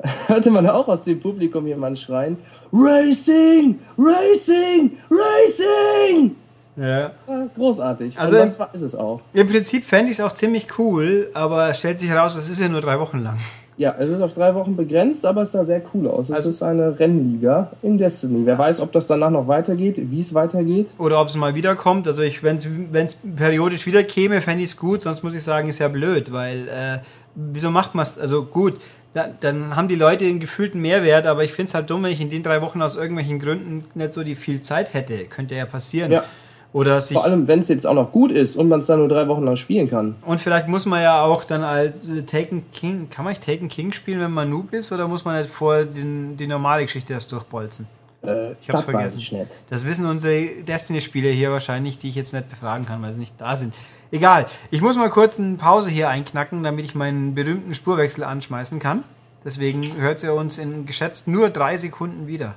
hörte 0.26 0.50
man 0.50 0.66
auch 0.66 0.88
aus 0.88 1.02
dem 1.02 1.20
Publikum 1.20 1.66
jemanden 1.66 1.98
schreien: 1.98 2.38
Racing! 2.72 3.78
Racing! 3.98 4.96
Racing! 5.10 6.34
Ja. 6.76 7.10
Großartig. 7.56 8.18
Also 8.18 8.36
Und 8.36 8.40
das 8.40 8.58
ist 8.72 8.82
es 8.82 8.94
auch. 8.94 9.20
Im 9.34 9.48
Prinzip 9.48 9.84
fände 9.84 10.10
ich 10.10 10.18
es 10.18 10.24
auch 10.24 10.32
ziemlich 10.32 10.78
cool, 10.78 11.28
aber 11.34 11.68
es 11.68 11.78
stellt 11.78 12.00
sich 12.00 12.08
heraus, 12.08 12.36
es 12.36 12.48
ist 12.48 12.58
ja 12.58 12.70
nur 12.70 12.80
drei 12.80 12.98
Wochen 12.98 13.18
lang. 13.18 13.38
Ja, 13.78 13.94
es 13.96 14.10
ist 14.10 14.20
auf 14.20 14.34
drei 14.34 14.56
Wochen 14.56 14.74
begrenzt, 14.74 15.24
aber 15.24 15.42
es 15.42 15.52
sah 15.52 15.64
sehr 15.64 15.80
cool 15.94 16.08
aus. 16.08 16.30
Es 16.30 16.34
also, 16.34 16.50
ist 16.50 16.64
eine 16.64 16.98
Rennliga 16.98 17.70
in 17.80 17.96
Destiny. 17.96 18.44
Wer 18.44 18.58
weiß, 18.58 18.80
ob 18.80 18.90
das 18.90 19.06
danach 19.06 19.30
noch 19.30 19.46
weitergeht, 19.46 20.00
wie 20.10 20.18
es 20.18 20.34
weitergeht. 20.34 20.90
Oder 20.98 21.20
ob 21.20 21.28
es 21.28 21.36
mal 21.36 21.54
wiederkommt. 21.54 22.08
Also 22.08 22.22
wenn 22.42 22.56
es 22.56 23.16
periodisch 23.36 23.86
wieder 23.86 24.02
käme, 24.02 24.40
fände 24.40 24.64
ich 24.64 24.70
es 24.70 24.76
gut. 24.76 25.02
Sonst 25.02 25.22
muss 25.22 25.32
ich 25.32 25.44
sagen, 25.44 25.68
ist 25.68 25.78
ja 25.78 25.86
blöd, 25.86 26.32
weil 26.32 26.68
äh, 26.68 26.98
wieso 27.36 27.70
macht 27.70 27.94
man 27.94 28.02
es? 28.02 28.18
Also 28.18 28.42
gut, 28.42 28.74
da, 29.14 29.28
dann 29.38 29.76
haben 29.76 29.86
die 29.86 29.94
Leute 29.94 30.24
den 30.24 30.40
gefühlten 30.40 30.80
Mehrwert, 30.80 31.26
aber 31.26 31.44
ich 31.44 31.52
finde 31.52 31.68
es 31.68 31.74
halt 31.74 31.88
dumm, 31.88 32.02
wenn 32.02 32.12
ich 32.12 32.20
in 32.20 32.30
den 32.30 32.42
drei 32.42 32.60
Wochen 32.62 32.82
aus 32.82 32.96
irgendwelchen 32.96 33.38
Gründen 33.38 33.84
nicht 33.94 34.12
so 34.12 34.24
die 34.24 34.34
viel 34.34 34.60
Zeit 34.60 34.92
hätte. 34.92 35.24
Könnte 35.26 35.54
ja 35.54 35.66
passieren. 35.66 36.10
Ja. 36.10 36.24
Oder 36.72 37.00
sich 37.00 37.16
Vor 37.16 37.24
allem, 37.24 37.48
wenn 37.48 37.60
es 37.60 37.68
jetzt 37.68 37.86
auch 37.86 37.94
noch 37.94 38.12
gut 38.12 38.30
ist 38.30 38.56
und 38.56 38.68
man 38.68 38.80
es 38.80 38.86
dann 38.86 38.98
nur 38.98 39.08
drei 39.08 39.26
Wochen 39.28 39.44
lang 39.44 39.56
spielen 39.56 39.88
kann. 39.88 40.16
Und 40.24 40.40
vielleicht 40.40 40.68
muss 40.68 40.84
man 40.84 41.02
ja 41.02 41.22
auch 41.22 41.44
dann 41.44 41.62
als 41.62 41.98
Taken 42.26 42.70
King, 42.72 43.08
kann 43.10 43.24
man 43.24 43.34
Taken 43.34 43.68
King 43.68 43.92
spielen, 43.92 44.20
wenn 44.20 44.32
man 44.32 44.50
Noob 44.50 44.72
ist, 44.74 44.92
oder 44.92 45.08
muss 45.08 45.24
man 45.24 45.34
halt 45.34 45.48
vor 45.48 45.84
den, 45.84 46.36
die 46.36 46.46
normale 46.46 46.84
Geschichte 46.84 47.14
erst 47.14 47.32
durchbolzen? 47.32 47.86
Äh, 48.22 48.52
ich 48.60 48.68
hab's 48.68 48.82
vergessen. 48.82 49.46
Das 49.70 49.86
wissen 49.86 50.04
unsere 50.04 50.62
Destiny-Spieler 50.62 51.30
hier 51.30 51.50
wahrscheinlich, 51.50 51.98
die 51.98 52.10
ich 52.10 52.16
jetzt 52.16 52.34
nicht 52.34 52.50
befragen 52.50 52.84
kann, 52.84 53.00
weil 53.00 53.12
sie 53.12 53.20
nicht 53.20 53.34
da 53.38 53.56
sind. 53.56 53.72
Egal. 54.10 54.46
Ich 54.70 54.80
muss 54.80 54.96
mal 54.96 55.10
kurz 55.10 55.38
eine 55.38 55.56
Pause 55.56 55.88
hier 55.88 56.08
einknacken, 56.08 56.62
damit 56.62 56.84
ich 56.84 56.94
meinen 56.94 57.34
berühmten 57.34 57.74
Spurwechsel 57.74 58.24
anschmeißen 58.24 58.78
kann. 58.78 59.04
Deswegen 59.44 59.96
hört 59.96 60.22
ihr 60.22 60.34
uns 60.34 60.58
in 60.58 60.84
geschätzt 60.86 61.28
nur 61.28 61.50
drei 61.50 61.78
Sekunden 61.78 62.26
wieder. 62.26 62.54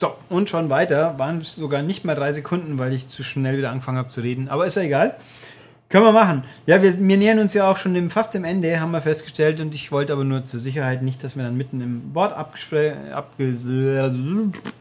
So, 0.00 0.14
und 0.30 0.48
schon 0.48 0.70
weiter. 0.70 1.18
Waren 1.18 1.42
es 1.42 1.54
sogar 1.54 1.82
nicht 1.82 2.06
mehr 2.06 2.14
drei 2.14 2.32
Sekunden, 2.32 2.78
weil 2.78 2.94
ich 2.94 3.06
zu 3.06 3.22
schnell 3.22 3.58
wieder 3.58 3.70
angefangen 3.70 3.98
habe 3.98 4.08
zu 4.08 4.22
reden. 4.22 4.48
Aber 4.48 4.66
ist 4.66 4.76
ja 4.76 4.82
egal. 4.82 5.14
Können 5.90 6.06
wir 6.06 6.12
machen. 6.12 6.44
Ja, 6.64 6.82
wir, 6.82 6.96
wir 6.96 7.16
nähern 7.18 7.38
uns 7.38 7.52
ja 7.52 7.70
auch 7.70 7.76
schon 7.76 7.92
dem, 7.92 8.08
fast 8.08 8.32
dem 8.32 8.44
Ende, 8.44 8.80
haben 8.80 8.92
wir 8.92 9.02
festgestellt. 9.02 9.60
Und 9.60 9.74
ich 9.74 9.92
wollte 9.92 10.14
aber 10.14 10.24
nur 10.24 10.46
zur 10.46 10.58
Sicherheit 10.58 11.02
nicht, 11.02 11.22
dass 11.22 11.36
wir 11.36 11.42
dann 11.42 11.54
mitten 11.54 11.82
im 11.82 12.14
Wort 12.14 12.32
abge... 12.32 12.96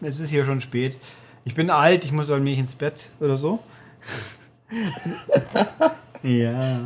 Es 0.01 0.20
ist 0.22 0.30
hier 0.30 0.45
schon 0.45 0.61
spät. 0.61 0.97
Ich 1.43 1.53
bin 1.53 1.70
alt, 1.70 2.05
ich 2.05 2.13
muss 2.13 2.32
allmählich 2.32 2.59
ins 2.59 2.76
Bett 2.76 3.09
oder 3.20 3.36
so. 3.36 3.59
ja. 6.24 6.80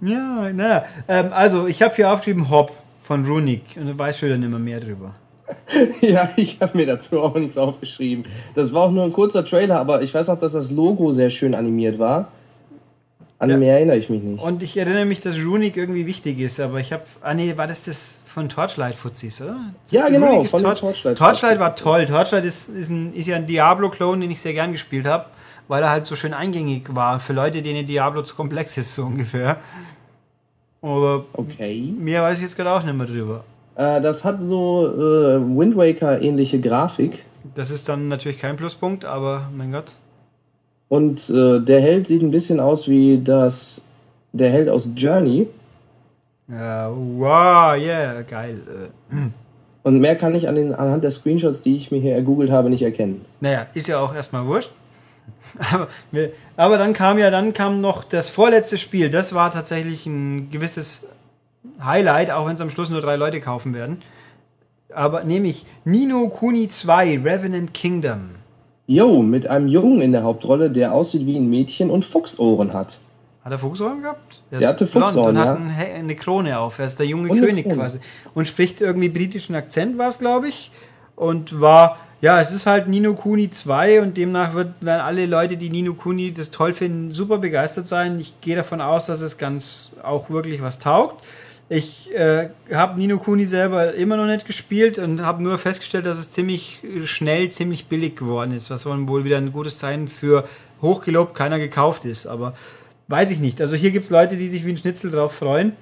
Ja, 0.00 0.52
naja. 0.52 0.84
Ähm, 1.06 1.32
also, 1.32 1.68
ich 1.68 1.80
habe 1.80 1.94
hier 1.94 2.10
aufgeschrieben 2.10 2.50
Hop 2.50 2.72
von 3.04 3.24
Runic. 3.24 3.76
Und 3.76 3.86
du 3.86 3.96
weißt 3.96 4.18
schon 4.18 4.30
dann 4.30 4.42
immer 4.42 4.58
mehr 4.58 4.80
drüber. 4.80 5.14
ja, 6.00 6.30
ich 6.36 6.60
habe 6.60 6.76
mir 6.76 6.86
dazu 6.86 7.20
auch 7.20 7.34
nichts 7.34 7.56
aufgeschrieben. 7.56 8.24
Das 8.54 8.72
war 8.72 8.82
auch 8.84 8.90
nur 8.90 9.04
ein 9.04 9.12
kurzer 9.12 9.44
Trailer, 9.44 9.78
aber 9.80 10.02
ich 10.02 10.12
weiß 10.14 10.28
auch, 10.30 10.38
dass 10.40 10.52
das 10.52 10.70
Logo 10.70 11.12
sehr 11.12 11.30
schön 11.30 11.54
animiert 11.54 11.98
war. 11.98 12.28
An 13.40 13.50
Ja. 13.50 13.56
mehr 13.56 13.76
erinnere 13.76 13.96
ich 13.98 14.10
mich 14.10 14.22
nicht. 14.22 14.42
Und 14.42 14.62
ich 14.62 14.76
erinnere 14.76 15.04
mich, 15.04 15.20
dass 15.20 15.36
Runic 15.36 15.76
irgendwie 15.76 16.06
wichtig 16.06 16.40
ist, 16.40 16.58
aber 16.58 16.80
ich 16.80 16.92
habe. 16.92 17.04
Ah, 17.22 17.34
nee, 17.34 17.56
war 17.56 17.66
das 17.68 17.84
das 17.84 18.22
von 18.26 18.48
Torchlight 18.48 18.96
Fuzis, 18.96 19.40
oder? 19.40 19.56
Ja, 19.90 20.08
genau, 20.08 20.26
Runic 20.26 20.46
ist 20.46 20.50
von 20.50 20.62
Torch 20.62 20.80
Torchlight 20.80 21.18
Torchlight 21.18 21.60
war 21.60 21.76
toll. 21.76 22.04
Torchlight 22.06 22.44
ist, 22.44 22.68
ist, 22.68 22.90
ein, 22.90 23.14
ist 23.14 23.26
ja 23.26 23.36
ein 23.36 23.46
Diablo-Clone, 23.46 24.20
den 24.22 24.30
ich 24.32 24.40
sehr 24.40 24.54
gern 24.54 24.72
gespielt 24.72 25.06
habe, 25.06 25.26
weil 25.68 25.82
er 25.84 25.90
halt 25.90 26.04
so 26.06 26.16
schön 26.16 26.34
eingängig 26.34 26.94
war. 26.94 27.20
Für 27.20 27.32
Leute, 27.32 27.62
denen 27.62 27.86
Diablo 27.86 28.22
zu 28.22 28.34
komplex 28.34 28.76
ist, 28.76 28.94
so 28.94 29.04
ungefähr. 29.04 29.56
Aber 30.82 31.24
Okay. 31.32 31.94
mehr 31.98 32.22
weiß 32.22 32.38
ich 32.38 32.42
jetzt 32.44 32.56
gerade 32.56 32.72
auch 32.72 32.82
nicht 32.82 32.94
mehr 32.96 33.06
drüber. 33.06 33.44
Äh, 33.78 34.00
das 34.02 34.24
hat 34.24 34.40
so 34.42 34.86
äh, 34.88 35.40
Wind 35.40 35.76
Waker 35.76 36.20
ähnliche 36.20 36.60
Grafik. 36.60 37.24
Das 37.54 37.70
ist 37.70 37.88
dann 37.88 38.08
natürlich 38.08 38.38
kein 38.38 38.56
Pluspunkt, 38.56 39.04
aber 39.04 39.48
mein 39.56 39.72
Gott. 39.72 39.94
Und 40.88 41.30
äh, 41.30 41.60
der 41.60 41.80
Held 41.80 42.06
sieht 42.08 42.22
ein 42.22 42.30
bisschen 42.30 42.60
aus 42.60 42.88
wie 42.88 43.22
das 43.22 43.84
der 44.32 44.50
Held 44.50 44.68
aus 44.68 44.90
Journey. 44.96 45.46
Ja, 46.48 46.90
wow, 46.90 47.76
yeah, 47.76 48.22
geil. 48.22 48.60
Äh, 49.12 49.16
Und 49.82 50.00
mehr 50.00 50.16
kann 50.16 50.34
ich 50.34 50.48
an 50.48 50.54
den, 50.56 50.74
anhand 50.74 51.04
der 51.04 51.10
Screenshots, 51.10 51.62
die 51.62 51.76
ich 51.76 51.90
mir 51.90 52.00
hier 52.00 52.14
ergoogelt 52.14 52.50
habe, 52.50 52.70
nicht 52.70 52.82
erkennen. 52.82 53.24
Naja, 53.40 53.66
ist 53.74 53.86
ja 53.86 54.00
auch 54.00 54.14
erstmal 54.14 54.46
wurscht. 54.46 54.70
Aber, 55.72 55.88
aber 56.56 56.78
dann 56.78 56.92
kam 56.92 57.18
ja, 57.18 57.30
dann 57.30 57.52
kam 57.52 57.80
noch 57.80 58.04
das 58.04 58.28
vorletzte 58.28 58.76
Spiel. 58.76 59.08
Das 59.08 59.34
war 59.34 59.50
tatsächlich 59.50 60.04
ein 60.06 60.50
gewisses 60.50 61.06
Highlight, 61.82 62.30
auch 62.30 62.46
wenn 62.46 62.54
es 62.54 62.60
am 62.60 62.70
Schluss 62.70 62.90
nur 62.90 63.00
drei 63.00 63.16
Leute 63.16 63.40
kaufen 63.40 63.74
werden. 63.74 64.02
Aber 64.94 65.24
nämlich 65.24 65.66
Nino 65.84 66.28
Kuni 66.28 66.68
2, 66.68 67.20
Revenant 67.22 67.74
Kingdom. 67.74 68.30
Jo, 68.86 69.22
mit 69.22 69.46
einem 69.46 69.68
Jungen 69.68 70.00
in 70.00 70.12
der 70.12 70.22
Hauptrolle, 70.22 70.70
der 70.70 70.94
aussieht 70.94 71.26
wie 71.26 71.36
ein 71.36 71.50
Mädchen 71.50 71.90
und 71.90 72.06
Fuchsohren 72.06 72.72
hat. 72.72 72.98
Hat 73.44 73.52
er 73.52 73.58
Fuchsohren 73.58 74.02
gehabt? 74.02 74.42
Der 74.50 74.60
ist 74.60 74.66
hatte 74.66 74.86
Fuchsohren, 74.86 75.36
und 75.36 75.42
ja. 75.42 75.46
hat 75.46 75.58
eine 75.94 76.16
Krone 76.16 76.58
auf. 76.58 76.78
Er 76.78 76.86
ist 76.86 76.98
der 76.98 77.06
junge 77.06 77.30
Und 77.30 77.40
König 77.40 77.68
quasi. 77.68 77.98
Und 78.34 78.48
spricht 78.48 78.80
irgendwie 78.80 79.08
britischen 79.08 79.54
Akzent, 79.54 79.98
war 79.98 80.08
es, 80.08 80.18
glaube 80.18 80.48
ich. 80.48 80.70
Und 81.16 81.60
war, 81.60 81.98
ja, 82.20 82.40
es 82.40 82.52
ist 82.52 82.66
halt 82.66 82.88
Nino 82.88 83.14
Kuni 83.14 83.50
2 83.50 84.02
und 84.02 84.16
demnach 84.16 84.54
wird, 84.54 84.74
werden 84.80 85.00
alle 85.00 85.26
Leute, 85.26 85.56
die 85.56 85.70
Nino 85.70 85.94
Kuni 85.94 86.32
das 86.32 86.50
toll 86.50 86.72
finden, 86.72 87.12
super 87.12 87.38
begeistert 87.38 87.86
sein. 87.86 88.18
Ich 88.20 88.40
gehe 88.40 88.56
davon 88.56 88.80
aus, 88.80 89.06
dass 89.06 89.20
es 89.20 89.38
ganz 89.38 89.92
auch 90.02 90.30
wirklich 90.30 90.62
was 90.62 90.78
taugt. 90.78 91.24
Ich 91.70 92.14
äh, 92.14 92.48
habe 92.72 92.98
Nino 92.98 93.18
Kuni 93.18 93.44
selber 93.44 93.92
immer 93.94 94.16
noch 94.16 94.24
nicht 94.26 94.46
gespielt 94.46 94.98
und 94.98 95.20
habe 95.22 95.42
nur 95.42 95.58
festgestellt, 95.58 96.06
dass 96.06 96.16
es 96.18 96.30
ziemlich 96.30 96.78
schnell, 97.04 97.50
ziemlich 97.50 97.86
billig 97.86 98.16
geworden 98.16 98.52
ist, 98.52 98.70
was 98.70 98.86
wohl 98.86 99.24
wieder 99.24 99.36
ein 99.36 99.52
gutes 99.52 99.76
Zeichen 99.78 100.08
für 100.08 100.48
hochgelobt 100.80 101.34
keiner 101.34 101.58
gekauft 101.58 102.06
ist. 102.06 102.26
Aber 102.26 102.54
weiß 103.08 103.30
ich 103.32 103.40
nicht. 103.40 103.60
Also 103.60 103.76
hier 103.76 103.90
gibt 103.90 104.04
es 104.06 104.10
Leute, 104.10 104.36
die 104.36 104.48
sich 104.48 104.64
wie 104.64 104.70
ein 104.70 104.78
Schnitzel 104.78 105.10
drauf 105.10 105.34
freuen. 105.34 105.72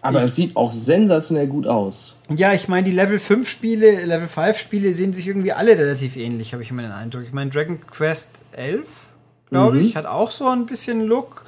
Aber 0.00 0.20
Ich- 0.20 0.24
es 0.26 0.34
sieht 0.36 0.56
auch 0.56 0.72
sensationell 0.72 1.46
gut 1.46 1.66
aus. 1.66 2.14
Ja, 2.34 2.54
ich 2.54 2.68
meine, 2.68 2.84
die 2.84 2.92
Level 2.96 3.18
5 3.18 3.46
Spiele, 3.48 4.04
Level 4.06 4.28
5 4.28 4.56
Spiele 4.58 4.94
sehen 4.94 5.12
sich 5.12 5.26
irgendwie 5.26 5.52
alle 5.52 5.76
relativ 5.76 6.16
ähnlich, 6.16 6.52
habe 6.54 6.62
ich 6.62 6.70
immer 6.70 6.82
den 6.82 6.92
Eindruck. 6.92 7.22
Ich 7.24 7.32
meine, 7.32 7.50
Dragon 7.50 7.80
Quest 7.86 8.42
11, 8.52 8.86
glaube 9.50 9.76
Mhm. 9.76 9.84
ich, 9.84 9.96
hat 9.96 10.06
auch 10.06 10.30
so 10.30 10.46
ein 10.48 10.64
bisschen 10.66 11.02
Look. 11.06 11.44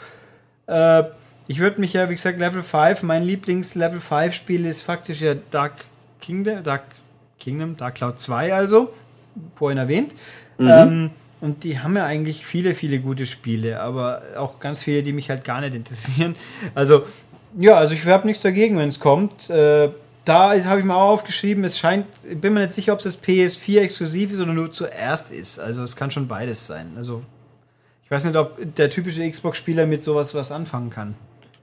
Äh, 0.66 1.04
ich 1.48 1.58
würde 1.58 1.80
mich 1.80 1.92
ja, 1.92 2.08
wie 2.10 2.14
gesagt, 2.14 2.38
Level 2.38 2.62
5, 2.62 3.02
mein 3.02 3.22
Lieblings-Level 3.22 4.00
5 4.00 4.34
Spiel 4.34 4.66
ist 4.66 4.82
faktisch 4.82 5.20
ja 5.20 5.34
Dark 5.50 5.84
Kingdom, 6.20 6.62
Dark 6.62 6.84
Kingdom, 7.38 7.76
Dark 7.76 7.96
Cloud 7.96 8.18
2 8.18 8.54
also, 8.54 8.92
vorhin 9.56 9.78
erwähnt. 9.78 10.12
Ähm, 10.58 11.10
und 11.40 11.64
die 11.64 11.78
haben 11.78 11.96
ja 11.96 12.06
eigentlich 12.06 12.46
viele, 12.46 12.74
viele 12.74 12.98
gute 12.98 13.26
Spiele, 13.26 13.80
aber 13.80 14.22
auch 14.36 14.58
ganz 14.58 14.82
viele, 14.82 15.02
die 15.02 15.12
mich 15.12 15.30
halt 15.30 15.44
gar 15.44 15.60
nicht 15.60 15.74
interessieren. 15.74 16.34
Also, 16.74 17.04
ja, 17.58 17.76
also 17.76 17.94
ich 17.94 18.04
habe 18.06 18.26
nichts 18.26 18.42
dagegen, 18.42 18.78
wenn 18.78 18.88
es 18.88 19.00
kommt. 19.00 19.48
Äh, 19.50 19.90
da 20.24 20.64
habe 20.64 20.80
ich 20.80 20.84
mal 20.84 20.96
auch 20.96 21.12
aufgeschrieben, 21.12 21.62
es 21.62 21.78
scheint, 21.78 22.06
ich 22.28 22.40
bin 22.40 22.52
mir 22.52 22.60
nicht 22.60 22.72
sicher, 22.72 22.92
ob 22.92 22.98
es 22.98 23.04
das 23.04 23.22
PS4 23.22 23.80
exklusiv 23.80 24.32
ist 24.32 24.40
oder 24.40 24.52
nur 24.52 24.72
zuerst 24.72 25.30
ist. 25.30 25.60
Also 25.60 25.82
es 25.82 25.94
kann 25.94 26.10
schon 26.10 26.26
beides 26.26 26.66
sein. 26.66 26.94
Also 26.96 27.22
ich 28.04 28.10
weiß 28.10 28.24
nicht, 28.24 28.36
ob 28.36 28.58
der 28.74 28.90
typische 28.90 29.28
Xbox-Spieler 29.28 29.86
mit 29.86 30.02
sowas 30.02 30.34
was 30.34 30.50
anfangen 30.50 30.90
kann. 30.90 31.14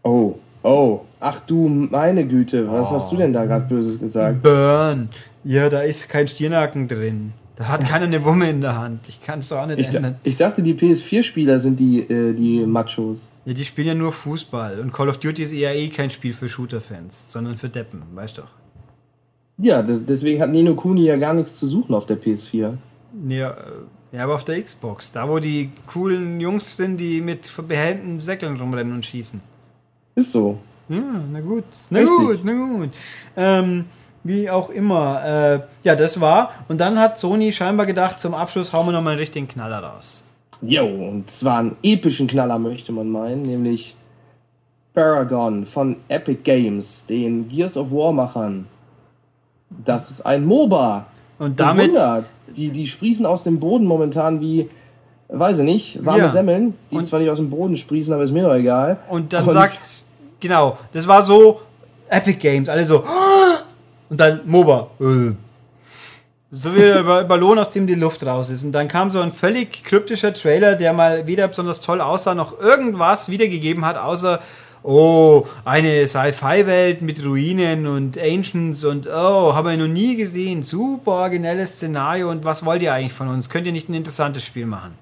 Oh, 0.03 0.35
oh. 0.63 1.01
Ach 1.19 1.39
du 1.39 1.69
meine 1.69 2.27
Güte, 2.27 2.69
was 2.69 2.91
hast 2.91 3.11
du 3.11 3.15
denn 3.17 3.31
da 3.31 3.45
gerade 3.45 3.65
Böses 3.65 3.99
gesagt? 3.99 4.43
Burn. 4.43 5.09
Ja, 5.45 5.69
da 5.69 5.81
ist 5.81 6.09
kein 6.09 6.27
Stirnhaken 6.27 6.87
drin. 6.87 7.31
Da 7.55 7.67
hat 7.67 7.87
keiner 7.87 8.05
eine 8.05 8.25
Wumme 8.25 8.49
in 8.49 8.61
der 8.61 8.77
Hand. 8.77 9.01
Ich 9.07 9.21
kann 9.23 9.39
es 9.39 9.49
doch 9.49 9.59
auch 9.59 9.67
nicht 9.67 9.79
Ich, 9.79 9.93
ändern. 9.93 10.15
ich 10.23 10.37
dachte, 10.37 10.63
die 10.63 10.73
PS4-Spieler 10.73 11.59
sind 11.59 11.79
die, 11.79 11.99
äh, 11.99 12.33
die 12.33 12.65
Machos. 12.65 13.29
Ja, 13.45 13.53
die 13.53 13.63
spielen 13.63 13.87
ja 13.87 13.93
nur 13.93 14.11
Fußball. 14.11 14.79
Und 14.79 14.91
Call 14.91 15.07
of 15.07 15.19
Duty 15.19 15.43
ist 15.43 15.53
eher 15.53 15.75
eh 15.75 15.87
kein 15.89 16.09
Spiel 16.09 16.33
für 16.33 16.49
Shooter-Fans, 16.49 17.31
sondern 17.31 17.55
für 17.57 17.69
Deppen, 17.69 18.01
weißt 18.15 18.39
doch. 18.39 18.47
Ja, 19.59 19.83
das, 19.83 20.03
deswegen 20.05 20.41
hat 20.41 20.49
Nino 20.49 20.73
Kuni 20.73 21.05
ja 21.05 21.15
gar 21.15 21.33
nichts 21.33 21.59
zu 21.59 21.67
suchen 21.67 21.93
auf 21.93 22.07
der 22.07 22.17
PS4. 22.19 22.73
Ja, 23.29 23.51
äh, 23.51 23.55
ja, 24.17 24.23
aber 24.23 24.33
auf 24.35 24.43
der 24.43 24.61
Xbox. 24.61 25.11
Da, 25.11 25.29
wo 25.29 25.39
die 25.39 25.69
coolen 25.87 26.39
Jungs 26.39 26.75
sind, 26.75 26.97
die 26.97 27.21
mit 27.21 27.51
behelmten 27.67 28.19
Säckeln 28.19 28.59
rumrennen 28.59 28.93
und 28.93 29.05
schießen. 29.05 29.41
Ist 30.15 30.31
so. 30.31 30.57
Ja, 30.89 31.01
na 31.31 31.39
gut. 31.39 31.63
Na 31.89 31.99
Richtig. 31.99 32.17
gut, 32.17 32.39
na 32.43 32.53
gut. 32.53 32.89
Ähm, 33.35 33.85
wie 34.23 34.49
auch 34.49 34.69
immer. 34.69 35.23
Äh, 35.25 35.59
ja, 35.83 35.95
das 35.95 36.19
war. 36.19 36.51
Und 36.67 36.79
dann 36.79 36.99
hat 36.99 37.17
Sony 37.17 37.51
scheinbar 37.51 37.85
gedacht, 37.85 38.19
zum 38.21 38.33
Abschluss 38.33 38.73
hauen 38.73 38.87
wir 38.87 38.91
nochmal 38.91 39.13
einen 39.13 39.19
richtigen 39.19 39.47
Knaller 39.47 39.79
raus. 39.79 40.23
Jo, 40.61 40.85
und 40.85 41.29
zwar 41.29 41.59
einen 41.59 41.75
epischen 41.83 42.27
Knaller 42.27 42.57
möchte 42.57 42.91
man 42.93 43.09
meinen, 43.09 43.41
nämlich 43.41 43.95
Paragon 44.93 45.65
von 45.65 45.97
Epic 46.07 46.41
Games, 46.43 47.05
den 47.07 47.49
Gears 47.49 47.75
of 47.75 47.91
War 47.91 48.13
Machern. 48.13 48.67
Das 49.69 50.09
ist 50.09 50.21
ein 50.21 50.45
MOBA. 50.45 51.05
Und 51.39 51.59
damit. 51.59 51.89
Wunder, 51.89 52.25
die, 52.55 52.69
die 52.69 52.87
sprießen 52.87 53.25
aus 53.25 53.43
dem 53.43 53.59
Boden 53.59 53.85
momentan 53.85 54.39
wie, 54.39 54.69
weiß 55.39 55.59
ich 55.59 55.65
nicht, 55.65 56.05
warme 56.05 56.19
Ja. 56.19 56.27
Semmeln, 56.27 56.75
die 56.91 56.95
Und- 56.97 57.05
zwar 57.05 57.19
nicht 57.19 57.29
aus 57.29 57.37
dem 57.39 57.49
Boden 57.49 57.75
sprießen, 57.77 58.13
aber 58.13 58.23
ist 58.23 58.31
mir 58.31 58.43
doch 58.43 58.53
egal. 58.53 58.97
Und 59.09 59.33
dann 59.33 59.47
Und- 59.47 59.53
sagt, 59.53 59.79
genau, 60.39 60.77
das 60.93 61.07
war 61.07 61.23
so 61.23 61.61
Epic 62.09 62.37
Games, 62.39 62.69
alle 62.69 62.85
so, 62.85 63.03
und 64.09 64.19
dann 64.19 64.41
MOBA. 64.45 64.87
Äh. 64.99 65.31
So 66.55 66.75
wie 66.75 66.79
der 66.81 67.01
Ba- 67.03 67.23
Ballon, 67.23 67.57
aus 67.57 67.71
dem 67.71 67.87
die 67.87 67.95
Luft 67.95 68.23
raus 68.25 68.51
ist. 68.51 68.63
Und 68.63 68.73
dann 68.73 68.87
kam 68.87 69.09
so 69.09 69.19
ein 69.21 69.31
völlig 69.31 69.83
kryptischer 69.83 70.33
Trailer, 70.35 70.75
der 70.75 70.93
mal 70.93 71.25
weder 71.25 71.47
besonders 71.47 71.81
toll 71.81 71.99
aussah, 71.99 72.35
noch 72.35 72.59
irgendwas 72.59 73.27
wiedergegeben 73.29 73.83
hat, 73.85 73.97
außer, 73.97 74.39
oh, 74.83 75.47
eine 75.65 76.07
Sci-Fi-Welt 76.07 77.01
mit 77.01 77.25
Ruinen 77.25 77.87
und 77.87 78.19
Ancients 78.19 78.85
und, 78.85 79.07
oh, 79.07 79.55
haben 79.55 79.67
wir 79.67 79.77
noch 79.77 79.87
nie 79.91 80.15
gesehen. 80.15 80.61
Super 80.61 81.13
originelles 81.13 81.71
Szenario 81.77 82.29
und 82.29 82.45
was 82.45 82.63
wollt 82.63 82.83
ihr 82.83 82.93
eigentlich 82.93 83.13
von 83.13 83.29
uns? 83.29 83.49
Könnt 83.49 83.65
ihr 83.65 83.71
nicht 83.71 83.89
ein 83.89 83.95
interessantes 83.95 84.45
Spiel 84.45 84.67
machen? 84.67 84.93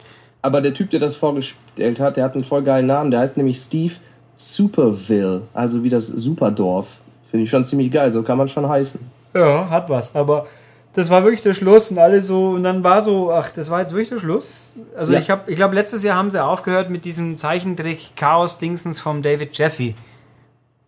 Aber 0.42 0.62
der 0.62 0.74
Typ, 0.74 0.90
der 0.90 1.00
das 1.00 1.16
vorgestellt 1.16 2.00
hat, 2.00 2.18
der 2.18 2.24
hat 2.24 2.34
einen 2.34 2.44
voll 2.44 2.64
geilen 2.64 2.88
Namen, 2.88 3.12
der 3.12 3.20
heißt 3.20 3.38
nämlich 3.38 3.60
Steve 3.60 3.94
Superville, 4.36 5.44
also 5.54 5.84
wie 5.84 5.90
das 5.90 6.08
Superdorf. 6.08 6.88
Finde 7.30 7.44
ich 7.44 7.50
schon 7.50 7.64
ziemlich 7.64 7.92
geil, 7.92 8.12
so 8.12 8.24
kann 8.24 8.38
man 8.38 8.48
schon 8.48 8.68
heißen. 8.68 9.00
Ja, 9.34 9.70
hat 9.70 9.90
was, 9.90 10.16
aber 10.16 10.48
das 10.94 11.10
war 11.10 11.24
wirklich 11.24 11.42
der 11.42 11.54
Schluss 11.54 11.92
und 11.92 12.00
alle 12.00 12.22
so, 12.22 12.50
und 12.50 12.64
dann 12.64 12.84
war 12.84 13.02
so, 13.02 13.32
ach, 13.32 13.50
das 13.56 13.70
war 13.70 13.80
jetzt 13.80 13.94
wirklich 13.94 14.10
der 14.10 14.20
Schluss. 14.20 14.74
Also 14.98 15.14
Ja. 15.14 15.20
ich 15.20 15.30
habe, 15.30 15.50
ich 15.50 15.56
glaube, 15.56 15.76
letztes 15.76 16.04
Jahr 16.04 16.18
haben 16.18 16.30
sie 16.32 16.44
aufgehört 16.44 16.90
mit 16.90 17.06
diesem 17.06 17.38
Zeichentrick 17.38 18.16
Chaos-Dingsens 18.18 19.00
vom 19.00 19.22
David 19.22 19.58
Jeffy. 19.58 19.96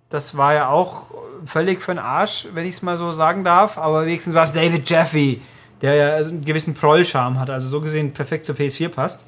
Das 0.10 0.36
war 0.36 0.54
ja 0.54 0.70
auch 0.70 1.06
völlig 1.45 1.82
für 1.82 1.93
den 1.93 1.99
Arsch, 1.99 2.47
wenn 2.54 2.66
ich 2.66 2.76
es 2.76 2.82
mal 2.82 2.97
so 2.97 3.12
sagen 3.14 3.43
darf, 3.43 3.78
aber 3.78 4.06
wenigstens 4.06 4.34
war 4.34 4.43
es 4.43 4.51
David 4.51 4.89
Jeffy, 4.89 5.41
der 5.84 5.96
ja 5.96 6.16
einen 6.16 6.44
gewissen 6.44 6.74
Proll-Charme 6.74 7.40
hat, 7.40 7.52
also 7.52 7.68
so 7.68 7.82
gesehen 7.82 8.14
perfekt 8.14 8.46
zur 8.46 8.56
PS4 8.56 8.90
passt. 8.90 9.28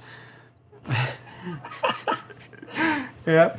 ja, 3.25 3.55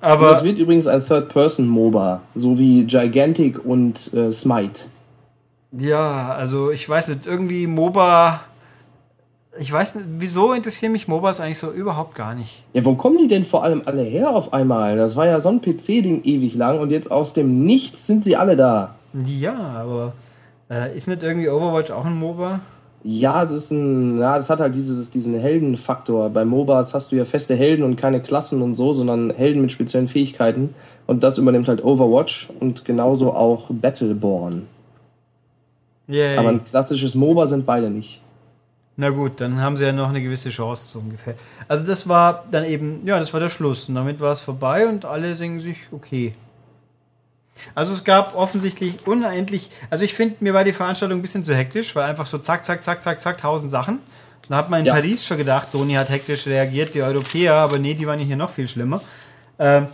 aber... 0.00 0.30
das 0.30 0.44
wird 0.44 0.58
übrigens 0.58 0.86
ein 0.86 1.06
Third-Person-MOBA, 1.06 2.22
so 2.34 2.58
wie 2.58 2.84
Gigantic 2.84 3.64
und 3.64 4.12
äh, 4.14 4.32
Smite. 4.32 4.84
Ja, 5.72 6.34
also 6.34 6.70
ich 6.70 6.88
weiß 6.88 7.08
nicht, 7.08 7.26
irgendwie 7.26 7.66
MOBA. 7.66 8.40
Ich 9.60 9.70
weiß 9.70 9.96
nicht, 9.96 10.06
wieso 10.18 10.52
interessieren 10.52 10.92
mich 10.92 11.08
MOBAs 11.08 11.40
eigentlich 11.40 11.58
so 11.58 11.70
überhaupt 11.70 12.14
gar 12.14 12.34
nicht. 12.34 12.62
Ja, 12.72 12.84
wo 12.84 12.94
kommen 12.94 13.18
die 13.18 13.28
denn 13.28 13.44
vor 13.44 13.64
allem 13.64 13.82
alle 13.84 14.02
her 14.02 14.30
auf 14.30 14.54
einmal? 14.54 14.96
Das 14.96 15.16
war 15.16 15.26
ja 15.26 15.40
so 15.40 15.50
ein 15.50 15.60
PC-Ding 15.60 16.22
ewig 16.24 16.54
lang 16.54 16.78
und 16.78 16.90
jetzt 16.90 17.10
aus 17.10 17.34
dem 17.34 17.64
Nichts 17.64 18.06
sind 18.06 18.24
sie 18.24 18.36
alle 18.36 18.56
da. 18.56 18.94
Ja, 19.26 19.54
aber 19.54 20.12
äh, 20.70 20.96
ist 20.96 21.08
nicht 21.08 21.22
irgendwie 21.22 21.48
Overwatch 21.48 21.90
auch 21.90 22.04
ein 22.04 22.18
MOBA? 22.18 22.60
Ja, 23.04 23.42
es 23.42 23.52
ist 23.52 23.70
ein, 23.70 24.18
ja, 24.18 24.36
es 24.36 24.50
hat 24.50 24.60
halt 24.60 24.74
dieses, 24.74 25.10
diesen 25.10 25.38
Heldenfaktor. 25.38 26.30
Bei 26.30 26.44
MOBAs 26.44 26.94
hast 26.94 27.12
du 27.12 27.16
ja 27.16 27.24
feste 27.24 27.54
Helden 27.54 27.84
und 27.84 27.96
keine 27.96 28.20
Klassen 28.20 28.60
und 28.60 28.74
so, 28.74 28.92
sondern 28.92 29.30
Helden 29.30 29.62
mit 29.62 29.70
speziellen 29.70 30.08
Fähigkeiten. 30.08 30.74
Und 31.06 31.22
das 31.22 31.38
übernimmt 31.38 31.68
halt 31.68 31.82
Overwatch 31.82 32.50
und 32.58 32.84
genauso 32.84 33.32
auch 33.32 33.70
Battleborn. 33.70 34.66
Yay. 36.08 36.36
Aber 36.38 36.48
ein 36.48 36.64
klassisches 36.64 37.14
MOBA 37.14 37.46
sind 37.46 37.66
beide 37.66 37.88
nicht. 37.88 38.20
Na 38.96 39.10
gut, 39.10 39.40
dann 39.40 39.60
haben 39.60 39.76
sie 39.76 39.84
ja 39.84 39.92
noch 39.92 40.08
eine 40.08 40.20
gewisse 40.20 40.50
Chance, 40.50 40.92
so 40.92 40.98
ungefähr. 40.98 41.34
Also 41.68 41.86
das 41.86 42.08
war 42.08 42.44
dann 42.50 42.64
eben, 42.64 43.02
ja, 43.06 43.20
das 43.20 43.32
war 43.32 43.38
der 43.38 43.48
Schluss. 43.48 43.88
Und 43.88 43.94
damit 43.94 44.18
war 44.18 44.32
es 44.32 44.40
vorbei 44.40 44.88
und 44.88 45.04
alle 45.04 45.36
singen 45.36 45.60
sich, 45.60 45.76
okay. 45.92 46.34
Also 47.74 47.92
es 47.92 48.04
gab 48.04 48.36
offensichtlich 48.36 49.06
unendlich, 49.06 49.70
also 49.90 50.04
ich 50.04 50.14
finde, 50.14 50.36
mir 50.40 50.54
war 50.54 50.64
die 50.64 50.72
Veranstaltung 50.72 51.18
ein 51.18 51.22
bisschen 51.22 51.44
zu 51.44 51.54
hektisch, 51.54 51.94
weil 51.96 52.04
einfach 52.04 52.26
so 52.26 52.38
zack, 52.38 52.64
zack, 52.64 52.82
zack, 52.82 53.02
zack, 53.02 53.20
zack, 53.20 53.38
tausend 53.38 53.70
Sachen. 53.70 53.98
Da 54.48 54.56
hat 54.56 54.70
man 54.70 54.80
in 54.80 54.86
Ja. 54.86 54.94
Paris 54.94 55.26
schon 55.26 55.36
gedacht, 55.36 55.70
Sony 55.70 55.94
hat 55.94 56.08
hektisch 56.08 56.46
reagiert, 56.46 56.94
die 56.94 57.02
Europäer, 57.02 57.54
aber 57.54 57.78
nee, 57.78 57.94
die 57.94 58.06
waren 58.06 58.18
hier 58.18 58.36
noch 58.36 58.50
viel 58.50 58.66
schlimmer. 58.66 59.02
Ähm, 59.58 59.88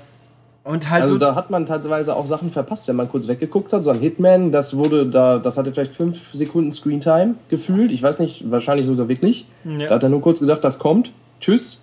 und 0.63 0.89
halt 0.89 1.03
Also 1.03 1.15
so, 1.15 1.19
da 1.21 1.35
hat 1.35 1.51
man 1.51 1.67
teilweise 1.67 2.17
auch 2.17 2.27
Sachen 2.27 2.51
verpasst, 2.51 2.89
wenn 2.89 2.97
man 2.97 3.09
kurz 3.11 3.29
weggeguckt 3.29 3.73
hat. 3.73 3.85
So 3.85 3.91
ein 3.91 4.01
Hitman, 4.01 4.51
das 4.51 4.77
wurde 4.77 5.07
da, 5.07 5.39
das 5.39 5.59
hatte 5.59 5.73
vielleicht 5.73 5.93
fünf 5.93 6.19
Sekunden 6.33 6.73
Screentime 6.73 7.35
gefühlt. 7.51 7.93
Ich 7.93 8.03
weiß 8.03 8.19
nicht, 8.21 8.51
wahrscheinlich 8.51 8.87
sogar 8.87 9.09
wirklich. 9.09 9.47
Ja. 9.65 9.89
Da 9.89 9.97
hat 9.97 10.03
er 10.03 10.09
nur 10.09 10.23
kurz 10.23 10.39
gesagt, 10.41 10.65
das 10.65 10.79
kommt. 10.79 11.11
Tschüss. 11.41 11.83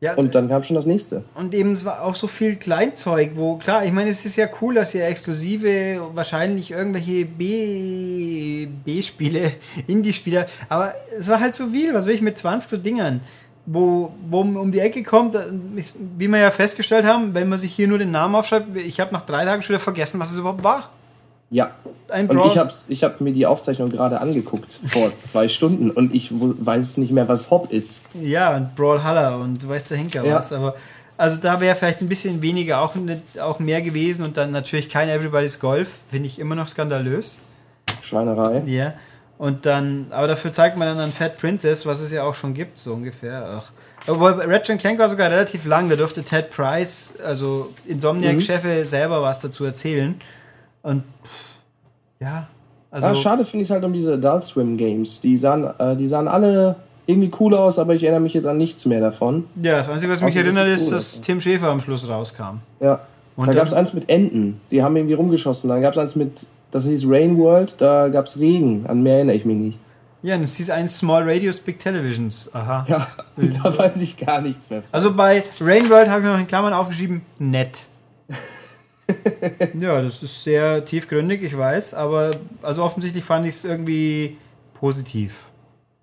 Ja, 0.00 0.14
Und 0.14 0.34
dann 0.36 0.48
kam 0.48 0.62
schon 0.62 0.76
das 0.76 0.86
nächste. 0.86 1.24
Und 1.34 1.54
eben 1.54 1.72
es 1.72 1.84
war 1.84 2.02
auch 2.02 2.14
so 2.14 2.28
viel 2.28 2.54
Kleinzeug, 2.54 3.32
wo 3.34 3.56
klar, 3.56 3.84
ich 3.84 3.90
meine, 3.90 4.10
es 4.10 4.24
ist 4.24 4.36
ja 4.36 4.48
cool, 4.60 4.74
dass 4.74 4.94
ihr 4.94 5.04
exklusive, 5.04 6.00
wahrscheinlich 6.14 6.70
irgendwelche 6.70 7.24
B 7.24 8.68
B-Spiele, 8.84 9.52
Indie-Spiele, 9.88 10.46
aber 10.68 10.94
es 11.18 11.28
war 11.28 11.40
halt 11.40 11.56
so 11.56 11.68
viel, 11.70 11.94
was 11.94 12.06
will 12.06 12.14
ich 12.14 12.22
mit 12.22 12.38
20 12.38 12.70
so 12.70 12.76
Dingern, 12.76 13.22
wo, 13.66 14.12
wo 14.30 14.44
man 14.44 14.56
um 14.56 14.70
die 14.70 14.78
Ecke 14.78 15.02
kommt, 15.02 15.36
ist, 15.74 15.96
wie 16.16 16.28
wir 16.28 16.38
ja 16.38 16.52
festgestellt 16.52 17.04
haben, 17.04 17.34
wenn 17.34 17.48
man 17.48 17.58
sich 17.58 17.74
hier 17.74 17.88
nur 17.88 17.98
den 17.98 18.12
Namen 18.12 18.36
aufschreibt, 18.36 18.76
ich 18.76 19.00
habe 19.00 19.12
nach 19.12 19.26
drei 19.26 19.44
Tagen 19.44 19.62
schon 19.62 19.74
wieder 19.74 19.82
vergessen, 19.82 20.20
was 20.20 20.30
es 20.30 20.38
überhaupt 20.38 20.62
war. 20.62 20.90
Ja. 21.50 21.70
Ein 22.08 22.28
Und 22.28 22.44
ich 22.46 22.58
hab's, 22.58 22.86
ich 22.88 23.04
hab 23.04 23.20
mir 23.20 23.32
die 23.32 23.46
Aufzeichnung 23.46 23.90
gerade 23.90 24.20
angeguckt 24.20 24.80
vor 24.86 25.10
zwei 25.22 25.48
Stunden 25.48 25.90
und 25.90 26.14
ich 26.14 26.30
weiß 26.30 26.98
nicht 26.98 27.10
mehr, 27.10 27.28
was 27.28 27.50
Hop 27.50 27.72
ist. 27.72 28.06
Ja, 28.14 28.56
und 28.56 28.74
Brawlhalla 28.76 29.36
und 29.36 29.62
du 29.62 29.68
weißt 29.68 29.90
der 29.90 29.98
Henker 29.98 30.24
Ja. 30.24 30.36
was, 30.36 30.52
aber 30.52 30.74
also 31.16 31.40
da 31.40 31.60
wäre 31.60 31.74
vielleicht 31.74 32.00
ein 32.00 32.08
bisschen 32.08 32.42
weniger 32.42 32.80
auch, 32.80 32.94
nicht, 32.94 33.40
auch 33.40 33.58
mehr 33.58 33.82
gewesen 33.82 34.24
und 34.24 34.36
dann 34.36 34.52
natürlich 34.52 34.88
kein 34.88 35.08
Everybody's 35.08 35.58
Golf, 35.58 35.88
finde 36.10 36.28
ich 36.28 36.38
immer 36.38 36.54
noch 36.54 36.68
skandalös. 36.68 37.38
Schweinerei. 38.02 38.62
Ja. 38.66 38.94
Und 39.36 39.66
dann, 39.66 40.06
aber 40.10 40.26
dafür 40.28 40.52
zeigt 40.52 40.76
man 40.76 40.88
dann 40.88 40.98
an 40.98 41.12
Fat 41.12 41.38
Princess, 41.38 41.86
was 41.86 42.00
es 42.00 42.10
ja 42.12 42.24
auch 42.24 42.34
schon 42.34 42.54
gibt, 42.54 42.78
so 42.78 42.92
ungefähr. 42.92 43.60
Ach. 43.60 43.72
Obwohl 44.06 44.32
Ratchet 44.32 44.78
Clank 44.80 44.98
war 44.98 45.08
sogar 45.08 45.30
relativ 45.30 45.64
lang, 45.66 45.88
da 45.88 45.96
durfte 45.96 46.22
Ted 46.22 46.50
Price, 46.50 47.14
also 47.24 47.72
Insomniac-Chefe, 47.86 48.84
selber 48.84 49.22
was 49.22 49.40
dazu 49.40 49.64
erzählen. 49.64 50.20
Und 50.82 51.02
ja, 52.20 52.46
also. 52.90 53.08
ah, 53.08 53.14
schade 53.14 53.44
finde 53.44 53.64
ich 53.64 53.70
halt 53.70 53.84
um 53.84 53.92
diese 53.92 54.14
Adult 54.14 54.44
Swim 54.44 54.76
Games. 54.76 55.20
Die 55.20 55.36
sahen, 55.36 55.68
äh, 55.78 55.96
die 55.96 56.08
sahen 56.08 56.28
alle 56.28 56.76
irgendwie 57.06 57.30
cool 57.40 57.54
aus, 57.54 57.78
aber 57.78 57.94
ich 57.94 58.02
erinnere 58.02 58.20
mich 58.20 58.34
jetzt 58.34 58.46
an 58.46 58.58
nichts 58.58 58.84
mehr 58.86 59.00
davon. 59.00 59.44
ja, 59.60 59.78
das 59.78 59.88
Einzige, 59.88 60.12
was 60.12 60.20
mich 60.20 60.34
dass 60.34 60.44
erinnert, 60.44 60.66
es 60.68 60.82
ist, 60.82 60.88
cool 60.88 60.94
dass 60.94 61.14
ist. 61.14 61.24
Tim 61.24 61.40
Schäfer 61.40 61.68
am 61.68 61.80
Schluss 61.80 62.08
rauskam. 62.08 62.58
Ja. 62.80 63.00
Und 63.36 63.46
da 63.48 63.52
gab 63.52 63.68
es 63.68 63.72
eins 63.72 63.94
mit 63.94 64.08
Enten. 64.08 64.60
Die 64.70 64.82
haben 64.82 64.96
irgendwie 64.96 65.14
rumgeschossen. 65.14 65.70
Dann 65.70 65.80
gab 65.80 65.92
es 65.92 65.98
eins 65.98 66.16
mit, 66.16 66.46
das 66.72 66.84
hieß 66.84 67.04
Rain 67.06 67.38
World. 67.38 67.76
Da 67.80 68.08
gab 68.08 68.26
es 68.26 68.40
Regen. 68.40 68.84
An 68.88 69.02
mehr 69.02 69.14
erinnere 69.16 69.36
ich 69.36 69.44
mich 69.44 69.56
nicht. 69.56 69.78
Ja, 70.22 70.34
und 70.34 70.42
es 70.42 70.56
hieß 70.56 70.70
ein 70.70 70.88
Small 70.88 71.22
Radios, 71.22 71.60
Big 71.60 71.78
Televisions. 71.78 72.50
Aha. 72.52 72.84
Ja, 72.88 73.06
da 73.62 73.78
weiß 73.78 74.02
ich 74.02 74.16
gar 74.16 74.40
nichts 74.40 74.68
mehr. 74.70 74.80
von. 74.80 74.88
Also 74.90 75.14
bei 75.14 75.44
Rain 75.60 75.88
World 75.88 76.10
habe 76.10 76.22
ich 76.22 76.26
noch 76.26 76.38
in 76.38 76.48
Klammern 76.48 76.72
aufgeschrieben, 76.72 77.22
nett. 77.38 77.70
ja, 79.78 80.02
das 80.02 80.22
ist 80.22 80.44
sehr 80.44 80.84
tiefgründig, 80.84 81.42
ich 81.42 81.56
weiß, 81.56 81.94
aber 81.94 82.32
also 82.62 82.84
offensichtlich 82.84 83.24
fand 83.24 83.46
ich 83.46 83.56
es 83.56 83.64
irgendwie 83.64 84.36
positiv. 84.74 85.32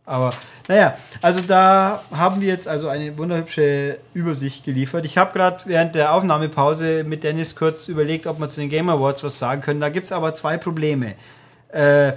Aber 0.07 0.31
naja, 0.67 0.95
also 1.21 1.41
da 1.41 2.03
haben 2.11 2.39
wir 2.39 2.47
jetzt 2.47 2.67
also 2.67 2.89
eine 2.89 3.17
wunderhübsche 3.17 3.97
Übersicht 4.13 4.63
geliefert. 4.63 5.05
Ich 5.05 5.17
habe 5.17 5.33
gerade 5.33 5.63
während 5.65 5.95
der 5.95 6.13
Aufnahmepause 6.13 7.03
mit 7.03 7.23
Dennis 7.23 7.55
kurz 7.55 7.87
überlegt, 7.87 8.27
ob 8.27 8.39
wir 8.39 8.47
zu 8.49 8.59
den 8.59 8.69
Game 8.69 8.89
Awards 8.89 9.23
was 9.23 9.39
sagen 9.39 9.61
können. 9.61 9.81
Da 9.81 9.89
gibt 9.89 10.05
es 10.05 10.11
aber 10.11 10.35
zwei 10.35 10.57
Probleme. 10.57 11.15
Äh, 11.69 12.13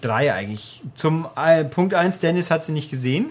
drei 0.00 0.32
eigentlich. 0.32 0.82
Zum 0.94 1.26
äh, 1.36 1.64
Punkt 1.64 1.94
1, 1.94 2.20
Dennis 2.20 2.52
hat 2.52 2.62
sie 2.62 2.72
nicht 2.72 2.90
gesehen. 2.90 3.30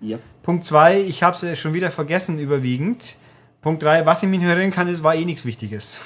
Ja. 0.00 0.18
Punkt 0.44 0.64
2, 0.64 1.00
ich 1.00 1.24
habe 1.24 1.46
es 1.46 1.58
schon 1.58 1.74
wieder 1.74 1.90
vergessen 1.90 2.38
überwiegend. 2.38 3.16
Punkt 3.62 3.82
3, 3.82 4.04
was 4.04 4.22
ich 4.22 4.28
mich 4.28 4.42
erinnern 4.42 4.72
kann, 4.72 4.88
ist, 4.88 5.02
war 5.02 5.14
eh 5.14 5.24
nichts 5.24 5.44
Wichtiges. 5.44 6.00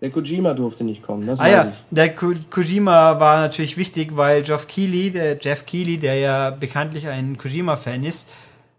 Der 0.00 0.10
Kojima 0.10 0.52
durfte 0.54 0.82
nicht 0.82 1.02
kommen. 1.02 1.26
Das 1.26 1.38
Ah 1.38 1.44
weiß 1.44 1.52
ja, 1.52 1.64
ich. 1.68 1.74
der 1.90 2.14
Ko 2.16 2.32
Kojima 2.50 3.20
war 3.20 3.40
natürlich 3.40 3.76
wichtig, 3.76 4.16
weil 4.16 4.42
Geoff 4.42 4.66
Keighley, 4.66 5.10
der 5.12 5.38
Jeff 5.40 5.64
Keighley, 5.64 5.98
der 5.98 6.16
ja 6.16 6.50
bekanntlich 6.50 7.06
ein 7.06 7.38
Kojima-Fan 7.38 8.02
ist 8.02 8.28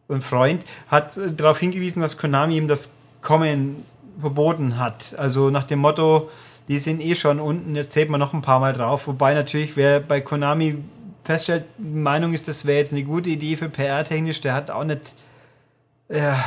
und 0.09 0.21
Freund, 0.23 0.65
hat 0.89 1.15
äh, 1.15 1.31
darauf 1.31 1.59
hingewiesen, 1.59 2.01
dass 2.01 2.17
Konami 2.17 2.57
ihm 2.57 2.67
das 2.67 2.89
Kommen 3.21 3.85
verboten 4.19 4.77
hat. 4.79 5.15
Also 5.17 5.49
nach 5.49 5.65
dem 5.65 5.79
Motto, 5.79 6.29
die 6.67 6.79
sind 6.79 6.99
eh 7.01 7.15
schon 7.15 7.39
unten, 7.39 7.75
jetzt 7.75 7.93
treten 7.93 8.11
wir 8.11 8.17
noch 8.17 8.33
ein 8.33 8.41
paar 8.41 8.59
Mal 8.59 8.73
drauf. 8.73 9.07
Wobei 9.07 9.33
natürlich, 9.33 9.77
wer 9.77 10.01
bei 10.01 10.19
Konami 10.19 10.75
feststellt, 11.23 11.63
die 11.77 11.99
Meinung 11.99 12.33
ist, 12.33 12.49
das 12.49 12.65
wäre 12.65 12.79
jetzt 12.79 12.91
eine 12.91 13.03
gute 13.03 13.29
Idee 13.29 13.55
für 13.55 13.69
PR-technisch, 13.69 14.41
der 14.41 14.55
hat 14.55 14.71
auch 14.71 14.83
nicht. 14.83 15.13
Ja, 16.09 16.43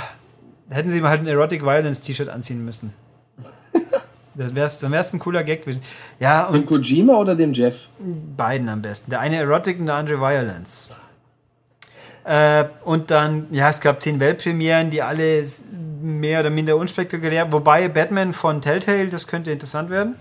hätten 0.71 0.91
sie 0.91 0.99
ihm 0.99 1.07
halt 1.09 1.21
ein 1.21 1.27
Erotic 1.27 1.63
Violence 1.65 2.01
T-Shirt 2.03 2.29
anziehen 2.29 2.65
müssen. 2.65 2.93
Das 4.35 4.55
wär's, 4.55 4.79
dann 4.81 4.93
wäre 4.93 5.03
es 5.03 5.13
ein 5.15 5.19
cooler 5.19 5.45
Gag 5.45 5.63
gewesen. 5.63 5.83
Ja, 6.21 6.45
und 6.47 6.55
Dem 6.55 6.67
Kojima 6.67 7.15
oder 7.17 7.35
dem 7.35 7.55
Jeff? 7.55 7.89
beiden 8.37 8.69
am 8.69 8.83
besten. 8.83 9.11
Der 9.11 9.21
eine 9.21 9.37
Erotic 9.37 9.79
und 9.81 9.87
der 9.87 9.95
andere 9.95 10.21
Violence. 10.21 10.91
Äh, 12.25 12.65
und 12.85 13.11
dann, 13.11 13.47
ja, 13.51 13.71
es 13.71 13.81
gab 13.81 14.03
zehn 14.03 14.21
Weltpremieren, 14.21 14.91
die 14.91 15.01
alle 15.01 15.43
mehr 16.03 16.41
oder 16.41 16.51
minder 16.51 16.77
unspektakulär, 16.77 17.51
wobei 17.51 17.89
Batman 17.89 18.35
von 18.35 18.61
Telltale, 18.61 19.07
das 19.07 19.27
könnte 19.27 19.51
interessant 19.51 19.89
werden. 19.89 20.17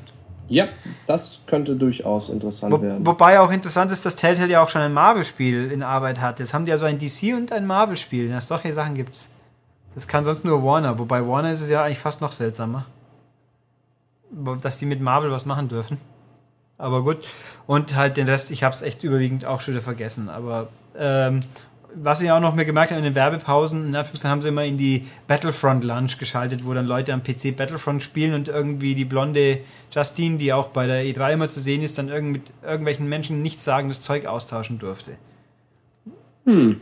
Ja, 0.48 0.68
das 1.08 1.42
könnte 1.48 1.76
durchaus 1.76 2.30
interessant 2.30 2.72
Wo, 2.72 2.82
werden. 2.82 3.06
wobei 3.06 3.40
auch 3.40 3.52
interessant 3.52 3.92
ist, 3.92 4.06
dass 4.06 4.16
Telltale 4.16 4.52
ja 4.52 4.64
auch 4.64 4.70
schon 4.70 4.82
ein 4.82 4.94
Marvel-Spiel 4.94 5.72
in 5.72 5.82
Arbeit 5.84 6.22
hat. 6.22 6.40
Jetzt 6.40 6.54
haben 6.54 6.66
die 6.66 6.70
ja 6.72 6.78
so 6.78 6.86
ein 6.86 7.00
DC 7.00 7.34
und 7.36 7.52
ein 7.52 7.66
Marvel-Spiel. 7.66 8.34
Solche 8.42 8.72
Sachen 8.72 8.94
gibt's. 8.96 9.30
Das 9.96 10.08
kann 10.08 10.26
sonst 10.26 10.44
nur 10.44 10.64
Warner, 10.64 11.00
wobei 11.00 11.26
Warner 11.26 11.52
ist 11.52 11.62
es 11.62 11.70
ja 11.70 11.84
eigentlich 11.84 12.00
fast 12.00 12.22
noch 12.22 12.34
seltsamer. 12.34 12.86
Dass 14.62 14.78
die 14.78 14.86
mit 14.86 15.00
Marvel 15.02 15.32
was 15.32 15.46
machen 15.46 15.70
dürfen. 15.70 15.98
Aber 16.78 17.04
gut. 17.04 17.20
Und 17.68 17.96
halt 17.96 18.18
den 18.18 18.28
Rest, 18.28 18.52
ich 18.52 18.64
habe 18.64 18.76
es 18.76 18.82
echt 18.82 19.04
überwiegend 19.04 19.46
auch 19.46 19.62
schon 19.62 19.74
wieder 19.74 19.84
vergessen. 19.84 20.28
Aber 20.28 20.68
ähm, 20.98 21.40
was 21.96 22.20
ich 22.20 22.30
auch 22.32 22.42
noch 22.42 22.54
mehr 22.54 22.66
gemerkt 22.66 22.92
habe 22.92 23.00
in 23.00 23.06
den 23.06 23.16
Werbepausen, 23.16 23.88
in 23.88 23.96
Anführungszeichen 23.96 24.32
haben 24.32 24.42
sie 24.42 24.50
immer 24.50 24.66
in 24.66 24.78
die 24.78 25.08
Battlefront 25.28 25.84
Lunch 25.84 26.18
geschaltet, 26.18 26.66
wo 26.66 26.74
dann 26.74 26.86
Leute 26.86 27.14
am 27.14 27.24
PC 27.24 27.56
Battlefront 27.56 28.04
spielen 28.04 28.34
und 28.34 28.50
irgendwie 28.50 28.96
die 28.96 29.06
blonde 29.06 29.60
Justine, 29.92 30.38
die 30.38 30.52
auch 30.52 30.68
bei 30.68 30.88
der 30.88 31.06
E3 31.06 31.34
immer 31.34 31.48
zu 31.48 31.62
sehen 31.62 31.82
ist, 31.82 31.98
dann 31.98 32.10
irgend 32.10 32.32
mit 32.34 32.52
irgendwelchen 32.62 33.08
Menschen 33.08 33.42
nichtssagendes 33.42 34.02
Zeug 34.02 34.26
austauschen 34.26 34.80
durfte. 34.80 35.12
Hm. 36.46 36.82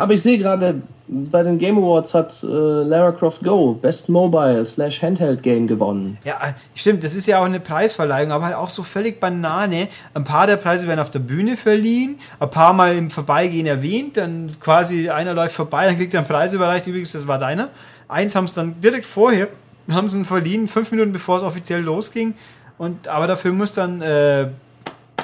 Aber 0.00 0.12
ich 0.12 0.22
sehe 0.22 0.38
gerade, 0.38 0.82
bei 1.06 1.42
den 1.42 1.58
Game 1.58 1.78
Awards 1.78 2.14
hat 2.14 2.42
äh, 2.42 2.46
Lara 2.46 3.12
Croft 3.12 3.42
Go 3.42 3.74
Best 3.74 4.08
Mobile 4.08 4.64
slash 4.64 5.02
Handheld 5.02 5.42
Game 5.42 5.66
gewonnen. 5.66 6.18
Ja, 6.24 6.36
stimmt, 6.74 7.04
das 7.04 7.14
ist 7.14 7.26
ja 7.26 7.40
auch 7.40 7.44
eine 7.44 7.60
Preisverleihung, 7.60 8.32
aber 8.32 8.46
halt 8.46 8.56
auch 8.56 8.70
so 8.70 8.82
völlig 8.82 9.20
Banane. 9.20 9.88
Ein 10.14 10.24
paar 10.24 10.46
der 10.46 10.56
Preise 10.56 10.86
werden 10.86 11.00
auf 11.00 11.10
der 11.10 11.18
Bühne 11.18 11.56
verliehen, 11.56 12.18
ein 12.40 12.50
paar 12.50 12.72
Mal 12.72 12.96
im 12.96 13.10
Vorbeigehen 13.10 13.66
erwähnt, 13.66 14.16
dann 14.16 14.52
quasi 14.60 15.10
einer 15.10 15.34
läuft 15.34 15.54
vorbei, 15.54 15.86
dann 15.86 15.96
kriegt 15.96 16.14
er 16.14 16.20
einen 16.20 16.28
Preis 16.28 16.52
überreicht, 16.52 16.86
übrigens, 16.86 17.12
das 17.12 17.26
war 17.26 17.38
deiner. 17.38 17.68
Eins 18.08 18.34
haben 18.34 18.44
es 18.44 18.54
dann 18.54 18.80
direkt 18.80 19.06
vorher, 19.06 19.48
haben 19.90 20.08
sie 20.08 20.18
ihn 20.18 20.24
verliehen, 20.24 20.68
fünf 20.68 20.90
Minuten 20.90 21.12
bevor 21.12 21.38
es 21.38 21.42
offiziell 21.42 21.82
losging. 21.82 22.34
Und, 22.76 23.08
aber 23.08 23.26
dafür 23.26 23.52
muss 23.52 23.72
dann, 23.72 24.02
äh, 24.02 24.48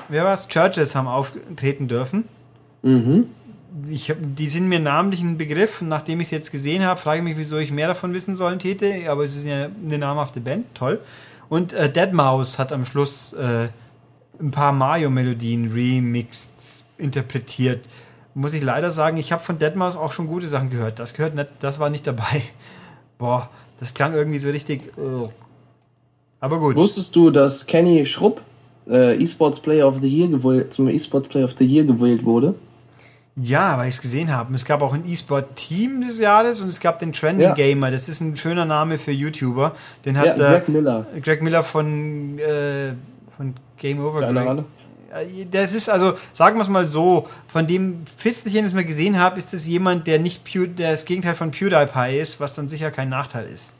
wer 0.08 0.24
war 0.24 0.34
es? 0.34 0.48
Churches 0.48 0.94
haben 0.94 1.08
auftreten 1.08 1.88
dürfen. 1.88 2.24
Mhm. 2.82 3.26
Ich 3.88 4.12
die 4.18 4.48
sind 4.48 4.68
mir 4.68 4.80
namentlich 4.80 5.20
ein 5.20 5.38
Begriff. 5.38 5.80
Nachdem 5.82 6.20
ich 6.20 6.26
es 6.28 6.30
jetzt 6.30 6.52
gesehen 6.52 6.84
habe, 6.84 7.00
frage 7.00 7.18
ich 7.18 7.24
mich, 7.24 7.36
wieso 7.36 7.58
ich 7.58 7.70
mehr 7.70 7.88
davon 7.88 8.14
wissen 8.14 8.36
sollen 8.36 8.58
täte. 8.58 9.08
Aber 9.08 9.24
es 9.24 9.36
ist 9.36 9.46
ja 9.46 9.68
eine 9.84 9.98
namhafte 9.98 10.40
Band, 10.40 10.66
toll. 10.74 11.00
Und 11.48 11.72
äh, 11.72 11.90
Deadmau5 11.92 12.58
hat 12.58 12.72
am 12.72 12.84
Schluss 12.84 13.32
äh, 13.32 13.68
ein 14.40 14.50
paar 14.50 14.72
Mario-Melodien 14.72 15.72
remixed, 15.72 16.84
interpretiert. 16.98 17.84
Muss 18.34 18.54
ich 18.54 18.62
leider 18.62 18.92
sagen, 18.92 19.16
ich 19.16 19.32
habe 19.32 19.42
von 19.42 19.58
Deadmau5 19.58 19.96
auch 19.96 20.12
schon 20.12 20.26
gute 20.26 20.48
Sachen 20.48 20.70
gehört. 20.70 20.98
Das 20.98 21.14
gehört 21.14 21.34
nicht, 21.34 21.48
das 21.60 21.78
war 21.78 21.90
nicht 21.90 22.06
dabei. 22.06 22.42
Boah, 23.18 23.50
das 23.78 23.94
klang 23.94 24.14
irgendwie 24.14 24.38
so 24.38 24.50
richtig. 24.50 24.96
ugh. 24.96 25.30
Aber 26.40 26.58
gut. 26.58 26.76
Wusstest 26.76 27.14
du, 27.16 27.30
dass 27.30 27.66
Kenny 27.66 28.06
Schrupp 28.06 28.40
äh, 28.88 29.22
eSports 29.22 29.60
Player 29.60 29.86
of 29.86 29.98
the 30.00 30.08
Year 30.08 30.28
gewählt, 30.28 30.72
zum 30.72 30.88
eSports 30.88 31.28
Player 31.28 31.44
of 31.44 31.54
the 31.58 31.64
Year 31.64 31.84
gewählt 31.84 32.24
wurde? 32.24 32.54
Ja, 33.36 33.78
weil 33.78 33.88
ich 33.88 33.94
es 33.94 34.02
gesehen 34.02 34.30
habe. 34.32 34.54
Es 34.54 34.64
gab 34.64 34.82
auch 34.82 34.92
ein 34.92 35.08
E-Sport-Team 35.08 36.02
des 36.06 36.18
Jahres 36.18 36.60
und 36.60 36.68
es 36.68 36.80
gab 36.80 36.98
den 36.98 37.12
Trending 37.12 37.48
Ja. 37.48 37.54
Gamer. 37.54 37.90
Das 37.90 38.08
ist 38.08 38.20
ein 38.20 38.36
schöner 38.36 38.64
Name 38.64 38.98
für 38.98 39.12
YouTuber. 39.12 39.74
Den 40.04 40.16
Ja, 40.16 40.22
hat 40.22 40.36
Greg 40.36 40.68
äh, 40.68 40.70
Miller. 40.70 41.06
Greg 41.22 41.42
Miller 41.42 41.62
von, 41.64 42.38
äh, 42.38 42.92
von 43.36 43.54
Game 43.78 44.04
Over. 44.04 44.20
Keine 44.20 44.40
Greg. 44.40 44.48
Ahnung. 44.48 44.64
Das 45.50 45.74
ist 45.74 45.88
also, 45.88 46.14
sagen 46.34 46.56
wir 46.58 46.62
es 46.62 46.68
mal 46.68 46.86
so, 46.86 47.28
von 47.48 47.66
dem 47.66 48.02
Fitzelchen, 48.16 48.62
das 48.62 48.70
ich 48.70 48.76
mal 48.76 48.84
gesehen 48.84 49.18
habe, 49.18 49.38
ist 49.38 49.52
es 49.52 49.66
jemand, 49.66 50.06
der 50.06 50.20
nicht 50.20 50.44
Pew, 50.44 50.66
der 50.66 50.92
das 50.92 51.04
Gegenteil 51.04 51.34
von 51.34 51.50
PewDiePie 51.50 52.18
ist, 52.20 52.38
was 52.40 52.54
dann 52.54 52.68
sicher 52.68 52.92
kein 52.92 53.08
Nachteil 53.08 53.46
ist. 53.46 53.74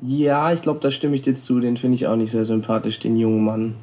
Ja, 0.00 0.52
ich 0.52 0.62
glaube, 0.62 0.80
da 0.80 0.90
stimme 0.90 1.16
ich 1.16 1.22
dir 1.22 1.34
zu. 1.34 1.60
Den 1.60 1.76
finde 1.76 1.96
ich 1.96 2.06
auch 2.06 2.16
nicht 2.16 2.30
sehr 2.30 2.46
sympathisch, 2.46 3.00
den 3.00 3.16
jungen 3.18 3.44
Mann. 3.44 3.74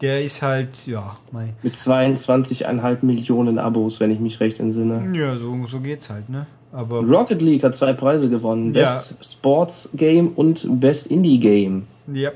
Der 0.00 0.22
ist 0.22 0.42
halt, 0.42 0.86
ja, 0.86 1.16
mei. 1.32 1.54
Mit 1.62 1.74
22,5 1.74 2.98
Millionen 3.02 3.58
Abos, 3.58 4.00
wenn 4.00 4.10
ich 4.10 4.20
mich 4.20 4.40
recht 4.40 4.60
entsinne. 4.60 5.16
Ja, 5.18 5.36
so, 5.36 5.66
so 5.66 5.80
geht's 5.80 6.10
halt, 6.10 6.28
ne? 6.28 6.46
Aber 6.72 7.00
Rocket 7.00 7.40
League 7.40 7.62
hat 7.62 7.76
zwei 7.76 7.92
Preise 7.92 8.28
gewonnen. 8.28 8.74
Ja. 8.74 8.82
Best 8.82 9.16
Sports 9.24 9.90
Game 9.94 10.28
und 10.34 10.66
Best 10.80 11.08
Indie 11.08 11.38
Game. 11.38 11.86
Ja. 12.12 12.30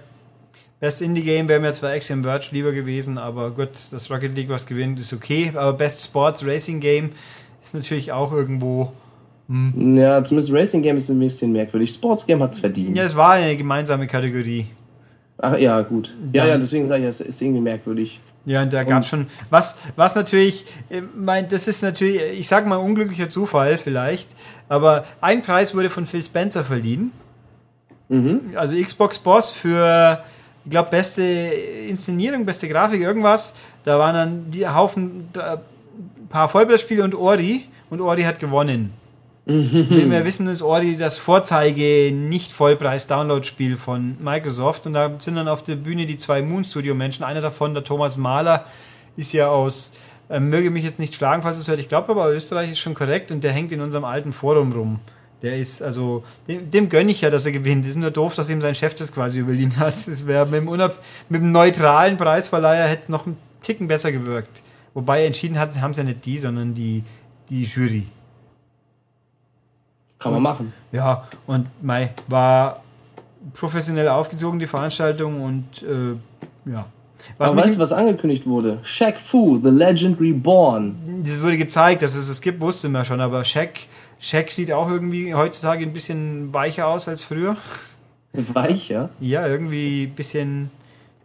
Best 0.81 1.03
Indie 1.03 1.23
Game 1.23 1.49
wäre 1.49 1.59
mir 1.59 1.73
zwar 1.73 1.91
Axiom 1.91 2.23
Verge 2.23 2.49
lieber 2.53 2.71
gewesen, 2.71 3.19
aber 3.19 3.51
gut, 3.51 3.71
dass 3.91 4.11
Rocket 4.11 4.37
League 4.37 4.49
was 4.49 4.65
gewinnt, 4.65 5.01
ist 5.01 5.13
okay. 5.13 5.51
Aber 5.55 5.73
Best 5.73 6.05
Sports 6.05 6.47
Racing 6.47 6.79
Game 6.79 7.11
ist 7.63 7.75
natürlich 7.75 8.13
auch 8.13 8.33
irgendwo. 8.33 8.93
Ja, 9.49 10.23
zumindest 10.23 10.53
Racing 10.53 10.83
Game 10.83 10.99
ist 10.99 11.09
ein 11.09 11.19
bisschen 11.19 11.53
merkwürdig. 11.53 11.93
Sports 11.93 12.27
Game 12.27 12.43
hat 12.43 12.53
es 12.53 12.61
verdient. 12.61 12.97
Ja, 12.97 13.05
es 13.05 13.17
war 13.17 13.33
eine 13.33 13.57
gemeinsame 13.57 14.07
Kategorie. 14.07 14.67
Ach 15.39 15.57
ja, 15.57 15.81
gut. 15.83 16.13
Ja, 16.33 16.47
ja, 16.47 16.59
deswegen 16.59 16.89
sage 16.89 17.05
ich, 17.05 17.09
es 17.09 17.21
ist 17.21 17.41
irgendwie 17.41 17.61
merkwürdig. 17.61 18.21
Ja, 18.45 18.63
und 18.63 18.73
da 18.73 18.83
gab 18.83 19.03
es 19.03 19.09
schon. 19.09 19.27
Was, 19.51 19.79
was 19.95 20.15
natürlich, 20.15 20.65
äh, 20.89 21.03
mein, 21.15 21.49
das 21.49 21.69
ist 21.69 21.83
natürlich, 21.83 22.21
ich 22.39 22.49
sag 22.49 22.67
mal, 22.67 22.77
unglücklicher 22.77 23.29
Zufall 23.29 23.79
vielleicht, 23.79 24.29
aber 24.69 25.05
ein 25.21 25.43
Preis 25.43 25.75
wurde 25.75 25.91
von 25.91 26.07
Phil 26.07 26.23
Spencer 26.23 26.65
verliehen. 26.65 27.13
Also 28.55 28.75
Xbox 28.75 29.19
Boss 29.19 29.53
für, 29.53 30.25
ich 30.65 30.71
glaube, 30.71 30.91
beste 30.91 31.23
Inszenierung, 31.23 32.47
beste 32.47 32.69
Grafik, 32.69 33.03
irgendwas. 33.03 33.55
Da 33.85 33.99
waren 33.99 34.15
dann 34.15 34.51
die 34.51 34.67
Haufen, 34.67 35.29
ein 35.35 36.29
paar 36.31 36.49
Vollblattspiele 36.49 37.05
und 37.05 37.15
Ori. 37.15 37.67
Und 37.91 38.01
Ori 38.01 38.23
hat 38.23 38.39
gewonnen. 38.39 38.93
Wie 39.49 40.11
wir 40.11 40.27
wissen, 40.27 40.47
ist 40.47 40.61
Ori 40.61 40.99
das 40.99 41.19
Vorzeige 41.19 42.13
nicht 42.13 42.53
Vollpreis-Download-Spiel 42.53 43.79
von 43.79 44.19
Microsoft. 44.21 44.85
Und 44.87 44.93
da 44.93 45.11
sind 45.19 45.37
dann 45.37 45.49
auf 45.49 45.63
der 45.63 45.77
Bühne 45.77 46.05
die 46.05 46.19
zwei 46.19 46.43
Moon 46.43 46.65
Studio-Menschen. 46.65 47.25
Einer 47.25 47.41
davon, 47.41 47.73
der 47.73 47.83
Thomas 47.83 48.19
Mahler, 48.19 48.67
ist 49.17 49.33
ja 49.33 49.49
aus, 49.49 49.95
äh, 50.29 50.39
möge 50.39 50.71
mich 50.71 50.85
jetzt 50.85 50.99
nicht 50.99 51.15
schlagen, 51.15 51.43
falls 51.43 51.57
es 51.57 51.67
hört, 51.67 51.79
ich 51.79 51.89
glaube 51.89 52.11
aber 52.11 52.31
Österreich 52.31 52.73
ist 52.73 52.79
schon 52.79 52.93
korrekt 52.93 53.31
und 53.33 53.43
der 53.43 53.53
hängt 53.53 53.73
in 53.73 53.81
unserem 53.81 54.05
alten 54.05 54.35
Forum 54.35 54.73
rum. 54.73 55.01
Der 55.41 55.57
ist, 55.57 55.83
also, 55.83 56.25
dem, 56.47 56.71
dem 56.71 56.91
gönne 56.91 57.11
ich 57.11 57.23
ja, 57.23 57.31
dass 57.31 57.47
er 57.47 57.53
gewinnt. 57.53 57.87
Ist 57.87 57.97
nur 57.97 58.11
doof, 58.11 58.35
dass 58.35 58.51
ihm 58.51 58.61
sein 58.61 58.75
Chef 58.75 58.95
das 58.97 59.13
quasi 59.13 59.39
überliehen 59.39 59.79
hat. 59.79 59.95
Es 59.95 60.27
wäre 60.27 60.45
mit, 60.45 60.63
mit 60.65 61.41
dem 61.41 61.53
neutralen 61.53 62.19
Preisverleiher 62.19 62.87
hätte 62.87 63.11
noch 63.11 63.25
einen 63.25 63.39
Ticken 63.63 63.89
besser 63.89 64.13
gewirkt. 64.13 64.63
Wobei 64.93 65.25
entschieden 65.25 65.59
hat, 65.59 65.81
haben 65.81 65.93
es 65.93 65.97
ja 65.97 66.05
nicht 66.05 66.27
die, 66.27 66.39
sondern 66.39 66.75
die, 66.75 67.03
die 67.49 67.65
Jury. 67.65 68.05
Kann 70.19 70.33
man 70.33 70.43
machen. 70.43 70.73
Ja, 70.93 71.29
und 71.47 71.67
Mai 71.83 72.11
war 72.27 72.81
professionell 73.55 74.09
aufgezogen, 74.09 74.59
die 74.59 74.67
Veranstaltung, 74.67 75.43
und 75.43 75.83
äh, 75.83 76.71
ja. 76.71 76.87
Was 77.37 77.51
Aber 77.51 77.63
weißt 77.63 77.77
du, 77.77 77.81
was 77.81 77.93
angekündigt 77.93 78.47
wurde? 78.47 78.79
Shaq 78.83 79.21
Fu, 79.21 79.59
The 79.63 79.71
Legend 79.71 80.21
Reborn. 80.21 81.23
das 81.25 81.41
wurde 81.43 81.59
gezeigt, 81.59 82.03
dass 82.03 82.15
es 82.15 82.29
es 82.29 82.41
gibt, 82.41 82.61
wusste 82.61 82.89
man 82.89 83.05
schon, 83.05 83.21
aber 83.21 83.45
Shaq, 83.45 83.81
Shaq 84.19 84.51
sieht 84.51 84.73
auch 84.73 84.89
irgendwie 84.89 85.35
heutzutage 85.35 85.85
ein 85.85 85.93
bisschen 85.93 86.53
weicher 86.53 86.87
aus 86.87 87.07
als 87.09 87.23
früher. 87.23 87.57
Weicher? 88.33 89.11
Ja, 89.21 89.47
irgendwie 89.47 90.05
ein 90.05 90.15
bisschen. 90.15 90.71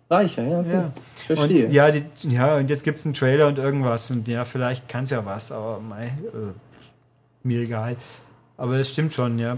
Weicher, 0.10 0.44
ja. 0.44 0.60
Okay. 0.60 0.74
Ja. 0.74 0.91
Ich 1.18 1.24
verstehe. 1.24 1.65
Und, 1.65 1.74
ja, 1.74 1.91
die, 1.91 2.03
ja, 2.24 2.57
und 2.57 2.70
jetzt 2.70 2.84
gibt 2.84 2.99
es 2.99 3.06
einen 3.06 3.14
Trailer 3.14 3.48
und 3.48 3.57
irgendwas. 3.57 4.11
Und 4.11 4.28
ja, 4.28 4.45
vielleicht 4.45 4.88
kann 4.90 5.06
es 5.06 5.11
ja 5.11 5.26
was, 5.26 5.52
aber 5.52 5.80
mei, 5.80 6.06
äh, 6.06 6.53
mir 7.44 7.61
egal. 7.61 7.95
Aber 8.58 8.78
das 8.78 8.90
stimmt 8.90 9.14
schon, 9.14 9.40
ja. 9.40 9.58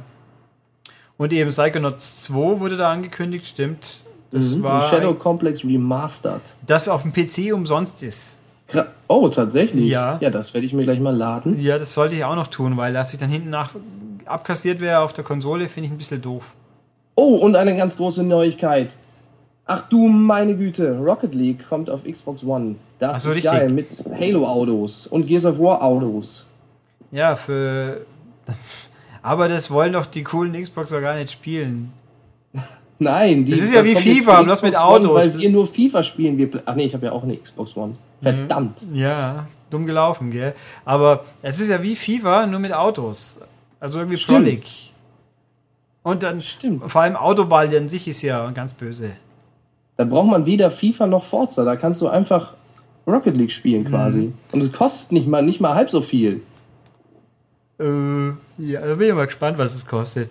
Und 1.17 1.31
eben 1.33 1.49
Psychonauts 1.49 2.23
2 2.23 2.59
wurde 2.59 2.77
da 2.77 2.91
angekündigt, 2.91 3.45
stimmt. 3.47 4.01
Das 4.31 4.51
Mhm. 4.55 4.63
war 4.63 4.89
Shadow 4.89 5.13
Complex 5.13 5.63
Remastered. 5.63 6.41
das 6.67 6.87
auf 6.89 7.03
dem 7.03 7.13
PC 7.13 7.53
umsonst 7.53 8.03
ist. 8.03 8.39
Oh, 9.07 9.29
tatsächlich? 9.29 9.87
Ja. 9.89 10.17
Ja, 10.19 10.29
das 10.29 10.53
werde 10.53 10.65
ich 10.65 10.73
mir 10.73 10.83
gleich 10.83 10.99
mal 10.99 11.15
laden. 11.15 11.59
Ja, 11.61 11.77
das 11.77 11.93
sollte 11.93 12.15
ich 12.15 12.23
auch 12.25 12.35
noch 12.35 12.47
tun, 12.47 12.75
weil 12.77 12.93
dass 12.93 13.13
ich 13.13 13.19
dann 13.19 13.29
hinten 13.29 13.49
nach 13.51 13.69
abkassiert 14.25 14.79
wäre 14.81 14.99
auf 15.01 15.13
der 15.13 15.23
Konsole, 15.23 15.67
finde 15.69 15.87
ich 15.87 15.93
ein 15.93 15.97
bisschen 15.99 16.21
doof. 16.21 16.53
Oh, 17.15 17.35
und 17.35 17.55
eine 17.55 17.77
ganz 17.77 17.95
große 17.97 18.23
Neuigkeit. 18.23 18.89
Ach 19.67 19.87
du 19.87 20.07
meine 20.07 20.55
Güte, 20.57 20.97
Rocket 20.97 21.33
League 21.35 21.69
kommt 21.69 21.89
auf 21.89 22.03
Xbox 22.03 22.43
One. 22.43 22.75
Das 22.99 23.23
so, 23.23 23.29
ist 23.29 23.35
richtig. 23.37 23.51
geil, 23.51 23.69
mit 23.69 24.03
Halo-Autos 24.19 25.07
und 25.07 25.27
Gears 25.27 25.45
of 25.45 25.59
War-Autos. 25.59 26.45
Ja, 27.11 27.35
für. 27.35 28.01
Aber 29.25 29.47
das 29.47 29.71
wollen 29.71 29.93
doch 29.93 30.05
die 30.05 30.23
coolen 30.23 30.53
Xboxer 30.53 31.01
gar 31.01 31.15
nicht 31.15 31.31
spielen. 31.31 31.91
Nein, 32.99 33.43
die, 33.43 33.53
Das 33.53 33.61
ist 33.61 33.73
ja 33.73 33.83
wie 33.83 33.95
FIFA, 33.95 34.43
bloß 34.43 34.61
mit 34.61 34.73
Xbox 34.73 34.87
One, 34.87 35.09
Autos. 35.09 35.33
Weil 35.33 35.39
wir 35.39 35.49
nur 35.49 35.65
FIFA 35.65 36.03
spielen. 36.03 36.37
Wir, 36.37 36.47
ach 36.63 36.75
nee, 36.75 36.85
ich 36.85 36.93
habe 36.93 37.07
ja 37.07 37.11
auch 37.11 37.23
eine 37.23 37.35
Xbox 37.35 37.75
One. 37.75 37.93
Verdammt. 38.21 38.85
Ja, 38.93 39.47
dumm 39.71 39.87
gelaufen, 39.87 40.29
gell? 40.29 40.53
Aber 40.85 41.25
es 41.41 41.59
ist 41.59 41.71
ja 41.71 41.81
wie 41.81 41.95
FIFA, 41.95 42.45
nur 42.45 42.59
mit 42.59 42.71
Autos. 42.71 43.39
Also 43.79 43.97
irgendwie 43.97 44.19
Stimmt. 44.19 44.63
Und 46.03 46.21
dann, 46.21 46.43
Stimmt. 46.43 46.91
vor 46.91 47.01
allem 47.01 47.15
Autoball 47.15 47.75
an 47.75 47.89
sich 47.89 48.07
ist 48.07 48.21
ja 48.21 48.51
ganz 48.51 48.75
böse. 48.75 49.13
Da 49.97 50.03
braucht 50.03 50.27
man 50.27 50.45
weder 50.45 50.69
FIFA 50.69 51.07
noch 51.07 51.25
Forza. 51.25 51.65
Da 51.65 51.75
kannst 51.77 51.99
du 51.99 52.07
einfach 52.07 52.53
Rocket 53.07 53.35
League 53.35 53.51
spielen 53.51 53.85
quasi. 53.85 54.19
Mhm. 54.19 54.33
Und 54.51 54.61
es 54.61 54.71
kostet 54.71 55.13
nicht 55.13 55.27
mal, 55.27 55.41
nicht 55.41 55.61
mal 55.61 55.73
halb 55.73 55.89
so 55.89 56.01
viel. 56.01 56.43
Äh, 57.79 58.27
ja, 58.57 58.81
da 58.81 58.95
bin 58.95 59.09
ich 59.09 59.13
mal 59.13 59.25
gespannt, 59.25 59.57
was 59.57 59.75
es 59.75 59.85
kostet. 59.85 60.29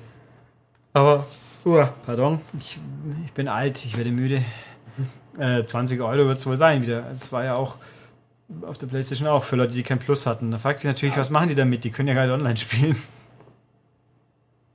Aber, 0.92 1.26
uah, 1.64 1.92
pardon, 2.06 2.40
ich, 2.58 2.78
ich 3.26 3.32
bin 3.32 3.48
alt, 3.48 3.84
ich 3.84 3.96
werde 3.96 4.10
müde. 4.10 4.42
Äh, 5.38 5.64
20 5.64 6.00
Euro 6.00 6.26
wird 6.28 6.38
es 6.38 6.46
wohl 6.46 6.56
sein 6.56 6.82
wieder. 6.82 7.10
Es 7.10 7.32
war 7.32 7.44
ja 7.44 7.56
auch 7.56 7.76
auf 8.62 8.78
der 8.78 8.86
Playstation 8.86 9.28
auch 9.28 9.44
für 9.44 9.56
Leute, 9.56 9.74
die 9.74 9.82
kein 9.82 9.98
Plus 9.98 10.26
hatten. 10.26 10.50
Da 10.50 10.58
fragt 10.58 10.78
sich 10.78 10.86
natürlich, 10.86 11.16
was 11.16 11.30
machen 11.30 11.48
die 11.48 11.54
damit? 11.54 11.84
Die 11.84 11.90
können 11.90 12.08
ja 12.08 12.14
gerade 12.14 12.32
online 12.32 12.56
spielen. 12.56 12.96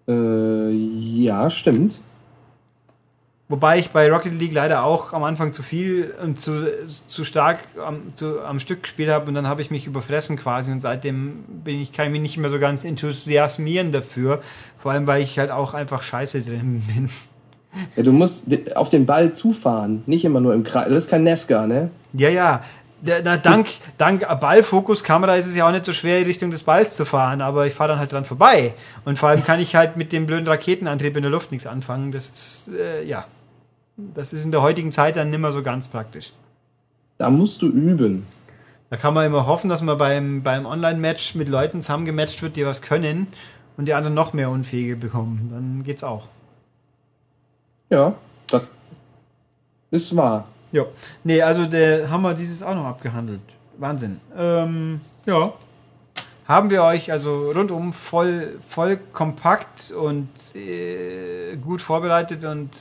Äh, 0.07 0.71
ja, 0.71 1.49
stimmt. 1.49 2.01
Wobei 3.51 3.80
ich 3.80 3.89
bei 3.89 4.11
Rocket 4.11 4.35
League 4.35 4.53
leider 4.53 4.84
auch 4.84 5.11
am 5.11 5.23
Anfang 5.23 5.53
zu 5.53 5.63
viel 5.63 6.13
und 6.23 6.39
zu, 6.39 6.67
zu 6.85 7.26
stark 7.26 7.57
am, 7.84 8.13
zu, 8.13 8.41
am 8.41 8.59
Stück 8.59 8.84
gespielt 8.84 9.09
habe 9.09 9.26
und 9.26 9.34
dann 9.34 9.47
habe 9.47 9.63
ich 9.63 9.71
mich 9.71 9.88
überfressen 9.88 10.38
quasi 10.38 10.71
und 10.71 10.81
seitdem 10.81 11.43
bin 11.63 11.81
ich, 11.81 11.91
kann 11.91 12.05
ich 12.05 12.11
mich 12.11 12.21
nicht 12.21 12.38
mehr 12.38 12.51
so 12.51 12.59
ganz 12.59 12.85
enthusiasmieren 12.85 13.91
dafür. 13.91 14.41
Vor 14.77 14.91
allem, 14.91 15.07
weil 15.07 15.23
ich 15.23 15.39
halt 15.39 15.49
auch 15.49 15.73
einfach 15.73 16.03
scheiße 16.03 16.41
drin 16.43 16.84
bin. 16.95 17.09
Ja, 17.95 18.03
du 18.03 18.11
musst 18.11 18.47
auf 18.76 18.91
den 18.91 19.07
Ball 19.07 19.34
zufahren, 19.34 20.03
nicht 20.05 20.26
immer 20.26 20.41
nur 20.41 20.53
im 20.53 20.63
Kreis. 20.63 20.88
Das 20.89 21.05
ist 21.05 21.09
kein 21.09 21.23
Nesca, 21.23 21.65
ne? 21.65 21.89
Ja, 22.13 22.30
ja. 22.30 22.63
Da, 23.01 23.38
dank, 23.38 23.67
dank 23.97 24.27
Ballfokuskamera 24.41 25.35
ist 25.38 25.47
es 25.47 25.55
ja 25.55 25.65
auch 25.65 25.71
nicht 25.71 25.85
so 25.85 25.93
schwer, 25.93 26.19
in 26.19 26.26
Richtung 26.26 26.51
des 26.51 26.63
Balls 26.63 26.97
zu 26.97 27.05
fahren, 27.05 27.39
aber 27.39 27.65
ich 27.65 27.73
fahre 27.73 27.91
dann 27.91 27.99
halt 27.99 28.11
dran 28.11 28.26
vorbei. 28.26 28.73
Und 29.05 29.17
vor 29.17 29.30
allem 29.30 29.43
kann 29.43 29.61
ich 29.61 29.76
halt 29.76 29.95
mit 29.95 30.11
dem 30.11 30.26
blöden 30.26 30.47
Raketenantrieb 30.47 31.15
in 31.15 31.21
der 31.21 31.31
Luft 31.31 31.51
nichts 31.51 31.65
anfangen. 31.65 32.11
Das 32.11 32.30
ist, 32.30 32.69
äh, 32.77 33.03
ja. 33.05 33.26
Das 34.13 34.34
ist 34.34 34.45
in 34.45 34.51
der 34.51 34.61
heutigen 34.61 34.91
Zeit 34.91 35.15
dann 35.15 35.30
nimmer 35.30 35.51
so 35.51 35.63
ganz 35.63 35.88
praktisch. 35.88 36.34
Da 37.17 37.30
musst 37.30 37.61
du 37.61 37.67
üben. 37.67 38.26
Da 38.89 38.97
kann 38.97 39.13
man 39.13 39.26
immer 39.26 39.45
hoffen, 39.45 39.69
dass 39.69 39.81
man 39.81 39.97
beim, 39.97 40.41
beim 40.41 40.65
Online-Match 40.65 41.35
mit 41.35 41.49
Leuten 41.49 41.81
zusammengematcht 41.81 42.41
wird, 42.41 42.55
die 42.55 42.65
was 42.65 42.81
können 42.81 43.27
und 43.77 43.85
die 43.85 43.93
anderen 43.93 44.15
noch 44.15 44.34
mehr 44.34 44.49
Unfähige 44.49 44.95
bekommen. 44.95 45.49
Dann 45.51 45.84
geht's 45.84 46.03
auch. 46.03 46.27
Ja, 47.89 48.15
das 49.91 50.03
ist 50.03 50.15
wahr. 50.15 50.47
Ja. 50.71 50.85
Nee, 51.23 51.41
also 51.41 51.65
der 51.65 52.09
haben 52.09 52.21
wir 52.21 52.34
dieses 52.34 52.61
auch 52.61 52.76
noch 52.76 52.85
abgehandelt. 52.85 53.41
Wahnsinn. 53.77 54.19
Ähm, 54.38 55.01
ja. 55.26 55.53
Haben 56.47 56.69
wir 56.69 56.84
euch 56.84 57.11
also 57.11 57.51
rundum 57.51 57.93
voll, 57.93 58.59
voll 58.67 58.97
kompakt 59.13 59.91
und 59.91 60.30
äh, 60.55 61.55
gut 61.57 61.81
vorbereitet 61.81 62.43
und 62.43 62.71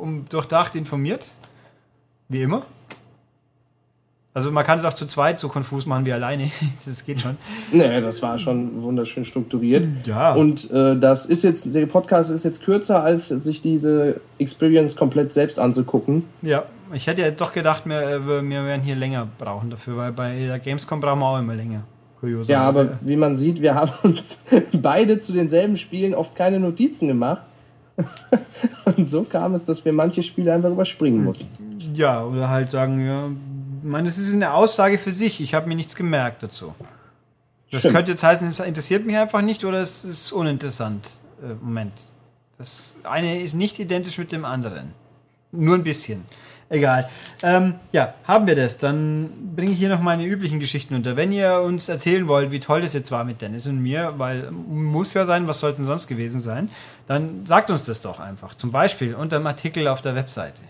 um, 0.00 0.26
durchdacht 0.28 0.74
informiert? 0.74 1.26
Wie 2.28 2.42
immer. 2.42 2.62
Also 4.32 4.52
man 4.52 4.64
kann 4.64 4.78
es 4.78 4.84
auch 4.84 4.92
zu 4.92 5.06
zweit 5.06 5.40
so 5.40 5.48
konfus 5.48 5.86
machen 5.86 6.06
wie 6.06 6.12
alleine. 6.12 6.50
das 6.86 7.04
geht 7.04 7.20
schon. 7.20 7.36
Nee, 7.72 8.00
das 8.00 8.22
war 8.22 8.38
schon 8.38 8.80
wunderschön 8.82 9.24
strukturiert. 9.24 9.88
Ja. 10.04 10.34
Und 10.34 10.70
äh, 10.70 10.96
das 10.96 11.26
ist 11.26 11.42
jetzt, 11.42 11.74
der 11.74 11.86
Podcast 11.86 12.30
ist 12.30 12.44
jetzt 12.44 12.64
kürzer, 12.64 13.02
als 13.02 13.28
sich 13.28 13.60
diese 13.60 14.20
Experience 14.38 14.94
komplett 14.94 15.32
selbst 15.32 15.58
anzugucken. 15.58 16.26
Ja, 16.42 16.64
ich 16.92 17.08
hätte 17.08 17.22
ja 17.22 17.30
doch 17.32 17.52
gedacht, 17.52 17.86
wir, 17.86 18.00
äh, 18.00 18.26
wir 18.26 18.64
werden 18.64 18.82
hier 18.82 18.94
länger 18.94 19.26
brauchen 19.38 19.68
dafür, 19.68 19.96
weil 19.96 20.12
bei 20.12 20.38
der 20.38 20.60
Gamescom 20.60 21.00
brauchen 21.00 21.18
wir 21.18 21.26
auch 21.26 21.38
immer 21.38 21.54
länger. 21.54 21.82
Kurioserweise. 22.20 22.52
Ja, 22.52 22.68
aber 22.68 22.98
wie 23.00 23.16
man 23.16 23.34
sieht, 23.34 23.60
wir 23.60 23.74
haben 23.74 23.92
uns 24.04 24.44
beide 24.72 25.18
zu 25.18 25.32
denselben 25.32 25.76
Spielen 25.76 26.14
oft 26.14 26.36
keine 26.36 26.60
Notizen 26.60 27.08
gemacht. 27.08 27.42
und 28.96 29.08
so 29.08 29.22
kam 29.22 29.54
es, 29.54 29.64
dass 29.64 29.84
wir 29.84 29.92
manche 29.92 30.22
Spiele 30.22 30.52
einfach 30.52 30.70
überspringen 30.70 31.24
mussten. 31.24 31.48
Ja, 31.94 32.22
oder 32.22 32.48
halt 32.48 32.70
sagen, 32.70 33.04
ja, 33.04 33.28
ich 33.82 33.88
meine, 33.88 34.08
es 34.08 34.18
ist 34.18 34.34
eine 34.34 34.52
Aussage 34.52 34.98
für 34.98 35.12
sich. 35.12 35.40
Ich 35.40 35.54
habe 35.54 35.68
mir 35.68 35.74
nichts 35.74 35.96
gemerkt 35.96 36.42
dazu. 36.42 36.74
Das 37.70 37.80
Stimmt. 37.80 37.94
könnte 37.94 38.10
jetzt 38.10 38.22
heißen, 38.22 38.48
es 38.48 38.58
interessiert 38.60 39.06
mich 39.06 39.16
einfach 39.16 39.42
nicht 39.42 39.64
oder 39.64 39.80
es 39.80 40.04
ist 40.04 40.32
uninteressant. 40.32 41.08
Äh, 41.42 41.54
Moment. 41.62 41.92
Das 42.58 42.96
eine 43.04 43.40
ist 43.40 43.54
nicht 43.54 43.78
identisch 43.78 44.18
mit 44.18 44.32
dem 44.32 44.44
anderen. 44.44 44.92
Nur 45.52 45.76
ein 45.76 45.82
bisschen. 45.82 46.24
Egal. 46.70 47.08
Ähm, 47.42 47.74
ja, 47.90 48.14
haben 48.28 48.46
wir 48.46 48.54
das. 48.54 48.78
Dann 48.78 49.54
bringe 49.56 49.72
ich 49.72 49.78
hier 49.78 49.88
noch 49.88 50.00
meine 50.00 50.24
üblichen 50.24 50.60
Geschichten 50.60 50.94
unter. 50.94 51.16
Wenn 51.16 51.32
ihr 51.32 51.60
uns 51.60 51.88
erzählen 51.88 52.28
wollt, 52.28 52.52
wie 52.52 52.60
toll 52.60 52.80
das 52.80 52.92
jetzt 52.92 53.10
war 53.10 53.24
mit 53.24 53.42
Dennis 53.42 53.66
und 53.66 53.82
mir, 53.82 54.14
weil 54.18 54.52
muss 54.52 55.12
ja 55.14 55.26
sein, 55.26 55.48
was 55.48 55.58
soll 55.58 55.70
es 55.70 55.76
denn 55.76 55.84
sonst 55.84 56.06
gewesen 56.06 56.40
sein, 56.40 56.70
dann 57.08 57.44
sagt 57.44 57.70
uns 57.70 57.86
das 57.86 58.00
doch 58.02 58.20
einfach. 58.20 58.54
Zum 58.54 58.70
Beispiel 58.70 59.16
unter 59.16 59.40
dem 59.40 59.48
Artikel 59.48 59.88
auf 59.88 60.00
der 60.00 60.14
Webseite. 60.14 60.62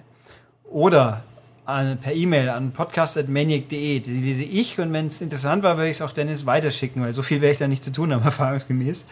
Oder 0.64 1.22
per 1.66 2.14
E-Mail 2.14 2.48
an 2.48 2.72
podcast.maniac.de. 2.72 4.00
Die 4.00 4.10
lese 4.10 4.44
ich 4.44 4.80
und 4.80 4.92
wenn 4.94 5.06
es 5.06 5.20
interessant 5.20 5.62
war, 5.62 5.76
werde 5.76 5.90
ich 5.90 5.98
es 5.98 6.02
auch 6.02 6.12
Dennis 6.12 6.46
weiterschicken, 6.46 7.02
weil 7.02 7.12
so 7.12 7.22
viel 7.22 7.42
werde 7.42 7.52
ich 7.52 7.58
da 7.58 7.68
nicht 7.68 7.84
zu 7.84 7.92
tun 7.92 8.12
haben, 8.12 8.22
erfahrungsgemäß. 8.24 9.04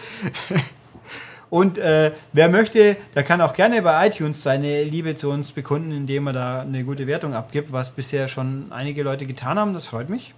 Und 1.50 1.78
äh, 1.78 2.12
wer 2.32 2.48
möchte, 2.48 2.96
der 3.14 3.22
kann 3.22 3.40
auch 3.40 3.54
gerne 3.54 3.80
bei 3.82 4.06
iTunes 4.06 4.42
seine 4.42 4.84
Liebe 4.84 5.14
zu 5.14 5.30
uns 5.30 5.52
bekunden, 5.52 5.92
indem 5.92 6.26
er 6.26 6.32
da 6.32 6.60
eine 6.60 6.84
gute 6.84 7.06
Wertung 7.06 7.34
abgibt, 7.34 7.72
was 7.72 7.90
bisher 7.90 8.28
schon 8.28 8.66
einige 8.70 9.02
Leute 9.02 9.26
getan 9.26 9.58
haben. 9.58 9.72
Das 9.72 9.86
freut 9.86 10.10
mich. 10.10 10.34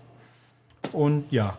Und 0.93 1.24
ja, 1.31 1.57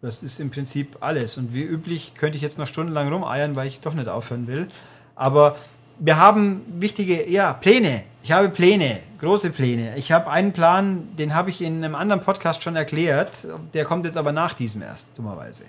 das 0.00 0.22
ist 0.22 0.38
im 0.38 0.50
Prinzip 0.50 0.98
alles. 1.00 1.36
Und 1.36 1.52
wie 1.52 1.62
üblich 1.62 2.14
könnte 2.14 2.36
ich 2.36 2.42
jetzt 2.42 2.58
noch 2.58 2.68
stundenlang 2.68 3.12
rumeiern, 3.12 3.56
weil 3.56 3.66
ich 3.66 3.80
doch 3.80 3.94
nicht 3.94 4.08
aufhören 4.08 4.46
will. 4.46 4.68
Aber 5.16 5.56
wir 5.98 6.18
haben 6.18 6.62
wichtige, 6.68 7.28
ja, 7.28 7.52
Pläne. 7.52 8.04
Ich 8.22 8.30
habe 8.30 8.48
Pläne, 8.48 9.00
große 9.18 9.50
Pläne. 9.50 9.96
Ich 9.96 10.12
habe 10.12 10.30
einen 10.30 10.52
Plan, 10.52 11.08
den 11.18 11.34
habe 11.34 11.50
ich 11.50 11.60
in 11.62 11.82
einem 11.84 11.96
anderen 11.96 12.22
Podcast 12.22 12.62
schon 12.62 12.76
erklärt. 12.76 13.32
Der 13.74 13.84
kommt 13.84 14.06
jetzt 14.06 14.16
aber 14.16 14.30
nach 14.30 14.54
diesem 14.54 14.82
erst, 14.82 15.08
dummerweise. 15.16 15.64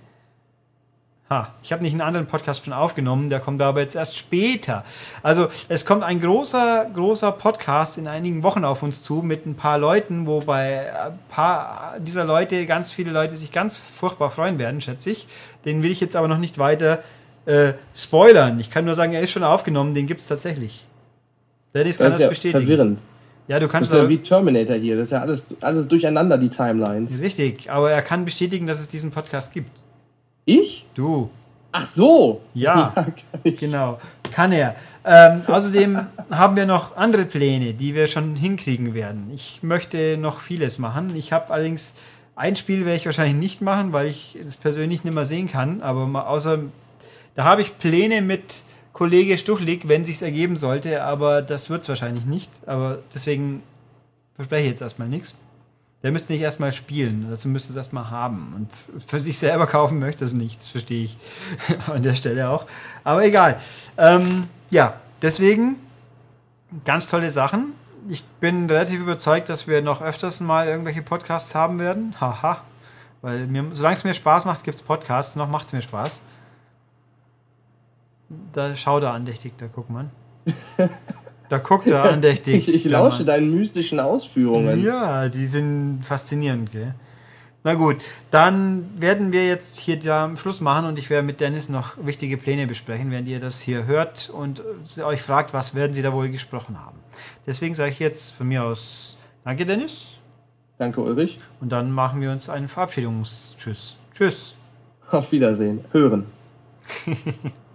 Ha, 1.30 1.54
ich 1.62 1.72
habe 1.72 1.84
nicht 1.84 1.92
einen 1.92 2.02
anderen 2.02 2.26
Podcast 2.26 2.66
schon 2.66 2.74
aufgenommen, 2.74 3.30
der 3.30 3.40
kommt 3.40 3.62
aber 3.62 3.82
jetzt 3.82 3.96
erst 3.96 4.18
später. 4.18 4.84
Also 5.22 5.48
es 5.68 5.86
kommt 5.86 6.04
ein 6.04 6.20
großer, 6.20 6.88
großer 6.92 7.32
Podcast 7.34 8.00
in 8.00 8.08
einigen 8.08 8.42
Wochen 8.42 8.66
auf 8.66 8.82
uns 8.82 9.04
zu 9.04 9.22
mit 9.22 9.46
ein 9.46 9.54
paar 9.54 9.78
Leuten, 9.78 10.26
wobei 10.26 10.92
ein 10.92 11.20
paar 11.30 11.98
dieser 12.00 12.26
Leute, 12.26 12.66
ganz 12.66 12.92
viele 12.92 13.12
Leute 13.12 13.38
sich 13.38 13.52
ganz 13.52 13.78
furchtbar 13.78 14.32
freuen 14.32 14.58
werden, 14.58 14.82
schätze 14.82 15.12
ich. 15.12 15.28
Den 15.66 15.84
will 15.84 15.92
ich 15.92 16.00
jetzt 16.00 16.16
aber 16.16 16.28
noch 16.28 16.40
nicht 16.40 16.58
weiter 16.58 17.04
äh, 17.46 17.74
spoilern. 17.96 18.60
Ich 18.60 18.72
kann 18.72 18.86
nur 18.86 18.96
sagen, 18.96 19.14
er 19.14 19.22
ist 19.22 19.30
schon 19.32 19.44
aufgenommen, 19.44 19.94
den 19.94 20.08
gibt 20.08 20.22
es 20.22 20.28
tatsächlich. 20.28 20.88
Dennis 21.76 22.00
kann 22.00 22.06
Das 22.08 22.14
das, 22.16 22.18
ist 22.18 22.24
ja 22.24 22.30
bestätigen. 22.30 22.60
verwirrend. 22.66 23.00
Ja, 23.48 23.60
du 23.60 23.66
Das 23.68 23.72
kannst 23.72 23.92
ist 23.94 23.98
ja 23.98 24.10
wie 24.10 24.18
Terminator 24.18 24.76
hier. 24.78 24.96
Das 24.98 25.10
ist 25.10 25.12
ja 25.12 25.22
alles, 25.22 25.56
alles 25.62 25.88
durcheinander, 25.88 26.40
die 26.40 26.50
Timelines. 26.50 27.20
richtig, 27.22 27.70
aber 27.70 27.92
er 27.92 28.02
kann 28.02 28.26
bestätigen, 28.26 28.66
dass 28.66 28.80
es 28.80 28.88
diesen 28.88 29.12
Podcast 29.12 29.54
gibt. 29.54 29.70
Ich? 30.50 30.88
Du. 30.96 31.30
Ach 31.72 31.86
so. 31.86 32.42
Ja. 32.56 32.92
kann 32.96 33.14
ich. 33.44 33.58
Genau, 33.58 34.00
kann 34.32 34.52
er. 34.52 34.76
Ähm, 35.06 35.44
außerdem 35.46 36.08
haben 36.32 36.56
wir 36.56 36.66
noch 36.66 36.98
andere 36.98 37.26
Pläne, 37.26 37.76
die 37.76 37.94
wir 37.94 38.08
schon 38.08 38.36
hinkriegen 38.36 38.96
werden. 38.96 39.30
Ich 39.36 39.60
möchte 39.62 40.18
noch 40.18 40.40
vieles 40.40 40.80
machen. 40.80 41.16
Ich 41.16 41.32
habe 41.34 41.54
allerdings 41.54 41.94
ein 42.36 42.56
Spiel 42.56 42.80
werde 42.86 42.98
ich 42.98 43.06
wahrscheinlich 43.06 43.36
nicht 43.36 43.62
machen, 43.62 43.94
weil 43.94 44.08
ich 44.08 44.40
das 44.44 44.58
persönlich 44.58 45.04
nicht 45.04 45.14
mehr 45.14 45.26
sehen 45.26 45.52
kann. 45.52 45.84
Aber 45.84 46.08
mal 46.08 46.24
außer 46.24 46.58
da 47.36 47.44
habe 47.44 47.62
ich 47.62 47.78
Pläne 47.78 48.24
mit 48.24 48.64
Kollege 48.92 49.38
Stuchlik, 49.38 49.88
wenn 49.88 50.04
sich's 50.04 50.24
ergeben 50.24 50.58
sollte. 50.58 51.04
Aber 51.04 51.44
das 51.44 51.70
wird's 51.70 51.90
wahrscheinlich 51.90 52.26
nicht. 52.26 52.50
Aber 52.66 52.98
deswegen 53.14 53.62
verspreche 54.36 54.64
ich 54.64 54.72
jetzt 54.72 54.82
erstmal 54.82 55.10
nichts. 55.10 55.36
Der 56.02 56.12
müsste 56.12 56.32
nicht 56.32 56.42
erstmal 56.42 56.72
spielen, 56.72 57.28
dazu 57.30 57.50
müsste 57.50 57.72
es 57.72 57.76
erstmal 57.76 58.10
haben. 58.10 58.54
Und 58.56 59.04
für 59.08 59.20
sich 59.20 59.38
selber 59.38 59.68
kaufen 59.68 60.00
möchte 60.00 60.24
es 60.24 60.34
nicht, 60.34 60.62
das 60.62 60.70
verstehe 60.70 61.06
ich 61.06 61.18
an 61.88 62.04
der 62.04 62.16
Stelle 62.16 62.50
auch. 62.50 62.66
Aber 63.04 63.26
egal. 63.26 63.60
Ähm, 63.98 64.48
ja, 64.70 64.94
deswegen 65.22 65.76
ganz 66.86 67.08
tolle 67.08 67.32
Sachen. 67.32 67.74
Ich 68.08 68.24
bin 68.40 68.70
relativ 68.70 69.02
überzeugt, 69.02 69.50
dass 69.50 69.68
wir 69.68 69.82
noch 69.82 70.02
öfters 70.02 70.40
mal 70.40 70.68
irgendwelche 70.68 71.02
Podcasts 71.02 71.54
haben 71.54 71.80
werden. 71.80 72.16
Haha. 72.20 72.64
Weil 73.22 73.48
mir, 73.48 73.66
solange 73.74 73.98
es 73.98 74.06
mir 74.06 74.14
Spaß 74.14 74.46
macht, 74.46 74.64
gibt 74.64 74.78
es 74.78 74.84
Podcasts. 74.84 75.36
Noch 75.36 75.50
macht 75.50 75.66
es 75.66 75.74
mir 75.74 75.82
Spaß. 75.82 76.22
Da 78.54 78.76
schau 78.76 79.02
da 79.02 79.14
andächtig, 79.14 79.54
da 79.58 79.68
guck 79.68 79.90
man. 79.90 80.12
Da 81.50 81.58
guckt 81.58 81.88
er 81.88 82.04
andächtig. 82.12 82.70
Ich, 82.70 82.74
ich 82.74 82.86
lausche 82.86 83.26
deinen 83.26 83.54
mystischen 83.54 84.00
Ausführungen. 84.00 84.82
Ja, 84.84 85.30
die 85.30 85.46
sind 85.46 86.02
faszinierend, 86.04 86.72
gell? 86.72 86.94
Na 87.64 87.74
gut, 87.74 87.98
dann 88.32 88.90
werden 88.98 89.34
wir 89.34 89.46
jetzt 89.46 89.78
hier 89.80 90.00
da 90.00 90.24
am 90.24 90.38
Schluss 90.38 90.62
machen 90.62 90.86
und 90.86 90.98
ich 90.98 91.10
werde 91.10 91.28
mit 91.28 91.42
Dennis 91.42 91.68
noch 91.68 91.94
wichtige 92.02 92.38
Pläne 92.38 92.68
besprechen, 92.68 93.12
während 93.12 93.28
ihr 93.28 93.42
das 93.42 93.60
hier 93.60 93.86
hört 93.86 94.30
und 94.30 94.64
euch 95.04 95.22
fragt, 95.22 95.54
was 95.54 95.76
werden 95.76 95.94
sie 95.94 96.02
da 96.02 96.14
wohl 96.14 96.30
gesprochen 96.30 96.80
haben. 96.80 96.98
Deswegen 97.46 97.76
sage 97.76 97.92
ich 97.92 98.00
jetzt 98.00 98.32
von 98.32 98.48
mir 98.48 98.64
aus 98.64 99.18
Danke, 99.44 99.66
Dennis. 99.66 100.08
Danke, 100.78 101.02
Ulrich. 101.02 101.40
Und 101.60 101.72
dann 101.72 101.92
machen 101.92 102.22
wir 102.22 102.32
uns 102.32 102.50
einen 102.50 102.70
Verabschiedungstschüss. 102.70 103.98
Tschüss. 104.14 104.56
Auf 105.12 105.32
Wiedersehen. 105.32 105.84
Hören. 105.92 106.26